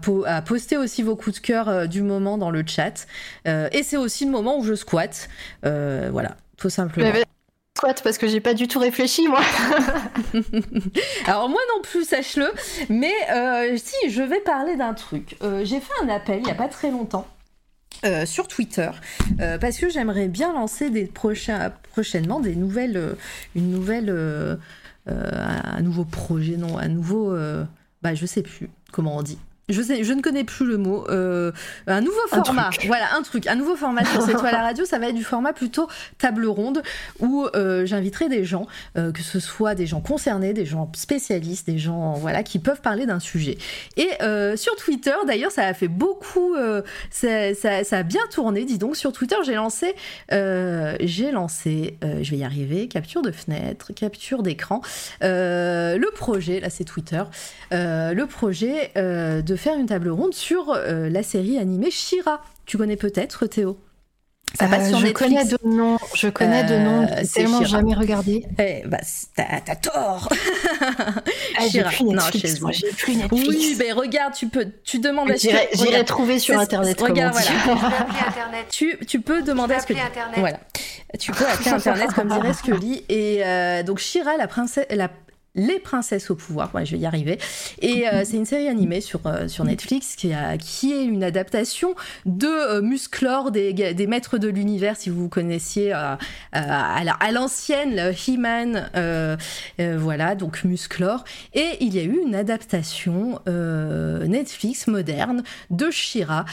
[0.43, 3.07] poster aussi vos coups de cœur du moment dans le chat.
[3.47, 5.29] et c'est aussi le moment où je squatte.
[5.63, 7.11] voilà, tout simplement.
[8.03, 9.43] Parce que j'ai pas du tout réfléchi moi.
[11.27, 12.51] Alors moi non plus, sache-le.
[12.89, 13.13] Mais
[13.77, 15.37] si, je vais parler d'un truc.
[15.63, 17.27] j'ai fait un appel il y a pas très longtemps
[18.05, 18.91] euh, sur Twitter
[19.41, 23.15] euh, parce que j'aimerais bien lancer des prochains, prochainement des nouvelles, euh,
[23.55, 24.11] une nouvelle,
[25.07, 27.35] un nouveau projet, non, un nouveau,
[28.03, 31.07] bah je sais plus comment on dit, je, sais, je ne connais plus le mot.
[31.09, 31.51] Euh,
[31.87, 32.71] un nouveau format.
[32.87, 33.47] voilà, un truc.
[33.47, 34.85] Un nouveau format sur cette toile à radio.
[34.85, 36.83] Ça va être du format plutôt table ronde
[37.21, 38.67] où euh, j'inviterai des gens,
[38.99, 42.83] euh, que ce soit des gens concernés, des gens spécialistes, des gens voilà qui peuvent
[42.83, 43.57] parler d'un sujet.
[43.97, 44.09] Et
[44.57, 46.55] sur Twitter, d'ailleurs, ça a fait beaucoup.
[47.11, 48.65] Ça, ça, ça, a bien tourné.
[48.65, 49.95] Dis donc, sur Twitter, j'ai lancé.
[50.31, 51.99] j'ai lancé.
[52.03, 52.89] je vais y arriver.
[52.89, 54.83] Capture de fenêtre, capture d'écran.
[55.21, 57.23] le projet, là, c'est Twitter.
[57.71, 62.43] le projet de faire une table ronde sur euh, la série animée Shira.
[62.67, 63.79] Tu connais peut-être, Théo?
[64.59, 67.93] Ça passe euh, sur je Connais de nom, je connais de nom, euh, tellement jamais
[67.95, 68.47] regardé.
[68.59, 68.99] Eh, bah,
[69.37, 70.29] t'as tort.
[70.81, 73.49] ah, j'ai plus Netflix, moi, j'ai plus Netflix.
[73.49, 77.01] Oui, mais regarde, tu peux, tu demandes à J'irai trouver sur Internet.
[77.01, 78.65] Regarde, voilà.
[78.71, 79.95] tu, tu peux demander à ce que.
[80.37, 80.61] Voilà.
[81.19, 83.05] Tu peux appeler Internet, comme dirait Scully.
[83.09, 83.43] Et
[83.85, 85.09] donc, Shira, la princesse, la
[85.55, 87.39] les princesses au pouvoir, je vais y arriver.
[87.81, 91.23] Et euh, c'est une série animée sur, euh, sur Netflix qui, a, qui est une
[91.23, 91.95] adaptation
[92.27, 96.19] de euh, Musclor, des, des maîtres de l'univers, si vous connaissiez à,
[96.53, 98.91] à l'ancienne, He-Man,
[99.79, 101.25] voilà, donc Musclor.
[101.55, 106.45] Et il y a eu une adaptation Netflix moderne de Shira,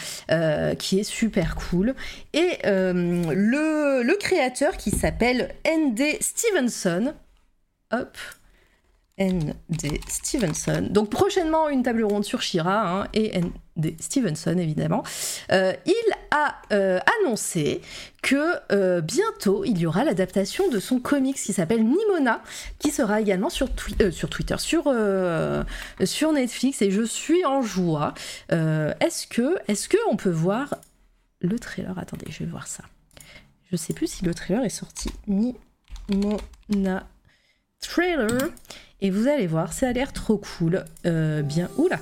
[0.78, 1.96] qui est super cool.
[2.34, 6.18] Et le, le créateur qui s'appelle N.D.
[6.22, 7.14] Stevenson,
[7.92, 8.18] hop,
[9.22, 10.02] N.D.
[10.08, 10.88] Stevenson.
[10.90, 13.96] Donc prochainement une table ronde sur Shira hein, et N.D.
[14.00, 15.04] Stevenson évidemment.
[15.52, 17.82] Euh, il a euh, annoncé
[18.24, 22.42] que euh, bientôt il y aura l'adaptation de son comics qui s'appelle Nimona,
[22.80, 24.10] qui sera également sur, Twitter,
[24.58, 24.92] sur,
[26.34, 28.16] Netflix et je suis en joie.
[28.50, 30.74] est-ce que est-ce peut voir
[31.42, 31.98] le trailer?
[32.00, 32.84] Attendez, je vais voir ça.
[33.72, 35.12] Je sais plus si le trailer est sorti.
[35.28, 37.06] Nimona
[37.82, 38.50] trailer.
[39.02, 40.86] Et vous allez voir, ça a l'air trop cool.
[41.08, 42.00] Euh, bien, oula,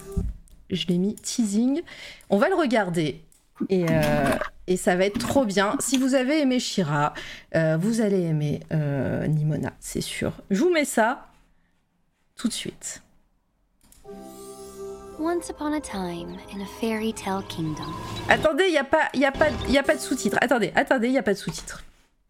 [0.69, 1.81] je l'ai mis teasing.
[2.29, 3.23] On va le regarder.
[3.69, 4.35] Et, euh,
[4.67, 5.75] et, ça va être trop bien.
[5.79, 7.13] Si vous avez aimé Shira,
[7.55, 10.33] euh, vous allez aimer Nimona, c'est sûr.
[10.49, 11.27] Je vous mets ça
[12.35, 13.01] tout de suite.
[15.19, 17.93] Once upon a time in a fairy tale kingdom.
[18.29, 20.37] Attendez, il n'y a, pas, y a, pas, y a pas de sous-titres.
[20.39, 21.83] Attendez, attendez, il n'y a pas de sous-titres.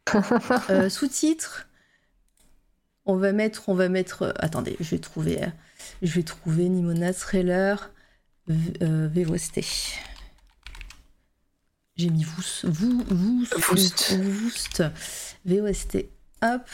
[0.90, 1.69] sous-titres
[3.10, 4.24] on va mettre, on va mettre.
[4.24, 5.48] Euh, attendez, je vais trouver, euh,
[6.02, 7.92] je vais trouver Nimona Trailer
[8.50, 9.62] euh, VOST.
[11.96, 14.84] J'ai mis vous, vous, vous, VOST.
[15.46, 16.06] VOST.
[16.42, 16.70] Hop.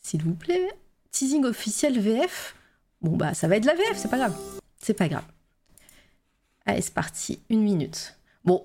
[0.00, 0.68] S'il vous plaît.
[1.12, 2.54] Teasing officiel VF.
[3.02, 4.36] Bon bah ça va être la VF, c'est pas grave.
[4.78, 5.24] C'est pas grave.
[6.66, 7.40] Allez, c'est parti.
[7.48, 8.16] Une minute.
[8.44, 8.64] Bon,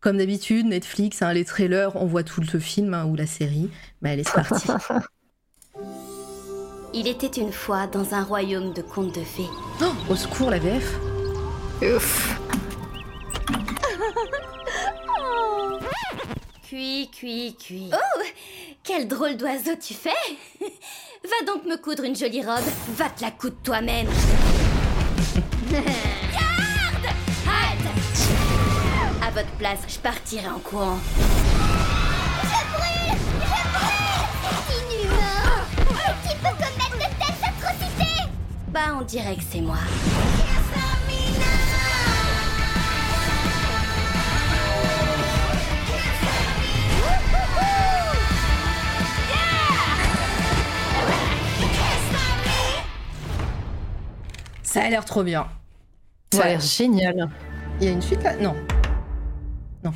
[0.00, 3.70] comme d'habitude, Netflix, hein, les trailers, on voit tout le film hein, ou la série.
[4.00, 4.68] Mais allez, c'est parti.
[6.94, 9.48] Il était une fois dans un royaume de contes de fées.
[9.80, 10.98] Oh, au secours, la VF
[16.72, 17.90] cuit, cuit, cuit.
[17.92, 18.22] Oh,
[18.82, 20.10] quel drôle d'oiseau tu fais
[20.60, 22.64] Va donc me coudre une jolie robe.
[22.96, 24.08] Va te la coudre toi-même.
[25.70, 25.84] Garde
[27.46, 27.88] Halte
[29.22, 30.98] À votre place, je partirai en courant.
[38.72, 39.76] Bah, on dirait que c'est moi.
[54.62, 55.46] Ça a l'air trop bien.
[56.32, 57.28] Ça a l'air génial.
[57.78, 58.36] Il y a une suite là?
[58.36, 58.56] Non.
[59.84, 59.92] Non.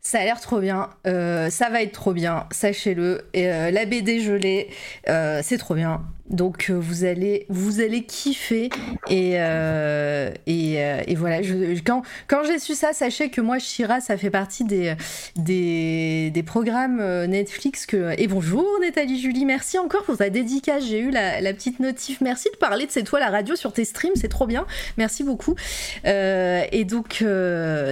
[0.00, 0.88] Ça a l'air trop bien.
[1.06, 2.46] Euh, ça va être trop bien.
[2.50, 3.28] Sachez-le.
[3.34, 4.70] Et, euh, la BD gelée,
[5.10, 6.02] euh, c'est trop bien.
[6.30, 8.68] Donc euh, vous allez vous allez kiffer
[9.08, 11.40] et euh, et, euh, et, voilà.
[11.84, 14.94] Quand quand j'ai su ça, sachez que moi Shira, ça fait partie des
[15.36, 18.18] des, des programmes Netflix que.
[18.18, 20.84] Et bonjour Nathalie Julie, merci encore pour ta dédicace.
[20.84, 22.20] J'ai eu la, petite notif.
[22.20, 24.66] Merci de parler de C'est toi la radio sur tes streams, c'est trop bien.
[24.96, 25.54] Merci beaucoup.
[26.04, 27.24] et donc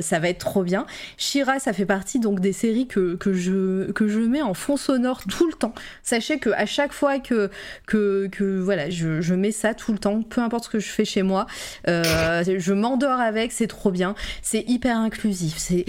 [0.02, 0.86] ça va être trop bien.
[1.18, 4.76] Shira, ça fait partie donc des séries que que je que je mets en fond
[4.76, 5.74] sonore tout le temps.
[6.02, 7.50] Sachez que à chaque fois que
[7.86, 11.04] que que, voilà, je, mets ça tout le temps, peu importe ce que je fais
[11.04, 11.46] chez moi.
[11.88, 14.14] Euh, je m'endors avec, c'est trop bien.
[14.42, 15.56] C'est hyper inclusif.
[15.58, 15.84] C'est,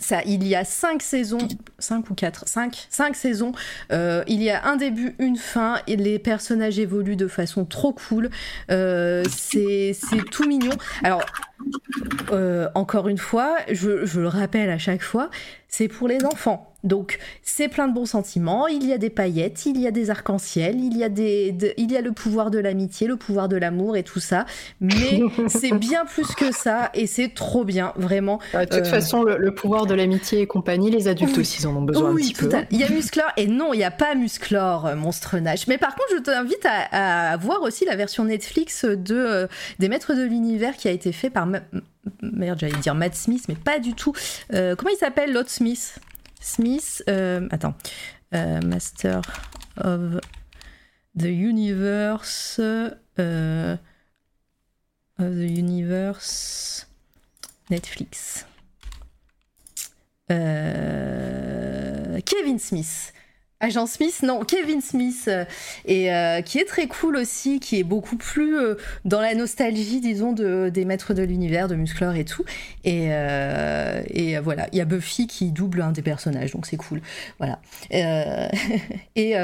[0.00, 0.22] ça.
[0.24, 1.38] Il y a cinq saisons,
[1.78, 3.52] cinq ou quatre, cinq, cinq saisons.
[3.92, 8.30] Euh, il y a un début, une fin, les personnages évoluent de façon trop cool.
[8.70, 9.94] Euh, c'est
[10.30, 10.74] tout mignon.
[11.02, 11.24] Alors,
[12.32, 15.30] euh, encore une fois, je, je le rappelle à chaque fois,
[15.68, 16.72] c'est pour les enfants.
[16.84, 20.10] Donc c'est plein de bons sentiments, il y a des paillettes, il y a des
[20.10, 23.48] arcs-en-ciel, il y a des de, il y a le pouvoir de l'amitié, le pouvoir
[23.48, 24.46] de l'amour et tout ça,
[24.80, 28.38] mais c'est bien plus que ça et c'est trop bien vraiment.
[28.54, 28.84] de toute euh...
[28.84, 31.40] façon le, le, pouvoir de l'amitié et compagnie, les adultes oui.
[31.40, 32.54] aussi en ont besoin oui, un petit peu.
[32.54, 32.62] À...
[32.70, 35.66] Il y a Musclor et non, il n'y a pas Musclor euh, monstre nage.
[35.66, 39.46] Mais par contre, je t'invite à, à, voir aussi la version Netflix de euh,
[39.80, 41.45] des Maîtres de l'univers qui a été fait par
[42.22, 44.12] merde, j'allais dire Matt Smith, mais pas du tout.
[44.52, 45.98] Euh, comment il s'appelle l'autre Smith?
[46.40, 47.74] Smith, euh, attends,
[48.34, 49.22] euh, Master
[49.78, 50.20] of
[51.18, 53.78] the Universe, of
[55.18, 56.86] the Universe,
[57.70, 58.46] Netflix.
[60.28, 60.98] Kevin
[62.58, 63.12] Smith.
[63.60, 65.44] Agent Smith, non, Kevin Smith, euh,
[65.86, 68.74] et euh, qui est très cool aussi, qui est beaucoup plus euh,
[69.06, 72.44] dans la nostalgie, disons, de, des maîtres de l'univers, de Musclor et tout.
[72.84, 73.08] Et,
[74.42, 77.00] voilà, il y a Buffy qui double un des personnages, donc c'est cool.
[77.38, 77.60] Voilà.
[79.16, 79.34] et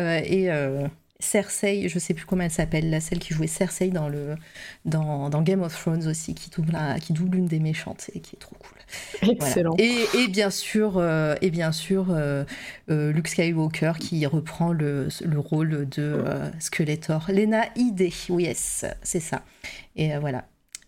[1.18, 4.36] Cersei, je sais plus comment elle s'appelle, celle qui jouait Cersei dans, le,
[4.84, 8.71] dans, Game of Thrones aussi, qui double une des méchantes et qui est trop cool.
[9.22, 9.74] Excellent.
[9.76, 9.92] Voilà.
[9.92, 12.44] Et, et, bien sûr, euh, et bien sûr euh,
[12.90, 16.24] euh, Luke Skywalker qui reprend le, le rôle de
[16.58, 17.26] Skeletor.
[17.28, 19.42] Lena Headey, yes, c'est ça.
[19.96, 20.44] Et voilà.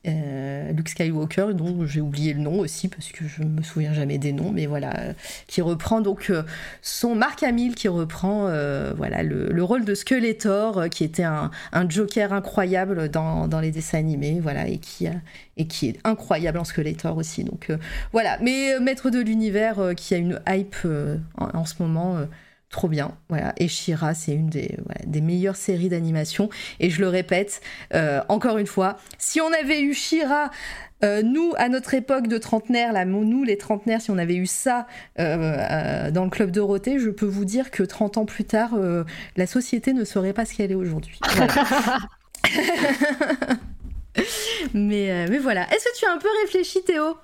[0.06, 4.18] Euh, Luke Skywalker, dont j'ai oublié le nom aussi parce que je me souviens jamais
[4.18, 5.12] des noms, mais voilà, euh,
[5.46, 6.42] qui reprend donc euh,
[6.82, 8.44] son Mark Hamill qui reprend
[8.96, 13.70] voilà le, le, rôle de Skeletor, qui était un, un Joker incroyable dans, dans, les
[13.70, 15.06] dessins animés, voilà, et qui
[15.56, 17.44] et qui est incroyable en Skeletor aussi.
[17.44, 17.72] Donc
[18.12, 20.76] voilà, mais Maître de l'univers qui a une hype
[21.38, 22.18] en, ce moment
[22.74, 23.12] trop bien.
[23.28, 23.52] Voilà.
[23.56, 26.48] Et Shira, c'est une des, voilà, des meilleures séries d'animation.
[26.80, 27.60] Et je le répète,
[27.94, 30.50] euh, encore une fois, si on avait eu Shira,
[31.04, 34.46] euh, nous, à notre époque de trentenaire, là, nous, les trentenaires, si on avait eu
[34.46, 34.88] ça
[35.20, 38.74] euh, dans le club Dorothée, je peux vous dire que 30 ans plus tard,
[39.36, 41.20] la société ne serait pas ce qu'elle est aujourd'hui.
[41.36, 41.98] Voilà.
[44.74, 45.62] mais, mais voilà.
[45.72, 47.16] Est-ce que tu as un peu réfléchi, Théo?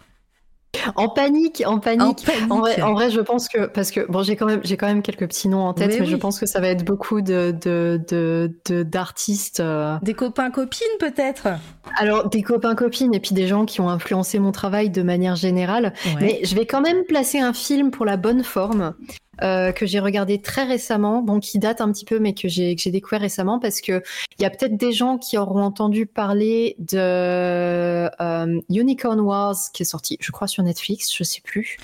[0.94, 2.02] En panique, en panique.
[2.02, 2.50] En, panique.
[2.50, 4.86] en, vrai, en vrai, je pense que parce que bon, j'ai quand même j'ai quand
[4.86, 6.10] même quelques petits noms en tête, mais, mais oui.
[6.10, 9.60] je pense que ça va être beaucoup de de de d'artistes.
[9.60, 9.98] De, euh...
[10.02, 11.48] Des copains copines peut-être?
[11.96, 15.36] Alors des copains copines et puis des gens qui ont influencé mon travail de manière
[15.36, 15.92] générale.
[16.06, 16.14] Ouais.
[16.20, 18.94] Mais je vais quand même placer un film pour la bonne forme.
[19.42, 22.76] Euh, que j'ai regardé très récemment, bon qui date un petit peu, mais que j'ai
[22.76, 24.02] que j'ai découvert récemment parce que
[24.38, 29.82] il y a peut-être des gens qui auront entendu parler de euh, Unicorn Wars qui
[29.82, 31.78] est sorti, je crois sur Netflix, je sais plus.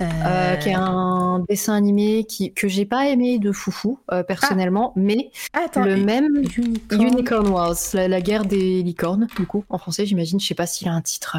[0.00, 0.56] Euh...
[0.56, 5.00] Qui est un dessin animé qui, que j'ai pas aimé de foufou euh, personnellement, ah.
[5.00, 9.78] mais Attends, le même Unicorn, Unicorn Wars, la, la, guerre des licornes, du coup, en
[9.78, 10.40] français, j'imagine.
[10.40, 11.36] Je sais pas s'il a un titre.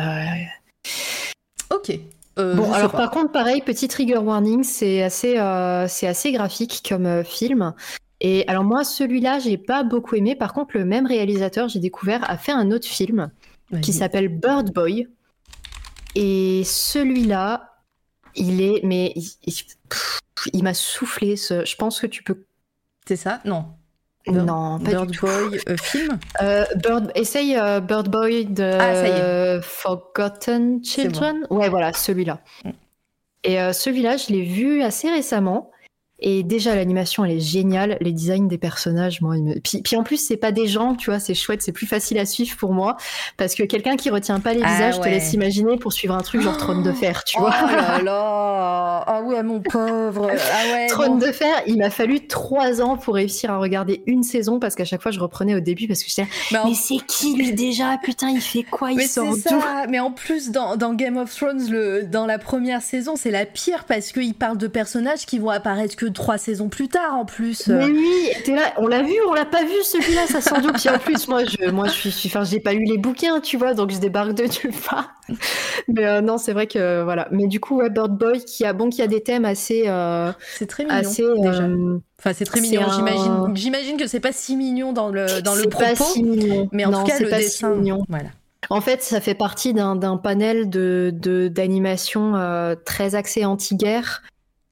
[1.74, 2.00] Ok.
[2.40, 6.84] Euh, bon, alors par contre, pareil, petit trigger warning, c'est assez, euh, c'est assez graphique
[6.88, 7.74] comme euh, film.
[8.22, 10.36] Et alors moi, celui-là, j'ai pas beaucoup aimé.
[10.36, 13.30] Par contre, le même réalisateur, j'ai découvert, a fait un autre film
[13.82, 15.08] qui s'appelle Bird Boy.
[16.16, 17.80] Et celui-là,
[18.36, 19.54] il est, mais il, il-
[19.90, 20.20] pff,
[20.54, 21.36] il m'a soufflé.
[21.36, 22.46] Ce, je pense que tu peux.
[23.08, 23.42] C'est ça?
[23.46, 23.66] Non.
[24.28, 25.26] Non, pas Bird du tout.
[25.26, 31.46] Boy euh, film Euh, Bird, essaye euh, Bird Boy de Ah, euh, Forgotten Children?
[31.50, 32.40] Ouais, voilà, celui-là.
[32.64, 32.70] Mm.
[33.44, 35.72] Et euh, celui-là, je l'ai vu assez récemment.
[36.20, 37.98] Et déjà, l'animation, elle est géniale.
[38.00, 39.60] Les designs des personnages, moi, ils me...
[39.60, 42.18] puis, puis en plus, c'est pas des gens, tu vois, c'est chouette, c'est plus facile
[42.18, 42.96] à suivre pour moi.
[43.36, 45.04] Parce que quelqu'un qui retient pas les Ah, visages ouais.
[45.04, 47.50] te laisse imaginer pour suivre un truc genre Trône de Fer, tu Oh vois.
[47.52, 52.82] là là Ah ouais, mon pauvre Ah ouais Trône de Fer, il m'a fallu trois
[52.82, 55.88] ans pour réussir à regarder une saison parce qu'à chaque fois, je reprenais au début
[55.88, 57.98] parce que j'étais Mais en- mais c'est qui lui déjà?
[58.02, 58.92] Putain, il fait quoi?
[58.92, 62.38] Il Mais sort ça, mais en plus dans, dans Game of Thrones, le, dans la
[62.40, 66.38] première saison, c'est la pire parce qu'il parle de personnages qui vont apparaître que trois
[66.38, 67.68] saisons plus tard en plus.
[67.68, 70.74] Mais oui, là, on l'a vu, on l'a pas vu celui-là, ça sans doute.
[70.80, 73.58] Puis en plus, moi, je, moi, je suis, enfin, j'ai pas lu les bouquins, tu
[73.58, 75.10] vois, donc je débarque de nulle part.
[75.88, 77.28] Mais euh, non, c'est vrai que voilà.
[77.32, 80.32] Mais du coup, ouais, Bird Boy, qui a bon, qui a des thèmes assez, euh,
[80.58, 81.24] C'est très mignon assez.
[81.38, 81.64] déjà.
[81.64, 82.84] euh, Enfin, c'est très mignon.
[82.84, 86.04] un- J'imagine, j'imagine que c'est pas si mignon dans le dans le c'est pas propos,
[86.14, 86.70] si mignon.
[86.72, 87.76] mais en Non, tout cas c'est le pas si dessin.
[87.76, 88.04] mignon.
[88.08, 88.30] Voilà.
[88.70, 94.22] En fait, ça fait partie d'un d'un panel de de- d'animation euh, très axé anti-guerre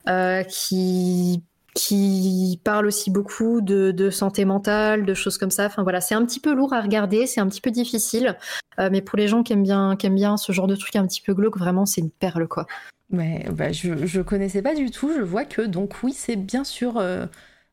[0.09, 5.65] euh, qui qui parle aussi beaucoup de, de santé mentale, de choses comme ça.
[5.67, 8.37] Enfin voilà, c'est un petit peu lourd à regarder, c'est un petit peu difficile,
[8.79, 10.95] euh, mais pour les gens qui aiment bien qui aiment bien ce genre de truc
[10.97, 12.65] un petit peu glauque, vraiment c'est une perle quoi.
[13.09, 15.11] Mais bah, je je connaissais pas du tout.
[15.15, 16.97] Je vois que donc oui, c'est bien sûr.
[16.97, 17.25] euh,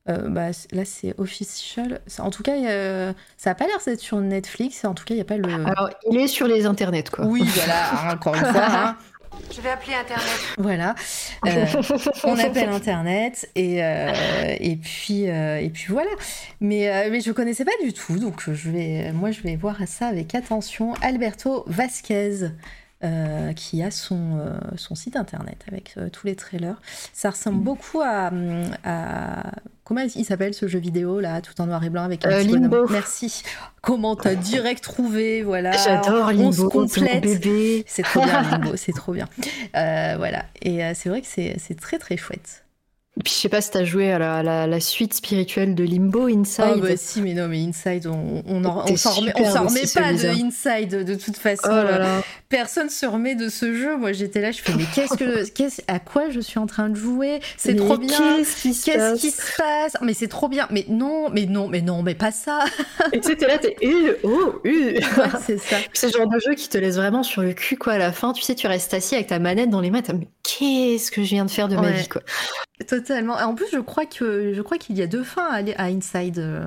[0.09, 2.01] euh, bah, là, c'est official.
[2.19, 2.55] En tout cas,
[3.37, 4.85] ça a pas l'air d'être sur Netflix.
[4.85, 5.53] En tout cas, il y a pas le.
[5.67, 7.27] Alors il est sur les internets quoi.
[7.27, 8.15] Oui, voilà.
[8.15, 8.97] Encore une fois.
[9.55, 10.25] Je vais appeler Internet.
[10.59, 10.95] Voilà.
[11.47, 11.67] Euh,
[12.25, 14.13] on appelle Internet et, euh,
[14.61, 16.11] et, puis, euh, et puis voilà.
[16.61, 19.77] Mais, euh, mais je connaissais pas du tout, donc je vais, moi je vais voir
[19.87, 20.95] ça avec attention.
[21.03, 22.49] Alberto Vasquez.
[23.05, 26.81] euh, qui a son, euh, son site internet avec euh, tous les trailers.
[27.13, 29.53] Ça ressemble beaucoup à, hum, à-
[29.89, 32.39] Comment il s'appelle ce jeu vidéo là, tout en noir et blanc avec un Euh,
[32.41, 32.87] petit bonhomme Limbo.
[32.91, 33.43] Merci.
[33.81, 35.73] Comment t'as direct trouvé Voilà.
[35.73, 37.25] J'adore On se Limbo, c'est complète.
[38.05, 39.27] trop bien, Limbo, c'est trop bien.
[39.77, 40.45] Euh, voilà.
[40.61, 42.67] Et euh, c'est vrai que c'est très très chouette.
[43.19, 45.83] Et puis je sais pas si t'as joué à la, la- la suite spirituelle de
[45.83, 46.65] Limbo Inside.
[46.77, 49.67] Oh bah si, mais non, mais Inside, on, on, on s'en remet, on superbe s'en
[49.67, 50.29] remet aussi, pas de.
[50.47, 51.63] Inside de toute façon.
[51.67, 52.23] Oh là là.
[52.49, 53.97] Personne se remet de ce jeu.
[53.97, 56.89] Moi j'étais là, je fais mais qu'est-ce que, qu'est-ce, à quoi je suis en train
[56.91, 57.41] de jouer?
[57.57, 58.37] C'est trop bien.
[58.37, 59.97] Qu'est-ce qui se passe qui se passe?
[60.01, 60.69] Mais c'est trop bien.
[60.71, 62.65] Mais non, mais non, mais non, mais pas ça.
[63.13, 64.93] Et tu là, t'es euh, oh, euh.
[64.95, 65.01] Ouais,
[65.45, 65.77] c'est ça.
[65.93, 68.13] C'est le genre de jeu qui te laisse vraiment sur le cul, quoi, à la
[68.13, 68.33] fin.
[68.33, 71.31] Tu sais, tu restes assis avec ta manette dans les mains, mais qu'est-ce que je
[71.31, 72.23] viens de faire de ma vie, quoi.
[72.87, 73.35] Totalement.
[73.35, 76.39] En plus, je crois que je crois qu'il y a deux fins à, à Inside.
[76.39, 76.67] euh,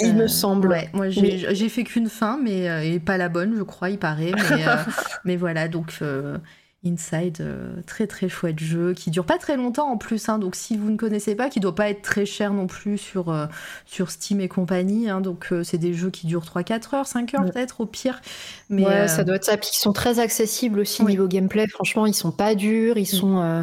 [0.00, 0.68] Il euh, me semble.
[0.68, 3.98] Ouais, moi j'ai fait qu'une fin, mais euh, et pas la bonne, je crois, il
[3.98, 4.32] paraît.
[4.50, 4.76] Mais, euh,
[5.24, 6.36] mais voilà, donc euh,
[6.84, 10.28] Inside, euh, très très chouette jeu, qui dure pas très longtemps en plus.
[10.28, 12.96] hein, donc si vous ne connaissez pas, qui doit pas être très cher non plus
[12.98, 13.46] sur, euh,
[13.86, 15.08] sur Steam et compagnie.
[15.10, 17.50] hein, donc euh, c'est des jeux qui durent 3-4 heures, 5 heures Ouais.
[17.50, 18.20] peut-être au pire.
[18.68, 19.56] Mais ouais, euh, ça doit être ça.
[19.56, 21.12] Puis ils sont très accessibles aussi Oui.
[21.12, 21.66] niveau gameplay.
[21.68, 22.96] Franchement, ils sont pas durs.
[22.98, 23.40] Ils sont.
[23.42, 23.62] euh,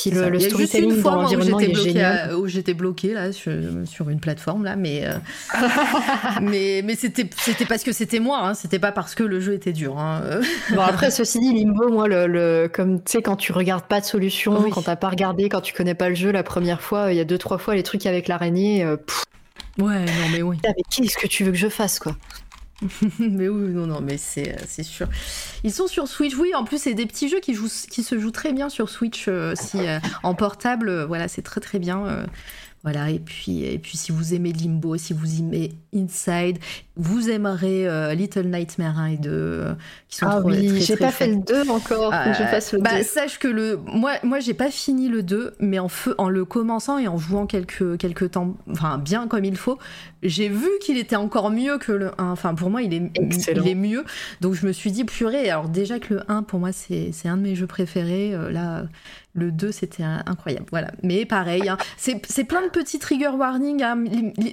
[0.00, 2.30] Puis le, le storytelling fois dans l'environnement, est génial.
[2.30, 3.52] à- où j'étais bloquée là sur,
[3.86, 5.14] sur une plateforme là, mais euh,
[6.42, 9.54] mais mais c'était c'était parce que c'était moi, hein, c'était pas parce que le jeu
[9.54, 9.98] était dur.
[9.98, 10.22] hein.
[10.74, 14.00] Bon, après, ceci dit, Limbo, moi, le, le- comme tu sais, quand tu regardes pas
[14.00, 14.70] de solution, Oui.
[14.72, 17.20] quand t'as pas regardé, quand tu connais pas le jeu la première fois, il y
[17.20, 18.84] a deux, trois fois les trucs avec l'araignée.
[18.84, 18.96] euh,
[19.78, 20.56] Ouais, non mais oui.
[20.64, 22.16] mais qu'est-ce que tu veux que je fasse, quoi?
[23.18, 25.08] mais oui, non, non, mais c'est, euh, c'est sûr.
[25.64, 28.18] Ils sont sur Switch, oui, en plus, c'est des petits jeux qui, jouent, qui se
[28.18, 31.78] jouent très bien sur Switch, euh, si, euh, en portable, euh, voilà, c'est très très
[31.78, 32.26] bien.
[32.86, 36.58] Voilà, et puis, et puis si vous aimez Limbo, si vous aimez Inside,
[36.94, 39.74] vous aimerez euh, Little Nightmare 1 et 2, euh,
[40.08, 42.36] qui sont Ah trop, oui, très, j'ai très pas fait le 2 encore, faut que
[42.36, 43.02] je Euh, fasse le bah, 2.
[43.02, 46.44] sache que le moi moi j'ai pas fini le 2 mais en feu en le
[46.44, 49.78] commençant et en jouant quelques quelques temps enfin bien comme il faut
[50.22, 53.62] j'ai vu qu'il était encore mieux que le 1 enfin pour moi il est Excellent.
[53.64, 54.04] il est mieux
[54.40, 57.28] donc je me suis dit purée alors déjà que le 1 pour moi c'est c'est
[57.28, 58.84] un de mes jeux préférés euh, là
[59.36, 60.66] le 2 c'était incroyable.
[60.70, 60.90] Voilà.
[61.02, 64.04] Mais pareil hein, c'est plein de petits trigger warnings hein,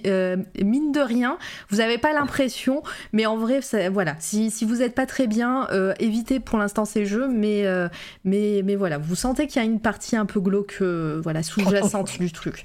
[0.05, 1.37] euh, mine de rien
[1.69, 4.15] vous avez pas l'impression mais en vrai ça- voilà.
[4.19, 7.87] Si, si vous êtes pas très bien euh, évitez pour l'instant ces jeux mais euh,
[8.25, 12.17] mais, mais voilà, vous sentez qu'il y a une partie un peu glauque, voilà, sous-jacente
[12.19, 12.63] du truc.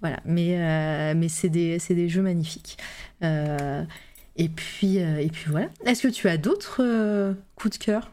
[0.00, 2.78] Voilà, mais, mais c'est des, jeux magnifiques.
[3.22, 5.68] Et, puis, et puis voilà.
[5.86, 8.10] Est-ce que tu as d'autres coups de cœur?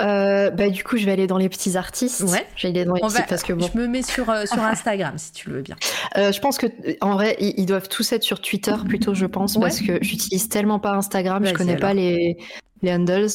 [0.00, 2.20] Euh, bah, du coup, je vais aller dans les petits artistes.
[2.22, 2.46] Ouais.
[2.54, 3.68] Je vais aller dans les petits va- parce que bon.
[3.72, 5.76] Je me mets sur, euh, sur Instagram si tu le veux bien.
[6.16, 6.66] Euh, je pense que
[7.00, 9.62] en vrai, ils, ils doivent tous être sur Twitter plutôt, je pense, Ouais.
[9.62, 12.36] parce que j'utilise tellement pas Instagram, je connais pas les,
[12.82, 13.26] les handles.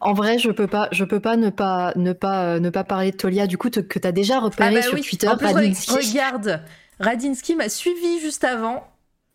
[0.00, 3.10] En vrai, je peux pas, je peux pas ne pas, ne pas, ne pas parler
[3.10, 3.46] de Tolia.
[3.46, 5.00] Du coup, te- que t'as déjà repéré Ah bah sur oui.
[5.02, 5.28] Twitter.
[5.28, 5.92] En plus, re- Radinsky.
[5.94, 6.60] regarde,
[7.00, 8.84] Radinsky m'a suivi juste avant.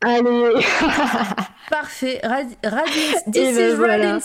[0.02, 0.54] Allez.
[1.70, 2.20] Parfait.
[2.24, 4.20] Rad Radins- Et ben voilà.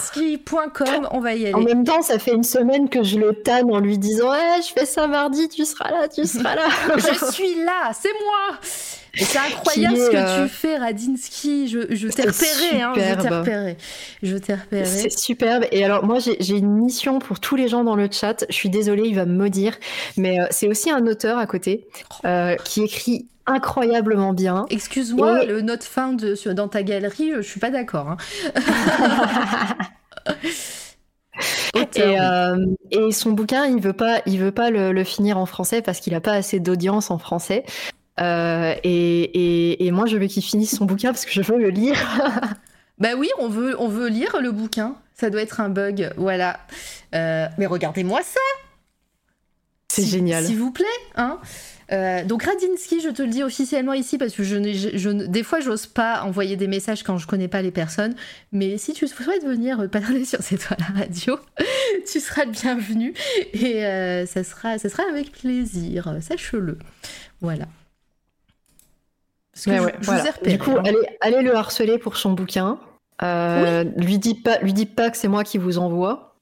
[1.11, 1.67] on va y En aller.
[1.67, 4.73] même temps, ça fait une semaine que je le tanne en lui disant Eh, je
[4.73, 6.69] fais ça mardi, tu seras là, tu seras là.
[6.97, 8.59] Je suis là, c'est moi.
[9.17, 11.69] C'est incroyable ce que euh, tu fais, Radinsky.
[11.69, 13.77] Je, je t'ai repéré, hein, je t'ai repéré.
[14.23, 14.85] Je t'ai repéré.
[14.87, 15.65] C'est superbe.
[15.71, 18.45] Et alors, moi, j'ai j'ai une mission pour tous les gens dans le chat.
[18.49, 19.77] Je suis désolée, il va me maudire.
[20.17, 21.87] Mais euh, c'est aussi un auteur à côté
[22.25, 24.67] euh, qui écrit incroyablement bien.
[24.71, 28.09] Excuse-moi, Et- le note fin de, sur, dans ta galerie, je suis pas d'accord.
[28.11, 28.17] hein.
[31.97, 35.47] Et, euh, et son bouquin, il veut pas, il veut pas le, le finir en
[35.47, 37.65] français parce qu'il a pas assez d'audience en français.
[38.21, 41.97] Euh, et, moi, je veux qu'il finisse son bouquin parce que je veux le lire.
[43.01, 44.95] Bah oui, on veut, on veut lire le bouquin.
[45.15, 46.61] Ça doit être un bug, voilà.
[47.13, 48.39] Euh, mais regardez-moi ça
[49.89, 50.45] C'est génial.
[50.45, 50.85] S'il vous plaît,
[51.17, 51.41] hein
[51.93, 55.43] Euh, donc Radinsky, je te le dis officiellement ici parce que je, je, je des
[55.43, 58.15] fois j'ose pas envoyer des messages quand je connais pas les personnes.
[58.53, 61.39] Mais si tu souhaites venir parler sur cette toile à radio,
[62.11, 63.15] tu seras le bienvenu
[63.53, 66.15] et euh, ça sera, ça sera avec plaisir.
[66.21, 66.79] Sache-le.
[67.41, 67.67] Voilà.
[69.53, 70.21] Parce que Ouais, je, ouais, voilà.
[70.23, 70.83] vous ai repéré, Du coup, hein.
[70.85, 72.79] allez, allez le harceler pour son bouquin.
[73.23, 76.34] Euh, Lui dis pas, lui dis pas que c'est moi qui vous envoie.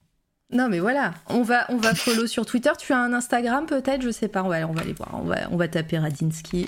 [0.53, 2.69] Non mais voilà, on va on va follow sur Twitter.
[2.77, 4.43] Tu as un Instagram peut-être, je sais pas.
[4.43, 5.09] On va on va aller voir.
[5.13, 6.67] On va on va taper Radinsky.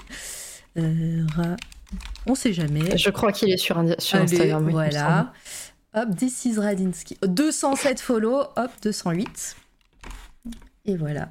[0.77, 1.55] Euh, Ra-
[2.25, 2.97] On sait jamais.
[2.97, 4.65] Je crois qu'il est sur, sur Allez, Instagram.
[4.65, 5.31] oui, voilà.
[5.93, 7.17] Hop, this is Radinsky.
[7.25, 9.55] 207 follow, hop, 208.
[10.85, 11.29] Et voilà.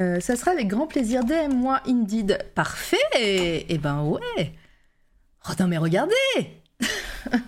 [0.00, 1.24] Euh, ça sera avec grand plaisir.
[1.24, 2.38] DM-moi Indeed.
[2.54, 4.54] Parfait Eh ben ouais
[5.48, 6.14] Oh non mais regardez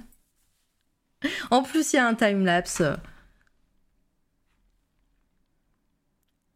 [1.50, 2.82] En plus, il y a un timelapse.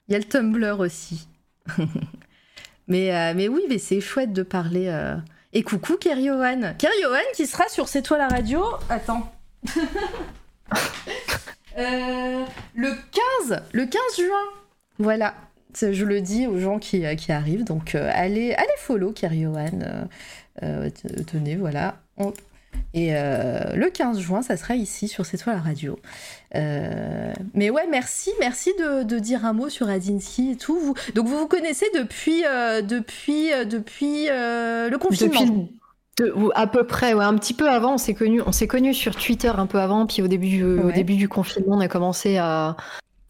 [0.08, 1.28] Il y a le Tumblr aussi.
[2.88, 4.86] mais, euh, mais oui, mais c'est chouette de parler.
[4.88, 5.16] euh,
[5.52, 6.74] et coucou Keriohan.
[6.78, 8.62] Keriohan qui sera sur C'est toi la radio.
[8.88, 9.32] Attends.
[11.76, 12.44] Euh,
[12.76, 12.90] le
[13.48, 14.60] 15, le 15 juin.
[14.98, 15.34] Voilà.
[15.80, 17.64] Je le dis aux gens qui, qui arrivent.
[17.64, 20.06] Donc allez, allez follow Keriohan.
[21.26, 21.96] Tenez, voilà.
[22.16, 22.32] On-
[22.92, 25.98] Et le 15 juin, ça sera ici sur C'est toi la radio.
[26.54, 30.78] Euh, mais ouais, merci, merci de, de dire un mot sur Radinsky et tout.
[30.78, 35.40] Vous, donc vous vous connaissez depuis, euh, depuis, euh, depuis euh, le confinement.
[35.40, 35.70] Depuis
[36.18, 38.94] de- à peu près, ouais, un petit peu avant, on s'est connus, on s'est connus
[38.94, 42.36] sur Twitter un peu avant, puis au début, au début du confinement, on a commencé
[42.36, 42.76] à,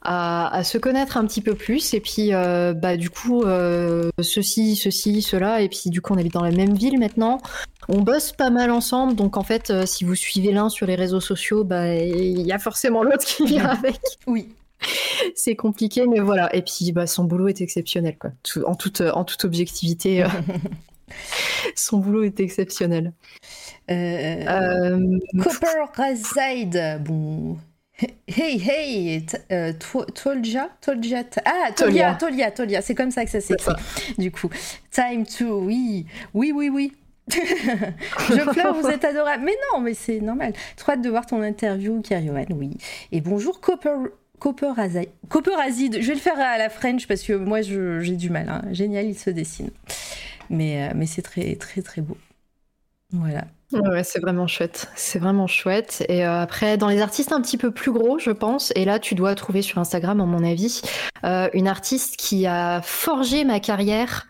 [0.05, 4.10] à, à se connaître un petit peu plus, et puis euh, bah du coup, euh,
[4.20, 7.41] ceci, ceci, cela, et puis du coup, on habite dans la même ville maintenant.
[7.89, 10.94] On bosse pas mal ensemble, donc en fait, euh, si vous suivez l'un sur les
[10.94, 13.99] réseaux sociaux, bah il y a forcément l'autre qui vient avec.
[14.26, 14.49] Oui.
[15.34, 16.55] C'est compliqué, mais voilà.
[16.55, 18.31] Et puis, bah, son boulot est exceptionnel, quoi.
[18.42, 20.24] Tout- en, toute, en toute objectivité,
[21.74, 23.12] son boulot est exceptionnel.
[23.89, 27.57] Copper Razide, bon.
[28.26, 32.50] Hey, hey, euh, To- Tolja, Tolja, ah, Tolia, Tolia.
[32.50, 33.73] Tolia, c'est comme ça que ça s'écrit,
[34.18, 34.50] du coup.
[34.90, 36.92] Time to, oui, oui, oui, oui.
[37.31, 39.44] Je pleure, vous êtes adorable.
[39.44, 40.52] Mais non, mais c'est normal.
[40.76, 42.76] Trop hâte de voir ton interview, Keriohan, oui.
[43.12, 43.94] Et bonjour, Copper,
[44.40, 44.73] Copper
[46.00, 48.48] je vais le faire à la French parce que moi, j'ai du mal.
[48.48, 48.62] hein.
[48.73, 49.70] Génial, il se dessine.
[50.50, 52.16] Mais, euh, mais c'est très, très, très beau.
[53.12, 53.44] Voilà.
[53.75, 54.89] Ouais, c'est vraiment chouette.
[54.94, 56.05] C'est vraiment chouette.
[56.09, 58.99] Et euh, après, dans les artistes un petit peu plus gros, je pense, et là,
[58.99, 60.83] tu dois trouver sur Instagram, à mon avis,
[61.25, 64.27] euh, une artiste qui a forgé ma carrière.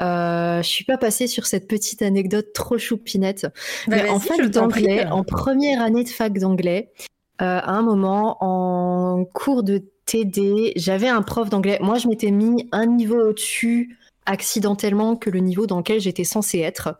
[0.00, 3.46] Euh, je suis pas passée sur cette petite anecdote trop choupinette.
[3.86, 6.92] Bah, Mais en fac d'anglais, en première année de fac d'anglais,
[7.40, 11.78] euh, à un moment, en cours de TD, j'avais un prof d'anglais.
[11.80, 13.97] Moi, je m'étais mis un niveau au-dessus
[14.28, 16.94] accidentellement que le niveau dans lequel j'étais censée être.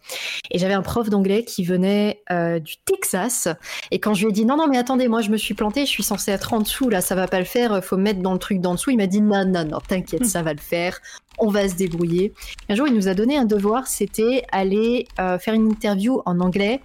[0.51, 3.49] Et j'avais un prof d'anglais qui venait euh, du Texas.
[3.91, 5.83] Et quand je lui ai dit non, non, mais attendez, moi je me suis plantée,
[5.83, 8.21] je suis censée être en dessous, là ça va pas le faire, faut me mettre
[8.21, 8.91] dans le truc d'en dessous.
[8.91, 11.01] Il m'a dit non, non, non, t'inquiète, ça va le faire,
[11.39, 12.33] on va se débrouiller.
[12.69, 16.41] Un jour, il nous a donné un devoir, c'était aller euh, faire une interview en
[16.41, 16.81] anglais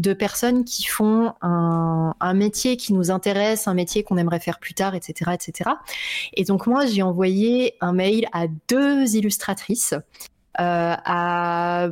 [0.00, 4.58] de personnes qui font un, un métier qui nous intéresse, un métier qu'on aimerait faire
[4.58, 5.70] plus tard, etc., etc.
[6.34, 11.90] Et donc moi, j'ai envoyé un mail à deux illustratrices, euh, à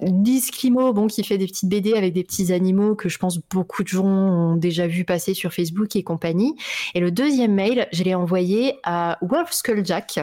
[0.00, 3.38] Lise Climo, bon, qui fait des petites BD avec des petits animaux que je pense
[3.38, 6.56] beaucoup de gens ont déjà vu passer sur Facebook et compagnie.
[6.94, 10.18] Et le deuxième mail, je l'ai envoyé à Wolf Skulljack.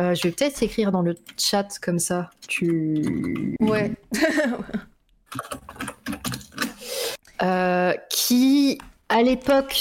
[0.00, 2.30] Euh, je vais peut-être écrire dans le chat comme ça.
[2.48, 3.92] Tu Ouais.
[7.42, 9.76] euh, qui à l'époque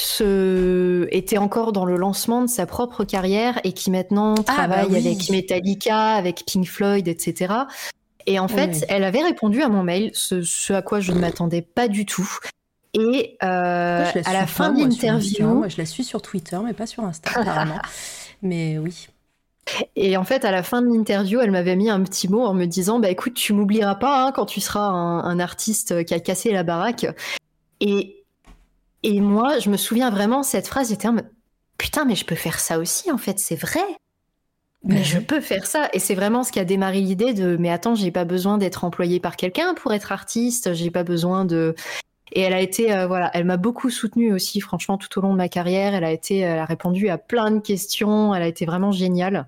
[1.12, 4.98] était encore dans le lancement de sa propre carrière et qui maintenant Ah, travaille bah
[5.00, 5.08] oui.
[5.08, 7.54] avec Metallica, avec Pink Floyd, etc.
[8.26, 8.82] Et en fait, Oui.
[8.90, 12.06] elle avait répondu à mon mail, ce, ce à quoi je ne m'attendais pas du
[12.06, 12.30] tout.
[12.94, 16.58] Et euh, la à la fin pas, de l'interview, Moi, je la suis sur Twitter,
[16.64, 17.80] mais pas sur Insta, apparemment.
[18.44, 19.08] mais oui.
[19.96, 22.54] Et en fait, à la fin de l'interview, elle m'avait mis un petit mot en
[22.54, 26.14] me disant Bah écoute, tu m'oublieras pas hein, quand tu seras un, un artiste qui
[26.14, 27.06] a cassé la baraque.
[27.80, 28.24] Et,
[29.04, 31.30] et moi, je me souviens vraiment, cette phrase, j'étais en mode
[31.78, 33.84] Putain, mais je peux faire ça aussi, en fait, c'est vrai.
[34.84, 35.90] Mais Ben je peux faire ça.
[35.94, 38.84] Et c'est vraiment ce qui a démarré l'idée de Mais attends, j'ai pas besoin d'être
[38.84, 41.76] employé par quelqu'un pour être artiste, j'ai pas besoin de.
[42.36, 45.38] Et elle a été, euh, elle m'a beaucoup soutenue aussi, franchement, tout au long de
[45.38, 45.94] ma carrière.
[45.94, 48.34] Elle a été, elle a répondu à plein de questions.
[48.34, 49.48] Elle a été vraiment géniale.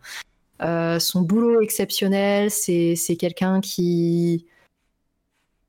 [0.62, 4.46] Euh, son boulot exceptionnel, c'est c'est quelqu'un qui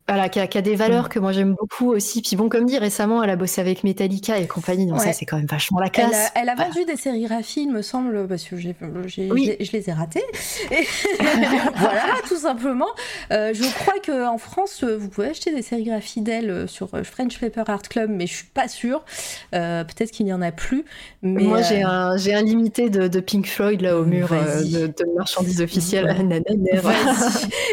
[0.09, 2.23] voilà, qui a, qui a des valeurs que moi j'aime beaucoup aussi.
[2.23, 5.05] Puis bon, comme dit récemment, elle a bossé avec Metallica et compagnie, donc Ouais.
[5.07, 6.31] ça c'est quand même vachement la Elle classe.
[6.35, 6.71] a, elle a Voilà.
[6.71, 10.23] vendu des sérigraphies, il me semble, parce que je, les, je les ai ratées.
[10.71, 10.87] Et
[11.77, 12.87] voilà, tout simplement.
[13.33, 17.39] Euh, je crois qu'en France, euh, vous pouvez acheter des sérigraphies d'elle euh, sur French
[17.41, 19.05] Paper Art Club, mais je suis pas sûre.
[19.55, 20.85] Euh, peut-être qu'il n'y en a plus.
[21.23, 25.15] Mais Moi, euh, j'ai un, limité de, de Pink Floyd là au mur de, de
[25.17, 26.05] marchandises officielles.
[26.07, 26.43] Ouais.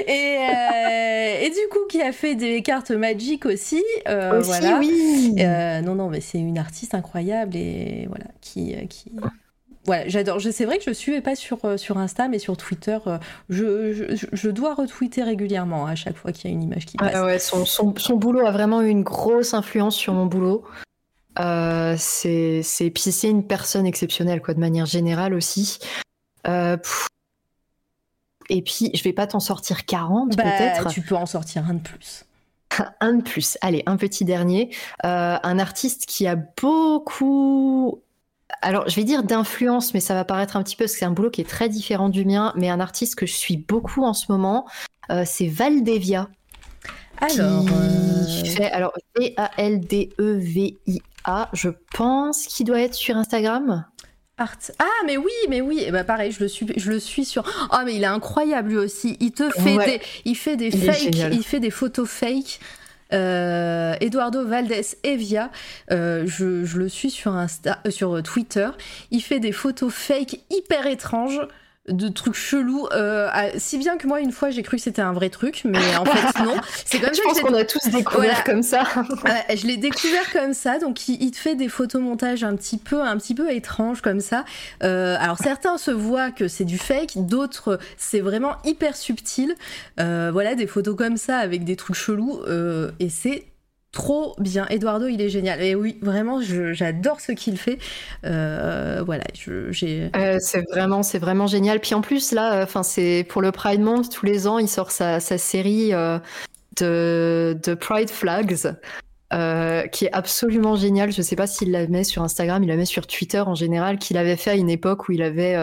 [1.46, 3.84] Et du coup, qui a fait des cartes Magic aussi.
[4.08, 4.80] euh, Aussi, voilà.
[4.80, 5.36] oui.
[5.40, 8.74] Euh, non, non, mais c'est une artiste incroyable et voilà, qui.
[8.76, 9.12] euh, qui...
[9.86, 10.40] Voilà, j'adore.
[10.40, 12.98] C'est vrai que je ne suivais pas sur, euh, sur Insta, mais sur Twitter,
[13.50, 16.96] je, je, je dois retweeter régulièrement à chaque fois qu'il y a une image qui
[16.96, 17.12] passe.
[17.14, 20.64] Ah ouais, son, son, son boulot a vraiment eu une grosse influence sur mon boulot.
[21.40, 25.80] Euh, c'est, c'est, puis c'est une personne exceptionnelle, quoi, de manière générale aussi.
[26.48, 27.08] Euh, pff.
[28.54, 30.90] Et puis, je vais pas t'en sortir 40 Bah, peut-être.
[30.90, 32.24] tu peux en sortir un de plus.
[33.02, 33.58] Un de plus.
[33.62, 34.70] Allez, un petit dernier.
[35.06, 38.04] Euh, un artiste qui a beaucoup.
[38.62, 41.06] Alors, je vais dire d'influence, mais ça va paraître un petit peu parce que c'est
[41.06, 42.54] un boulot qui est très différent du mien.
[42.56, 44.68] Mais un artiste que je suis beaucoup en ce moment,
[45.10, 46.30] euh, c'est Valdevia.
[47.18, 50.30] Alors, qui euh, fait alors V-A-L-D-E-V-I-A.
[51.54, 53.86] Je pense qu'il doit être sur Instagram.
[54.38, 54.58] Art.
[54.80, 55.84] Ah, mais oui, mais oui.
[55.86, 57.44] Et bah pareil, je le suis, je le suis sur.
[57.72, 59.16] Oh, mais il est incroyable lui aussi.
[59.20, 59.86] Il te fait Ouais.
[59.86, 62.60] des, il fait des Il fakes, fait des photos fake.
[63.12, 65.52] Euh, Eduardo Valdés Evia,
[65.92, 68.70] euh, je, je le suis sur Insta, euh, sur Twitter.
[69.12, 71.40] Il fait des photos fake hyper étranges
[71.90, 75.02] de trucs chelous, euh, à- si bien que moi une fois j'ai cru que c'était
[75.02, 76.56] un vrai truc, mais en fait non.
[76.86, 78.42] C'est comme Je ça pense qu'on a tous découvert Voilà.
[78.44, 78.84] comme ça.
[79.54, 83.02] Je l'ai découvert comme ça, donc il, il te fait des photomontages un petit peu,
[83.02, 84.46] un petit peu étranges comme ça.
[84.82, 89.54] Euh, alors certains se voient que c'est du fake, d'autres c'est vraiment hyper subtil.
[90.00, 93.44] Euh, voilà, des photos comme ça avec des trucs chelous, euh, et c'est
[93.94, 94.66] trop bien.
[94.70, 95.62] Eduardo, il est génial.
[95.62, 97.78] Et oui, vraiment, j'adore ce qu'il fait.
[98.26, 99.24] Euh, voilà,
[99.70, 100.10] j'ai.
[100.16, 101.80] Euh, c'est vraiment, c'est vraiment génial.
[101.80, 104.92] Puis en plus là, enfin c'est pour le Pride Month tous les ans, il sort
[104.92, 106.20] sa, série euh,
[106.78, 108.76] de, de Pride Flags.
[109.92, 111.12] qui est absolument génial.
[111.12, 114.00] Je sais pas s'il la met sur Instagram, il la met sur Twitter en général,
[114.00, 115.56] qu'il avait fait à une époque où il avait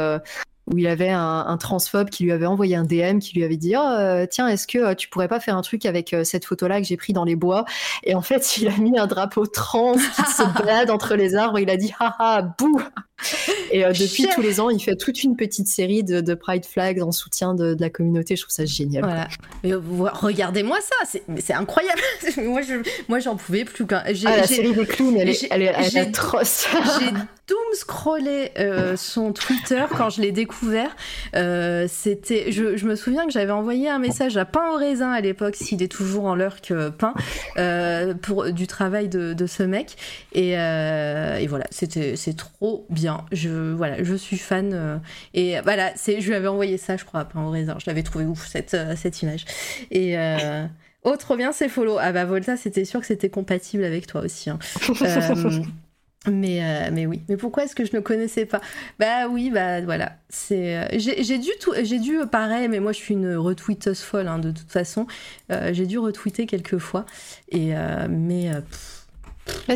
[0.73, 3.57] où il avait un, un transphobe qui lui avait envoyé un DM qui lui avait
[3.57, 6.25] dit oh, euh, tiens est-ce que euh, tu pourrais pas faire un truc avec euh,
[6.25, 7.65] cette photo là que j'ai pris dans les bois?
[8.05, 10.01] Et en fait il a mis un drapeau trans qui
[10.33, 12.81] se balade entre les arbres il a dit haha bouh
[13.71, 16.65] et euh, depuis tous les ans il fait toute une petite série de, de pride
[16.65, 19.29] flags en soutien de, de la communauté je trouve ça génial Voilà.
[19.65, 22.01] Mais vous- regardez-moi ça, c'est incroyable.
[22.39, 22.75] moi, je,
[23.09, 23.85] moi, j'en pouvais plus.
[23.87, 26.67] Quand ah, la série des clowns elle est, elle est, elle est j'ai- atroce
[27.51, 30.95] doom scrollé euh, son Twitter quand je l'ai découvert.
[31.35, 35.11] Euh, c'était, je, je me souviens que j'avais envoyé un message à Pain au raisin
[35.11, 37.13] à l'époque, s'il est toujours en l'heure que Pain,
[37.59, 39.97] euh, pour du travail de, de ce mec.
[40.33, 43.25] Et, et voilà, c'était, c'est trop bien.
[43.33, 45.01] Je, voilà, je suis fan.
[45.35, 47.77] et voilà, c'est, je lui avais envoyé ça, je crois, à Pain au raisin.
[47.79, 49.45] Je l'avais trouvé ouf cette, cette image.
[49.91, 50.17] Et
[51.03, 51.97] Oh, trop bien, c'est follow.
[51.99, 54.51] Ah bah Volta, c'était sûr que c'était compatible avec toi aussi.
[54.51, 54.59] hein.
[55.01, 55.63] Euh,
[56.27, 57.23] mais, euh, mais oui.
[57.29, 58.61] Mais pourquoi est-ce que je ne connaissais pas?
[58.99, 60.19] Bah oui, bah voilà.
[60.29, 64.29] C'est, euh, j'ai, dû, tout, j'ai dû, pareil, mais moi je suis une retweeteuse folle
[64.29, 65.07] hein, de toute façon.
[65.51, 67.07] Euh, j'ai dû retweeter quelques fois.
[67.49, 68.61] Et, euh, mais euh,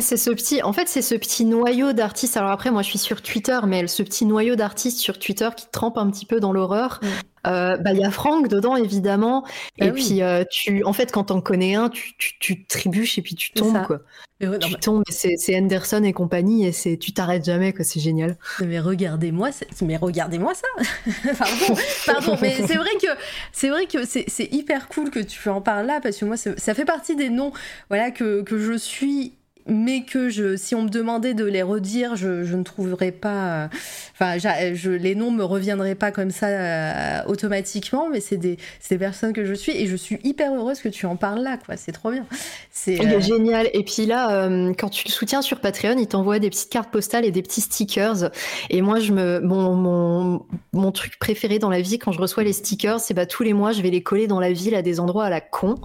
[0.01, 2.37] c'est ce petit, en fait, c'est ce petit noyau d'artistes.
[2.37, 5.67] Alors après, moi, je suis sur Twitter, mais ce petit noyau d'artistes sur Twitter qui
[5.71, 6.99] trempe un petit peu dans l'horreur.
[7.01, 7.07] Mm.
[7.47, 9.43] Euh, bah, il y a Franck dedans, évidemment.
[9.79, 10.03] Ah et oui.
[10.03, 13.35] puis, euh, tu, en fait, quand t'en connais un, tu, tu, tu trébuches et puis
[13.35, 13.83] tu tombes, ça.
[13.85, 14.01] quoi.
[14.39, 15.03] mais, ouais, non, tu tombes.
[15.09, 17.85] C'est, Anderson et compagnie, et c'est, tu t'arrêtes jamais, quoi.
[17.85, 18.37] C'est génial.
[18.65, 19.49] mais regardez-moi,
[19.81, 20.67] mais regardez-moi ça.
[21.37, 23.07] pardon, pardon, mais c'est vrai que
[23.51, 26.73] c'est vrai que c'est, hyper cool que tu en parles là parce que moi ça
[26.73, 27.51] fait partie des noms,
[27.89, 29.33] voilà que, que je suis
[29.67, 33.69] mais que je, si on me demandait de les redire, je, je ne trouverais pas.
[34.13, 38.57] Enfin, je, les noms me reviendraient pas comme ça euh, automatiquement, mais c'est des,
[38.89, 41.57] des, personnes que je suis et je suis hyper heureuse que tu en parles là,
[41.57, 41.77] quoi.
[41.77, 42.25] C'est trop bien.
[42.71, 43.69] C'est euh, génial.
[43.73, 46.91] Et puis là, euh, quand tu le soutiens sur Patreon, il t'envoie des petites cartes
[46.91, 48.29] postales et des petits stickers.
[48.69, 52.43] Et moi, je me, mon, mon, mon truc préféré dans la vie quand je reçois
[52.43, 54.81] les stickers, c'est bah tous les mois, je vais les coller dans la ville à
[54.81, 55.75] des endroits à la con.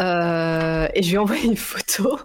[0.00, 2.18] et je lui envoie une photo.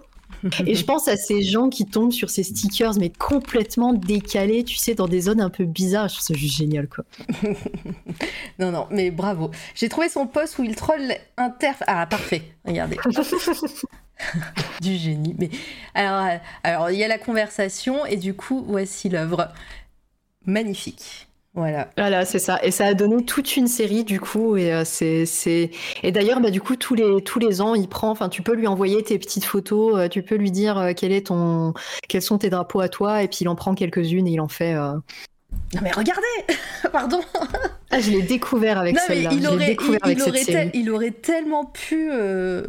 [0.66, 4.76] Et je pense à ces gens qui tombent sur ces stickers, mais complètement décalés, tu
[4.76, 6.08] sais, dans des zones un peu bizarres.
[6.08, 7.04] Je trouve ça juste génial, quoi.
[8.58, 9.50] non, non, mais bravo.
[9.74, 11.72] J'ai trouvé son post où il troll inter...
[11.86, 12.42] Ah, parfait.
[12.64, 12.98] Regardez.
[14.80, 15.34] du génie.
[15.38, 15.50] Mais
[15.94, 19.48] alors, euh, alors, il y a la conversation et du coup, voici l'œuvre.
[20.46, 21.23] Magnifique.
[21.54, 21.88] Voilà.
[21.96, 22.58] Voilà, c'est ça.
[22.64, 24.56] Et ça a donné toute une série du coup.
[24.56, 25.70] Et euh, c'est, c'est.
[26.02, 28.10] Et d'ailleurs, bah du coup, tous les tous les ans, il prend.
[28.10, 29.96] Enfin, tu peux lui envoyer tes petites photos.
[29.96, 31.72] Euh, tu peux lui dire euh, quel est ton,
[32.08, 33.22] quels sont tes drapeaux à toi.
[33.22, 34.74] Et puis il en prend quelques-unes et il en fait.
[34.74, 36.56] Non mais regardez,
[36.92, 37.20] pardon.
[37.92, 39.30] Ah, je l'ai découvert avec celle-là.
[39.32, 42.10] Il aurait, il, aurait il aurait tellement pu,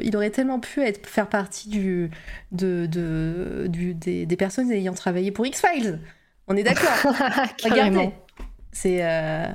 [0.03, 2.11] il aurait tellement pu être faire partie du,
[2.51, 5.99] de, de du, des, des personnes ayant travaillé pour X Files.
[6.47, 6.91] On est d'accord.
[7.63, 8.11] regardez.
[8.85, 9.47] Euh,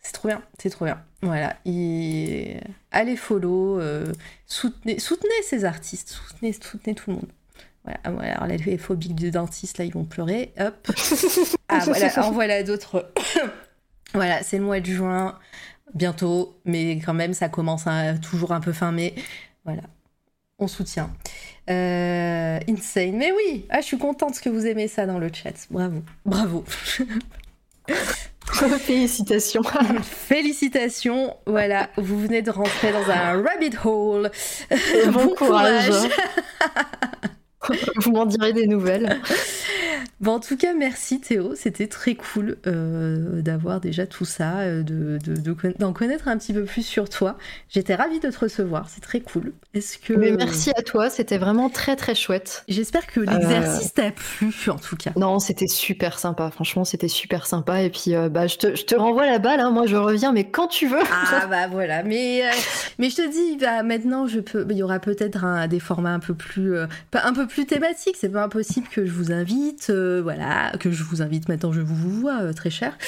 [0.00, 1.02] c'est trop bien, c'est trop bien.
[1.22, 4.12] Voilà, allez follow, euh,
[4.46, 7.28] soutenez, soutenez ces artistes, soutenez, soutenez tout le monde.
[7.84, 10.52] Voilà, ah, voilà alors les phobiques du dentiste, là, ils vont pleurer.
[10.58, 10.88] Hop.
[11.68, 13.10] Ah, voilà, en voilà d'autres.
[14.14, 15.38] voilà, c'est le mois de juin,
[15.94, 17.86] bientôt, mais quand même, ça commence
[18.22, 19.14] toujours un peu fin mai.
[19.64, 19.82] Voilà,
[20.58, 21.10] on soutient.
[21.70, 25.66] Euh, insane, mais oui, ah, je suis contente que vous aimez ça dans le chat.
[25.70, 26.64] Bravo, bravo.
[28.78, 29.62] Félicitations.
[30.02, 31.36] Félicitations.
[31.46, 34.30] Voilà, vous venez de rentrer dans un rabbit hole.
[35.12, 35.90] bon, courage.
[37.96, 39.20] vous m'en direz des nouvelles.
[40.20, 41.54] Bon, en tout cas, merci Théo.
[41.54, 45.18] C'était très cool euh, d'avoir déjà tout ça, euh, de,
[45.78, 47.36] d'en connaître un petit peu plus sur toi.
[47.68, 48.88] J'étais ravie de te recevoir.
[48.88, 49.52] C'est très cool.
[49.74, 51.10] Est-ce que Mais merci à toi.
[51.10, 52.64] C'était vraiment très très chouette.
[52.68, 55.10] J'espère que l'exercice euh, t'a plu, en tout cas.
[55.16, 56.50] Non, c'était super sympa.
[56.50, 57.82] Franchement, c'était super sympa.
[57.82, 59.60] Et puis, bah, je te, je te renvoie la balle.
[59.60, 59.72] Hein.
[59.72, 61.02] Moi, je reviens, mais quand tu veux.
[61.12, 62.02] Ah bah voilà.
[62.02, 62.42] Mais
[62.98, 64.64] mais je te dis, bah, maintenant, je peux.
[64.70, 68.16] Il y aura peut-être des formats un peu plus un peu plus thématiques.
[68.18, 69.88] C'est pas impossible que je vous invite.
[69.90, 72.98] Euh, voilà, que je vous invite maintenant, je vous, vous vois, euh, très cher.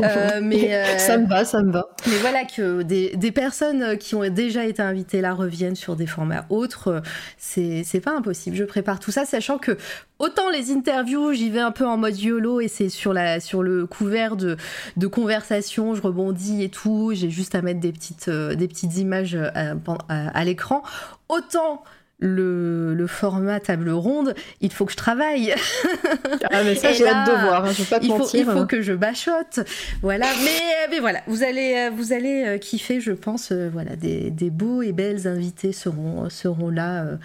[0.00, 1.88] Euh, mais ça me va, ça me va.
[2.06, 6.06] Mais voilà que des, des, personnes qui ont déjà été invitées là reviennent sur des
[6.06, 7.02] formats autres,
[7.38, 8.56] c'est pas impossible.
[8.56, 9.76] Je prépare tout ça, sachant que
[10.18, 13.62] autant les interviews, j'y vais un peu en mode YOLO et c'est sur, la, sur
[13.62, 14.56] le couvert de,
[14.96, 19.36] de conversation, je rebondis et tout, j'ai juste à mettre des petites, des petites images
[19.54, 19.74] à,
[20.08, 20.82] à l'écran.
[21.28, 21.82] Autant
[22.18, 25.54] le, le, format table ronde, il faut que je travaille.
[26.50, 28.44] Ah mais ça j'ai hâte de voir, hein, je vais pas te il mentir.
[28.46, 29.60] Faut, il faut que je bachote,
[30.00, 30.26] voilà.
[30.42, 33.52] Mais, mais voilà, vous allez, vous allez euh, kiffer, je pense.
[33.52, 37.18] Euh, voilà, des, des, beaux et belles invités seront, seront là.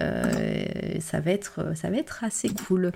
[0.00, 0.64] Euh,
[1.00, 2.92] ça va être, ça va être assez cool.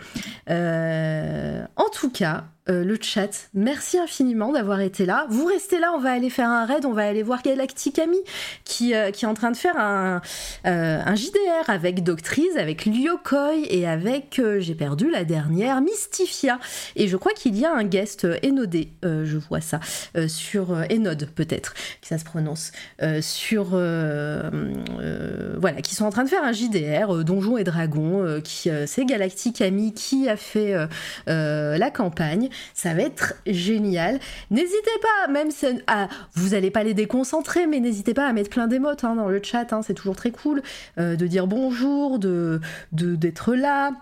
[0.48, 3.48] en tout cas, euh, le chat.
[3.54, 5.24] Merci infiniment d'avoir été là.
[5.30, 8.18] Vous restez là, on va aller faire un raid, on va aller voir Galactic Ami
[8.64, 10.20] qui, euh, est en train de faire un,
[10.66, 16.58] euh, JDR avec Doctrice, avec Lyokoi et avec, j'ai perdu la dernière, Mystifia.
[16.96, 19.80] Et je crois qu'il y a un guest Enodé, je vois ça,
[20.28, 22.72] sur Enode peut-être, que ça se prononce,
[23.20, 23.70] sur...
[25.58, 29.94] voilà, qui sont en train de faire un JDR, Donjons et Dragons, c'est Galactic Ami
[29.94, 30.74] qui a fait
[31.26, 32.49] la campagne.
[32.74, 34.18] Ça va être génial.
[34.50, 38.50] N'hésitez pas, même si ah, vous n'allez pas les déconcentrer, mais n'hésitez pas à mettre
[38.50, 39.72] plein d'émotes hein, dans le chat.
[39.72, 40.62] Hein, c'est toujours très cool
[40.98, 42.60] euh, de dire bonjour, de
[42.92, 43.92] d'être là.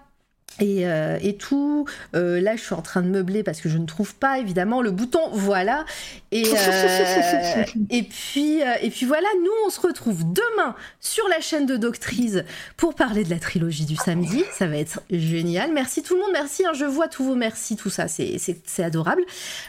[0.62, 1.86] Euh, et, tout.
[2.14, 4.82] Euh, là, je suis en train de meubler parce que je ne trouve pas évidemment
[4.82, 5.20] le bouton.
[5.32, 5.84] Voilà.
[6.32, 11.66] Et, euh, et, puis, et puis voilà, nous, on se retrouve demain sur la chaîne
[11.66, 12.38] de Doctrice
[12.76, 14.44] pour parler de la trilogie du samedi.
[14.52, 15.72] Ça va être génial.
[15.72, 16.30] Merci tout le monde.
[16.32, 16.64] Merci.
[16.66, 18.06] Hein, je vois tous vos merci, tout ça.
[18.08, 19.22] C'est adorable.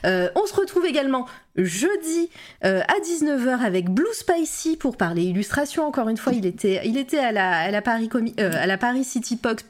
[0.03, 1.27] on se retrouve également
[1.63, 2.29] jeudi
[2.65, 5.85] euh, à 19h avec Blue Spicy pour parler illustration.
[5.85, 8.09] Encore une fois, il était, il était à, la, à, la Paris
[8.39, 9.61] euh, à la Paris City Pop,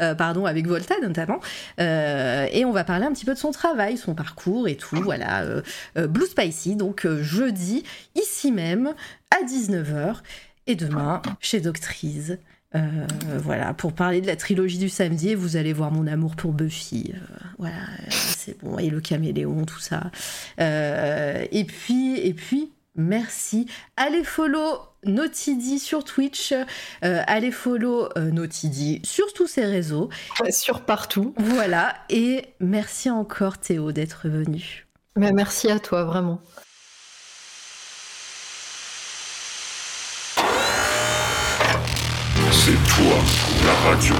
[0.00, 1.40] euh, pardon, avec Volta notamment.
[1.78, 4.96] et on va parler un petit peu de son travail, son parcours et tout.
[5.02, 5.44] Voilà,
[5.96, 7.84] Blue Spicy, donc jeudi,
[8.14, 8.94] ici même,
[9.30, 10.16] à 19h.
[10.66, 12.32] Et demain, chez Doctrice.
[12.74, 13.06] Euh,
[13.38, 17.12] voilà, pour parler de la trilogie du samedi, vous allez voir mon amour pour Buffy.
[17.14, 17.18] Euh,
[17.58, 17.74] voilà,
[18.08, 20.10] c'est bon, et le caméléon, tout ça.
[20.60, 23.66] Euh, et puis, et puis, Merci.
[23.96, 26.52] Allez follow Notidi sur Twitch.
[26.52, 30.08] Euh, allez follow euh, Notidi sur tous ses réseaux.
[30.50, 31.34] Sur partout.
[31.36, 31.94] Voilà.
[32.08, 34.86] Et merci encore Théo d'être venu.
[35.16, 36.40] Mais merci à toi, vraiment.
[42.52, 43.16] C'est toi,
[43.64, 44.14] la radio.